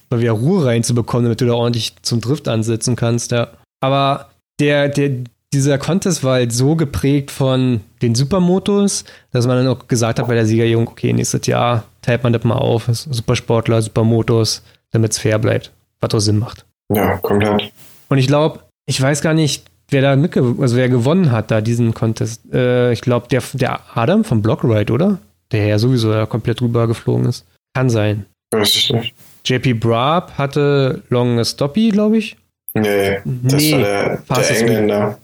Mal 0.09 0.21
wieder 0.21 0.31
Ruhe 0.31 0.65
reinzubekommen, 0.65 1.25
damit 1.25 1.41
du 1.41 1.45
da 1.47 1.53
ordentlich 1.53 1.93
zum 2.01 2.21
Drift 2.21 2.47
ansetzen 2.47 2.95
kannst, 2.95 3.31
ja. 3.31 3.49
Aber 3.81 4.29
der, 4.59 4.87
der, 4.87 5.09
dieser 5.53 5.77
Contest 5.77 6.23
war 6.23 6.33
halt 6.35 6.51
so 6.51 6.75
geprägt 6.75 7.31
von 7.31 7.81
den 8.01 8.15
Supermotos, 8.15 9.05
dass 9.31 9.47
man 9.47 9.57
dann 9.57 9.67
auch 9.67 9.87
gesagt 9.87 10.19
hat 10.19 10.27
bei 10.27 10.35
der 10.35 10.45
Siegerjung, 10.45 10.87
okay, 10.87 11.13
nächstes 11.13 11.47
Jahr 11.47 11.85
teilt 12.01 12.23
man 12.23 12.33
das 12.33 12.43
mal 12.43 12.55
auf, 12.55 12.85
Supersportler, 12.91 13.81
Supermotos, 13.81 14.63
damit 14.91 15.11
es 15.11 15.19
fair 15.19 15.39
bleibt, 15.39 15.71
was 16.01 16.13
auch 16.13 16.19
Sinn 16.19 16.39
macht. 16.39 16.65
Ja, 16.93 17.17
komplett. 17.17 17.71
Und 18.09 18.17
ich 18.17 18.27
glaube, 18.27 18.59
ich 18.85 19.01
weiß 19.01 19.21
gar 19.21 19.33
nicht, 19.33 19.65
wer 19.89 20.01
da 20.01 20.15
mitge 20.15 20.55
also 20.59 20.75
wer 20.75 20.89
gewonnen 20.89 21.31
hat 21.31 21.51
da 21.51 21.61
diesen 21.61 21.93
Contest. 21.93 22.41
Äh, 22.53 22.91
ich 22.91 23.01
glaube, 23.01 23.27
der, 23.29 23.41
der 23.53 23.79
Adam 23.95 24.23
vom 24.23 24.41
Blockride, 24.41 24.91
oder? 24.93 25.19
Der 25.51 25.65
ja 25.67 25.79
sowieso 25.79 26.11
da 26.11 26.25
komplett 26.25 26.61
rüber 26.61 26.87
geflogen 26.87 27.25
ist. 27.25 27.45
Kann 27.73 27.89
sein. 27.89 28.25
Weiß 28.51 28.75
ich 28.75 28.91
nicht. 28.91 29.15
JP 29.45 29.75
Brab 29.75 30.37
hatte 30.37 31.03
Long 31.09 31.43
Stoppy, 31.43 31.89
glaube 31.89 32.17
ich. 32.17 32.35
Nee, 32.73 33.19
das 33.25 33.61
Nee, 33.61 33.71
war 33.73 33.81
der, 33.81 34.17
der 34.27 34.59
Engländer. 34.59 35.17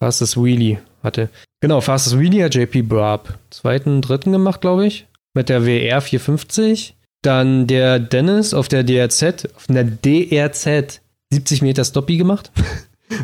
Fastest 0.00 0.36
Wheelie 0.36 0.78
hatte. 1.02 1.28
Genau, 1.60 1.80
Fastest 1.80 2.18
Wheelie 2.18 2.44
hat 2.44 2.54
JP 2.54 2.82
Brab. 2.82 3.38
Zweiten, 3.50 4.00
dritten 4.00 4.32
gemacht, 4.32 4.60
glaube 4.60 4.86
ich. 4.86 5.06
Mit 5.34 5.48
der 5.48 5.66
WR 5.66 6.00
450. 6.00 6.94
Dann 7.22 7.66
der 7.66 7.98
Dennis 7.98 8.54
auf 8.54 8.68
der 8.68 8.84
DRZ, 8.84 9.48
auf 9.56 9.68
einer 9.68 9.84
DRZ 9.84 11.00
70 11.30 11.62
Meter 11.62 11.84
Stoppy 11.84 12.16
gemacht. 12.16 12.50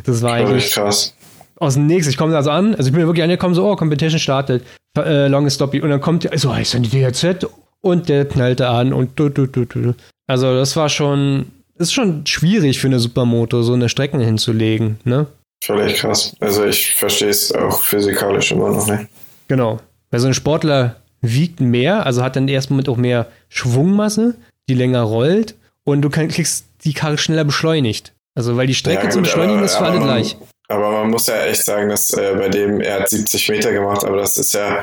Das 0.04 0.22
war 0.22 0.32
eigentlich 0.32 0.72
krass. 0.72 1.14
aus 1.56 1.74
dem 1.74 1.86
Nix. 1.86 2.06
Ich 2.06 2.16
komme 2.16 2.34
also 2.34 2.50
an, 2.50 2.74
also 2.74 2.88
ich 2.88 2.94
bin 2.94 3.04
wirklich 3.04 3.22
angekommen, 3.22 3.54
so, 3.54 3.70
oh, 3.70 3.76
Competition 3.76 4.18
startet, 4.18 4.64
äh, 4.96 5.28
Longest 5.28 5.56
Stoppy. 5.56 5.82
Und 5.82 5.90
dann 5.90 6.00
kommt 6.00 6.24
der, 6.24 6.38
so, 6.38 6.50
ist 6.54 6.72
dann 6.72 6.84
die 6.84 6.88
DRZ 6.88 7.46
und 7.82 8.08
der 8.08 8.24
knallte 8.24 8.66
an 8.66 8.94
und 8.94 9.20
du, 9.20 9.28
du, 9.28 9.46
du, 9.46 9.66
du. 9.66 9.94
Also 10.26 10.54
das 10.54 10.74
war 10.74 10.88
schon, 10.88 11.52
ist 11.76 11.92
schon 11.92 12.24
schwierig 12.24 12.78
für 12.78 12.86
eine 12.86 12.98
Supermoto, 12.98 13.62
so 13.62 13.74
eine 13.74 13.90
Strecken 13.90 14.20
hinzulegen, 14.20 14.98
ne? 15.04 15.26
Völlig 15.66 15.96
krass. 15.96 16.34
Also 16.40 16.64
ich 16.64 16.94
verstehe 16.94 17.30
es 17.30 17.52
auch 17.52 17.82
physikalisch 17.82 18.52
immer 18.52 18.70
noch 18.70 18.86
nicht. 18.86 19.06
Genau. 19.48 19.80
Weil 20.10 20.20
so 20.20 20.26
ein 20.26 20.34
Sportler 20.34 20.96
wiegt 21.20 21.60
mehr, 21.60 22.04
also 22.06 22.22
hat 22.22 22.36
dann 22.36 22.48
erst 22.48 22.70
Moment 22.70 22.88
auch 22.88 22.96
mehr 22.96 23.26
Schwungmasse, 23.48 24.34
die 24.68 24.74
länger 24.74 25.02
rollt 25.02 25.54
und 25.84 26.02
du 26.02 26.10
kann, 26.10 26.28
kriegst 26.28 26.66
die 26.84 26.92
Karre 26.92 27.18
schneller 27.18 27.44
beschleunigt. 27.44 28.12
Also 28.34 28.56
weil 28.56 28.66
die 28.66 28.74
Strecke 28.74 29.04
Ja, 29.04 29.10
zum 29.10 29.22
gut, 29.22 29.30
Beschleunigen 29.30 29.58
aber- 29.58 29.66
ist 29.66 29.76
für 29.76 29.84
alle 29.84 29.98
man- 30.00 30.08
gleich. 30.08 30.36
Aber 30.68 30.90
man 30.92 31.10
muss 31.10 31.26
ja 31.26 31.44
echt 31.44 31.62
sagen, 31.64 31.90
dass 31.90 32.12
äh, 32.14 32.34
bei 32.38 32.48
dem, 32.48 32.80
er 32.80 33.00
hat 33.00 33.08
70 33.10 33.48
Meter 33.50 33.70
gemacht, 33.72 34.02
aber 34.04 34.16
das 34.16 34.38
ist 34.38 34.54
ja 34.54 34.82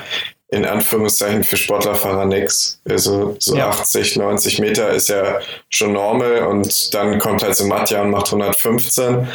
in 0.50 0.64
Anführungszeichen 0.66 1.44
für 1.44 1.58
Sportlerfahrer 1.58 2.26
nix. 2.26 2.80
Also 2.88 3.36
so 3.40 3.56
Ja. 3.56 3.70
80, 3.70 4.16
90 4.18 4.60
Meter 4.60 4.90
ist 4.92 5.10
ja 5.10 5.40
schon 5.70 5.94
normal 5.94 6.44
und 6.48 6.94
dann 6.94 7.18
kommt 7.20 7.42
halt 7.44 7.56
so 7.56 7.66
Matja 7.66 8.02
und 8.04 8.12
macht 8.12 8.28
115. 8.32 9.28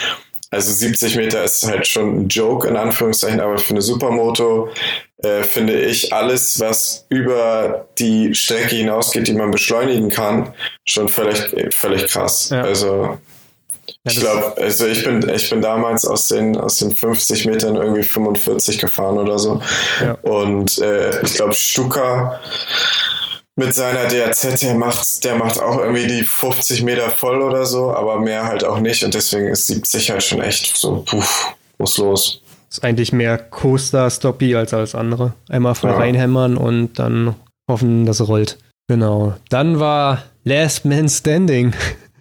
Also 0.51 0.73
70 0.73 1.17
Meter 1.17 1.43
ist 1.43 1.67
halt 1.67 1.87
schon 1.87 2.17
ein 2.17 2.29
Joke 2.29 2.69
in 2.69 2.77
Anführungszeichen, 2.77 3.41
aber 3.41 3.59
für 3.59 3.71
eine 3.71 3.83
Supermoto 3.83 4.69
äh, 5.19 5.43
finde 5.43 5.81
ich 5.81 6.13
alles, 6.13 6.61
was 6.61 7.07
über 7.09 7.87
die 7.99 8.35
Strecke 8.35 8.77
hinausgeht, 8.77 9.27
die 9.27 9.33
man 9.33 9.51
beschleunigen 9.51 10.09
kann, 10.09 10.55
schon 10.85 11.09
völlig, 11.09 11.75
völlig 11.75 12.07
krass. 12.07 12.51
Ja. 12.51 12.63
Also 12.63 13.19
ich 14.05 14.21
glaube, 14.21 14.55
also 14.57 14.87
ich 14.87 15.03
bin, 15.03 15.29
ich 15.29 15.51
bin 15.51 15.61
damals 15.61 16.07
aus 16.07 16.29
den, 16.29 16.57
aus 16.57 16.77
den 16.77 16.95
50 16.95 17.47
Metern 17.47 17.75
irgendwie 17.75 18.05
45 18.05 18.79
gefahren 18.79 19.19
oder 19.19 19.39
so. 19.39 19.61
Ja. 20.01 20.13
Und 20.23 20.79
äh, 20.79 21.23
ich 21.23 21.35
glaube, 21.35 21.55
Stuka 21.55 22.41
mit 23.57 23.75
seiner 23.75 24.07
DRZ, 24.07 24.61
der 24.63 24.75
macht, 24.75 25.25
der 25.25 25.37
macht 25.37 25.61
auch 25.61 25.79
irgendwie 25.79 26.07
die 26.07 26.23
50 26.23 26.83
Meter 26.83 27.11
voll 27.11 27.41
oder 27.43 27.65
so, 27.65 27.95
aber 27.95 28.21
mehr 28.21 28.45
halt 28.45 28.65
auch 28.65 28.79
nicht. 28.81 29.03
Und 29.03 29.15
deswegen 29.15 29.49
ist 29.49 29.67
70 29.67 30.11
halt 30.11 30.23
schon 30.23 30.41
echt 30.43 30.77
so, 30.77 31.03
puh, 31.07 31.23
muss 31.79 31.97
los. 31.99 32.43
Ist 32.71 32.85
eigentlich 32.85 33.13
mehr 33.13 33.39
Coaster-Stoppy 33.39 34.55
als 34.57 34.75
alles 34.75 34.95
andere. 34.95 35.33
Einmal 35.49 35.75
voll 35.75 35.91
Ja. 35.91 35.97
reinhämmern 35.97 36.57
und 36.59 36.99
dann 36.99 37.35
hoffen, 37.71 38.05
dass 38.05 38.21
es 38.21 38.29
rollt. 38.29 38.59
Genau. 38.89 39.35
Dann 39.49 39.81
war 39.81 40.25
Last 40.45 40.85
Man 40.85 41.09
Standing. 41.09 41.73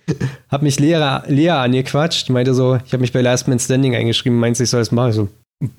hab 0.50 0.62
mich 0.62 0.80
Lea, 0.80 1.20
Lea 1.28 1.50
angequatscht, 1.50 2.30
meinte 2.30 2.54
so, 2.54 2.78
ich 2.86 2.94
habe 2.94 3.02
mich 3.02 3.12
bei 3.12 3.22
Last 3.22 3.48
Man 3.48 3.60
Standing 3.60 3.96
eingeschrieben, 3.96 4.40
meinst 4.40 4.62
ich 4.62 4.70
soll 4.70 4.80
das 4.82 4.92
machen? 4.92 5.10
Ich 5.10 5.16
so, 5.16 5.28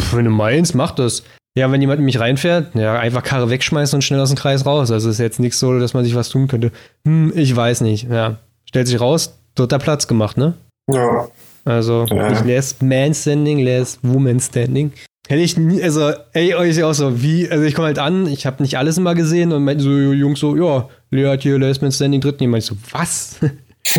pff, 0.02 0.14
wenn 0.14 0.24
du 0.26 0.30
meinst, 0.30 0.74
mach 0.74 0.90
das. 0.90 1.22
Ja, 1.56 1.72
wenn 1.72 1.80
jemand 1.80 1.98
in 2.00 2.04
mich 2.04 2.20
reinfährt, 2.20 2.74
ja, 2.74 2.98
einfach 2.98 3.22
Karre 3.22 3.48
wegschmeißen 3.48 3.96
und 3.96 4.02
schnell 4.02 4.20
aus 4.20 4.28
dem 4.28 4.36
Kreis 4.36 4.66
raus. 4.66 4.90
Also 4.90 5.08
ist 5.08 5.18
jetzt 5.18 5.40
nichts 5.40 5.58
so, 5.58 5.78
dass 5.78 5.94
man 5.94 6.04
sich 6.04 6.14
was 6.14 6.28
tun 6.28 6.48
könnte. 6.48 6.70
Hm, 7.06 7.32
ich 7.34 7.54
weiß 7.56 7.80
nicht. 7.80 8.08
Ja, 8.10 8.36
stellt 8.66 8.86
sich 8.88 9.00
raus, 9.00 9.38
dritter 9.54 9.78
Platz 9.78 10.06
gemacht, 10.06 10.36
ne? 10.36 10.52
Ja, 10.92 11.28
Also 11.64 12.04
Ja. 12.10 12.28
nicht 12.30 12.44
Last 12.44 12.82
Man 12.82 13.14
Standing, 13.14 13.60
Last 13.60 13.98
Woman 14.02 14.38
Standing. 14.38 14.92
Hätte 15.28 15.40
ich 15.42 15.56
nie, 15.56 15.82
also, 15.82 16.12
ey, 16.34 16.54
euch 16.54 16.84
auch 16.84 16.92
so, 16.92 17.20
wie, 17.22 17.50
also 17.50 17.64
ich 17.64 17.74
komme 17.74 17.86
halt 17.88 17.98
an, 17.98 18.26
ich 18.28 18.46
habe 18.46 18.62
nicht 18.62 18.76
alles 18.78 18.98
immer 18.98 19.14
gesehen 19.16 19.52
und 19.52 19.64
meinte 19.64 19.82
so, 19.82 19.90
Jungs 19.90 20.38
so, 20.38 20.54
ja, 20.56 20.88
Lea 21.10 21.26
hat 21.26 21.42
hier 21.42 21.58
Last 21.58 21.80
Man 21.82 21.90
Standing 21.90 22.20
dritten. 22.20 22.44
Ich 22.44 22.48
meinte 22.50 22.66
so, 22.66 22.76
was? 22.92 23.36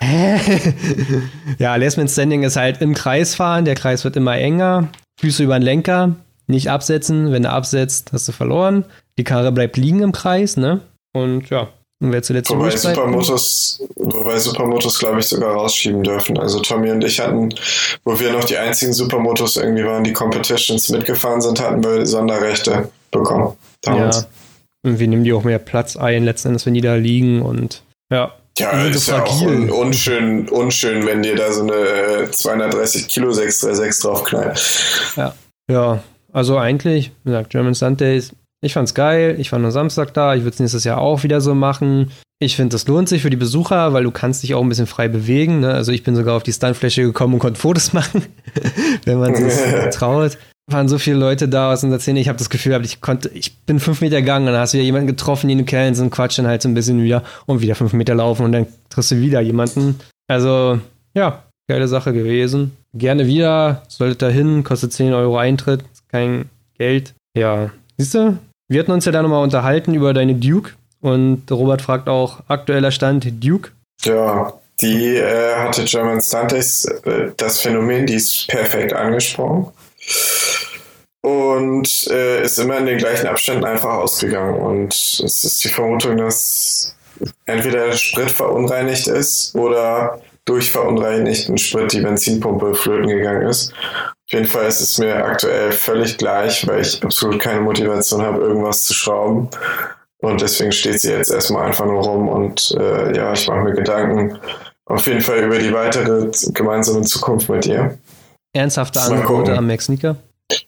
Hä? 0.00 0.38
ja, 1.58 1.74
Last 1.76 1.96
Man 1.96 2.06
Standing 2.08 2.42
ist 2.42 2.56
halt 2.56 2.80
im 2.80 2.94
Kreis 2.94 3.34
fahren, 3.34 3.64
der 3.64 3.74
Kreis 3.74 4.04
wird 4.04 4.16
immer 4.16 4.36
enger, 4.36 4.88
Füße 5.20 5.42
über 5.42 5.58
den 5.58 5.62
Lenker, 5.64 6.16
nicht 6.50 6.70
absetzen, 6.70 7.32
wenn 7.32 7.44
du 7.44 7.50
absetzt, 7.50 8.10
hast 8.12 8.28
du 8.28 8.32
verloren. 8.32 8.84
Die 9.18 9.24
Karre 9.24 9.52
bleibt 9.52 9.76
liegen 9.76 10.02
im 10.02 10.12
Kreis, 10.12 10.56
ne? 10.56 10.80
Und 11.12 11.50
ja, 11.50 11.68
und 12.02 12.12
wer 12.12 12.22
zuletzt 12.22 12.50
wobei 12.50 12.70
Supermotos, 12.70 13.82
wobei 13.96 14.38
Supermotos, 14.38 14.98
glaube 14.98 15.20
ich, 15.20 15.26
sogar 15.26 15.52
rausschieben 15.52 16.02
dürfen. 16.02 16.38
Also 16.38 16.60
Tommy 16.60 16.90
und 16.90 17.04
ich 17.04 17.20
hatten, 17.20 17.50
wo 18.04 18.18
wir 18.18 18.32
noch 18.32 18.44
die 18.44 18.56
einzigen 18.56 18.94
Supermotos 18.94 19.58
irgendwie 19.58 19.84
waren, 19.84 20.02
die 20.02 20.14
Competitions 20.14 20.88
mitgefahren 20.88 21.42
sind, 21.42 21.60
hatten 21.60 21.84
wir 21.84 22.06
Sonderrechte 22.06 22.88
bekommen. 23.10 23.54
Damals. 23.82 24.22
Ja. 24.22 24.26
Und 24.82 24.98
wir 24.98 25.08
nehmen 25.08 25.24
die 25.24 25.32
auch 25.34 25.44
mehr 25.44 25.58
Platz 25.58 25.96
ein, 25.96 26.24
letzten 26.24 26.48
Endes, 26.48 26.64
wenn 26.64 26.72
die 26.72 26.80
da 26.80 26.94
liegen 26.94 27.42
und 27.42 27.82
ja. 28.10 28.32
Ja, 28.58 28.82
sind 28.82 28.94
ist 28.94 29.06
so 29.06 29.12
ja 29.12 29.22
auch 29.22 29.42
un 29.42 29.70
unschön, 29.70 30.48
unschön, 30.48 31.06
wenn 31.06 31.22
dir 31.22 31.36
da 31.36 31.52
so 31.52 31.62
eine 31.62 31.74
äh, 31.74 32.30
230 32.30 33.08
Kilo 33.08 33.30
636 33.30 34.02
draufknallt. 34.02 35.14
Ja, 35.16 35.34
also 36.32 36.58
eigentlich, 36.58 37.12
wie 37.24 37.30
gesagt, 37.30 37.50
German 37.50 37.74
Sundays, 37.74 38.32
ich 38.62 38.74
fand's 38.74 38.94
geil, 38.94 39.36
ich 39.38 39.50
war 39.52 39.58
nur 39.58 39.70
Samstag 39.70 40.12
da, 40.14 40.34
ich 40.34 40.42
würde 40.42 40.54
es 40.54 40.60
nächstes 40.60 40.84
Jahr 40.84 40.98
auch 40.98 41.22
wieder 41.22 41.40
so 41.40 41.54
machen. 41.54 42.10
Ich 42.42 42.56
finde, 42.56 42.74
das 42.74 42.86
lohnt 42.86 43.08
sich 43.08 43.22
für 43.22 43.30
die 43.30 43.36
Besucher, 43.36 43.92
weil 43.92 44.04
du 44.04 44.10
kannst 44.10 44.42
dich 44.42 44.54
auch 44.54 44.62
ein 44.62 44.68
bisschen 44.68 44.86
frei 44.86 45.08
bewegen. 45.08 45.60
Ne? 45.60 45.72
Also 45.72 45.92
ich 45.92 46.04
bin 46.04 46.16
sogar 46.16 46.36
auf 46.36 46.42
die 46.42 46.52
Stuntfläche 46.52 47.02
gekommen 47.02 47.34
und 47.34 47.40
konnte 47.40 47.60
Fotos 47.60 47.92
machen, 47.92 48.24
wenn 49.04 49.18
man 49.18 49.34
sich 49.34 49.54
traut. 49.92 50.38
waren 50.70 50.88
so 50.88 50.98
viele 50.98 51.16
Leute 51.16 51.48
da 51.48 51.72
aus 51.72 51.84
unserer 51.84 52.00
Szene. 52.00 52.20
Ich 52.20 52.28
habe 52.28 52.38
das 52.38 52.48
Gefühl, 52.48 52.80
ich 52.84 53.00
konnte, 53.00 53.30
ich 53.30 53.58
bin 53.58 53.80
fünf 53.80 54.00
Meter 54.00 54.20
gegangen 54.20 54.46
und 54.46 54.52
dann 54.52 54.62
hast 54.62 54.72
du 54.72 54.78
wieder 54.78 54.86
jemanden 54.86 55.08
getroffen, 55.08 55.48
den 55.48 55.58
du 55.58 55.64
kennst 55.64 56.00
und 56.00 56.10
quatschen 56.10 56.46
halt 56.46 56.62
so 56.62 56.68
ein 56.68 56.74
bisschen 56.74 57.02
wieder 57.02 57.24
und 57.46 57.60
wieder 57.60 57.74
fünf 57.74 57.92
Meter 57.92 58.14
laufen 58.14 58.44
und 58.44 58.52
dann 58.52 58.66
triffst 58.88 59.10
du 59.10 59.20
wieder 59.20 59.40
jemanden. 59.40 59.98
Also, 60.28 60.80
ja, 61.14 61.42
geile 61.68 61.88
Sache 61.88 62.12
gewesen. 62.12 62.76
Gerne 62.94 63.26
wieder, 63.26 63.82
solltet 63.88 64.22
da 64.22 64.28
hin, 64.28 64.64
kostet 64.64 64.92
10 64.92 65.12
Euro 65.12 65.36
Eintritt, 65.36 65.84
kein 66.10 66.48
Geld. 66.78 67.14
Ja, 67.36 67.70
siehst 67.96 68.14
du, 68.14 68.38
wir 68.68 68.80
hatten 68.80 68.92
uns 68.92 69.04
ja 69.04 69.12
da 69.12 69.22
nochmal 69.22 69.42
unterhalten 69.42 69.94
über 69.94 70.14
deine 70.14 70.34
Duke 70.34 70.72
und 71.00 71.50
Robert 71.50 71.82
fragt 71.82 72.08
auch, 72.08 72.40
aktueller 72.48 72.90
Stand 72.90 73.44
Duke. 73.44 73.70
Ja, 74.02 74.52
die 74.80 75.16
äh, 75.16 75.56
hatte 75.56 75.84
German 75.84 76.20
Stunties 76.20 76.84
äh, 77.04 77.32
das 77.36 77.60
Phänomen, 77.60 78.06
die 78.06 78.14
ist 78.14 78.48
perfekt 78.48 78.92
angesprochen 78.92 79.72
und 81.22 82.06
äh, 82.10 82.42
ist 82.42 82.58
immer 82.58 82.78
in 82.78 82.86
den 82.86 82.98
gleichen 82.98 83.26
Abständen 83.26 83.64
einfach 83.64 83.94
ausgegangen. 83.94 84.54
Und 84.54 84.94
es 84.94 85.44
ist 85.44 85.64
die 85.64 85.68
Vermutung, 85.68 86.16
dass 86.16 86.96
entweder 87.44 87.86
der 87.86 87.96
Sprit 87.96 88.30
verunreinigt 88.30 89.06
ist 89.06 89.54
oder 89.54 90.20
durch 90.50 90.72
verunreinigten 90.72 91.56
Sprit 91.56 91.92
die 91.92 92.00
Benzinpumpe 92.00 92.74
flöten 92.74 93.06
gegangen 93.06 93.48
ist. 93.48 93.72
Auf 93.72 94.32
jeden 94.32 94.46
Fall 94.46 94.66
ist 94.66 94.80
es 94.80 94.98
mir 94.98 95.24
aktuell 95.24 95.70
völlig 95.70 96.18
gleich, 96.18 96.66
weil 96.66 96.80
ich 96.80 97.02
absolut 97.04 97.40
keine 97.40 97.60
Motivation 97.60 98.22
habe, 98.22 98.40
irgendwas 98.40 98.82
zu 98.82 98.92
schrauben. 98.92 99.48
Und 100.18 100.40
deswegen 100.40 100.72
steht 100.72 101.00
sie 101.00 101.12
jetzt 101.12 101.30
erstmal 101.30 101.66
einfach 101.66 101.86
nur 101.86 102.02
rum 102.02 102.28
und 102.28 102.74
äh, 102.78 103.16
ja, 103.16 103.32
ich 103.32 103.46
mache 103.48 103.60
mir 103.60 103.74
Gedanken 103.74 104.38
auf 104.86 105.06
jeden 105.06 105.20
Fall 105.20 105.38
über 105.38 105.58
die 105.58 105.72
weitere 105.72 106.30
gemeinsame 106.52 107.02
Zukunft 107.02 107.48
mit 107.48 107.64
ihr. 107.66 107.96
Ernsthafte 108.52 109.00
Angebote 109.00 109.56
am 109.56 109.68
Max 109.68 109.84
Sneaker? 109.84 110.16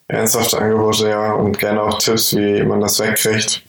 Ernsthafte 0.06 0.58
Angebote, 0.58 1.08
ja, 1.08 1.32
und 1.32 1.58
gerne 1.58 1.82
auch 1.82 1.98
Tipps, 1.98 2.36
wie 2.36 2.62
man 2.62 2.80
das 2.80 3.00
wegkriegt. 3.00 3.62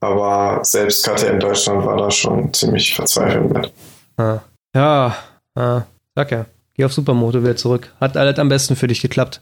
Aber 0.00 0.60
selbst 0.62 1.06
KTM 1.06 1.40
Deutschland 1.40 1.86
war 1.86 1.96
da 1.96 2.10
schon 2.10 2.52
ziemlich 2.52 2.94
verzweifelt 2.94 3.50
mit. 3.50 3.72
Ah. 4.18 4.40
Ja, 4.74 5.16
ah. 5.58 5.86
sag 6.14 6.30
ja. 6.30 6.46
Geh 6.74 6.84
auf 6.84 6.92
Supermoto 6.92 7.42
wieder 7.42 7.56
zurück. 7.56 7.92
Hat 8.00 8.16
alles 8.16 8.38
am 8.38 8.48
besten 8.48 8.76
für 8.76 8.86
dich 8.86 9.02
geklappt. 9.02 9.40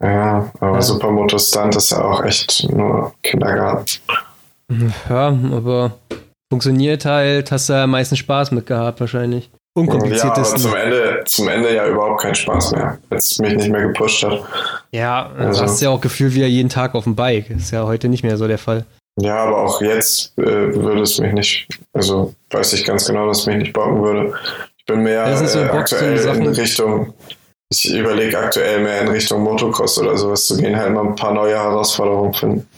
Ja, 0.00 0.52
aber 0.60 0.74
ja. 0.74 0.82
Supermoto 0.82 1.38
Stunt 1.38 1.74
ist 1.76 1.90
ja 1.90 2.04
auch 2.04 2.24
echt 2.24 2.68
nur 2.70 3.12
Kindergarten. 3.22 3.86
Ja, 5.08 5.36
aber 5.52 5.98
funktioniert 6.50 7.04
halt, 7.04 7.50
hast 7.50 7.68
du 7.68 7.72
ja 7.72 7.84
am 7.84 7.90
meisten 7.90 8.16
Spaß 8.16 8.52
mit 8.52 8.66
gehabt 8.66 9.00
wahrscheinlich. 9.00 9.50
Unkompliziertesten. 9.76 10.62
Ja, 10.62 10.68
aber 10.68 10.70
zum 10.70 10.74
Ende, 10.74 11.22
zum 11.26 11.48
Ende 11.48 11.74
ja 11.74 11.88
überhaupt 11.88 12.20
keinen 12.20 12.36
Spaß 12.36 12.72
mehr, 12.72 12.98
als 13.10 13.32
es 13.32 13.38
mich 13.40 13.54
nicht 13.54 13.70
mehr 13.70 13.88
gepusht 13.88 14.22
hat. 14.24 14.40
Ja, 14.92 15.30
also. 15.36 15.60
du 15.60 15.66
hast 15.66 15.80
ja 15.80 15.90
auch 15.90 16.00
gefühlt 16.00 16.34
wieder 16.34 16.46
jeden 16.46 16.68
Tag 16.68 16.94
auf 16.94 17.04
dem 17.04 17.16
Bike. 17.16 17.50
Ist 17.50 17.72
ja 17.72 17.84
heute 17.84 18.08
nicht 18.08 18.22
mehr 18.22 18.36
so 18.36 18.46
der 18.46 18.58
Fall. 18.58 18.84
Ja, 19.20 19.36
aber 19.38 19.58
auch 19.58 19.80
jetzt 19.80 20.36
äh, 20.38 20.74
würde 20.74 21.02
es 21.02 21.18
mich 21.18 21.32
nicht, 21.32 21.68
also 21.92 22.34
weiß 22.50 22.72
ich 22.72 22.84
ganz 22.84 23.06
genau, 23.06 23.26
dass 23.26 23.40
es 23.40 23.46
mich 23.46 23.56
nicht 23.56 23.72
bocken 23.72 24.02
würde. 24.02 24.34
Ich 24.86 24.92
bin 24.94 25.02
mehr 25.02 25.34
so 25.34 25.58
äh, 25.60 25.64
aktuell 25.64 26.18
in 26.18 26.46
Richtung, 26.48 27.14
ich 27.70 27.90
überlege 27.94 28.38
aktuell 28.38 28.82
mehr 28.82 29.00
in 29.00 29.08
Richtung 29.08 29.42
Motocross 29.42 29.98
oder 29.98 30.14
sowas 30.18 30.44
zu 30.44 30.58
gehen, 30.58 30.76
halt 30.76 30.92
mal 30.92 31.06
ein 31.06 31.14
paar 31.14 31.32
neue 31.32 31.56
Herausforderungen 31.56 32.34
finden. 32.34 32.68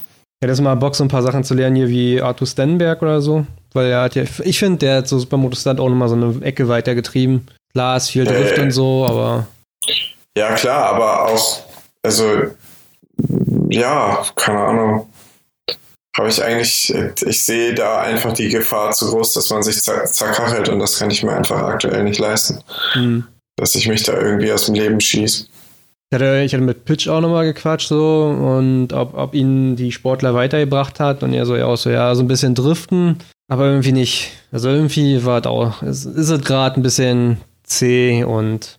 Ja, 0.40 0.46
das 0.46 0.58
ist 0.58 0.62
mal 0.62 0.76
Bock, 0.76 0.94
so 0.94 1.02
ein 1.02 1.08
paar 1.08 1.22
Sachen 1.22 1.42
zu 1.42 1.54
lernen 1.54 1.74
hier 1.74 1.88
wie 1.88 2.22
Arthur 2.22 2.46
Stenberg 2.46 3.02
oder 3.02 3.20
so. 3.20 3.44
Weil 3.72 3.90
er 3.90 4.02
hat 4.02 4.14
ja, 4.14 4.22
ich 4.44 4.58
finde, 4.58 4.78
der 4.78 4.98
hat 4.98 5.08
so 5.08 5.18
Supermoto 5.18 5.56
Stunt 5.56 5.80
auch 5.80 5.88
nochmal 5.88 6.08
so 6.08 6.14
eine 6.14 6.42
Ecke 6.42 6.68
weitergetrieben. 6.68 7.48
Klar, 7.72 7.96
ist 7.96 8.10
viel 8.10 8.24
Drift 8.24 8.56
äh, 8.56 8.62
und 8.62 8.70
so, 8.70 9.04
aber. 9.04 9.48
Ja, 10.38 10.54
klar, 10.54 10.94
aber 10.94 11.32
auch, 11.32 11.60
also, 12.02 12.42
ja, 13.68 14.22
keine 14.36 14.60
Ahnung. 14.60 15.08
Habe 16.16 16.28
ich 16.28 16.42
eigentlich, 16.42 16.94
ich 17.26 17.44
sehe 17.44 17.74
da 17.74 18.00
einfach 18.00 18.32
die 18.32 18.48
Gefahr 18.48 18.92
zu 18.92 19.10
groß, 19.10 19.34
dass 19.34 19.50
man 19.50 19.62
sich 19.62 19.82
zerkachelt 19.82 20.68
und 20.70 20.78
das 20.78 20.98
kann 20.98 21.10
ich 21.10 21.22
mir 21.22 21.32
einfach 21.32 21.60
aktuell 21.60 22.04
nicht 22.04 22.18
leisten. 22.18 22.60
Mhm. 22.94 23.24
Dass 23.56 23.74
ich 23.74 23.86
mich 23.86 24.02
da 24.02 24.18
irgendwie 24.18 24.50
aus 24.50 24.66
dem 24.66 24.74
Leben 24.74 25.00
schieße. 25.00 25.46
Ich 26.08 26.14
hatte, 26.14 26.42
ich 26.44 26.54
hatte 26.54 26.62
mit 26.62 26.84
Pitch 26.84 27.08
auch 27.08 27.20
nochmal 27.20 27.52
gequatscht 27.52 27.88
so 27.88 28.24
und 28.24 28.92
ob, 28.92 29.14
ob 29.14 29.34
ihn 29.34 29.76
die 29.76 29.92
Sportler 29.92 30.34
weitergebracht 30.34 31.00
hat 31.00 31.22
und 31.22 31.34
er 31.34 31.44
so 31.44 31.56
ja 31.56 31.66
auch 31.66 31.76
so, 31.76 31.90
ja, 31.90 32.14
so 32.14 32.22
ein 32.22 32.28
bisschen 32.28 32.54
driften, 32.54 33.18
aber 33.48 33.66
irgendwie 33.66 33.92
nicht. 33.92 34.30
Also 34.52 34.68
irgendwie 34.68 35.24
war 35.24 35.40
es 35.40 35.46
auch, 35.46 35.82
ist 35.82 36.06
es 36.06 36.44
gerade 36.44 36.80
ein 36.80 36.82
bisschen 36.82 37.38
zäh 37.64 38.24
und 38.24 38.78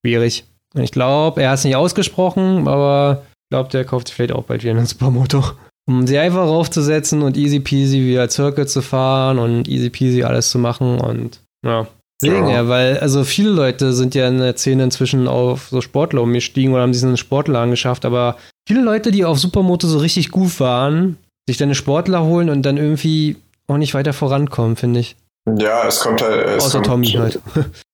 schwierig. 0.00 0.44
Ich 0.74 0.92
glaube, 0.92 1.42
er 1.42 1.50
hat 1.50 1.58
es 1.58 1.64
nicht 1.64 1.76
ausgesprochen, 1.76 2.66
aber 2.66 3.22
ich 3.26 3.50
glaube, 3.50 3.68
der 3.68 3.84
kauft 3.84 4.08
sich 4.08 4.14
vielleicht 4.14 4.32
auch 4.32 4.44
bald 4.44 4.62
wieder 4.62 4.72
einen 4.72 4.86
Supermoto. 4.86 5.42
Um 5.88 6.06
sie 6.06 6.18
einfach 6.18 6.46
raufzusetzen 6.46 7.22
und 7.22 7.36
easy 7.36 7.60
peasy 7.60 8.00
wieder 8.00 8.28
Circle 8.28 8.66
zu 8.66 8.82
fahren 8.82 9.38
und 9.38 9.68
easy 9.68 9.90
peasy 9.90 10.22
alles 10.22 10.50
zu 10.50 10.58
machen 10.58 11.00
und 11.00 11.40
ja, 11.66 11.86
Deswegen, 12.22 12.48
ja. 12.48 12.54
ja, 12.62 12.68
weil 12.68 12.98
also 12.98 13.24
viele 13.24 13.50
Leute 13.50 13.92
sind 13.92 14.14
ja 14.14 14.28
in 14.28 14.38
der 14.38 14.56
Szene 14.56 14.84
inzwischen 14.84 15.26
auf 15.26 15.68
so 15.70 15.80
Sportler 15.80 16.22
umgestiegen 16.22 16.72
oder 16.72 16.82
haben 16.82 16.94
sich 16.94 17.02
einen 17.02 17.16
Sportler 17.16 17.58
angeschafft, 17.60 18.04
aber 18.04 18.36
viele 18.66 18.80
Leute, 18.80 19.10
die 19.10 19.24
auf 19.24 19.38
Supermoto 19.38 19.88
so 19.88 19.98
richtig 19.98 20.30
gut 20.30 20.60
waren, 20.60 21.18
sich 21.48 21.58
dann 21.58 21.66
eine 21.66 21.74
Sportler 21.74 22.22
holen 22.22 22.48
und 22.48 22.62
dann 22.62 22.76
irgendwie 22.76 23.36
auch 23.66 23.76
nicht 23.76 23.94
weiter 23.94 24.12
vorankommen, 24.12 24.76
finde 24.76 25.00
ich. 25.00 25.16
Ja, 25.58 25.86
es 25.88 26.00
kommt 26.00 26.22
halt. 26.22 26.46
Es 26.46 26.64
Außer 26.66 26.78
kommt, 26.78 26.86
Tommy 26.86 27.06
halt. 27.18 27.40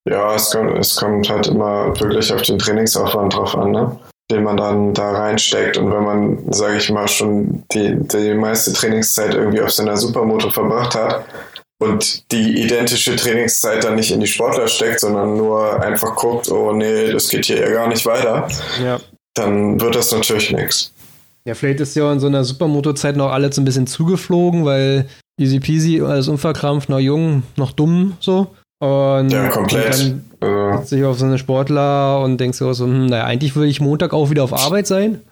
Ja, 0.07 0.34
es 0.34 0.51
kommt, 0.51 0.78
es 0.78 0.97
kommt 0.97 1.30
halt 1.30 1.47
immer 1.47 1.99
wirklich 1.99 2.32
auf 2.32 2.43
den 2.43 2.59
Trainingsaufwand 2.59 3.34
drauf 3.34 3.57
an, 3.57 3.70
ne? 3.70 3.99
Den 4.31 4.43
man 4.43 4.57
dann 4.57 4.95
da 4.95 5.11
reinsteckt. 5.12 5.79
Und 5.79 5.91
wenn 5.91 6.05
man, 6.05 6.53
sage 6.53 6.76
ich 6.76 6.91
mal, 6.91 7.09
schon 7.09 7.64
die, 7.72 7.97
die 7.97 8.35
meiste 8.35 8.72
Trainingszeit 8.72 9.35
irgendwie 9.35 9.62
auf 9.62 9.70
seiner 9.70 9.97
Supermoto 9.97 10.51
verbracht 10.51 10.95
hat, 10.95 11.24
und 11.81 12.31
die 12.33 12.61
identische 12.62 13.14
Trainingszeit 13.14 13.85
dann 13.85 13.95
nicht 13.95 14.11
in 14.11 14.20
die 14.20 14.26
Sportler 14.26 14.66
steckt, 14.66 15.01
sondern 15.01 15.37
nur 15.37 15.81
einfach 15.81 16.16
guckt, 16.16 16.51
oh 16.51 16.72
nee, 16.72 17.12
das 17.12 17.29
geht 17.29 17.47
hier 17.47 17.61
ja 17.61 17.70
gar 17.70 17.89
nicht 17.89 18.05
weiter, 18.05 18.49
ja. 18.83 18.99
dann 19.35 19.81
wird 19.81 19.95
das 19.95 20.11
natürlich 20.11 20.51
nichts. 20.51 20.93
Ja, 21.45 21.55
vielleicht 21.55 21.81
ist 21.81 21.95
ja 21.95 22.12
in 22.12 22.20
so 22.20 22.26
einer 22.26 22.45
Supermoto-Zeit 22.45 23.16
noch 23.16 23.31
alles 23.31 23.59
ein 23.59 23.64
bisschen 23.64 23.87
zugeflogen, 23.87 24.64
weil 24.64 25.07
easy 25.41 25.61
peasy, 25.61 26.03
alles 26.03 26.29
unverkrampft, 26.29 26.89
noch 26.89 26.99
jung, 26.99 27.45
noch 27.57 27.72
dumm, 27.72 28.16
so. 28.20 28.49
Und, 28.81 29.31
ja, 29.31 29.49
komplett. 29.49 29.99
Und 30.01 30.01
dann 30.01 30.28
also. 30.41 30.84
sich 30.84 31.05
auf 31.05 31.18
so 31.18 31.24
eine 31.24 31.39
Sportler 31.39 32.20
und 32.20 32.39
denkst 32.39 32.59
so, 32.59 32.72
hm, 32.72 33.07
naja, 33.07 33.24
eigentlich 33.24 33.57
würde 33.57 33.68
ich 33.68 33.80
Montag 33.80 34.12
auch 34.12 34.30
wieder 34.30 34.45
auf 34.45 34.53
Arbeit 34.53 34.86
sein. 34.86 35.22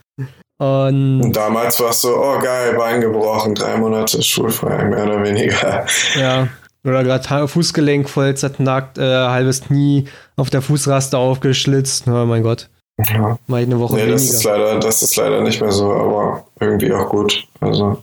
Und, 0.58 1.20
und, 1.20 1.36
damals 1.36 1.78
war 1.80 1.90
es 1.90 2.00
so, 2.00 2.16
oh 2.16 2.38
geil, 2.38 2.74
Bein 2.78 3.02
gebrochen, 3.02 3.54
drei 3.54 3.76
Monate 3.76 4.22
schulfrei, 4.22 4.84
mehr 4.84 5.04
oder 5.04 5.22
weniger. 5.22 5.84
Ja, 6.18 6.48
oder 6.82 7.04
gerade 7.04 7.48
Fußgelenk 7.48 8.08
voll 8.08 8.34
zerknackt, 8.36 8.96
äh, 8.96 9.02
halbes 9.02 9.62
Knie 9.62 10.06
auf 10.36 10.48
der 10.48 10.62
Fußraste 10.62 11.18
aufgeschlitzt. 11.18 12.04
Oh 12.06 12.24
mein 12.24 12.42
Gott. 12.42 12.70
Ja. 12.98 13.38
Mal 13.46 13.62
eine 13.62 13.78
Woche 13.78 13.96
nee, 13.96 14.02
weniger. 14.02 14.14
Das 14.14 14.24
ist, 14.24 14.44
leider, 14.44 14.78
das 14.78 15.02
ist 15.02 15.16
leider 15.16 15.42
nicht 15.42 15.60
mehr 15.60 15.72
so, 15.72 15.92
aber 15.92 16.46
irgendwie 16.60 16.92
auch 16.94 17.08
gut. 17.08 17.44
Also 17.60 18.02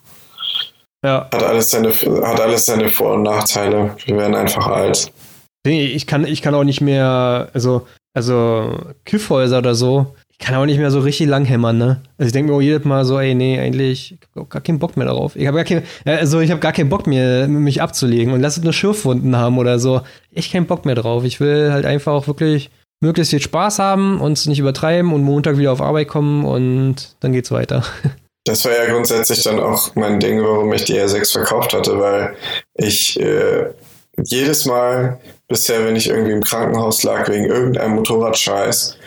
ja. 1.04 1.28
hat, 1.34 1.44
alles 1.44 1.72
seine, 1.72 1.92
hat 1.92 2.40
alles 2.40 2.66
seine 2.66 2.90
Vor- 2.90 3.14
und 3.14 3.24
Nachteile. 3.24 3.96
Wir 4.06 4.18
werden 4.18 4.36
einfach 4.36 4.68
alt. 4.68 5.12
Ich 5.66 6.08
kann, 6.08 6.26
ich 6.26 6.42
kann 6.42 6.56
auch 6.56 6.64
nicht 6.64 6.82
mehr, 6.82 7.50
also, 7.54 7.88
also 8.14 8.78
Kiffhäuser 9.06 9.60
oder 9.60 9.76
so, 9.76 10.14
kann 10.44 10.56
auch 10.56 10.66
nicht 10.66 10.78
mehr 10.78 10.92
so 10.92 11.00
richtig 11.00 11.28
lang 11.28 11.46
hämmern, 11.46 11.78
ne? 11.78 12.02
Also 12.18 12.28
ich 12.28 12.34
denke 12.34 12.52
mir 12.52 12.58
auch 12.58 12.62
jedes 12.62 12.84
Mal 12.84 13.06
so, 13.06 13.18
ey, 13.18 13.34
nee, 13.34 13.60
eigentlich, 13.60 14.18
ich 14.20 14.20
hab 14.36 14.50
gar 14.50 14.62
keinen 14.62 14.80
Bock 14.80 14.98
mehr 14.98 15.06
darauf. 15.06 15.38
Ich 15.38 15.48
habe 15.48 15.56
gar 15.56 15.64
keinen, 15.64 15.84
also 16.04 16.42
ich 16.42 16.52
habe 16.52 16.60
gar 16.60 16.74
keinen 16.74 16.90
Bock 16.90 17.08
mehr, 17.08 17.48
mich 17.48 17.82
abzulegen 17.82 18.34
und 18.34 18.42
lass 18.42 18.58
es 18.58 18.64
nur 18.64 18.74
Schürfwunden 18.74 19.38
haben 19.38 19.58
oder 19.58 19.80
so. 19.80 20.02
Ich 20.32 20.52
keinen 20.52 20.66
Bock 20.66 20.86
mehr 20.86 20.96
drauf. 20.96 21.24
Ich 21.24 21.40
will 21.40 21.72
halt 21.72 21.86
einfach 21.86 22.12
auch 22.12 22.28
wirklich 22.28 22.72
möglichst 23.00 23.32
viel 23.32 23.42
Spaß 23.42 23.80
haben, 23.80 24.20
uns 24.20 24.46
nicht 24.46 24.60
übertreiben 24.60 25.14
und 25.14 25.24
Montag 25.24 25.58
wieder 25.58 25.72
auf 25.72 25.82
Arbeit 25.82 26.10
kommen 26.10 26.44
und 26.44 27.16
dann 27.22 27.32
geht's 27.32 27.52
weiter. 27.52 27.84
Das 28.46 28.66
war 28.66 28.74
ja 28.74 28.92
grundsätzlich 28.92 29.42
dann 29.44 29.58
auch 29.62 29.96
mein 29.96 30.20
Ding, 30.20 30.44
warum 30.44 30.74
ich 30.74 30.84
die 30.84 31.00
R6 31.00 31.32
verkauft 31.32 31.74
hatte, 31.74 31.98
weil 31.98 32.36
ich 32.74 33.18
äh, 33.18 33.68
jedes 34.22 34.66
Mal 34.66 35.22
bisher, 35.54 35.86
wenn 35.86 35.96
ich 35.96 36.10
irgendwie 36.10 36.32
im 36.32 36.44
Krankenhaus 36.44 37.04
lag 37.04 37.30
wegen 37.30 37.46
irgendeinem 37.46 37.94
Motorradscheiß 37.96 38.98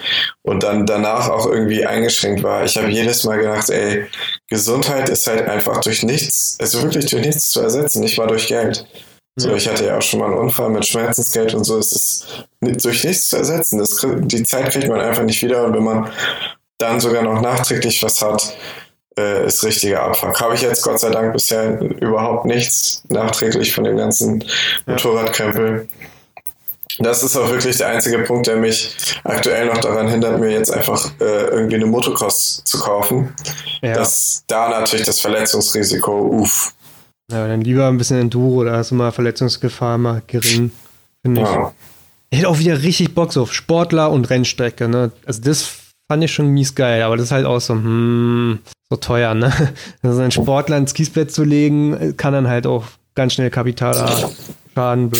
und 0.42 0.62
dann 0.62 0.86
danach 0.86 1.28
auch 1.28 1.46
irgendwie 1.46 1.84
eingeschränkt 1.84 2.44
war. 2.44 2.64
Ich 2.64 2.76
habe 2.76 2.88
jedes 2.88 3.24
Mal 3.24 3.38
gedacht, 3.38 3.68
ey, 3.68 4.06
Gesundheit 4.48 5.08
ist 5.08 5.26
halt 5.26 5.48
einfach 5.48 5.80
durch 5.80 6.04
nichts, 6.04 6.56
also 6.60 6.82
wirklich 6.82 7.06
durch 7.06 7.26
nichts 7.26 7.50
zu 7.50 7.60
ersetzen, 7.60 8.00
nicht 8.00 8.16
mal 8.16 8.28
durch 8.28 8.46
Geld. 8.46 8.86
So, 9.34 9.54
ich 9.54 9.68
hatte 9.68 9.86
ja 9.86 9.98
auch 9.98 10.02
schon 10.02 10.20
mal 10.20 10.26
einen 10.26 10.38
Unfall 10.38 10.70
mit 10.70 10.86
Schmerzensgeld 10.86 11.52
und 11.52 11.64
so. 11.64 11.78
Es 11.78 11.92
ist 11.92 12.46
durch 12.60 13.04
nichts 13.04 13.28
zu 13.28 13.36
ersetzen. 13.36 13.78
Das, 13.78 14.06
die 14.20 14.44
Zeit 14.44 14.70
kriegt 14.70 14.88
man 14.88 15.00
einfach 15.00 15.24
nicht 15.24 15.42
wieder. 15.42 15.64
Und 15.64 15.74
wenn 15.74 15.84
man 15.84 16.10
dann 16.78 17.00
sogar 17.00 17.22
noch 17.22 17.42
nachträglich 17.42 18.02
was 18.02 18.22
hat, 18.22 18.56
äh, 19.18 19.46
ist 19.46 19.64
richtiger 19.64 20.04
Abfuck. 20.04 20.40
Habe 20.40 20.54
ich 20.54 20.62
jetzt 20.62 20.82
Gott 20.82 21.00
sei 21.00 21.10
Dank 21.10 21.32
bisher 21.32 21.80
überhaupt 21.80 22.46
nichts 22.46 23.02
nachträglich 23.08 23.74
von 23.74 23.84
dem 23.84 23.96
ganzen 23.96 24.44
Motorradkrempel. 24.86 25.88
Das 26.98 27.22
ist 27.22 27.36
auch 27.36 27.50
wirklich 27.50 27.76
der 27.76 27.88
einzige 27.88 28.18
Punkt, 28.20 28.46
der 28.46 28.56
mich 28.56 28.96
aktuell 29.24 29.66
noch 29.66 29.78
daran 29.78 30.08
hindert, 30.08 30.40
mir 30.40 30.50
jetzt 30.50 30.72
einfach 30.72 31.10
äh, 31.20 31.48
irgendwie 31.48 31.76
eine 31.76 31.86
Motocross 31.86 32.62
zu 32.64 32.78
kaufen. 32.78 33.34
Ja. 33.82 33.94
Dass 33.94 34.44
da 34.46 34.68
natürlich 34.68 35.06
das 35.06 35.20
Verletzungsrisiko, 35.20 36.28
uff. 36.28 36.72
Ja, 37.30 37.48
dann 37.48 37.60
lieber 37.60 37.88
ein 37.88 37.98
bisschen 37.98 38.20
Enduro, 38.20 38.64
da 38.64 38.80
ist 38.80 38.92
immer 38.92 39.12
Verletzungsgefahr 39.12 39.98
mal 39.98 40.22
gering, 40.26 40.70
finde 41.22 41.42
ich. 41.42 41.48
Ja. 41.48 41.72
Ich 42.30 42.38
hätte 42.38 42.48
auch 42.48 42.58
wieder 42.58 42.82
richtig 42.82 43.14
Bock 43.14 43.32
so 43.32 43.42
auf 43.42 43.52
Sportler 43.52 44.10
und 44.10 44.30
Rennstrecke, 44.30 44.88
ne? 44.88 45.12
Also 45.26 45.42
das 45.42 45.68
fand 46.08 46.24
ich 46.24 46.32
schon 46.32 46.48
mies 46.48 46.74
geil, 46.74 47.02
aber 47.02 47.16
das 47.16 47.26
ist 47.26 47.32
halt 47.32 47.46
auch 47.46 47.60
so, 47.60 47.74
hm, 47.74 48.60
so 48.88 48.96
teuer, 48.96 49.34
ne? 49.34 49.52
Also 50.02 50.20
einen 50.20 50.30
Sportler 50.30 50.78
ins 50.78 50.94
Kiesbett 50.94 51.32
zu 51.32 51.44
legen, 51.44 52.16
kann 52.16 52.32
dann 52.32 52.48
halt 52.48 52.66
auch 52.66 52.84
ganz 53.14 53.34
schnell 53.34 53.50
Kapitarschaden 54.76 55.12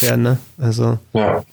werden, 0.00 0.22
ne? 0.22 0.38
Also. 0.58 0.98
Ja. 1.12 1.44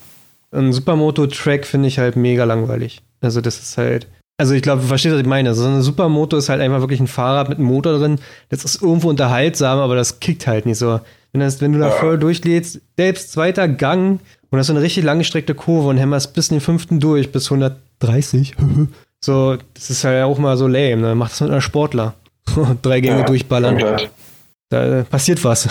Ein 0.54 0.74
Supermoto-Track 0.74 1.66
finde 1.66 1.88
ich 1.88 2.00
halt 2.00 2.16
mega 2.16 2.44
langweilig. 2.44 3.02
Also, 3.22 3.42
das 3.42 3.60
ist 3.60 3.78
halt. 3.78 4.08
Also, 4.38 4.54
ich 4.54 4.62
glaube, 4.62 4.82
du 4.82 4.88
verstehst, 4.88 5.14
was 5.14 5.22
ich 5.22 5.28
meine. 5.28 5.54
So 5.54 5.66
eine 5.66 5.82
Supermoto 5.82 6.38
ist 6.38 6.50
halt 6.50 6.62
einfach 6.62 6.80
wirklich 6.80 7.00
ein 7.00 7.08
Fahrrad 7.08 7.50
mit 7.50 7.58
einem 7.58 7.68
Motor 7.68 8.00
drin. 8.00 8.20
Das 8.50 8.64
ist 8.64 8.82
irgendwo 8.82 9.10
unterhaltsam, 9.10 9.80
aber 9.80 9.96
das 9.96 10.20
kickt 10.20 10.48
halt 10.48 10.66
nicht 10.66 10.78
so. 10.78 11.00
Wenn, 11.32 11.42
das, 11.42 11.62
wenn 11.62 11.74
du 11.74 11.80
da 11.80 11.92
voll 11.92 12.18
durchlädst, 12.18 12.82
selbst 12.98 13.32
zweiter 13.32 13.68
Gang 13.70 14.20
und 14.50 14.60
hast 14.60 14.68
so 14.68 14.74
eine 14.74 14.82
richtig 14.82 15.04
langgestreckte 15.06 15.56
Kurve 15.56 15.88
und 15.88 15.98
hämmerst 15.98 16.34
bis 16.34 16.50
in 16.50 16.58
den 16.58 16.62
fünften 16.62 17.00
durch, 17.00 17.32
bis 17.32 17.50
130. 17.50 18.56
so, 19.22 19.58
das 19.74 19.90
ist 19.90 20.04
halt 20.04 20.24
auch 20.26 20.38
mal 20.40 20.58
so 20.58 20.68
lame. 20.68 20.98
Ne? 20.98 21.16
Mach 21.16 21.30
das 21.30 21.40
mit 21.40 21.52
einer 21.52 21.62
Sportler. 21.62 22.16
Drei 22.82 23.00
Gänge 23.00 23.20
ja, 23.20 23.26
durchballern. 23.26 23.78
Komplett. 23.78 24.10
Da 24.70 25.04
passiert 25.04 25.44
was. 25.44 25.70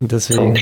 Und 0.00 0.12
deswegen 0.12 0.54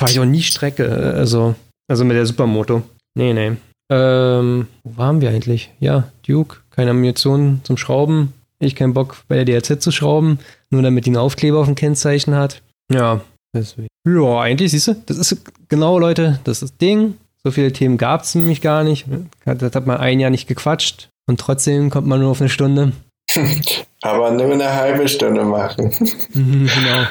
fahre 0.00 0.12
ich 0.12 0.18
auch 0.20 0.24
nie 0.24 0.42
Strecke. 0.42 0.88
Also, 0.90 1.54
also 1.86 2.04
mit 2.04 2.16
der 2.16 2.24
Supermoto. 2.24 2.82
Nee, 3.14 3.34
nee. 3.34 3.52
Ähm, 3.92 4.66
wo 4.82 4.96
waren 4.96 5.20
wir 5.20 5.28
eigentlich? 5.28 5.70
Ja, 5.78 6.08
Duke, 6.26 6.58
keine 6.70 6.92
Ammunition 6.92 7.60
zum 7.64 7.76
Schrauben. 7.76 8.32
Ich 8.60 8.74
keinen 8.74 8.94
Bock 8.94 9.16
bei 9.28 9.42
der 9.42 9.60
DRZ 9.60 9.82
zu 9.82 9.90
schrauben, 9.90 10.38
nur 10.70 10.82
damit 10.82 11.06
die 11.06 11.10
einen 11.10 11.16
Aufkleber 11.16 11.58
auf 11.58 11.66
dem 11.66 11.74
Kennzeichen 11.74 12.34
hat. 12.34 12.62
Ja, 12.92 13.20
deswegen. 13.54 13.88
Ja, 14.06 14.40
eigentlich, 14.40 14.70
siehst 14.70 14.88
du, 14.88 14.94
das 15.06 15.16
ist 15.16 15.42
genau, 15.68 15.98
Leute, 15.98 16.40
das 16.44 16.62
ist 16.62 16.70
das 16.70 16.78
Ding. 16.78 17.16
So 17.42 17.50
viele 17.50 17.72
Themen 17.72 17.96
gab 17.96 18.22
es 18.22 18.34
nämlich 18.34 18.60
gar 18.60 18.84
nicht. 18.84 19.06
Das 19.44 19.74
hat 19.74 19.86
man 19.86 19.96
ein 19.96 20.20
Jahr 20.20 20.30
nicht 20.30 20.46
gequatscht 20.46 21.08
und 21.26 21.40
trotzdem 21.40 21.90
kommt 21.90 22.06
man 22.06 22.20
nur 22.20 22.30
auf 22.30 22.40
eine 22.40 22.50
Stunde. 22.50 22.92
Aber 24.02 24.30
nur 24.30 24.52
eine 24.52 24.74
halbe 24.74 25.08
Stunde 25.08 25.44
machen. 25.44 25.94
Mhm, 26.34 26.70
genau. 26.74 27.06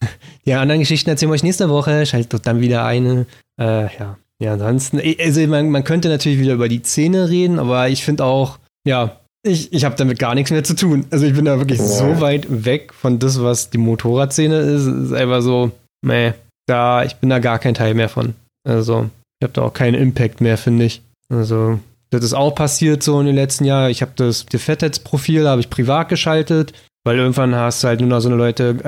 Die 0.48 0.54
anderen 0.54 0.80
Geschichten 0.80 1.10
erzählen 1.10 1.30
wir 1.30 1.34
euch 1.34 1.42
nächste 1.42 1.68
Woche. 1.68 2.06
Schaltet 2.06 2.46
dann 2.46 2.62
wieder 2.62 2.86
eine. 2.86 3.26
Äh, 3.60 3.94
ja. 3.98 4.16
Ja, 4.42 4.54
ansonsten, 4.54 4.98
also 5.20 5.46
man, 5.46 5.68
man 5.68 5.84
könnte 5.84 6.08
natürlich 6.08 6.38
wieder 6.38 6.54
über 6.54 6.70
die 6.70 6.82
Szene 6.82 7.28
reden, 7.28 7.58
aber 7.58 7.90
ich 7.90 8.02
finde 8.02 8.24
auch, 8.24 8.58
ja, 8.86 9.18
ich, 9.42 9.74
ich 9.74 9.84
habe 9.84 9.96
damit 9.96 10.18
gar 10.18 10.34
nichts 10.34 10.50
mehr 10.50 10.64
zu 10.64 10.74
tun. 10.74 11.04
Also 11.10 11.26
ich 11.26 11.34
bin 11.34 11.44
da 11.44 11.58
wirklich 11.58 11.80
ja. 11.80 11.84
so 11.84 12.22
weit 12.22 12.46
weg 12.64 12.94
von 12.94 13.18
das, 13.18 13.42
was 13.42 13.68
die 13.68 13.76
Motorradszene 13.76 14.56
ist. 14.60 14.86
Es 14.86 15.04
ist 15.08 15.12
einfach 15.12 15.42
so, 15.42 15.70
meh, 16.00 16.32
da, 16.66 17.04
ich 17.04 17.16
bin 17.16 17.28
da 17.28 17.40
gar 17.40 17.58
kein 17.58 17.74
Teil 17.74 17.92
mehr 17.92 18.08
von. 18.08 18.34
Also, 18.66 19.10
ich 19.40 19.44
habe 19.44 19.52
da 19.52 19.62
auch 19.62 19.74
keinen 19.74 20.00
Impact 20.00 20.40
mehr, 20.40 20.56
finde 20.56 20.86
ich. 20.86 21.02
Also, 21.30 21.78
das 22.08 22.24
ist 22.24 22.32
auch 22.32 22.54
passiert 22.54 23.02
so 23.02 23.20
in 23.20 23.26
den 23.26 23.34
letzten 23.34 23.66
Jahren. 23.66 23.90
Ich 23.90 24.00
habe 24.00 24.12
das 24.16 24.46
Defettheads-Profil 24.46 25.46
habe 25.46 25.60
ich 25.60 25.68
privat 25.68 26.08
geschaltet, 26.08 26.72
weil 27.04 27.18
irgendwann 27.18 27.54
hast 27.54 27.84
du 27.84 27.88
halt 27.88 28.00
nur 28.00 28.08
noch 28.08 28.20
so 28.20 28.28
eine 28.28 28.38
Leute, 28.38 28.78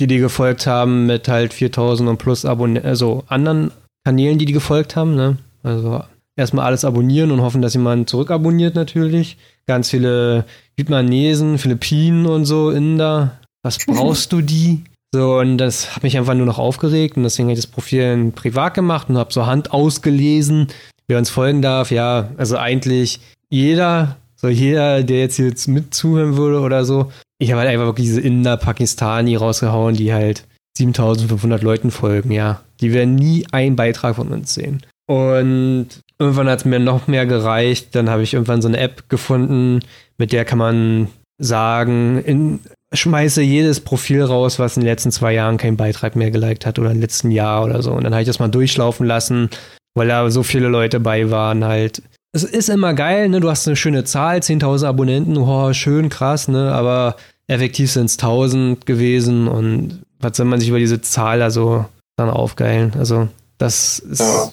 die 0.00 0.06
dir 0.06 0.18
gefolgt 0.18 0.66
haben 0.66 1.06
mit 1.06 1.28
halt 1.28 1.52
4000 1.52 2.08
und 2.08 2.16
plus 2.16 2.44
Abonnenten, 2.44 2.88
also 2.88 3.24
anderen 3.28 3.70
Kanälen, 4.04 4.38
die 4.38 4.46
die 4.46 4.52
gefolgt 4.52 4.96
haben, 4.96 5.14
ne? 5.14 5.36
Also 5.62 6.02
erstmal 6.36 6.64
alles 6.64 6.84
abonnieren 6.84 7.30
und 7.30 7.42
hoffen, 7.42 7.60
dass 7.60 7.74
jemand 7.74 8.08
zurückabonniert 8.08 8.74
natürlich. 8.74 9.36
Ganz 9.66 9.90
viele 9.90 10.46
Vietnamesen, 10.76 11.58
Philippinen 11.58 12.26
und 12.26 12.46
so 12.46 12.70
in 12.70 12.96
da. 12.98 13.38
Was 13.62 13.78
brauchst 13.86 14.32
du 14.32 14.40
die? 14.40 14.84
So, 15.12 15.38
und 15.38 15.58
das 15.58 15.94
hat 15.94 16.02
mich 16.02 16.16
einfach 16.16 16.34
nur 16.34 16.46
noch 16.46 16.58
aufgeregt 16.58 17.16
und 17.16 17.24
deswegen 17.24 17.48
habe 17.48 17.54
ich 17.54 17.58
das 17.58 17.70
Profil 17.70 18.32
privat 18.34 18.74
gemacht 18.74 19.10
und 19.10 19.18
habe 19.18 19.32
so 19.32 19.44
Hand 19.44 19.72
ausgelesen, 19.72 20.68
wer 21.08 21.18
uns 21.18 21.30
folgen 21.30 21.62
darf. 21.62 21.90
Ja, 21.90 22.30
also 22.36 22.56
eigentlich 22.56 23.20
jeder, 23.50 24.16
so 24.40 24.48
jeder, 24.48 25.02
der 25.02 25.20
jetzt 25.20 25.36
hier 25.36 25.52
mit 25.66 25.94
zuhören 25.94 26.36
würde 26.36 26.60
oder 26.60 26.84
so. 26.84 27.12
Ich 27.38 27.50
habe 27.50 27.60
halt 27.60 27.70
einfach 27.70 27.86
wirklich 27.86 28.06
diese 28.06 28.20
Inder 28.20 28.56
Pakistani 28.56 29.36
rausgehauen, 29.36 29.94
die 29.94 30.12
halt 30.12 30.44
7500 30.76 31.62
Leuten 31.62 31.90
folgen, 31.90 32.30
ja. 32.30 32.62
Die 32.80 32.92
werden 32.92 33.14
nie 33.14 33.46
einen 33.52 33.76
Beitrag 33.76 34.16
von 34.16 34.28
uns 34.28 34.54
sehen. 34.54 34.82
Und 35.06 35.88
irgendwann 36.18 36.48
hat 36.48 36.60
es 36.60 36.64
mir 36.64 36.78
noch 36.78 37.06
mehr 37.06 37.26
gereicht. 37.26 37.94
Dann 37.94 38.08
habe 38.08 38.22
ich 38.22 38.34
irgendwann 38.34 38.62
so 38.62 38.68
eine 38.68 38.78
App 38.78 39.08
gefunden, 39.08 39.80
mit 40.16 40.32
der 40.32 40.44
kann 40.44 40.58
man 40.58 41.08
sagen, 41.38 42.22
in, 42.24 42.60
schmeiße 42.92 43.42
jedes 43.42 43.80
Profil 43.80 44.22
raus, 44.22 44.58
was 44.58 44.76
in 44.76 44.82
den 44.82 44.88
letzten 44.88 45.12
zwei 45.12 45.32
Jahren 45.34 45.56
keinen 45.56 45.76
Beitrag 45.76 46.16
mehr 46.16 46.30
geliked 46.30 46.66
hat 46.66 46.78
oder 46.78 46.90
im 46.90 47.00
letzten 47.00 47.30
Jahr 47.30 47.64
oder 47.64 47.82
so. 47.82 47.92
Und 47.92 48.04
dann 48.04 48.12
habe 48.12 48.22
ich 48.22 48.28
das 48.28 48.38
mal 48.38 48.48
durchlaufen 48.48 49.06
lassen, 49.06 49.50
weil 49.94 50.08
da 50.08 50.30
so 50.30 50.42
viele 50.42 50.68
Leute 50.68 51.00
bei 51.00 51.30
waren 51.30 51.64
halt. 51.64 52.02
Es 52.32 52.44
ist 52.44 52.68
immer 52.68 52.94
geil, 52.94 53.28
ne? 53.28 53.40
Du 53.40 53.50
hast 53.50 53.66
eine 53.66 53.76
schöne 53.76 54.04
Zahl, 54.04 54.38
10.000 54.38 54.86
Abonnenten, 54.86 55.36
oh, 55.36 55.72
schön 55.72 56.08
krass, 56.08 56.46
ne? 56.46 56.72
Aber 56.72 57.16
effektiv 57.48 57.90
sind 57.90 58.06
es 58.06 58.18
1000 58.18 58.86
gewesen 58.86 59.48
und 59.48 60.02
was 60.20 60.36
soll 60.36 60.46
man 60.46 60.60
sich 60.60 60.68
über 60.68 60.78
diese 60.78 61.00
Zahl 61.00 61.42
also 61.42 61.86
dann 62.16 62.30
aufgeilen? 62.30 62.92
Also, 62.98 63.28
das 63.58 63.98
ist. 63.98 64.20
Ja. 64.20 64.50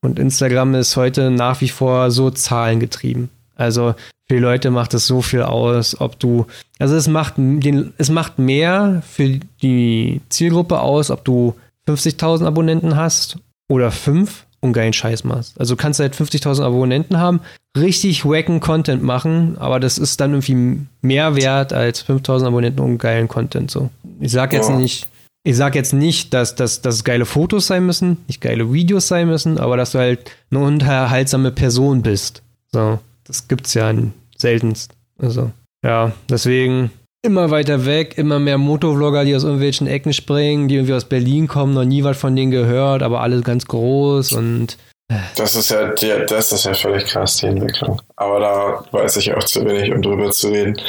Und 0.00 0.20
Instagram 0.20 0.76
ist 0.76 0.96
heute 0.96 1.30
nach 1.30 1.60
wie 1.60 1.68
vor 1.68 2.12
so 2.12 2.30
zahlengetrieben. 2.30 3.30
Also 3.56 3.94
für 4.28 4.34
die 4.34 4.40
Leute 4.40 4.70
macht 4.70 4.94
es 4.94 5.08
so 5.08 5.22
viel 5.22 5.42
aus, 5.42 6.00
ob 6.00 6.20
du, 6.20 6.46
also 6.78 6.94
es 6.94 7.08
macht, 7.08 7.34
den, 7.36 7.92
es 7.98 8.08
macht 8.08 8.38
mehr 8.38 9.02
für 9.08 9.40
die 9.60 10.20
Zielgruppe 10.28 10.78
aus, 10.80 11.10
ob 11.10 11.24
du 11.24 11.54
50.000 11.88 12.46
Abonnenten 12.46 12.94
hast 12.94 13.38
oder 13.68 13.90
5 13.90 14.46
und 14.60 14.72
geilen 14.72 14.92
Scheiß 14.92 15.24
machst. 15.24 15.58
Also 15.58 15.74
du 15.74 15.80
kannst 15.80 16.00
halt 16.00 16.14
50.000 16.14 16.62
Abonnenten 16.62 17.18
haben, 17.18 17.40
richtig 17.76 18.24
wacken 18.24 18.60
Content 18.60 19.02
machen, 19.02 19.56
aber 19.58 19.80
das 19.80 19.98
ist 19.98 20.20
dann 20.20 20.32
irgendwie 20.32 20.86
mehr 21.00 21.36
wert 21.36 21.72
als 21.72 22.04
5.000 22.04 22.46
Abonnenten 22.46 22.80
und 22.80 22.98
geilen 22.98 23.28
Content 23.28 23.70
so. 23.70 23.90
Ich 24.20 24.32
sag 24.32 24.52
jetzt 24.52 24.68
ja. 24.68 24.76
nicht, 24.76 25.06
ich 25.44 25.56
sag 25.56 25.74
jetzt 25.74 25.92
nicht, 25.92 26.34
dass, 26.34 26.54
dass, 26.54 26.82
dass 26.82 26.96
es 26.96 27.04
geile 27.04 27.24
Fotos 27.24 27.66
sein 27.66 27.86
müssen, 27.86 28.18
nicht 28.26 28.40
geile 28.40 28.72
Videos 28.72 29.08
sein 29.08 29.28
müssen, 29.28 29.58
aber 29.58 29.76
dass 29.76 29.92
du 29.92 29.98
halt 29.98 30.30
eine 30.50 30.60
unterhaltsame 30.60 31.52
Person 31.52 32.02
bist. 32.02 32.42
So, 32.72 32.98
das 33.24 33.48
gibt's 33.48 33.74
ja 33.74 33.92
seltenst. 34.36 34.92
Also, 35.18 35.50
ja, 35.84 36.12
deswegen 36.28 36.90
immer 37.22 37.50
weiter 37.50 37.84
weg, 37.84 38.16
immer 38.16 38.38
mehr 38.38 38.58
Motovlogger, 38.58 39.24
die 39.24 39.34
aus 39.34 39.44
irgendwelchen 39.44 39.86
Ecken 39.86 40.12
springen, 40.12 40.68
die 40.68 40.76
irgendwie 40.76 40.94
aus 40.94 41.04
Berlin 41.04 41.48
kommen, 41.48 41.74
noch 41.74 41.84
nie 41.84 42.04
was 42.04 42.16
von 42.16 42.36
denen 42.36 42.50
gehört, 42.50 43.02
aber 43.02 43.20
alle 43.20 43.40
ganz 43.40 43.66
groß 43.66 44.32
und 44.32 44.78
äh. 45.08 45.16
das 45.36 45.56
ist 45.56 45.70
ja, 45.70 45.88
das 45.88 46.52
ist 46.52 46.64
ja 46.64 46.74
völlig 46.74 47.06
krass, 47.06 47.38
die 47.38 47.46
Entwicklung. 47.46 48.00
Aber 48.16 48.40
da 48.40 48.84
weiß 48.92 49.16
ich 49.16 49.34
auch 49.34 49.44
zu 49.44 49.64
wenig, 49.64 49.92
um 49.92 50.02
drüber 50.02 50.30
zu 50.30 50.48
reden. 50.48 50.80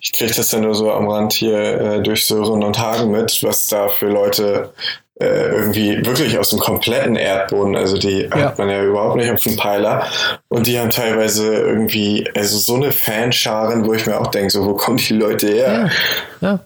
Ich 0.00 0.12
kriege 0.12 0.32
das 0.32 0.52
ja 0.52 0.60
nur 0.60 0.74
so 0.74 0.92
am 0.92 1.08
Rand 1.08 1.32
hier 1.32 1.58
äh, 1.58 2.02
durch 2.02 2.26
Sören 2.26 2.62
und 2.62 2.78
Hagen 2.78 3.10
mit, 3.10 3.42
was 3.42 3.66
da 3.66 3.88
für 3.88 4.06
Leute 4.06 4.72
äh, 5.18 5.48
irgendwie 5.48 6.04
wirklich 6.04 6.38
aus 6.38 6.50
dem 6.50 6.58
kompletten 6.58 7.16
Erdboden, 7.16 7.74
also 7.74 7.96
die 7.96 8.22
ja. 8.22 8.36
hat 8.36 8.58
man 8.58 8.68
ja 8.68 8.84
überhaupt 8.84 9.16
nicht 9.16 9.30
auf 9.30 9.40
dem 9.40 9.56
Peiler 9.56 10.06
und 10.48 10.66
die 10.66 10.78
haben 10.78 10.90
teilweise 10.90 11.54
irgendwie, 11.54 12.28
also 12.34 12.58
so 12.58 12.74
eine 12.74 12.92
Fanscharen, 12.92 13.86
wo 13.86 13.94
ich 13.94 14.06
mir 14.06 14.20
auch 14.20 14.26
denke, 14.26 14.50
so, 14.50 14.66
wo 14.66 14.74
kommen 14.74 14.98
die 14.98 15.14
Leute 15.14 15.48
her? 15.48 15.90
Ja, 16.40 16.48
ja. 16.48 16.60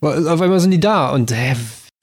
Auf 0.00 0.40
einmal 0.40 0.60
sind 0.60 0.72
die 0.72 0.80
da 0.80 1.10
und 1.10 1.30
äh, 1.30 1.54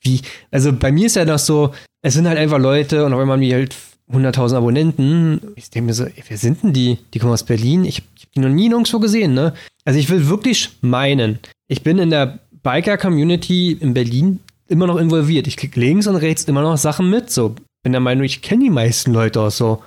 wie, 0.02 0.22
also 0.52 0.72
bei 0.74 0.92
mir 0.92 1.08
ist 1.08 1.16
ja 1.16 1.26
noch 1.26 1.40
so, 1.40 1.74
es 2.02 2.14
sind 2.14 2.28
halt 2.28 2.38
einfach 2.38 2.60
Leute 2.60 3.06
und 3.06 3.14
auf 3.14 3.20
einmal 3.20 3.36
haben 3.36 3.42
die 3.42 3.54
halt 3.54 3.76
100.000 4.12 4.58
Abonnenten. 4.58 5.42
Ich 5.56 5.70
denke 5.70 5.88
mir 5.88 5.94
so, 5.94 6.06
ey, 6.06 6.24
wer 6.28 6.38
sind 6.38 6.64
denn 6.64 6.74
die? 6.74 6.98
Die 7.14 7.20
kommen 7.20 7.34
aus 7.34 7.44
Berlin. 7.44 7.86
Ich, 7.86 8.04
ich 8.16 8.24
habe 8.24 8.32
die 8.36 8.40
noch 8.40 8.50
nie 8.50 8.70
nirgendwo 8.70 9.00
gesehen, 9.00 9.34
ne? 9.34 9.54
Also 9.86 10.00
ich 10.00 10.10
will 10.10 10.28
wirklich 10.28 10.72
meinen, 10.82 11.40
ich 11.68 11.84
bin 11.84 12.00
in 12.00 12.10
der 12.10 12.40
Biker-Community 12.64 13.78
in 13.80 13.94
Berlin 13.94 14.40
immer 14.68 14.88
noch 14.88 14.98
involviert. 14.98 15.48
Ich 15.48 15.58
krieg 15.58 15.76
links 15.76 16.08
und 16.08 16.16
rechts 16.16 16.44
immer 16.46 16.62
noch 16.62 16.78
Sachen 16.78 17.10
mit. 17.10 17.30
So, 17.30 17.56
bin 17.84 17.92
der 17.92 18.02
Meinung, 18.02 18.24
ich 18.24 18.42
kenne 18.42 18.64
die 18.64 18.70
meisten 18.70 19.14
Leute 19.14 19.42
auch 19.42 19.52
so. 19.52 19.84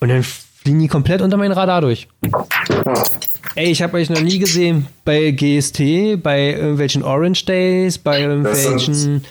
Und 0.00 0.08
dann 0.08 0.22
fliegen 0.22 0.80
die 0.80 0.88
komplett 0.88 1.22
unter 1.22 1.36
meinen 1.36 1.52
Radar 1.52 1.80
durch. 1.80 2.08
Ey, 3.54 3.70
ich 3.70 3.82
habe 3.82 3.96
euch 3.98 4.10
noch 4.10 4.20
nie 4.20 4.38
gesehen 4.38 4.86
bei 5.04 5.30
GST, 5.30 6.22
bei 6.22 6.54
irgendwelchen 6.54 7.02
Orange 7.02 7.44
Days, 7.44 7.98
bei 7.98 8.20
irgendwelchen. 8.20 9.24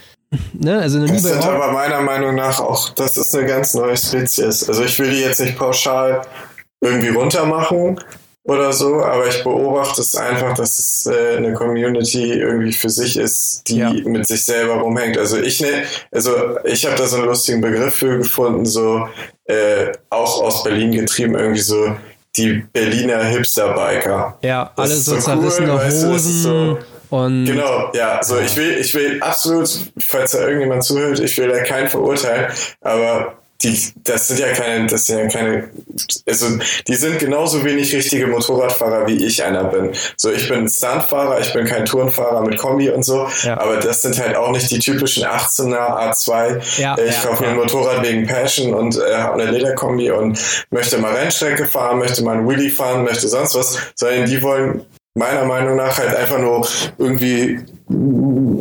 Ne, 0.54 0.80
also 0.80 0.98
noch 0.98 1.08
nie 1.08 1.14
das 1.14 1.24
bei 1.24 1.30
sind 1.30 1.44
aber 1.44 1.72
meiner 1.72 2.02
Meinung 2.02 2.34
nach 2.34 2.60
auch, 2.60 2.90
das 2.90 3.18
ist 3.18 3.36
eine 3.36 3.46
ganz 3.46 3.76
neue 3.76 3.96
Spezies. 3.96 4.68
Also 4.68 4.84
ich 4.84 4.98
will 4.98 5.12
die 5.12 5.20
jetzt 5.20 5.40
nicht 5.40 5.56
pauschal 5.58 6.22
irgendwie 6.82 7.10
runtermachen, 7.10 8.00
oder 8.46 8.74
so, 8.74 9.02
aber 9.02 9.28
ich 9.28 9.42
beobachte 9.44 10.02
es 10.02 10.16
einfach, 10.16 10.54
dass 10.54 10.78
es 10.78 11.06
äh, 11.06 11.38
eine 11.38 11.54
Community 11.54 12.34
irgendwie 12.34 12.74
für 12.74 12.90
sich 12.90 13.18
ist, 13.18 13.64
die 13.68 13.78
ja. 13.78 13.92
mit 13.92 14.28
sich 14.28 14.44
selber 14.44 14.76
rumhängt. 14.76 15.18
Also 15.18 15.38
ich 15.38 15.62
ne, 15.62 15.84
also 16.12 16.58
ich 16.66 16.86
habe 16.86 16.96
da 16.96 17.08
so 17.08 17.18
einen 17.18 17.26
lustigen 17.26 17.62
Begriff 17.62 17.96
für 17.96 18.18
gefunden, 18.18 18.66
so 18.66 19.08
äh, 19.46 19.94
auch 20.10 20.42
aus 20.42 20.64
Berlin 20.64 20.92
getrieben, 20.92 21.36
irgendwie 21.36 21.62
so 21.62 21.96
die 22.36 22.66
Berliner 22.74 23.24
Hipster-Biker. 23.24 24.40
Ja, 24.42 24.72
alle 24.76 24.96
so, 24.96 25.18
zerrissene 25.18 25.74
cool, 25.74 25.86
Hosen. 25.86 26.14
Weißt 26.14 26.26
du, 26.26 26.42
so, 26.42 26.80
und 27.12 27.46
genau, 27.46 27.92
ja, 27.94 28.24
so 28.24 28.40
ich 28.40 28.58
will, 28.58 28.72
ich 28.80 28.94
will 28.96 29.22
absolut, 29.22 29.70
falls 30.02 30.32
da 30.32 30.40
irgendjemand 30.40 30.84
zuhört, 30.84 31.20
ich 31.20 31.38
will 31.38 31.48
da 31.48 31.62
keinen 31.64 31.88
verurteilen, 31.88 32.52
aber 32.82 33.38
die, 33.64 33.80
das 34.04 34.28
sind 34.28 34.40
ja 34.40 34.52
keine, 34.52 34.88
das 34.88 35.08
sind 35.08 35.20
ja 35.20 35.28
keine, 35.28 35.70
also 36.28 36.48
die 36.88 36.96
sind 36.96 37.20
genauso 37.20 37.64
wenig 37.64 37.96
richtige 37.96 38.28
Motorradfahrer 38.28 39.08
wie 39.08 39.26
ich 39.26 39.44
einer 39.44 39.64
bin. 39.66 39.92
So, 40.18 40.32
ich 40.32 40.48
bin 40.50 40.68
Stuntfahrer, 40.68 41.40
ich 41.40 41.54
bin 41.54 41.66
kein 41.66 41.86
Tourenfahrer 41.86 42.42
mit 42.42 42.58
Kombi 42.58 42.90
und 42.90 43.04
so, 43.04 43.28
ja. 43.44 43.60
aber 43.60 43.78
das 43.78 44.02
sind 44.02 44.20
halt 44.20 44.36
auch 44.36 44.52
nicht 44.52 44.70
die 44.70 44.80
typischen 44.80 45.24
18er 45.24 46.12
A2. 46.12 46.80
Ja, 46.82 46.98
ich 46.98 47.14
ja, 47.14 47.22
kaufe 47.22 47.44
mir 47.44 47.50
ein 47.50 47.56
Motorrad 47.56 48.04
wegen 48.04 48.28
Passion 48.28 48.74
und 48.74 48.98
äh, 48.98 49.16
habe 49.16 49.42
eine 49.42 49.52
Lederkombi 49.52 50.12
und 50.12 50.40
möchte 50.70 50.98
mal 50.98 51.14
Rennstrecke 51.14 51.66
fahren, 51.66 52.00
möchte 52.00 52.24
mal 52.24 52.38
ein 52.38 52.48
Wheelie 52.48 52.70
fahren, 52.70 53.04
möchte 53.04 53.28
sonst 53.28 53.56
was, 53.56 53.78
sondern 53.96 54.26
die 54.26 54.42
wollen 54.42 54.86
meiner 55.16 55.46
Meinung 55.46 55.76
nach 55.76 55.98
halt 55.98 56.16
einfach 56.16 56.40
nur 56.40 56.68
irgendwie 56.98 57.60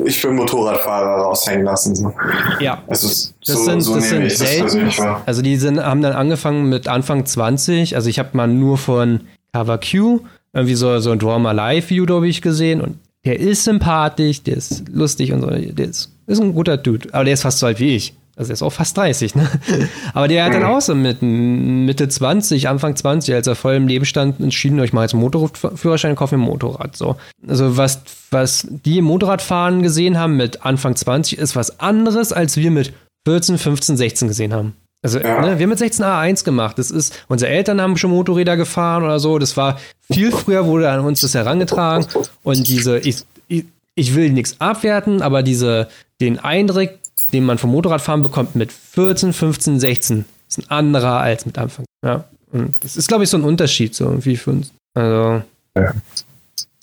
ich 0.05 0.23
will 0.25 0.33
Motorradfahrer 0.33 1.23
raushängen 1.23 1.65
lassen. 1.65 1.95
So. 1.95 2.13
Ja. 2.61 2.83
Also 2.87 3.09
das 3.09 3.35
so, 3.43 3.65
sind, 3.65 3.81
so 3.81 3.95
das 3.95 4.09
sind 4.09 4.31
selten. 4.31 4.87
Das 4.87 5.01
also 5.27 5.43
die 5.43 5.57
sind, 5.57 5.83
haben 5.83 6.03
dann 6.03 6.13
angefangen 6.13 6.69
mit 6.69 6.89
Anfang 6.89 7.25
20. 7.25 7.97
Also 7.97 8.09
ich 8.09 8.19
habe 8.19 8.31
mal 8.33 8.47
nur 8.47 8.79
von 8.79 9.21
Cover 9.53 9.79
Q 9.79 10.21
irgendwie 10.53 10.75
so, 10.75 10.99
so 10.99 11.11
ein 11.11 11.19
Draw 11.19 11.39
My 11.39 11.53
Live 11.53 11.91
View, 11.91 12.05
glaube 12.07 12.29
ich, 12.29 12.43
gesehen. 12.43 12.81
Und 12.81 12.99
der 13.25 13.39
ist 13.39 13.65
sympathisch, 13.65 14.43
der 14.43 14.57
ist 14.57 14.89
lustig 14.89 15.33
und 15.33 15.41
so. 15.41 15.49
Der 15.49 15.87
ist, 15.87 16.11
ist 16.27 16.41
ein 16.41 16.55
guter 16.55 16.77
Dude. 16.77 17.09
Aber 17.13 17.25
der 17.25 17.35
ist 17.35 17.43
fast 17.43 17.59
so 17.59 17.67
alt 17.67 17.81
wie 17.81 17.97
ich. 17.97 18.15
Also 18.35 18.51
er 18.51 18.55
ist 18.55 18.63
auch 18.63 18.73
fast 18.73 18.97
30, 18.97 19.35
ne? 19.35 19.49
Aber 20.15 20.27
der 20.27 20.45
hat 20.45 20.55
dann 20.55 20.65
auch 20.65 20.81
so 20.81 20.95
mit 20.95 21.21
Mitte 21.21 22.09
20, 22.09 22.69
Anfang 22.69 22.97
20, 22.97 23.35
als 23.35 23.47
er 23.47 23.55
voll 23.55 23.75
im 23.75 23.87
Leben 23.87 24.07
stand, 24.07 24.41
entschieden, 24.41 24.81
euch 24.81 24.93
mal 24.95 25.03
als 25.03 25.13
Motorradführerschein 25.13 26.17
kaufen 26.17 26.37
ein 26.37 26.41
Motorrad. 26.41 26.97
So. 26.97 27.17
Also 27.47 27.77
was, 27.77 28.03
was 28.31 28.67
die 28.71 28.99
im 28.99 29.05
Motorradfahren 29.05 29.83
gesehen 29.83 30.19
haben 30.19 30.37
mit 30.37 30.65
Anfang 30.65 30.97
20, 30.97 31.39
ist 31.39 31.57
was 31.57 31.79
anderes, 31.81 32.33
als 32.33 32.57
wir 32.57 32.71
mit 32.71 32.95
14, 33.27 33.59
15, 33.59 33.97
16 33.99 34.29
gesehen 34.29 34.55
haben. 34.55 34.75
Also, 35.03 35.19
ja. 35.19 35.41
ne, 35.41 35.59
wir 35.59 35.65
haben 35.65 35.71
mit 35.71 35.79
16 35.79 36.05
A1 36.05 36.45
gemacht. 36.45 36.79
Das 36.79 36.91
ist, 36.91 37.25
unsere 37.29 37.51
Eltern 37.51 37.81
haben 37.81 37.97
schon 37.97 38.13
Motorräder 38.13 38.57
gefahren 38.57 39.03
oder 39.03 39.19
so. 39.19 39.39
Das 39.39 39.57
war 39.57 39.79
viel 40.11 40.31
früher, 40.31 40.65
wurde 40.67 40.91
an 40.91 41.01
uns 41.01 41.21
das 41.21 41.35
herangetragen. 41.35 42.07
Und 42.45 42.69
diese, 42.69 42.99
ich, 43.01 43.25
ich, 43.49 43.65
ich 43.97 44.15
will 44.15 44.31
nichts 44.31 44.61
abwerten, 44.61 45.21
aber 45.21 45.43
diese, 45.43 45.89
den 46.21 46.39
Eindruck, 46.39 46.91
den 47.33 47.45
man 47.45 47.59
vom 47.59 47.71
Motorradfahren 47.71 48.23
bekommt 48.23 48.55
mit 48.55 48.73
14, 48.73 49.33
15, 49.33 49.81
16, 49.81 50.25
ist 50.49 50.59
ein 50.59 50.71
anderer 50.71 51.21
als 51.21 51.47
mit 51.47 51.59
Anfang. 51.59 51.85
Ja. 52.05 52.25
Und 52.53 52.75
das 52.81 52.97
ist, 52.97 53.09
glaube 53.09 53.25
ich, 53.25 53.31
so 53.31 53.37
ein 53.37 53.45
Unterschied 53.45 53.95
so 53.95 54.05
irgendwie 54.05 54.37
für 54.37 54.51
uns. 54.51 54.73
Also. 54.95 55.43
Ja. 55.77 55.95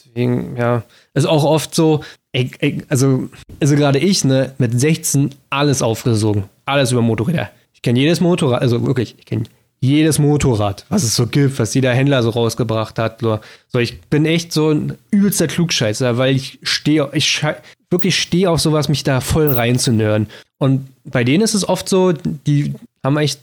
Deswegen, 0.03 0.57
ja. 0.57 0.83
Ist 1.13 1.27
auch 1.27 1.43
oft 1.43 1.75
so, 1.75 2.03
ey, 2.31 2.49
ey, 2.59 2.83
also, 2.89 3.29
also 3.59 3.75
gerade 3.75 3.99
ich, 3.99 4.23
ne, 4.23 4.53
mit 4.57 4.79
16 4.79 5.35
alles 5.49 5.81
aufgesogen. 5.81 6.45
Alles 6.65 6.91
über 6.91 7.01
Motorräder. 7.01 7.49
Ich 7.73 7.81
kenne 7.81 7.99
jedes 7.99 8.19
Motorrad, 8.19 8.61
also 8.61 8.85
wirklich, 8.85 9.15
ich 9.17 9.25
kenne 9.25 9.43
jedes 9.79 10.19
Motorrad, 10.19 10.85
was 10.89 11.03
es 11.03 11.15
so 11.15 11.27
gibt, 11.27 11.57
was 11.59 11.73
jeder 11.73 11.93
Händler 11.93 12.21
so 12.23 12.31
rausgebracht 12.31 12.99
hat. 12.99 13.21
So, 13.21 13.79
ich 13.79 14.01
bin 14.01 14.25
echt 14.25 14.51
so 14.51 14.71
ein 14.71 14.97
übelster 15.11 15.47
Klugscheißer, 15.47 16.17
weil 16.17 16.35
ich 16.35 16.59
stehe, 16.63 17.09
ich 17.13 17.45
wirklich 17.89 18.19
stehe 18.19 18.49
auf 18.49 18.61
sowas, 18.61 18.89
mich 18.89 19.03
da 19.03 19.21
voll 19.21 19.51
reinzunören. 19.51 20.27
Und 20.57 20.87
bei 21.03 21.23
denen 21.23 21.43
ist 21.43 21.53
es 21.53 21.67
oft 21.67 21.89
so, 21.89 22.11
die 22.11 22.73
haben 23.03 23.17
echt 23.17 23.41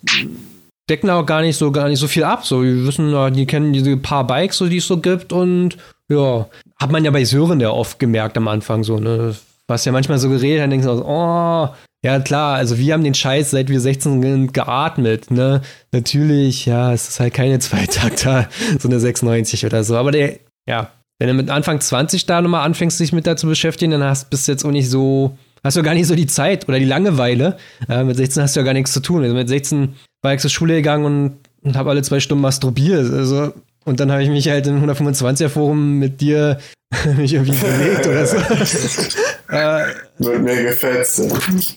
decken 0.88 1.10
auch 1.10 1.26
gar 1.26 1.42
nicht 1.42 1.56
so 1.56 1.72
gar 1.72 1.88
nicht 1.88 1.98
so 1.98 2.08
viel 2.08 2.24
ab. 2.24 2.46
So, 2.46 2.62
die 2.62 2.86
wissen, 2.86 3.12
die 3.34 3.46
kennen 3.46 3.72
diese 3.72 3.96
paar 3.96 4.26
Bikes, 4.26 4.58
so, 4.58 4.68
die 4.68 4.76
es 4.78 4.86
so 4.86 4.98
gibt 4.98 5.32
und 5.32 5.76
ja, 6.08 6.46
hat 6.80 6.92
man 6.92 7.04
ja 7.04 7.10
bei 7.10 7.24
Sören 7.24 7.60
ja 7.60 7.70
oft 7.70 7.98
gemerkt 7.98 8.36
am 8.36 8.48
Anfang 8.48 8.84
so, 8.84 8.98
ne? 8.98 9.34
Was 9.68 9.84
ja 9.84 9.90
manchmal 9.90 10.18
so 10.18 10.28
geredet, 10.28 10.62
dann 10.62 10.70
denkst 10.70 10.86
du, 10.86 11.02
oh, 11.04 11.68
ja, 12.04 12.20
klar, 12.20 12.54
also 12.54 12.78
wir 12.78 12.94
haben 12.94 13.02
den 13.02 13.14
Scheiß, 13.14 13.50
seit 13.50 13.68
wir 13.68 13.80
16 13.80 14.22
sind, 14.22 14.54
geatmet, 14.54 15.32
ne? 15.32 15.62
Natürlich, 15.90 16.66
ja, 16.66 16.92
es 16.92 17.08
ist 17.08 17.18
halt 17.18 17.34
keine 17.34 17.58
Zweitakter, 17.58 18.48
so 18.78 18.88
eine 18.88 19.00
96 19.00 19.66
oder 19.66 19.82
so, 19.82 19.96
aber 19.96 20.12
der, 20.12 20.38
ja, 20.68 20.90
wenn 21.18 21.28
du 21.28 21.34
mit 21.34 21.50
Anfang 21.50 21.80
20 21.80 22.26
da 22.26 22.42
nochmal 22.42 22.64
anfängst, 22.64 23.00
dich 23.00 23.12
mit 23.12 23.26
da 23.26 23.36
zu 23.36 23.46
beschäftigen, 23.46 23.92
dann 23.92 24.04
hast, 24.04 24.30
bist 24.30 24.46
du 24.46 24.52
jetzt 24.52 24.64
auch 24.64 24.70
nicht 24.70 24.90
so, 24.90 25.36
hast 25.64 25.76
du 25.76 25.82
gar 25.82 25.94
nicht 25.94 26.06
so 26.06 26.14
die 26.14 26.26
Zeit 26.26 26.68
oder 26.68 26.78
die 26.78 26.84
Langeweile. 26.84 27.56
Äh, 27.88 28.04
mit 28.04 28.16
16 28.16 28.42
hast 28.42 28.56
du 28.56 28.60
ja 28.60 28.64
gar 28.64 28.74
nichts 28.74 28.92
zu 28.92 29.00
tun. 29.00 29.22
Also 29.22 29.34
mit 29.34 29.48
16 29.48 29.94
war 30.22 30.34
ich 30.34 30.40
zur 30.40 30.50
Schule 30.50 30.74
gegangen 30.74 31.04
und, 31.04 31.36
und 31.62 31.76
habe 31.76 31.90
alle 31.90 32.02
zwei 32.02 32.20
Stunden 32.20 32.42
masturbiert. 32.42 33.10
Also, 33.12 33.52
und 33.84 34.00
dann 34.00 34.10
habe 34.12 34.22
ich 34.22 34.28
mich 34.28 34.48
halt 34.48 34.66
im 34.66 34.84
125er 34.84 35.48
Forum 35.48 35.98
mit 35.98 36.20
dir 36.20 36.58
mich 37.16 37.32
irgendwie 37.32 37.56
bewegt 37.56 38.06
oder 38.06 38.26
so. 38.26 38.36
äh, 39.48 39.84
Wird 40.18 40.42
mir 40.42 40.62
gefetzt. 40.62 41.22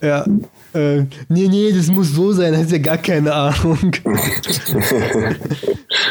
Ja. 0.02 0.26
Äh, 0.74 1.06
nee, 1.30 1.48
nee, 1.48 1.72
das 1.72 1.88
muss 1.88 2.14
so 2.14 2.32
sein, 2.32 2.56
hast 2.56 2.72
ja 2.72 2.78
gar 2.78 2.98
keine 2.98 3.34
Ahnung. 3.34 3.92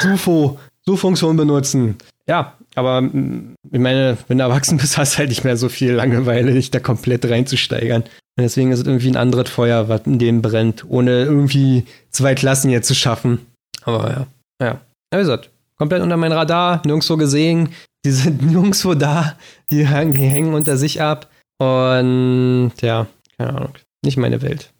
Sufo, 0.01 0.59
Suchfunktion 0.89 1.37
benutzen. 1.37 1.97
Ja, 2.27 2.55
aber 2.75 3.03
mm, 3.03 3.55
ich 3.71 3.79
meine, 3.79 4.17
wenn 4.27 4.39
du 4.39 4.45
erwachsen 4.45 4.79
bist, 4.79 4.97
hast 4.97 5.15
du 5.15 5.19
halt 5.19 5.29
nicht 5.29 5.45
mehr 5.45 5.57
so 5.57 5.69
viel 5.69 5.93
Langeweile, 5.93 6.53
dich 6.53 6.71
da 6.71 6.81
komplett 6.81 7.27
reinzusteigern. 7.27 8.03
Und 8.03 8.43
deswegen 8.43 8.73
ist 8.73 8.81
es 8.81 8.87
irgendwie 8.87 9.11
ein 9.11 9.17
anderes 9.17 9.51
Feuer, 9.51 9.89
was 9.89 10.03
in 10.07 10.19
dem 10.19 10.41
brennt, 10.41 10.85
ohne 10.89 11.25
irgendwie 11.25 11.85
zwei 12.11 12.35
Klassen 12.35 12.71
hier 12.71 12.83
zu 12.83 12.95
schaffen. 12.95 13.47
Aber 13.83 14.11
ja, 14.11 14.67
ja. 14.67 14.81
Wie 15.11 15.19
gesagt, 15.19 15.51
komplett 15.77 16.03
unter 16.03 16.17
mein 16.17 16.33
Radar, 16.33 16.81
nirgendwo 16.87 17.17
gesehen. 17.17 17.71
Die 18.05 18.11
sind 18.11 18.43
nirgendwo 18.51 18.95
da, 18.95 19.37
die, 19.71 19.79
die 19.79 19.85
hängen 19.85 20.55
unter 20.55 20.79
sich 20.79 21.03
ab. 21.03 21.29
Und 21.59 22.73
ja, 22.81 23.07
keine 23.37 23.55
Ahnung. 23.55 23.75
Nicht 24.03 24.17
meine 24.17 24.41
Welt. 24.41 24.71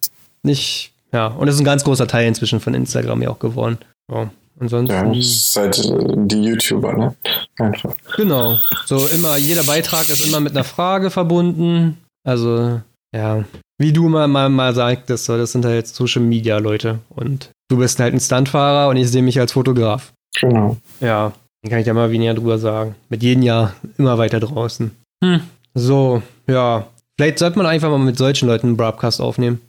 Nicht, 0.41 0.93
ja. 1.11 1.27
Und 1.27 1.45
das 1.45 1.55
ist 1.55 1.61
ein 1.61 1.65
ganz 1.65 1.83
großer 1.83 2.07
Teil 2.07 2.27
inzwischen 2.27 2.61
von 2.61 2.73
Instagram 2.73 3.21
ja 3.21 3.29
auch 3.29 3.39
geworden. 3.39 3.77
So. 4.09 4.29
Ansonsten. 4.59 5.13
Ja, 5.13 5.21
seid 5.21 5.79
äh, 5.79 6.13
die 6.15 6.43
YouTuber, 6.43 6.93
ne? 6.93 7.15
Einfach. 7.57 7.95
Genau. 8.17 8.59
So 8.85 9.07
immer, 9.07 9.37
jeder 9.37 9.63
Beitrag 9.63 10.09
ist 10.09 10.25
immer 10.25 10.39
mit 10.39 10.51
einer 10.51 10.65
Frage 10.65 11.09
verbunden. 11.09 11.97
Also, 12.25 12.81
ja. 13.15 13.45
Wie 13.77 13.93
du 13.93 14.09
mal, 14.09 14.27
mal, 14.27 14.49
mal 14.49 14.75
sagtest, 14.75 15.25
so, 15.25 15.37
das 15.37 15.53
sind 15.53 15.65
halt 15.65 15.87
Social 15.87 16.21
Media 16.21 16.57
Leute. 16.57 16.99
Und 17.09 17.51
du 17.69 17.77
bist 17.77 17.99
halt 17.99 18.13
ein 18.13 18.19
Stuntfahrer 18.19 18.89
und 18.89 18.97
ich 18.97 19.09
sehe 19.09 19.21
mich 19.21 19.39
als 19.39 19.53
Fotograf. 19.53 20.11
Genau. 20.39 20.77
Ja, 20.99 21.31
dann 21.61 21.69
kann 21.69 21.79
ich 21.79 21.87
ja 21.87 21.93
mal 21.93 22.11
weniger 22.11 22.33
drüber 22.33 22.57
sagen. 22.57 22.95
Mit 23.07 23.23
jedem 23.23 23.43
Jahr 23.43 23.73
immer 23.97 24.17
weiter 24.17 24.41
draußen. 24.41 24.91
Hm. 25.23 25.41
So, 25.73 26.21
ja. 26.47 26.87
Vielleicht 27.17 27.39
sollte 27.39 27.57
man 27.57 27.67
einfach 27.67 27.89
mal 27.89 27.99
mit 27.99 28.17
solchen 28.17 28.47
Leuten 28.47 28.67
einen 28.67 28.77
Broadcast 28.77 29.21
aufnehmen. 29.21 29.61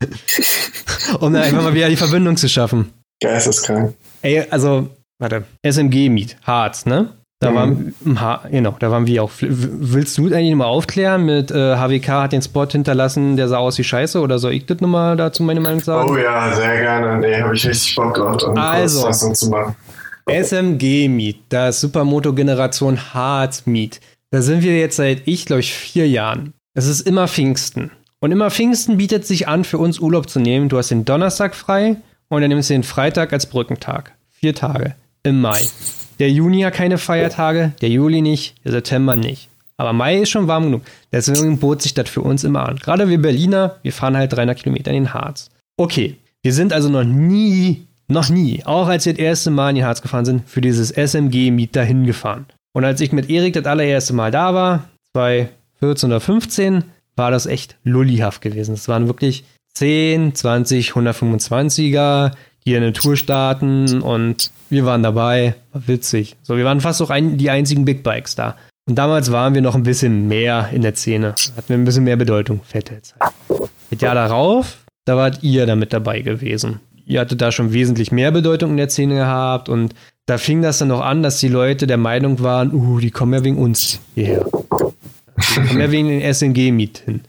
um 1.20 1.32
dann 1.32 1.42
einfach 1.42 1.62
mal 1.62 1.74
wieder 1.74 1.88
die 1.88 1.96
Verbindung 1.96 2.36
zu 2.36 2.48
schaffen. 2.48 2.90
Geisteskrank. 3.22 3.94
Ey, 4.24 4.42
also, 4.48 4.88
warte, 5.18 5.44
SMG 5.62 6.08
Meet, 6.08 6.38
Harz, 6.42 6.86
ne? 6.86 7.10
Da 7.40 7.50
mhm. 7.50 7.54
waren, 7.54 8.20
ha 8.20 8.42
genau, 8.50 8.74
da 8.78 8.90
waren 8.90 9.06
wir 9.06 9.22
auch. 9.22 9.30
Willst 9.38 10.16
du 10.16 10.32
eigentlich 10.32 10.54
mal 10.54 10.64
aufklären 10.64 11.26
mit 11.26 11.50
äh, 11.50 11.76
HWK 11.76 12.08
hat 12.08 12.32
den 12.32 12.40
Spot 12.40 12.66
hinterlassen, 12.66 13.36
der 13.36 13.48
sah 13.48 13.58
aus 13.58 13.76
wie 13.76 13.84
Scheiße 13.84 14.18
oder 14.18 14.38
soll 14.38 14.52
ich 14.52 14.64
das 14.64 14.80
nochmal 14.80 15.16
dazu 15.18 15.42
meine 15.42 15.60
Meinung 15.60 15.80
sagen? 15.80 16.10
Oh 16.10 16.16
ja, 16.16 16.54
sehr 16.54 16.80
gerne. 16.80 17.18
Nee, 17.18 17.42
habe 17.42 17.54
ich 17.54 17.66
richtig 17.66 17.94
Bock 17.96 18.14
drauf, 18.14 18.42
um 18.44 18.56
also, 18.56 19.10
zu 19.10 19.50
machen. 19.50 19.76
SMG 20.26 21.08
Meet, 21.08 21.36
das 21.50 21.82
Supermoto 21.82 22.32
Generation 22.32 22.98
Harz 23.12 23.66
Meet. 23.66 24.00
Da 24.30 24.40
sind 24.40 24.62
wir 24.62 24.78
jetzt 24.78 24.96
seit, 24.96 25.22
ich 25.26 25.44
glaube 25.44 25.60
ich, 25.60 25.74
vier 25.74 26.08
Jahren. 26.08 26.54
Es 26.72 26.86
ist 26.86 27.02
immer 27.02 27.28
Pfingsten. 27.28 27.90
Und 28.20 28.32
immer 28.32 28.50
Pfingsten 28.50 28.96
bietet 28.96 29.26
sich 29.26 29.48
an, 29.48 29.64
für 29.64 29.76
uns 29.76 29.98
Urlaub 29.98 30.30
zu 30.30 30.40
nehmen. 30.40 30.70
Du 30.70 30.78
hast 30.78 30.90
den 30.90 31.04
Donnerstag 31.04 31.54
frei, 31.54 31.96
und 32.28 32.40
dann 32.40 32.48
nimmst 32.50 32.70
du 32.70 32.74
den 32.74 32.82
Freitag 32.82 33.32
als 33.32 33.46
Brückentag. 33.46 34.12
Vier 34.30 34.54
Tage 34.54 34.94
im 35.22 35.40
Mai. 35.40 35.60
Der 36.18 36.30
Juni 36.30 36.60
hat 36.62 36.74
keine 36.74 36.98
Feiertage, 36.98 37.72
der 37.80 37.88
Juli 37.88 38.22
nicht, 38.22 38.54
der 38.64 38.72
September 38.72 39.16
nicht. 39.16 39.48
Aber 39.76 39.92
Mai 39.92 40.18
ist 40.18 40.30
schon 40.30 40.46
warm 40.46 40.64
genug. 40.64 40.82
Deswegen 41.12 41.58
bot 41.58 41.82
sich 41.82 41.94
das 41.94 42.08
für 42.08 42.20
uns 42.22 42.44
immer 42.44 42.68
an. 42.68 42.76
Gerade 42.76 43.08
wir 43.08 43.20
Berliner, 43.20 43.76
wir 43.82 43.92
fahren 43.92 44.16
halt 44.16 44.32
300 44.32 44.58
Kilometer 44.58 44.90
in 44.92 45.04
den 45.04 45.14
Harz. 45.14 45.50
Okay, 45.76 46.16
wir 46.42 46.52
sind 46.52 46.72
also 46.72 46.88
noch 46.88 47.02
nie, 47.02 47.86
noch 48.06 48.28
nie, 48.28 48.62
auch 48.64 48.86
als 48.86 49.06
wir 49.06 49.14
das 49.14 49.20
erste 49.20 49.50
Mal 49.50 49.70
in 49.70 49.76
den 49.76 49.84
Harz 49.84 50.02
gefahren 50.02 50.24
sind, 50.24 50.48
für 50.48 50.60
dieses 50.60 50.92
SMG-Miet 50.92 51.74
dahin 51.74 52.04
gefahren. 52.04 52.46
Und 52.72 52.84
als 52.84 53.00
ich 53.00 53.12
mit 53.12 53.30
Erik 53.30 53.54
das 53.54 53.64
allererste 53.64 54.12
Mal 54.12 54.30
da 54.30 54.54
war, 54.54 54.84
2014 55.12 56.10
oder 56.10 56.20
15, 56.20 56.84
war 57.16 57.30
das 57.30 57.46
echt 57.46 57.76
lullihaft 57.84 58.42
gewesen. 58.42 58.74
Es 58.74 58.88
waren 58.88 59.06
wirklich 59.06 59.44
10, 59.74 60.34
20, 60.34 60.92
125er, 60.92 62.32
hier 62.64 62.76
eine 62.76 62.92
Tour 62.92 63.16
starten 63.16 64.00
und 64.00 64.50
wir 64.70 64.86
waren 64.86 65.02
dabei. 65.02 65.54
War 65.72 65.86
witzig. 65.86 66.36
So, 66.42 66.56
wir 66.56 66.64
waren 66.64 66.80
fast 66.80 67.02
auch 67.02 67.10
ein, 67.10 67.36
die 67.36 67.50
einzigen 67.50 67.84
Big 67.84 68.02
Bikes 68.02 68.34
da. 68.34 68.56
Und 68.86 68.96
damals 68.96 69.32
waren 69.32 69.54
wir 69.54 69.62
noch 69.62 69.74
ein 69.74 69.82
bisschen 69.82 70.28
mehr 70.28 70.70
in 70.72 70.82
der 70.82 70.94
Szene. 70.94 71.34
Hatten 71.56 71.68
wir 71.68 71.76
ein 71.76 71.84
bisschen 71.84 72.04
mehr 72.04 72.16
Bedeutung. 72.16 72.60
Fette 72.64 73.00
Zeit. 73.02 73.32
Das 73.90 74.00
Jahr 74.00 74.14
darauf, 74.14 74.78
da 75.04 75.16
wart 75.16 75.42
ihr 75.42 75.66
damit 75.66 75.92
dabei 75.92 76.20
gewesen. 76.20 76.80
Ihr 77.06 77.20
hattet 77.20 77.40
da 77.40 77.52
schon 77.52 77.72
wesentlich 77.72 78.12
mehr 78.12 78.30
Bedeutung 78.30 78.70
in 78.70 78.76
der 78.78 78.88
Szene 78.88 79.14
gehabt 79.16 79.68
und 79.68 79.94
da 80.26 80.38
fing 80.38 80.62
das 80.62 80.78
dann 80.78 80.88
noch 80.88 81.02
an, 81.02 81.22
dass 81.22 81.38
die 81.38 81.48
Leute 81.48 81.86
der 81.86 81.98
Meinung 81.98 82.40
waren, 82.40 82.72
uh, 82.72 82.98
die 82.98 83.10
kommen 83.10 83.34
ja 83.34 83.44
wegen 83.44 83.58
uns 83.58 84.00
hierher. 84.14 84.46
Die 84.46 85.66
kommen 85.66 85.80
ja 85.80 85.90
wegen 85.90 86.08
den 86.08 86.34
SNG-Miet 86.34 87.02
hin. 87.04 87.20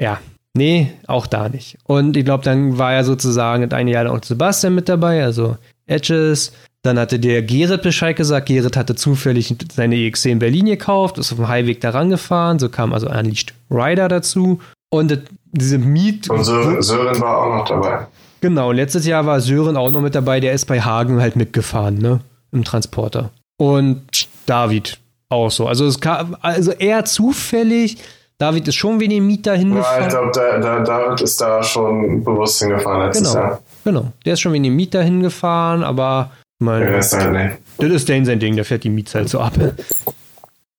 Ja, 0.00 0.20
nee, 0.56 0.92
auch 1.06 1.26
da 1.26 1.48
nicht. 1.48 1.78
Und 1.84 2.16
ich 2.16 2.24
glaube, 2.24 2.44
dann 2.44 2.78
war 2.78 2.92
ja 2.92 3.04
sozusagen 3.04 3.72
eine 3.72 3.90
Jahr 3.90 4.10
auch 4.10 4.22
Sebastian 4.22 4.74
mit 4.74 4.88
dabei, 4.88 5.22
also 5.22 5.56
Edges. 5.86 6.52
Dann 6.82 6.98
hatte 6.98 7.18
der 7.18 7.42
Gerrit 7.42 7.82
Bescheid 7.82 8.16
gesagt. 8.16 8.46
Gerrit 8.46 8.76
hatte 8.76 8.94
zufällig 8.94 9.54
seine 9.72 9.96
EXC 9.96 10.26
in 10.26 10.38
Berlin 10.38 10.66
gekauft, 10.66 11.18
ist 11.18 11.32
auf 11.32 11.38
dem 11.38 11.48
Highweg 11.48 11.80
da 11.80 11.90
rangefahren. 11.90 12.58
So 12.58 12.68
kam 12.68 12.92
also 12.92 13.08
Unleashed 13.08 13.54
Rider 13.70 14.08
dazu. 14.08 14.60
Und 14.88 15.18
diese 15.52 15.78
Miet. 15.78 16.30
Und 16.30 16.44
Sören 16.44 17.20
war 17.20 17.38
auch 17.38 17.56
noch 17.56 17.68
dabei. 17.68 18.06
Genau, 18.40 18.70
letztes 18.70 19.06
Jahr 19.06 19.26
war 19.26 19.40
Sören 19.40 19.76
auch 19.76 19.90
noch 19.90 20.00
mit 20.00 20.14
dabei, 20.14 20.40
der 20.40 20.52
ist 20.52 20.66
bei 20.66 20.80
Hagen 20.80 21.20
halt 21.20 21.36
mitgefahren, 21.36 21.98
ne? 21.98 22.20
Im 22.52 22.62
Transporter. 22.62 23.30
Und 23.56 24.02
David 24.44 24.98
auch 25.28 25.50
so. 25.50 25.66
Also 25.66 25.86
es 25.86 26.00
kam, 26.00 26.36
also 26.40 26.70
eher 26.70 27.04
zufällig. 27.04 27.98
David 28.38 28.68
ist 28.68 28.74
schon 28.74 29.00
wegen 29.00 29.12
dem 29.12 29.26
Miet 29.26 29.46
dahin 29.46 29.74
gefahren. 29.74 30.00
Ja, 30.00 30.06
ich 30.06 30.12
glaube, 30.12 30.30
da, 30.34 30.58
da, 30.58 30.80
David 30.80 31.20
ist 31.22 31.40
da 31.40 31.62
schon 31.62 32.22
bewusst 32.22 32.60
hingefahren 32.60 33.06
letztes 33.06 33.32
genau, 33.32 33.44
Jahr. 33.44 33.62
Genau, 33.84 34.12
der 34.24 34.34
ist 34.34 34.40
schon 34.40 34.52
wegen 34.52 34.64
dem 34.64 34.76
Miet 34.76 34.94
dahin 34.94 35.22
gefahren, 35.22 35.82
aber 35.82 36.30
mein, 36.58 36.82
ja, 36.82 36.92
das, 36.92 37.12
halt 37.12 37.58
das 37.78 37.90
ist 37.90 38.08
Dane 38.08 38.26
sein 38.26 38.38
Ding, 38.38 38.56
der 38.56 38.64
fährt 38.64 38.84
die 38.84 38.90
Miets 38.90 39.14
halt 39.14 39.28
so 39.28 39.40
ab. 39.40 39.52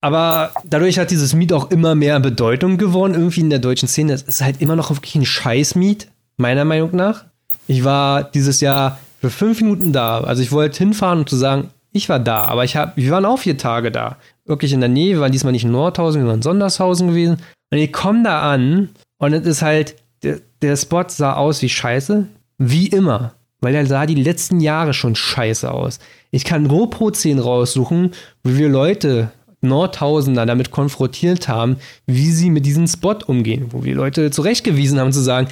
Aber 0.02 0.52
dadurch 0.64 1.00
hat 1.00 1.10
dieses 1.10 1.34
Miet 1.34 1.52
auch 1.54 1.72
immer 1.72 1.96
mehr 1.96 2.20
Bedeutung 2.20 2.78
gewonnen, 2.78 3.16
irgendwie 3.16 3.42
in 3.42 3.50
der 3.50 3.60
deutschen 3.60 3.88
Szene. 3.88 4.14
Es 4.14 4.22
ist 4.22 4.42
halt 4.42 4.62
immer 4.62 4.76
noch 4.76 4.92
wirklich 4.92 5.16
ein 5.16 5.26
Scheiß-Miet, 5.26 6.10
meiner 6.38 6.66
Meinung 6.66 6.96
nach. 6.96 7.26
Ich 7.68 7.84
war 7.84 8.24
dieses 8.24 8.62
Jahr 8.62 9.00
für 9.20 9.30
fünf 9.30 9.62
Minuten 9.62 9.94
da. 9.94 10.22
Also 10.22 10.44
ich 10.44 10.52
wollte 10.52 10.78
hinfahren, 10.78 11.20
um 11.20 11.28
zu 11.28 11.36
sagen, 11.36 11.72
ich 11.92 12.10
war 12.10 12.20
da, 12.20 12.46
aber 12.46 12.64
ich 12.64 12.76
hab, 12.76 12.96
wir 12.96 13.12
waren 13.12 13.26
auch 13.26 13.40
vier 13.40 13.58
Tage 13.58 13.92
da. 13.92 14.18
Wirklich 14.48 14.74
in 14.74 14.80
der 14.80 14.90
Nähe, 14.90 15.16
wir 15.16 15.22
waren 15.22 15.32
diesmal 15.32 15.52
nicht 15.52 15.66
in 15.66 15.72
Nordhausen, 15.72 16.22
wir 16.22 16.28
waren 16.28 16.38
in 16.38 16.42
Sondershausen 16.42 17.10
gewesen. 17.10 17.38
Und 17.70 17.78
ich 17.78 17.92
komme 17.92 18.24
da 18.24 18.52
an 18.52 18.90
und 19.20 19.34
es 19.34 19.46
ist 19.46 19.62
halt, 19.62 19.96
der, 20.24 20.40
der 20.62 20.78
Spot 20.78 21.06
sah 21.08 21.34
aus 21.34 21.62
wie 21.62 21.70
Scheiße, 21.70 22.28
wie 22.58 22.88
immer. 22.88 23.34
Weil 23.60 23.76
er 23.76 23.86
sah 23.86 24.06
die 24.06 24.16
letzten 24.16 24.60
Jahre 24.60 24.94
schon 24.94 25.16
scheiße 25.16 25.72
aus. 25.72 26.00
Ich 26.32 26.46
kann 26.46 26.68
GoPro-10 26.68 27.42
raussuchen, 27.42 28.12
wo 28.44 28.56
wir 28.56 28.70
Leute, 28.70 29.32
Nordhausender, 29.62 30.46
damit 30.46 30.72
konfrontiert 30.72 31.48
haben, 31.48 31.78
wie 32.06 32.32
sie 32.32 32.52
mit 32.52 32.66
diesem 32.66 32.88
Spot 32.88 33.18
umgehen. 33.26 33.68
Wo 33.72 33.84
wir 33.84 33.96
Leute 33.96 34.30
zurechtgewiesen 34.30 35.00
haben 35.00 35.12
zu 35.12 35.22
sagen, 35.22 35.48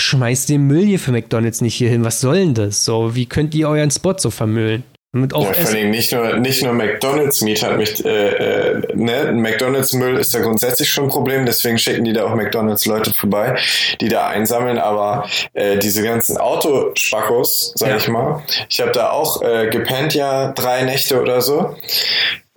schmeißt 0.00 0.48
den 0.48 0.66
Müll 0.66 0.84
hier 0.84 0.98
für 0.98 1.12
McDonalds 1.12 1.60
nicht 1.60 1.74
hier 1.74 1.90
hin. 1.90 2.04
Was 2.04 2.20
soll 2.20 2.36
denn 2.36 2.54
das? 2.54 2.84
So, 2.84 3.14
wie 3.14 3.26
könnt 3.26 3.54
ihr 3.54 3.68
euren 3.68 3.90
Spot 3.90 4.16
so 4.16 4.30
vermüllen? 4.30 4.82
Mit 5.12 5.34
auch 5.34 5.44
ja, 5.44 5.54
vor 5.54 5.70
allem 5.70 5.90
nicht 5.90 6.12
nur, 6.12 6.36
nicht 6.36 6.62
nur 6.62 6.72
McDonalds 6.72 7.40
Meat 7.40 7.64
hat 7.64 7.76
mich, 7.78 8.04
äh, 8.04 8.28
äh, 8.28 8.82
ne, 8.94 9.32
McDonalds 9.32 9.92
Müll 9.92 10.16
ist 10.16 10.32
ja 10.34 10.40
grundsätzlich 10.40 10.88
schon 10.88 11.04
ein 11.04 11.10
Problem, 11.10 11.46
deswegen 11.46 11.78
schicken 11.78 12.04
die 12.04 12.12
da 12.12 12.26
auch 12.26 12.34
McDonalds 12.36 12.86
Leute 12.86 13.12
vorbei, 13.12 13.58
die 14.00 14.08
da 14.08 14.28
einsammeln, 14.28 14.78
aber 14.78 15.28
äh, 15.52 15.78
diese 15.78 16.04
ganzen 16.04 16.36
Autospackos, 16.36 17.72
sag 17.74 17.88
ja. 17.88 17.96
ich 17.96 18.06
mal, 18.06 18.44
ich 18.68 18.80
habe 18.80 18.92
da 18.92 19.10
auch 19.10 19.42
äh, 19.42 19.68
gepennt 19.68 20.14
ja 20.14 20.52
drei 20.52 20.82
Nächte 20.82 21.20
oder 21.20 21.40
so 21.40 21.74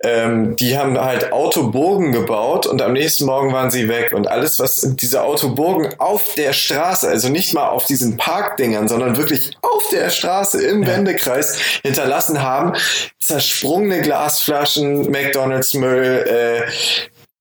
ähm, 0.04 0.56
die 0.56 0.78
haben 0.78 0.98
halt 0.98 1.32
Autoburgen 1.32 2.12
gebaut 2.12 2.66
und 2.66 2.80
am 2.82 2.92
nächsten 2.92 3.24
Morgen 3.24 3.52
waren 3.52 3.70
sie 3.70 3.88
weg. 3.88 4.12
Und 4.12 4.28
alles, 4.28 4.60
was 4.60 4.86
diese 4.94 5.22
Autoburgen 5.22 5.94
auf 5.98 6.34
der 6.36 6.52
Straße, 6.52 7.08
also 7.08 7.28
nicht 7.28 7.54
mal 7.54 7.68
auf 7.68 7.86
diesen 7.86 8.16
Parkdingern, 8.16 8.86
sondern 8.86 9.16
wirklich 9.16 9.56
auf 9.62 9.88
der 9.90 10.10
Straße 10.10 10.62
im. 10.62 10.84
Wendekreis 10.86 11.58
hinterlassen 11.82 12.42
haben, 12.42 12.74
zersprungene 13.18 14.02
Glasflaschen, 14.02 15.10
McDonalds-Müll, 15.10 16.24
äh, 16.28 16.70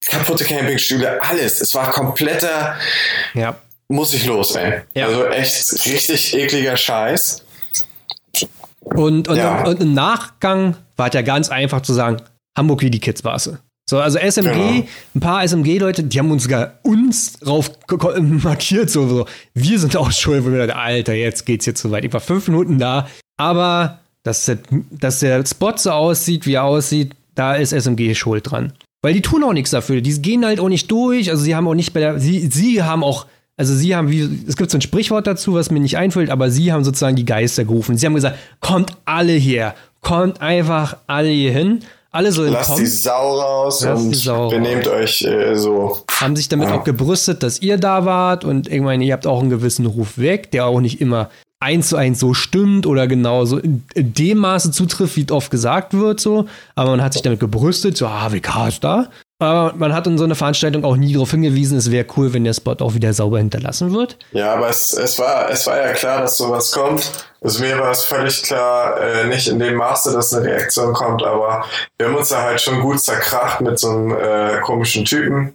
kaputte 0.06 0.46
Campingstühle, 0.46 1.22
alles. 1.22 1.62
Es 1.62 1.76
war 1.76 1.92
kompletter. 1.92 2.76
Ja. 3.34 3.56
Muss 3.90 4.14
ich 4.14 4.26
los, 4.26 4.56
ey. 4.56 4.82
Ja. 4.94 5.08
Also 5.08 5.26
echt 5.28 5.86
richtig 5.86 6.36
ekliger 6.36 6.78
Scheiß. 6.78 7.44
Und, 8.82 9.28
und, 9.28 9.38
ja. 9.38 9.64
und 9.64 9.82
im 9.82 9.94
Nachgang 9.94 10.76
war 10.98 11.08
es 11.08 11.14
ja 11.14 11.22
ganz 11.22 11.50
einfach 11.50 11.82
zu 11.82 11.94
sagen, 11.94 12.22
Hamburg 12.58 12.82
wie 12.82 12.92
die 12.92 13.00
Kids 13.00 13.24
war 13.24 13.36
es. 13.36 13.52
So, 13.90 14.00
also 14.00 14.18
SMG, 14.18 14.44
genau. 14.44 14.88
ein 15.16 15.20
paar 15.20 15.44
SMG-Leute, 15.46 16.04
die 16.04 16.18
haben 16.18 16.32
uns 16.32 16.44
sogar 16.44 16.80
uns 16.84 17.34
drauf 17.40 17.72
markiert, 18.22 18.90
so, 18.90 19.08
so. 19.08 19.26
Wir 19.54 19.78
sind 19.78 19.98
auch 19.98 20.12
schuld, 20.12 20.46
wo 20.46 20.52
wir 20.52 20.66
dachten, 20.66 20.80
Alter, 20.80 21.14
jetzt 21.14 21.46
geht's 21.46 21.66
hier 21.66 21.76
zu 21.76 21.92
weit. 21.92 22.06
Ich 22.06 22.14
war 22.14 22.22
fünf 22.22 22.48
Minuten 22.48 22.80
da, 22.80 23.08
aber 23.36 24.00
dass 24.24 24.46
der, 24.46 24.60
dass 24.90 25.20
der 25.20 25.46
Spot 25.46 25.74
so 25.76 25.92
aussieht, 25.92 26.46
wie 26.46 26.54
er 26.54 26.64
aussieht, 26.64 27.14
da 27.36 27.56
ist 27.56 27.74
SMG 27.74 28.16
schuld 28.16 28.50
dran. 28.50 28.72
Weil 29.02 29.14
die 29.14 29.22
tun 29.22 29.44
auch 29.44 29.52
nichts 29.52 29.72
dafür. 29.72 30.00
Die 30.00 30.22
gehen 30.22 30.46
halt 30.46 30.62
auch 30.62 30.70
nicht 30.70 30.90
durch. 30.90 31.30
Also 31.30 31.44
sie 31.44 31.56
haben 31.56 31.68
auch 31.68 31.74
nicht 31.74 31.92
bei 31.92 32.00
der, 32.00 32.20
sie, 32.20 32.48
sie 32.50 32.84
haben 32.84 33.04
auch, 33.04 33.26
also 33.58 33.76
sie 33.76 33.98
haben, 33.98 34.10
wie, 34.10 34.22
es 34.48 34.56
gibt 34.56 34.72
so 34.72 34.78
ein 34.78 34.82
Sprichwort 34.82 35.28
dazu, 35.28 35.56
was 35.56 35.72
mir 35.72 35.82
nicht 35.82 35.98
einfällt, 35.98 36.30
aber 36.30 36.50
sie 36.50 36.72
haben 36.72 36.86
sozusagen 36.86 37.18
die 37.18 37.26
Geister 37.26 37.66
gerufen. 37.66 37.98
Sie 37.98 38.06
haben 38.06 38.16
gesagt, 38.16 38.40
kommt 38.62 38.96
alle 39.04 39.34
hier, 39.34 39.76
kommt 40.00 40.42
einfach 40.42 40.96
alle 41.08 41.30
hier 41.30 41.52
hin 41.52 41.80
alle 42.14 42.32
so 42.32 42.44
Lasst 42.44 42.70
kommen. 42.70 42.80
die 42.80 42.90
Sau 42.90 43.40
raus 43.40 43.84
Lasst 43.84 44.04
und 44.06 44.16
Sau 44.16 44.50
benehmt 44.50 44.88
raus. 44.88 44.94
euch 44.94 45.22
äh, 45.24 45.56
so. 45.56 45.98
Haben 46.12 46.36
sich 46.36 46.48
damit 46.48 46.70
ja. 46.70 46.76
auch 46.76 46.84
gebrüstet, 46.84 47.44
dass 47.44 47.62
ihr 47.62 47.78
da 47.78 48.06
wart 48.06 48.46
und 48.46 48.72
irgendwann, 48.72 49.02
ihr 49.02 49.14
habt 49.14 49.28
auch 49.28 49.42
einen 49.42 49.50
gewissen 49.50 49.86
Ruf 49.86 50.18
weg, 50.18 50.52
der 50.52 50.66
auch 50.68 50.80
nicht 50.80 51.02
immer 51.02 51.30
eins 51.60 51.90
zu 51.90 51.96
eins 51.96 52.20
so 52.20 52.34
stimmt 52.34 52.86
oder 52.86 53.08
genauso 53.08 53.58
in, 53.58 53.84
in 53.96 54.14
dem 54.14 54.38
Maße 54.40 54.72
zutrifft, 54.72 55.16
wie 55.16 55.30
oft 55.32 55.50
gesagt 55.50 55.94
wird, 55.94 56.20
so. 56.20 56.46
Aber 56.76 56.92
man 56.92 57.02
hat 57.02 57.14
sich 57.14 57.22
damit 57.22 57.40
gebrüstet, 57.40 57.98
so, 57.98 58.06
ah, 58.06 58.32
WK 58.32 58.68
ist 58.68 58.84
da. 58.84 59.10
Aber 59.44 59.74
man 59.76 59.94
hat 59.94 60.08
in 60.08 60.18
so 60.18 60.24
einer 60.24 60.36
Veranstaltung 60.36 60.84
auch 60.84 60.96
nie 60.96 61.14
darauf 61.14 61.32
hingewiesen, 61.32 61.78
es 61.78 61.92
wäre 61.92 62.06
cool, 62.18 62.34
wenn 62.34 62.44
der 62.44 62.54
Spot 62.54 62.76
auch 62.80 62.94
wieder 62.94 63.14
sauber 63.14 63.38
hinterlassen 63.38 63.94
wird. 63.94 64.18
Ja, 64.32 64.54
aber 64.54 64.70
es, 64.70 64.94
es, 64.94 65.20
war, 65.20 65.50
es 65.50 65.68
war 65.68 65.78
ja 65.78 65.94
klar, 65.94 66.22
dass 66.22 66.38
sowas 66.38 66.72
kommt. 66.72 67.12
Also 67.42 67.62
mir 67.62 67.78
war 67.78 67.92
es 67.92 68.04
völlig 68.04 68.44
klar, 68.44 69.00
äh, 69.02 69.28
nicht 69.28 69.48
in 69.48 69.60
dem 69.60 69.76
Maße, 69.76 70.14
dass 70.14 70.34
eine 70.34 70.46
Reaktion 70.46 70.94
kommt, 70.94 71.24
aber 71.24 71.66
wir 71.98 72.08
haben 72.08 72.16
uns 72.16 72.30
da 72.30 72.42
halt 72.42 72.62
schon 72.62 72.80
gut 72.80 73.02
zerkracht 73.02 73.60
mit 73.62 73.78
so 73.78 73.90
einem 73.90 74.12
äh, 74.16 74.60
komischen 74.62 75.04
Typen 75.04 75.54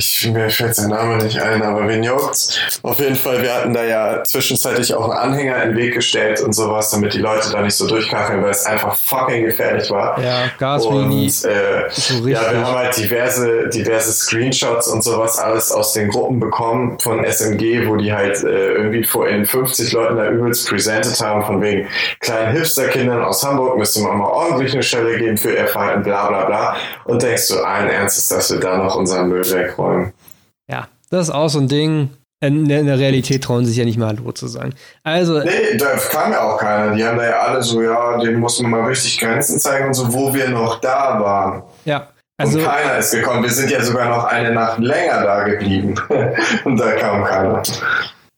ich, 0.00 0.30
mir 0.32 0.50
fällt 0.50 0.74
sein 0.74 0.88
Name 0.88 1.22
nicht 1.22 1.40
ein, 1.40 1.62
aber 1.62 1.86
wen 1.86 2.02
juckt's? 2.02 2.58
Auf 2.82 2.98
jeden 2.98 3.16
Fall, 3.16 3.42
wir 3.42 3.54
hatten 3.54 3.74
da 3.74 3.84
ja 3.84 4.24
zwischenzeitlich 4.24 4.94
auch 4.94 5.04
einen 5.04 5.12
Anhänger 5.12 5.62
in 5.62 5.70
den 5.70 5.78
Weg 5.78 5.94
gestellt 5.94 6.40
und 6.40 6.54
sowas, 6.54 6.90
damit 6.90 7.14
die 7.14 7.18
Leute 7.18 7.50
da 7.52 7.60
nicht 7.60 7.76
so 7.76 7.86
durchkacheln, 7.86 8.42
weil 8.42 8.50
es 8.50 8.64
einfach 8.64 8.96
fucking 8.96 9.44
gefährlich 9.44 9.90
war. 9.90 10.18
Ja, 10.22 10.50
Gas 10.58 10.86
und, 10.86 11.12
äh, 11.12 11.90
so 11.90 12.26
Ja, 12.26 12.50
wir 12.50 12.66
haben 12.66 12.76
halt 12.76 12.96
diverse, 12.96 13.68
diverse 13.68 14.12
Screenshots 14.12 14.88
und 14.88 15.02
sowas 15.02 15.38
alles 15.38 15.70
aus 15.70 15.92
den 15.92 16.08
Gruppen 16.08 16.40
bekommen 16.40 16.98
von 16.98 17.22
SMG, 17.24 17.86
wo 17.86 17.96
die 17.96 18.12
halt 18.12 18.42
äh, 18.42 18.72
irgendwie 18.72 19.04
vor 19.04 19.28
in 19.28 19.44
50 19.44 19.92
Leuten 19.92 20.16
da 20.16 20.28
übelst 20.28 20.68
presented 20.68 21.20
haben, 21.20 21.44
von 21.44 21.60
wegen 21.60 21.86
kleinen 22.20 22.52
Hipsterkindern 22.52 23.22
aus 23.22 23.44
Hamburg 23.44 23.76
müsste 23.76 24.00
man 24.00 24.16
mal 24.16 24.28
ordentlich 24.28 24.72
eine 24.72 24.82
Stelle 24.82 25.18
geben 25.18 25.36
für 25.36 25.52
ihr 25.52 25.66
Verhalten, 25.66 26.02
bla 26.02 26.28
bla 26.28 26.44
bla. 26.46 26.76
Und 27.04 27.22
denkst 27.22 27.48
du 27.48 27.60
allen 27.60 27.90
Ernstes, 27.90 28.28
dass 28.28 28.50
wir 28.50 28.60
da 28.60 28.78
noch 28.78 28.96
unseren 28.96 29.28
Müll 29.28 29.44
wegräumen? 29.50 29.89
Wollen. 29.90 30.12
Ja, 30.70 30.88
das 31.10 31.28
ist 31.28 31.34
auch 31.34 31.48
so 31.48 31.58
ein 31.58 31.68
Ding. 31.68 32.10
In 32.42 32.68
der, 32.68 32.98
Realität 32.98 33.44
trauen 33.44 33.66
sich 33.66 33.76
ja 33.76 33.84
nicht 33.84 33.98
mal 33.98 34.06
Hallo 34.06 34.32
zu 34.32 34.48
sagen. 34.48 34.72
Also. 35.04 35.40
Nee, 35.40 35.76
da 35.76 35.96
kam 36.10 36.32
ja 36.32 36.40
auch 36.40 36.58
keiner. 36.58 36.96
Die 36.96 37.04
haben 37.04 37.18
da 37.18 37.24
ja 37.24 37.38
alle 37.40 37.62
so, 37.62 37.82
ja, 37.82 38.16
dem 38.16 38.40
muss 38.40 38.58
man 38.62 38.70
mal 38.70 38.84
richtig 38.84 39.20
Grenzen 39.20 39.60
zeigen 39.60 39.88
und 39.88 39.94
so, 39.94 40.10
wo 40.10 40.32
wir 40.32 40.48
noch 40.48 40.80
da 40.80 41.20
waren. 41.20 41.62
Ja. 41.84 42.08
Also, 42.38 42.58
und 42.58 42.64
keiner 42.64 42.96
ist 42.96 43.10
gekommen. 43.10 43.42
Wir 43.42 43.50
sind 43.50 43.70
ja 43.70 43.82
sogar 43.82 44.08
noch 44.08 44.24
eine 44.24 44.52
Nacht 44.52 44.78
länger 44.78 45.22
da 45.22 45.42
geblieben. 45.44 45.94
und 46.64 46.78
da 46.78 46.92
kam 46.92 47.24
keiner. 47.24 47.62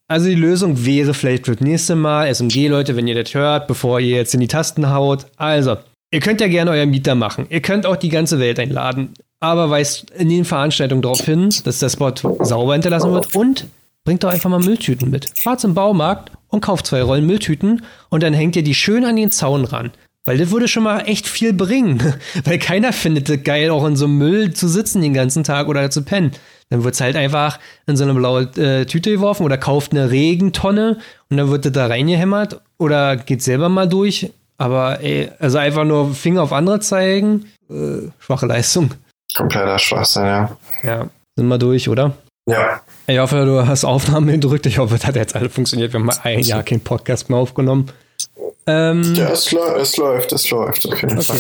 Also 0.09 0.27
die 0.27 0.35
Lösung 0.35 0.85
wäre 0.85 1.15
vielleicht 1.15 1.47
für 1.47 1.53
das 1.53 1.61
nächste 1.61 1.95
Mal, 1.95 2.27
SMG-Leute, 2.35 2.97
wenn 2.97 3.07
ihr 3.07 3.23
das 3.23 3.33
hört, 3.35 3.69
bevor 3.69 4.01
ihr 4.01 4.17
jetzt 4.17 4.35
in 4.35 4.41
die 4.41 4.49
Tasten 4.49 4.93
haut. 4.93 5.27
Also, 5.37 5.77
ihr 6.11 6.19
könnt 6.19 6.41
ja 6.41 6.49
gerne 6.49 6.73
euer 6.73 6.87
Mieter 6.87 7.15
machen. 7.15 7.47
Ihr 7.51 7.63
könnt 7.63 7.87
auch 7.87 7.97
die 7.97 8.09
ganze 8.09 8.41
Welt 8.41 8.59
einladen 8.59 9.15
aber 9.43 9.71
weist 9.71 10.11
in 10.13 10.29
den 10.29 10.45
Veranstaltungen 10.45 11.03
darauf 11.03 11.21
hin, 11.21 11.53
dass 11.65 11.81
der 11.81 11.89
Spot 11.89 12.15
sauber 12.41 12.75
hinterlassen 12.75 13.13
wird 13.13 13.35
und 13.35 13.67
bringt 14.05 14.23
doch 14.23 14.31
einfach 14.31 14.51
mal 14.51 14.61
Mülltüten 14.61 15.11
mit. 15.11 15.37
Fahrt 15.39 15.61
zum 15.61 15.75
Baumarkt 15.75 16.31
und 16.49 16.61
kauft 16.61 16.87
zwei 16.87 17.03
Rollen 17.03 17.27
Mülltüten 17.27 17.85
und 18.09 18.23
dann 18.23 18.35
hängt 18.35 18.55
ihr 18.55 18.63
die 18.63 18.75
schön 18.75 19.05
an 19.05 19.17
den 19.17 19.31
Zaun 19.33 19.65
ran. 19.65 19.91
Weil 20.25 20.39
das 20.39 20.53
würde 20.53 20.69
schon 20.69 20.85
mal 20.85 21.01
echt 21.01 21.27
viel 21.27 21.53
bringen. 21.53 22.15
Weil 22.45 22.61
keiner 22.61 22.93
findet 22.93 23.29
es 23.29 23.43
geil, 23.43 23.71
auch 23.71 23.85
in 23.85 23.97
so 23.97 24.05
einem 24.05 24.19
Müll 24.19 24.55
zu 24.55 24.69
sitzen 24.69 25.03
den 25.03 25.15
ganzen 25.15 25.43
Tag 25.43 25.67
oder 25.67 25.91
zu 25.91 26.03
pennen. 26.03 26.31
Dann 26.71 26.85
wird 26.85 26.95
es 26.95 27.01
halt 27.01 27.17
einfach 27.17 27.59
in 27.89 27.97
so 27.97 28.05
eine 28.05 28.15
blaue 28.15 28.43
äh, 28.57 28.87
Tüte 28.87 29.11
geworfen 29.11 29.45
oder 29.45 29.59
kauft 29.59 29.91
eine 29.91 30.13
Regentonne 30.13 30.99
und 31.29 31.37
dann 31.37 31.51
wird 31.51 31.65
das 31.65 31.73
da 31.73 31.87
reingehämmert 31.87 32.61
oder 32.79 33.17
geht 33.17 33.43
selber 33.43 33.69
mal 33.69 33.89
durch. 33.89 34.31
Aber 34.59 35.01
ey, 35.01 35.31
also 35.41 35.59
einfach 35.59 35.85
nur 35.85 36.15
Finger 36.15 36.43
auf 36.43 36.53
andere 36.53 36.79
zeigen, 36.79 37.47
äh, 37.69 38.09
schwache 38.21 38.47
Leistung. 38.47 38.93
Kompletter 39.35 39.79
Schwachsinn, 39.79 40.25
ja. 40.25 40.57
Ja, 40.83 41.07
sind 41.37 41.49
wir 41.49 41.59
durch, 41.59 41.89
oder? 41.89 42.13
Ja. 42.49 42.81
Ich 43.07 43.19
hoffe, 43.19 43.45
du 43.45 43.67
hast 43.67 43.85
Aufnahmen 43.85 44.29
gedrückt. 44.29 44.67
Ich 44.67 44.79
hoffe, 44.79 44.97
das 44.97 45.07
hat 45.07 45.17
jetzt 45.17 45.35
alles 45.37 45.53
funktioniert. 45.53 45.93
Wir 45.93 46.01
haben 46.01 46.07
mal 46.07 46.17
ein 46.23 46.41
Jahr 46.41 46.63
keinen 46.63 46.81
Podcast 46.81 47.31
mehr 47.31 47.39
aufgenommen. 47.39 47.91
Ähm, 48.67 49.15
Ja, 49.15 49.29
es, 49.31 49.51
läu- 49.53 49.77
es 49.81 49.97
läuft, 49.97 50.33
es 50.33 50.51
läuft 50.51 50.87
auf 50.87 51.01
jeden 51.03 51.21
Fall. 51.21 51.39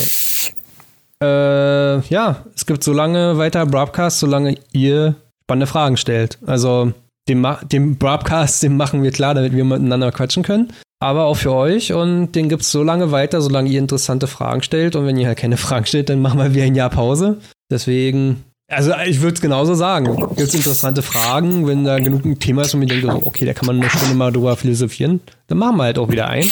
äh, 1.22 2.00
ja, 2.08 2.44
es 2.54 2.66
gibt 2.66 2.82
so 2.84 2.92
lange 2.92 3.38
weiter 3.38 3.64
Broadcast, 3.66 4.18
solange 4.20 4.56
ihr 4.72 5.14
spannende 5.44 5.66
Fragen 5.66 5.96
stellt. 5.96 6.38
Also 6.46 6.92
den, 7.28 7.46
den 7.70 7.96
Broadcast, 7.98 8.62
den 8.62 8.76
machen 8.76 9.02
wir 9.02 9.12
klar, 9.12 9.34
damit 9.34 9.52
wir 9.54 9.64
miteinander 9.64 10.10
quatschen 10.12 10.42
können. 10.42 10.72
Aber 11.00 11.24
auch 11.24 11.36
für 11.36 11.52
euch 11.52 11.92
und 11.92 12.32
den 12.32 12.48
gibt 12.48 12.62
es 12.62 12.70
so 12.70 12.82
lange 12.84 13.10
weiter, 13.10 13.40
solange 13.40 13.68
ihr 13.68 13.80
interessante 13.80 14.28
Fragen 14.28 14.62
stellt. 14.62 14.94
Und 14.94 15.06
wenn 15.06 15.16
ihr 15.16 15.26
halt 15.26 15.38
keine 15.38 15.56
Fragen 15.56 15.84
stellt, 15.86 16.08
dann 16.08 16.22
machen 16.22 16.38
wir 16.38 16.54
wieder 16.54 16.64
ein 16.64 16.76
Jahr 16.76 16.90
Pause. 16.90 17.38
Deswegen, 17.72 18.44
also 18.70 18.92
ich 19.06 19.22
würde 19.22 19.34
es 19.34 19.40
genauso 19.40 19.74
sagen. 19.74 20.14
Gibt 20.14 20.40
es 20.40 20.54
interessante 20.54 21.00
Fragen, 21.00 21.66
wenn 21.66 21.84
da 21.84 21.98
genug 21.98 22.24
ein 22.24 22.38
Thema 22.38 22.62
ist 22.62 22.74
und 22.74 22.82
wir 22.82 22.88
denken, 22.88 23.10
so, 23.10 23.26
okay, 23.26 23.46
da 23.46 23.54
kann 23.54 23.66
man 23.66 23.80
eine 23.80 23.88
Stunde 23.88 24.14
mal 24.14 24.30
drüber 24.30 24.56
philosophieren, 24.56 25.20
dann 25.46 25.58
machen 25.58 25.76
wir 25.78 25.84
halt 25.84 25.98
auch 25.98 26.10
wieder 26.10 26.28
ein. 26.28 26.44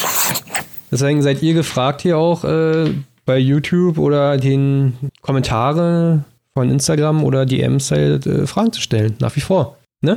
Deswegen 0.91 1.23
seid 1.23 1.43
ihr 1.43 1.53
gefragt 1.55 2.01
hier 2.01 2.17
auch 2.17 2.43
äh, 2.45 2.93
bei 3.27 3.39
YouTube 3.39 3.99
oder 3.99 4.39
den 4.39 4.95
Kommentare 5.21 6.25
von 6.55 6.71
Instagram 6.71 7.23
oder 7.23 7.45
DMs 7.45 7.91
halt 7.91 8.27
äh, 8.27 8.47
Fragen 8.47 8.73
zu 8.73 8.81
stellen, 8.81 9.15
nach 9.21 9.37
wie 9.37 9.41
vor. 9.41 9.77
Ne? 10.01 10.15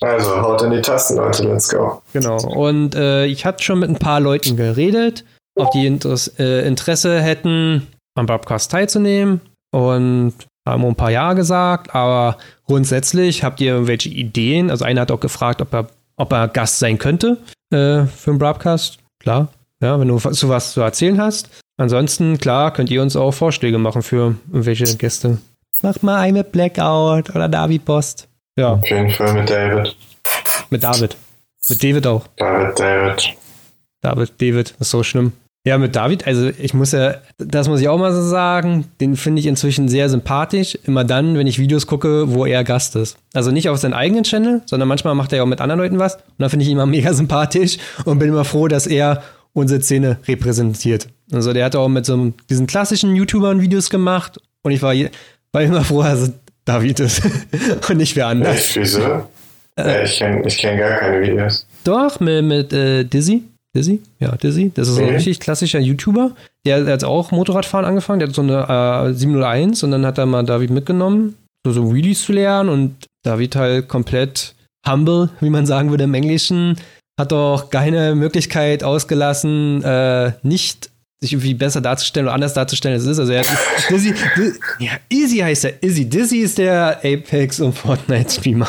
Also, 0.00 0.40
haut 0.40 0.62
in 0.62 0.70
die 0.70 0.80
Tasten, 0.80 1.16
Leute, 1.16 1.44
let's 1.44 1.68
go. 1.68 2.00
Genau. 2.12 2.36
Und 2.36 2.94
äh, 2.94 3.26
ich 3.26 3.44
hatte 3.44 3.62
schon 3.62 3.80
mit 3.80 3.90
ein 3.90 3.98
paar 3.98 4.20
Leuten 4.20 4.56
geredet, 4.56 5.24
ob 5.56 5.70
die 5.72 5.86
Interess 5.86 6.28
äh, 6.38 6.66
Interesse 6.66 7.20
hätten, 7.20 7.86
am 8.14 8.26
Podcast 8.26 8.70
teilzunehmen. 8.70 9.40
Und 9.70 10.34
haben 10.66 10.84
ein 10.84 10.94
paar 10.96 11.10
Ja 11.10 11.32
gesagt. 11.32 11.94
Aber 11.94 12.36
grundsätzlich 12.66 13.42
habt 13.44 13.60
ihr 13.60 13.72
irgendwelche 13.72 14.08
Ideen? 14.08 14.70
Also 14.70 14.84
einer 14.84 15.02
hat 15.02 15.10
auch 15.10 15.20
gefragt, 15.20 15.60
ob 15.62 15.72
er, 15.74 15.86
ob 16.16 16.32
er 16.32 16.48
Gast 16.48 16.78
sein 16.78 16.98
könnte 16.98 17.38
äh, 17.70 18.04
für 18.06 18.30
einen 18.30 18.38
Broadcast. 18.38 18.98
Klar. 19.18 19.48
Ja, 19.80 19.98
wenn 20.00 20.08
du 20.08 20.22
was- 20.22 20.36
zu 20.38 20.48
was 20.48 20.72
zu 20.72 20.80
erzählen 20.80 21.20
hast. 21.20 21.48
Ansonsten, 21.76 22.38
klar, 22.38 22.72
könnt 22.72 22.90
ihr 22.90 23.00
uns 23.02 23.14
auch 23.14 23.30
Vorschläge 23.32 23.78
machen 23.78 24.02
für 24.02 24.34
irgendwelche 24.50 24.84
Gäste. 24.96 25.38
Mach 25.82 26.02
mal 26.02 26.16
einen 26.16 26.38
mit 26.38 26.50
Blackout 26.50 27.30
oder 27.30 27.48
David 27.48 27.84
Post. 27.84 28.26
Ja, 28.56 28.72
Auf 28.72 28.90
jeden 28.90 29.10
Fall 29.10 29.32
mit 29.34 29.48
David. 29.48 29.94
mit 30.70 30.82
David. 30.82 31.16
Mit 31.68 31.84
David 31.84 32.06
auch. 32.08 32.26
David, 32.36 32.78
David. 32.80 33.34
David, 34.00 34.32
David, 34.40 34.74
ist 34.80 34.90
so 34.90 35.02
schlimm. 35.04 35.32
Ja, 35.68 35.76
mit 35.76 35.94
David, 35.94 36.26
also 36.26 36.48
ich 36.58 36.72
muss 36.72 36.92
ja, 36.92 37.16
das 37.36 37.68
muss 37.68 37.80
ich 37.82 37.88
auch 37.88 37.98
mal 37.98 38.12
so 38.14 38.22
sagen, 38.22 38.86
den 39.02 39.16
finde 39.16 39.40
ich 39.40 39.46
inzwischen 39.46 39.86
sehr 39.88 40.08
sympathisch. 40.08 40.78
Immer 40.84 41.04
dann, 41.04 41.36
wenn 41.36 41.46
ich 41.46 41.58
Videos 41.58 41.86
gucke, 41.86 42.32
wo 42.32 42.46
er 42.46 42.64
Gast 42.64 42.96
ist. 42.96 43.18
Also 43.34 43.50
nicht 43.50 43.68
auf 43.68 43.76
seinen 43.76 43.92
eigenen 43.92 44.24
Channel, 44.24 44.62
sondern 44.64 44.88
manchmal 44.88 45.14
macht 45.14 45.32
er 45.32 45.36
ja 45.38 45.42
auch 45.42 45.46
mit 45.48 45.60
anderen 45.60 45.78
Leuten 45.80 45.98
was. 45.98 46.14
Und 46.16 46.22
da 46.38 46.48
finde 46.48 46.62
ich 46.64 46.70
ihn 46.70 46.76
immer 46.78 46.86
mega 46.96 47.12
sympathisch 47.12 47.76
und 48.06 48.18
bin 48.18 48.28
immer 48.30 48.46
froh, 48.46 48.66
dass 48.66 48.86
er 48.86 49.22
unsere 49.52 49.80
Szene 49.82 50.18
repräsentiert. 50.26 51.08
Also 51.32 51.52
der 51.52 51.66
hat 51.66 51.76
auch 51.76 51.88
mit 51.88 52.06
so 52.06 52.14
einem, 52.14 52.34
diesen 52.48 52.66
klassischen 52.66 53.14
YouTubern 53.14 53.60
Videos 53.60 53.90
gemacht 53.90 54.40
und 54.62 54.72
ich 54.72 54.80
war, 54.80 54.94
je- 54.94 55.10
war 55.52 55.60
immer 55.62 55.84
froh, 55.84 56.02
dass 56.02 56.20
es 56.20 56.32
David 56.64 57.00
ist 57.00 57.22
und 57.90 57.96
nicht 57.98 58.16
wer 58.16 58.28
anders. 58.28 58.56
Echt, 58.56 58.76
wieso? 58.76 59.00
ja, 59.78 60.02
ich 60.02 60.18
kenne 60.18 60.42
kenn 60.42 60.78
gar 60.78 60.98
keine 60.98 61.20
Videos. 61.20 61.66
Doch, 61.84 62.20
mit, 62.20 62.44
mit 62.44 62.72
äh, 62.72 63.04
Dizzy. 63.04 63.42
Dizzy? 63.78 64.02
Ja, 64.18 64.34
Dizzy. 64.36 64.70
Das 64.74 64.88
ist 64.88 64.94
so 64.96 65.00
ein 65.02 65.08
Mhm. 65.08 65.14
richtig 65.14 65.40
klassischer 65.40 65.78
YouTuber. 65.78 66.32
Der 66.66 66.80
hat 66.80 66.86
jetzt 66.88 67.04
auch 67.04 67.30
Motorradfahren 67.30 67.86
angefangen. 67.86 68.18
Der 68.18 68.28
hat 68.28 68.34
so 68.34 68.42
eine 68.42 69.08
äh, 69.10 69.14
701 69.14 69.82
und 69.82 69.90
dann 69.92 70.04
hat 70.04 70.18
er 70.18 70.26
mal 70.26 70.44
David 70.44 70.70
mitgenommen, 70.70 71.36
so, 71.64 71.72
so 71.72 71.94
Wheelies 71.94 72.22
zu 72.24 72.32
lernen 72.32 72.68
und 72.68 73.06
David 73.24 73.56
halt 73.56 73.88
komplett 73.88 74.54
humble, 74.88 75.30
wie 75.40 75.50
man 75.50 75.66
sagen 75.66 75.90
würde 75.90 76.04
im 76.04 76.14
Englischen, 76.14 76.76
hat 77.20 77.32
doch 77.32 77.70
keine 77.70 78.14
Möglichkeit 78.14 78.82
ausgelassen, 78.84 79.82
äh, 79.82 80.32
nicht 80.42 80.90
sich 81.20 81.32
irgendwie 81.32 81.54
besser 81.54 81.80
darzustellen 81.80 82.26
oder 82.28 82.34
anders 82.34 82.54
darzustellen, 82.54 82.94
als 82.94 83.02
es 83.04 83.10
ist. 83.10 83.18
Also 83.18 83.32
er 83.32 83.40
hat 83.40 83.48
Dizzy, 83.90 84.14
Di- 84.36 84.84
ja, 84.84 84.92
Easy 85.10 85.38
heißt 85.38 85.64
er. 85.64 85.82
Izzy. 85.82 86.08
Dizzy 86.08 86.36
ist 86.38 86.58
der 86.58 86.98
Apex 87.02 87.58
und 87.60 87.72
Fortnite-Streamer. 87.72 88.68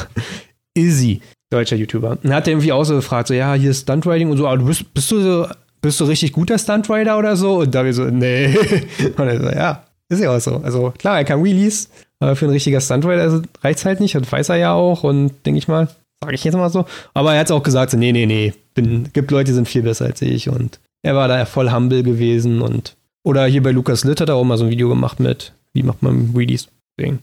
Izzy, 0.76 1.22
deutscher 1.50 1.76
YouTuber. 1.76 2.18
Und 2.24 2.34
hat 2.34 2.48
er 2.48 2.54
irgendwie 2.54 2.72
auch 2.72 2.84
so 2.84 2.96
gefragt, 2.96 3.28
so, 3.28 3.34
ja, 3.34 3.54
hier 3.54 3.72
ist 3.72 3.82
Stuntriding 3.82 4.30
und 4.30 4.38
so, 4.38 4.48
aber 4.48 4.58
du 4.58 4.66
bist, 4.66 4.94
bist 4.94 5.12
du 5.12 5.22
so, 5.22 5.48
bist 5.82 6.00
du 6.00 6.06
richtig 6.06 6.34
guter 6.34 6.58
Stuntrider 6.58 7.18
oder 7.18 7.36
so? 7.36 7.60
Und 7.60 7.74
David 7.74 7.96
so, 7.96 8.06
nee. 8.06 8.56
Und 9.18 9.28
er 9.28 9.40
so, 9.40 9.50
ja, 9.50 9.84
ist 10.10 10.22
ja 10.22 10.36
auch 10.36 10.40
so. 10.40 10.58
Also 10.58 10.94
klar, 10.98 11.18
er 11.18 11.26
kann 11.26 11.44
Wheelies, 11.44 11.90
aber 12.20 12.36
für 12.36 12.46
ein 12.46 12.52
richtiger 12.52 12.82
Stuntrider 12.82 13.42
reizt 13.62 13.86
halt 13.86 14.00
nicht, 14.00 14.16
das 14.16 14.32
weiß 14.32 14.50
er 14.50 14.58
ja 14.58 14.74
auch 14.74 15.04
und 15.04 15.32
denke 15.46 15.58
ich 15.58 15.68
mal, 15.68 15.88
sage 16.22 16.36
ich 16.36 16.44
jetzt 16.44 16.56
mal 16.56 16.70
so. 16.70 16.86
Aber 17.14 17.34
er 17.34 17.40
hat 17.40 17.52
auch 17.52 17.64
gesagt, 17.64 17.92
so, 17.92 17.98
nee, 17.98 18.12
nee, 18.12 18.26
nee, 18.26 18.54
bin, 18.74 19.10
gibt 19.14 19.32
Leute, 19.32 19.46
die 19.46 19.54
sind 19.54 19.68
viel 19.68 19.84
besser 19.84 20.06
als 20.06 20.22
ich 20.22 20.50
und 20.50 20.80
er 21.02 21.16
war 21.16 21.28
da 21.28 21.46
voll 21.46 21.72
humble 21.72 22.04
gewesen 22.04 22.62
und 22.62 22.96
oder 23.24 23.46
hier 23.46 23.64
bei 23.64 23.72
Lukas 23.72 24.04
Litt 24.04 24.22
hat 24.22 24.30
er 24.30 24.36
auch 24.36 24.44
mal 24.44 24.58
so 24.58 24.66
ein 24.66 24.70
Video 24.70 24.90
gemacht 24.90 25.20
mit, 25.20 25.54
wie 25.74 25.84
macht 25.84 26.02
man 26.02 26.36
Wheelies. 26.36 26.70
Deswegen 26.98 27.20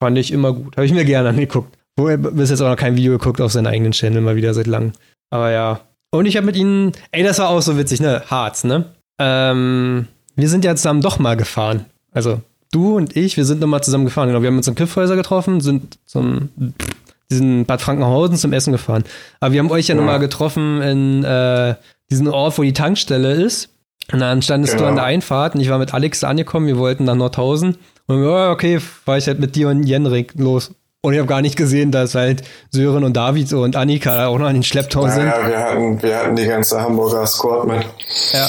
fand 0.00 0.18
ich 0.18 0.32
immer 0.32 0.52
gut. 0.52 0.76
Habe 0.76 0.86
ich 0.86 0.92
mir 0.92 1.04
gerne 1.04 1.30
angeguckt. 1.30 1.76
Wo 1.96 2.08
er 2.08 2.16
bis 2.16 2.50
jetzt 2.50 2.60
auch 2.62 2.68
noch 2.68 2.76
kein 2.76 2.96
Video 2.96 3.12
geguckt 3.12 3.40
auf 3.40 3.52
seinen 3.52 3.66
eigenen 3.66 3.92
Channel, 3.92 4.20
mal 4.22 4.36
wieder 4.36 4.54
seit 4.54 4.66
langem. 4.66 4.92
Aber 5.30 5.50
ja. 5.50 5.80
Und 6.10 6.26
ich 6.26 6.36
habe 6.36 6.46
mit 6.46 6.56
ihnen, 6.56 6.92
ey, 7.10 7.22
das 7.22 7.38
war 7.38 7.48
auch 7.48 7.60
so 7.62 7.76
witzig, 7.78 8.00
ne? 8.00 8.22
Harz, 8.26 8.64
ne? 8.64 8.86
Ähm, 9.18 10.06
wir 10.36 10.48
sind 10.48 10.64
ja 10.64 10.74
zusammen 10.74 11.00
doch 11.02 11.18
mal 11.18 11.36
gefahren. 11.36 11.86
Also, 12.12 12.40
du 12.72 12.96
und 12.96 13.16
ich, 13.16 13.36
wir 13.36 13.44
sind 13.44 13.60
nochmal 13.60 13.82
zusammen 13.82 14.04
gefahren. 14.04 14.28
Genau, 14.28 14.42
wir 14.42 14.48
haben 14.48 14.56
uns 14.56 14.68
in 14.68 14.74
Kiffhäuser 14.74 15.16
getroffen, 15.16 15.60
sind 15.60 15.98
zum 16.06 16.48
diesen 17.30 17.64
Bad 17.64 17.80
Frankenhausen 17.80 18.36
zum 18.36 18.52
Essen 18.52 18.72
gefahren. 18.72 19.04
Aber 19.40 19.52
wir 19.52 19.60
haben 19.60 19.70
euch 19.70 19.88
ja, 19.88 19.94
Ja. 19.94 20.00
nochmal 20.00 20.18
getroffen 20.18 20.82
in 20.82 21.24
äh, 21.24 21.74
diesen 22.10 22.28
Ort, 22.28 22.58
wo 22.58 22.62
die 22.62 22.74
Tankstelle 22.74 23.32
ist. 23.32 23.70
Und 24.12 24.18
dann 24.20 24.42
standest 24.42 24.74
du 24.74 24.78
Genau. 24.78 24.90
an 24.90 24.96
der 24.96 25.04
Einfahrt 25.04 25.54
und 25.54 25.60
ich 25.62 25.70
war 25.70 25.78
mit 25.78 25.94
Alex 25.94 26.24
angekommen, 26.24 26.66
wir 26.66 26.76
wollten 26.76 27.04
nach 27.04 27.14
Nordhausen. 27.14 27.76
Und 28.06 28.22
ja, 28.22 28.50
okay, 28.50 28.80
war 29.06 29.16
ich 29.16 29.26
halt 29.28 29.38
mit 29.40 29.56
dir 29.56 29.68
und 29.68 29.84
Jenrik 29.84 30.34
los. 30.36 30.72
Und 31.04 31.14
ich 31.14 31.18
habe 31.18 31.28
gar 31.28 31.42
nicht 31.42 31.56
gesehen, 31.56 31.90
dass 31.90 32.14
halt 32.14 32.42
Sören 32.70 33.02
und 33.02 33.16
David 33.16 33.52
und 33.52 33.74
Annika 33.74 34.16
da 34.16 34.28
auch 34.28 34.38
noch 34.38 34.46
an 34.46 34.54
den 34.54 34.62
Schlepptau 34.62 35.08
sind. 35.08 35.26
Naja, 35.26 35.48
wir 35.48 35.58
hatten, 35.58 36.02
wir 36.02 36.16
hatten 36.16 36.36
die 36.36 36.46
ganze 36.46 36.80
Hamburger 36.80 37.26
Squad 37.26 37.66
mit. 37.66 37.84
Ja. 38.32 38.48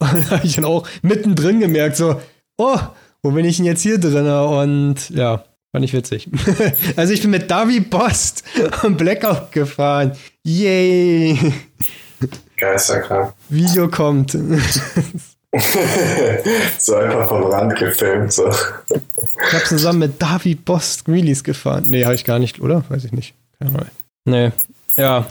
Und 0.00 0.24
da 0.24 0.30
habe 0.30 0.46
ich 0.46 0.54
dann 0.54 0.64
auch 0.64 0.88
mittendrin 1.02 1.60
gemerkt, 1.60 1.96
so, 1.96 2.18
oh, 2.56 2.78
wo 3.22 3.32
bin 3.32 3.44
ich 3.44 3.58
denn 3.58 3.66
jetzt 3.66 3.82
hier 3.82 4.00
drin? 4.00 4.26
Und 4.26 5.10
ja, 5.10 5.44
fand 5.72 5.84
ich 5.84 5.92
witzig. 5.92 6.26
also 6.96 7.12
ich 7.12 7.20
bin 7.20 7.30
mit 7.30 7.50
David 7.50 7.90
Post 7.90 8.44
und 8.82 8.96
Blackout 8.96 9.52
gefahren. 9.52 10.12
Yay! 10.42 11.38
Geisterkrank. 12.56 13.34
Video 13.50 13.88
kommt. 13.88 14.38
so 16.78 16.94
einfach 16.94 17.28
vom 17.28 17.44
Rand 17.44 17.76
gefilmt. 17.76 18.32
So. 18.32 18.48
Ich 18.48 19.52
habe 19.52 19.64
zusammen 19.64 19.98
mit 19.98 20.22
David 20.22 20.64
Post 20.64 21.04
Greeleys 21.04 21.42
gefahren. 21.42 21.84
Nee, 21.86 22.04
habe 22.04 22.14
ich 22.14 22.24
gar 22.24 22.38
nicht, 22.38 22.60
oder? 22.60 22.84
Weiß 22.88 23.04
ich 23.04 23.12
nicht. 23.12 23.34
Keine 23.58 23.70
Ahnung. 23.72 23.90
Nee. 24.24 24.52
Ja. 24.96 25.26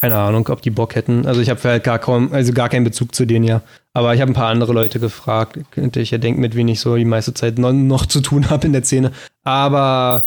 Keine 0.00 0.16
Ahnung, 0.16 0.48
ob 0.48 0.62
die 0.62 0.70
Bock 0.70 0.94
hätten. 0.94 1.26
Also 1.26 1.40
ich 1.40 1.50
habe 1.50 1.60
halt 1.62 1.84
gar 1.84 1.98
kaum, 1.98 2.32
also 2.32 2.52
gar 2.52 2.68
keinen 2.68 2.84
Bezug 2.84 3.14
zu 3.14 3.26
denen 3.26 3.44
ja. 3.44 3.62
Aber 3.92 4.14
ich 4.14 4.20
habe 4.20 4.30
ein 4.30 4.34
paar 4.34 4.48
andere 4.48 4.72
Leute 4.72 5.00
gefragt. 5.00 5.58
Könnte 5.72 6.00
ich 6.00 6.10
ja 6.10 6.18
denken, 6.18 6.40
mit 6.40 6.54
wen 6.54 6.68
ich 6.68 6.80
so 6.80 6.96
die 6.96 7.04
meiste 7.04 7.34
Zeit 7.34 7.58
noch, 7.58 7.72
noch 7.72 8.06
zu 8.06 8.20
tun 8.20 8.48
habe 8.48 8.66
in 8.66 8.72
der 8.72 8.84
Szene. 8.84 9.12
Aber 9.44 10.24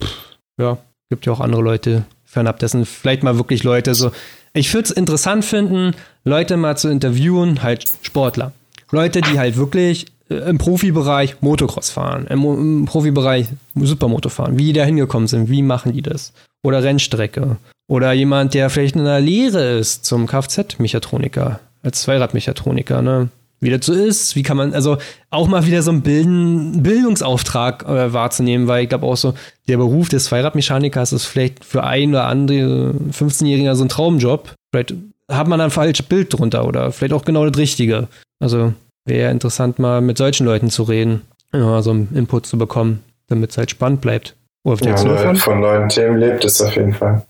pff, 0.00 0.30
ja, 0.58 0.78
gibt 1.10 1.26
ja 1.26 1.32
auch 1.32 1.40
andere 1.40 1.62
Leute 1.62 2.04
fernab 2.24 2.58
dessen. 2.60 2.86
Vielleicht 2.86 3.22
mal 3.22 3.36
wirklich 3.36 3.64
Leute 3.64 3.94
so. 3.94 4.12
Ich 4.56 4.72
würde 4.72 4.84
es 4.84 4.90
interessant 4.92 5.44
finden, 5.44 5.96
Leute 6.24 6.56
mal 6.56 6.76
zu 6.76 6.88
interviewen, 6.88 7.62
halt 7.64 7.84
Sportler. 8.02 8.52
Leute, 8.92 9.20
die 9.20 9.38
halt 9.38 9.56
wirklich 9.56 10.06
äh, 10.30 10.36
im 10.36 10.58
Profibereich 10.58 11.42
Motocross 11.42 11.90
fahren, 11.90 12.26
im, 12.28 12.44
im 12.44 12.84
Profibereich 12.84 13.48
Supermoto 13.74 14.28
fahren, 14.28 14.56
wie 14.56 14.66
die 14.66 14.72
da 14.72 14.84
hingekommen 14.84 15.26
sind, 15.26 15.50
wie 15.50 15.62
machen 15.62 15.92
die 15.92 16.02
das? 16.02 16.32
Oder 16.62 16.84
Rennstrecke. 16.84 17.56
Oder 17.88 18.12
jemand, 18.12 18.54
der 18.54 18.70
vielleicht 18.70 18.94
in 18.94 19.04
der 19.04 19.20
Lehre 19.20 19.78
ist 19.78 20.04
zum 20.04 20.26
Kfz-Mechatroniker, 20.28 21.58
als 21.82 22.02
Zweiradmechatroniker, 22.02 23.02
ne? 23.02 23.28
Wie 23.64 23.70
das 23.70 23.86
so 23.86 23.94
ist, 23.94 24.36
wie 24.36 24.42
kann 24.42 24.58
man, 24.58 24.74
also 24.74 24.98
auch 25.30 25.48
mal 25.48 25.64
wieder 25.66 25.80
so 25.80 25.90
einen 25.90 26.02
Bilden, 26.02 26.82
Bildungsauftrag 26.82 27.88
äh, 27.88 28.12
wahrzunehmen, 28.12 28.68
weil 28.68 28.82
ich 28.82 28.90
glaube 28.90 29.06
auch 29.06 29.16
so, 29.16 29.32
der 29.68 29.78
Beruf 29.78 30.10
des 30.10 30.24
Zweiradmechanikers 30.24 31.14
ist 31.14 31.24
vielleicht 31.24 31.64
für 31.64 31.82
ein 31.82 32.10
oder 32.10 32.26
andere 32.26 32.94
15-Jähriger 33.10 33.74
so 33.74 33.84
ein 33.84 33.88
Traumjob. 33.88 34.52
Vielleicht 34.70 34.94
hat 35.30 35.48
man 35.48 35.58
da 35.60 35.64
ein 35.64 35.70
falsches 35.70 36.04
Bild 36.04 36.30
drunter 36.34 36.66
oder 36.66 36.92
vielleicht 36.92 37.14
auch 37.14 37.24
genau 37.24 37.48
das 37.48 37.56
Richtige. 37.56 38.08
Also 38.38 38.74
wäre 39.06 39.30
interessant, 39.30 39.78
mal 39.78 40.02
mit 40.02 40.18
solchen 40.18 40.44
Leuten 40.44 40.68
zu 40.68 40.82
reden, 40.82 41.22
ja, 41.54 41.80
so 41.80 41.92
einen 41.92 42.14
Input 42.14 42.44
zu 42.44 42.58
bekommen, 42.58 43.02
damit 43.28 43.50
es 43.52 43.56
halt 43.56 43.70
spannend 43.70 44.02
bleibt. 44.02 44.36
Oder 44.64 44.74
auf 44.74 44.80
der 44.82 44.90
Ja, 44.90 45.16
von? 45.16 45.36
von 45.36 45.60
neuen 45.60 45.88
Themen 45.88 46.18
lebt 46.18 46.44
es 46.44 46.60
auf 46.60 46.76
jeden 46.76 46.92
Fall. 46.92 47.22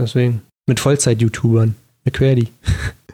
Deswegen. 0.00 0.42
Mit 0.66 0.80
Vollzeit-YouTubern. 0.80 1.76
McQuarrie. 2.04 2.48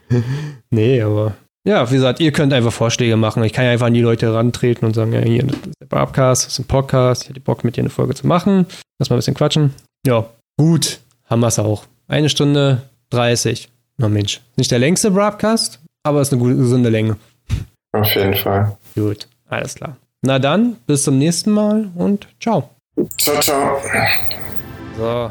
nee, 0.70 1.02
aber 1.02 1.34
ja, 1.66 1.90
wie 1.90 1.96
gesagt, 1.96 2.20
ihr 2.20 2.32
könnt 2.32 2.52
einfach 2.52 2.72
Vorschläge 2.72 3.16
machen. 3.16 3.42
Ich 3.42 3.52
kann 3.52 3.64
ja 3.64 3.72
einfach 3.72 3.86
an 3.86 3.94
die 3.94 4.00
Leute 4.00 4.26
herantreten 4.26 4.86
und 4.86 4.94
sagen, 4.94 5.12
ja, 5.12 5.20
hier, 5.20 5.42
das 5.42 5.56
ist 5.56 5.80
der 5.80 5.86
Barbcast, 5.86 6.46
das 6.46 6.52
ist 6.52 6.58
ein 6.60 6.64
Podcast, 6.66 7.24
ich 7.24 7.30
hätte 7.30 7.40
Bock, 7.40 7.64
mit 7.64 7.76
dir 7.76 7.80
eine 7.80 7.90
Folge 7.90 8.14
zu 8.14 8.26
machen. 8.26 8.66
Lass 8.98 9.10
mal 9.10 9.16
ein 9.16 9.18
bisschen 9.18 9.34
quatschen. 9.34 9.74
Ja, 10.06 10.26
gut, 10.56 11.00
haben 11.24 11.40
wir 11.40 11.48
es 11.48 11.58
auch. 11.58 11.84
Eine 12.06 12.28
Stunde 12.28 12.82
30. 13.10 13.68
Na 13.98 14.08
Mensch, 14.08 14.40
nicht 14.56 14.70
der 14.70 14.78
längste 14.78 15.10
Broadcast, 15.10 15.80
aber 16.04 16.20
ist 16.20 16.32
eine 16.32 16.40
gute, 16.40 16.56
gesunde 16.56 16.88
Länge. 16.88 17.16
Auf 17.92 18.14
jeden 18.14 18.34
Fall. 18.34 18.76
Gut, 18.94 19.26
alles 19.48 19.74
klar. 19.74 19.96
Na 20.22 20.38
dann, 20.38 20.76
bis 20.86 21.02
zum 21.02 21.18
nächsten 21.18 21.50
Mal 21.50 21.88
und 21.96 22.28
ciao. 22.40 22.70
Ciao, 23.18 23.40
ciao. 23.40 23.80
So. 24.96 25.30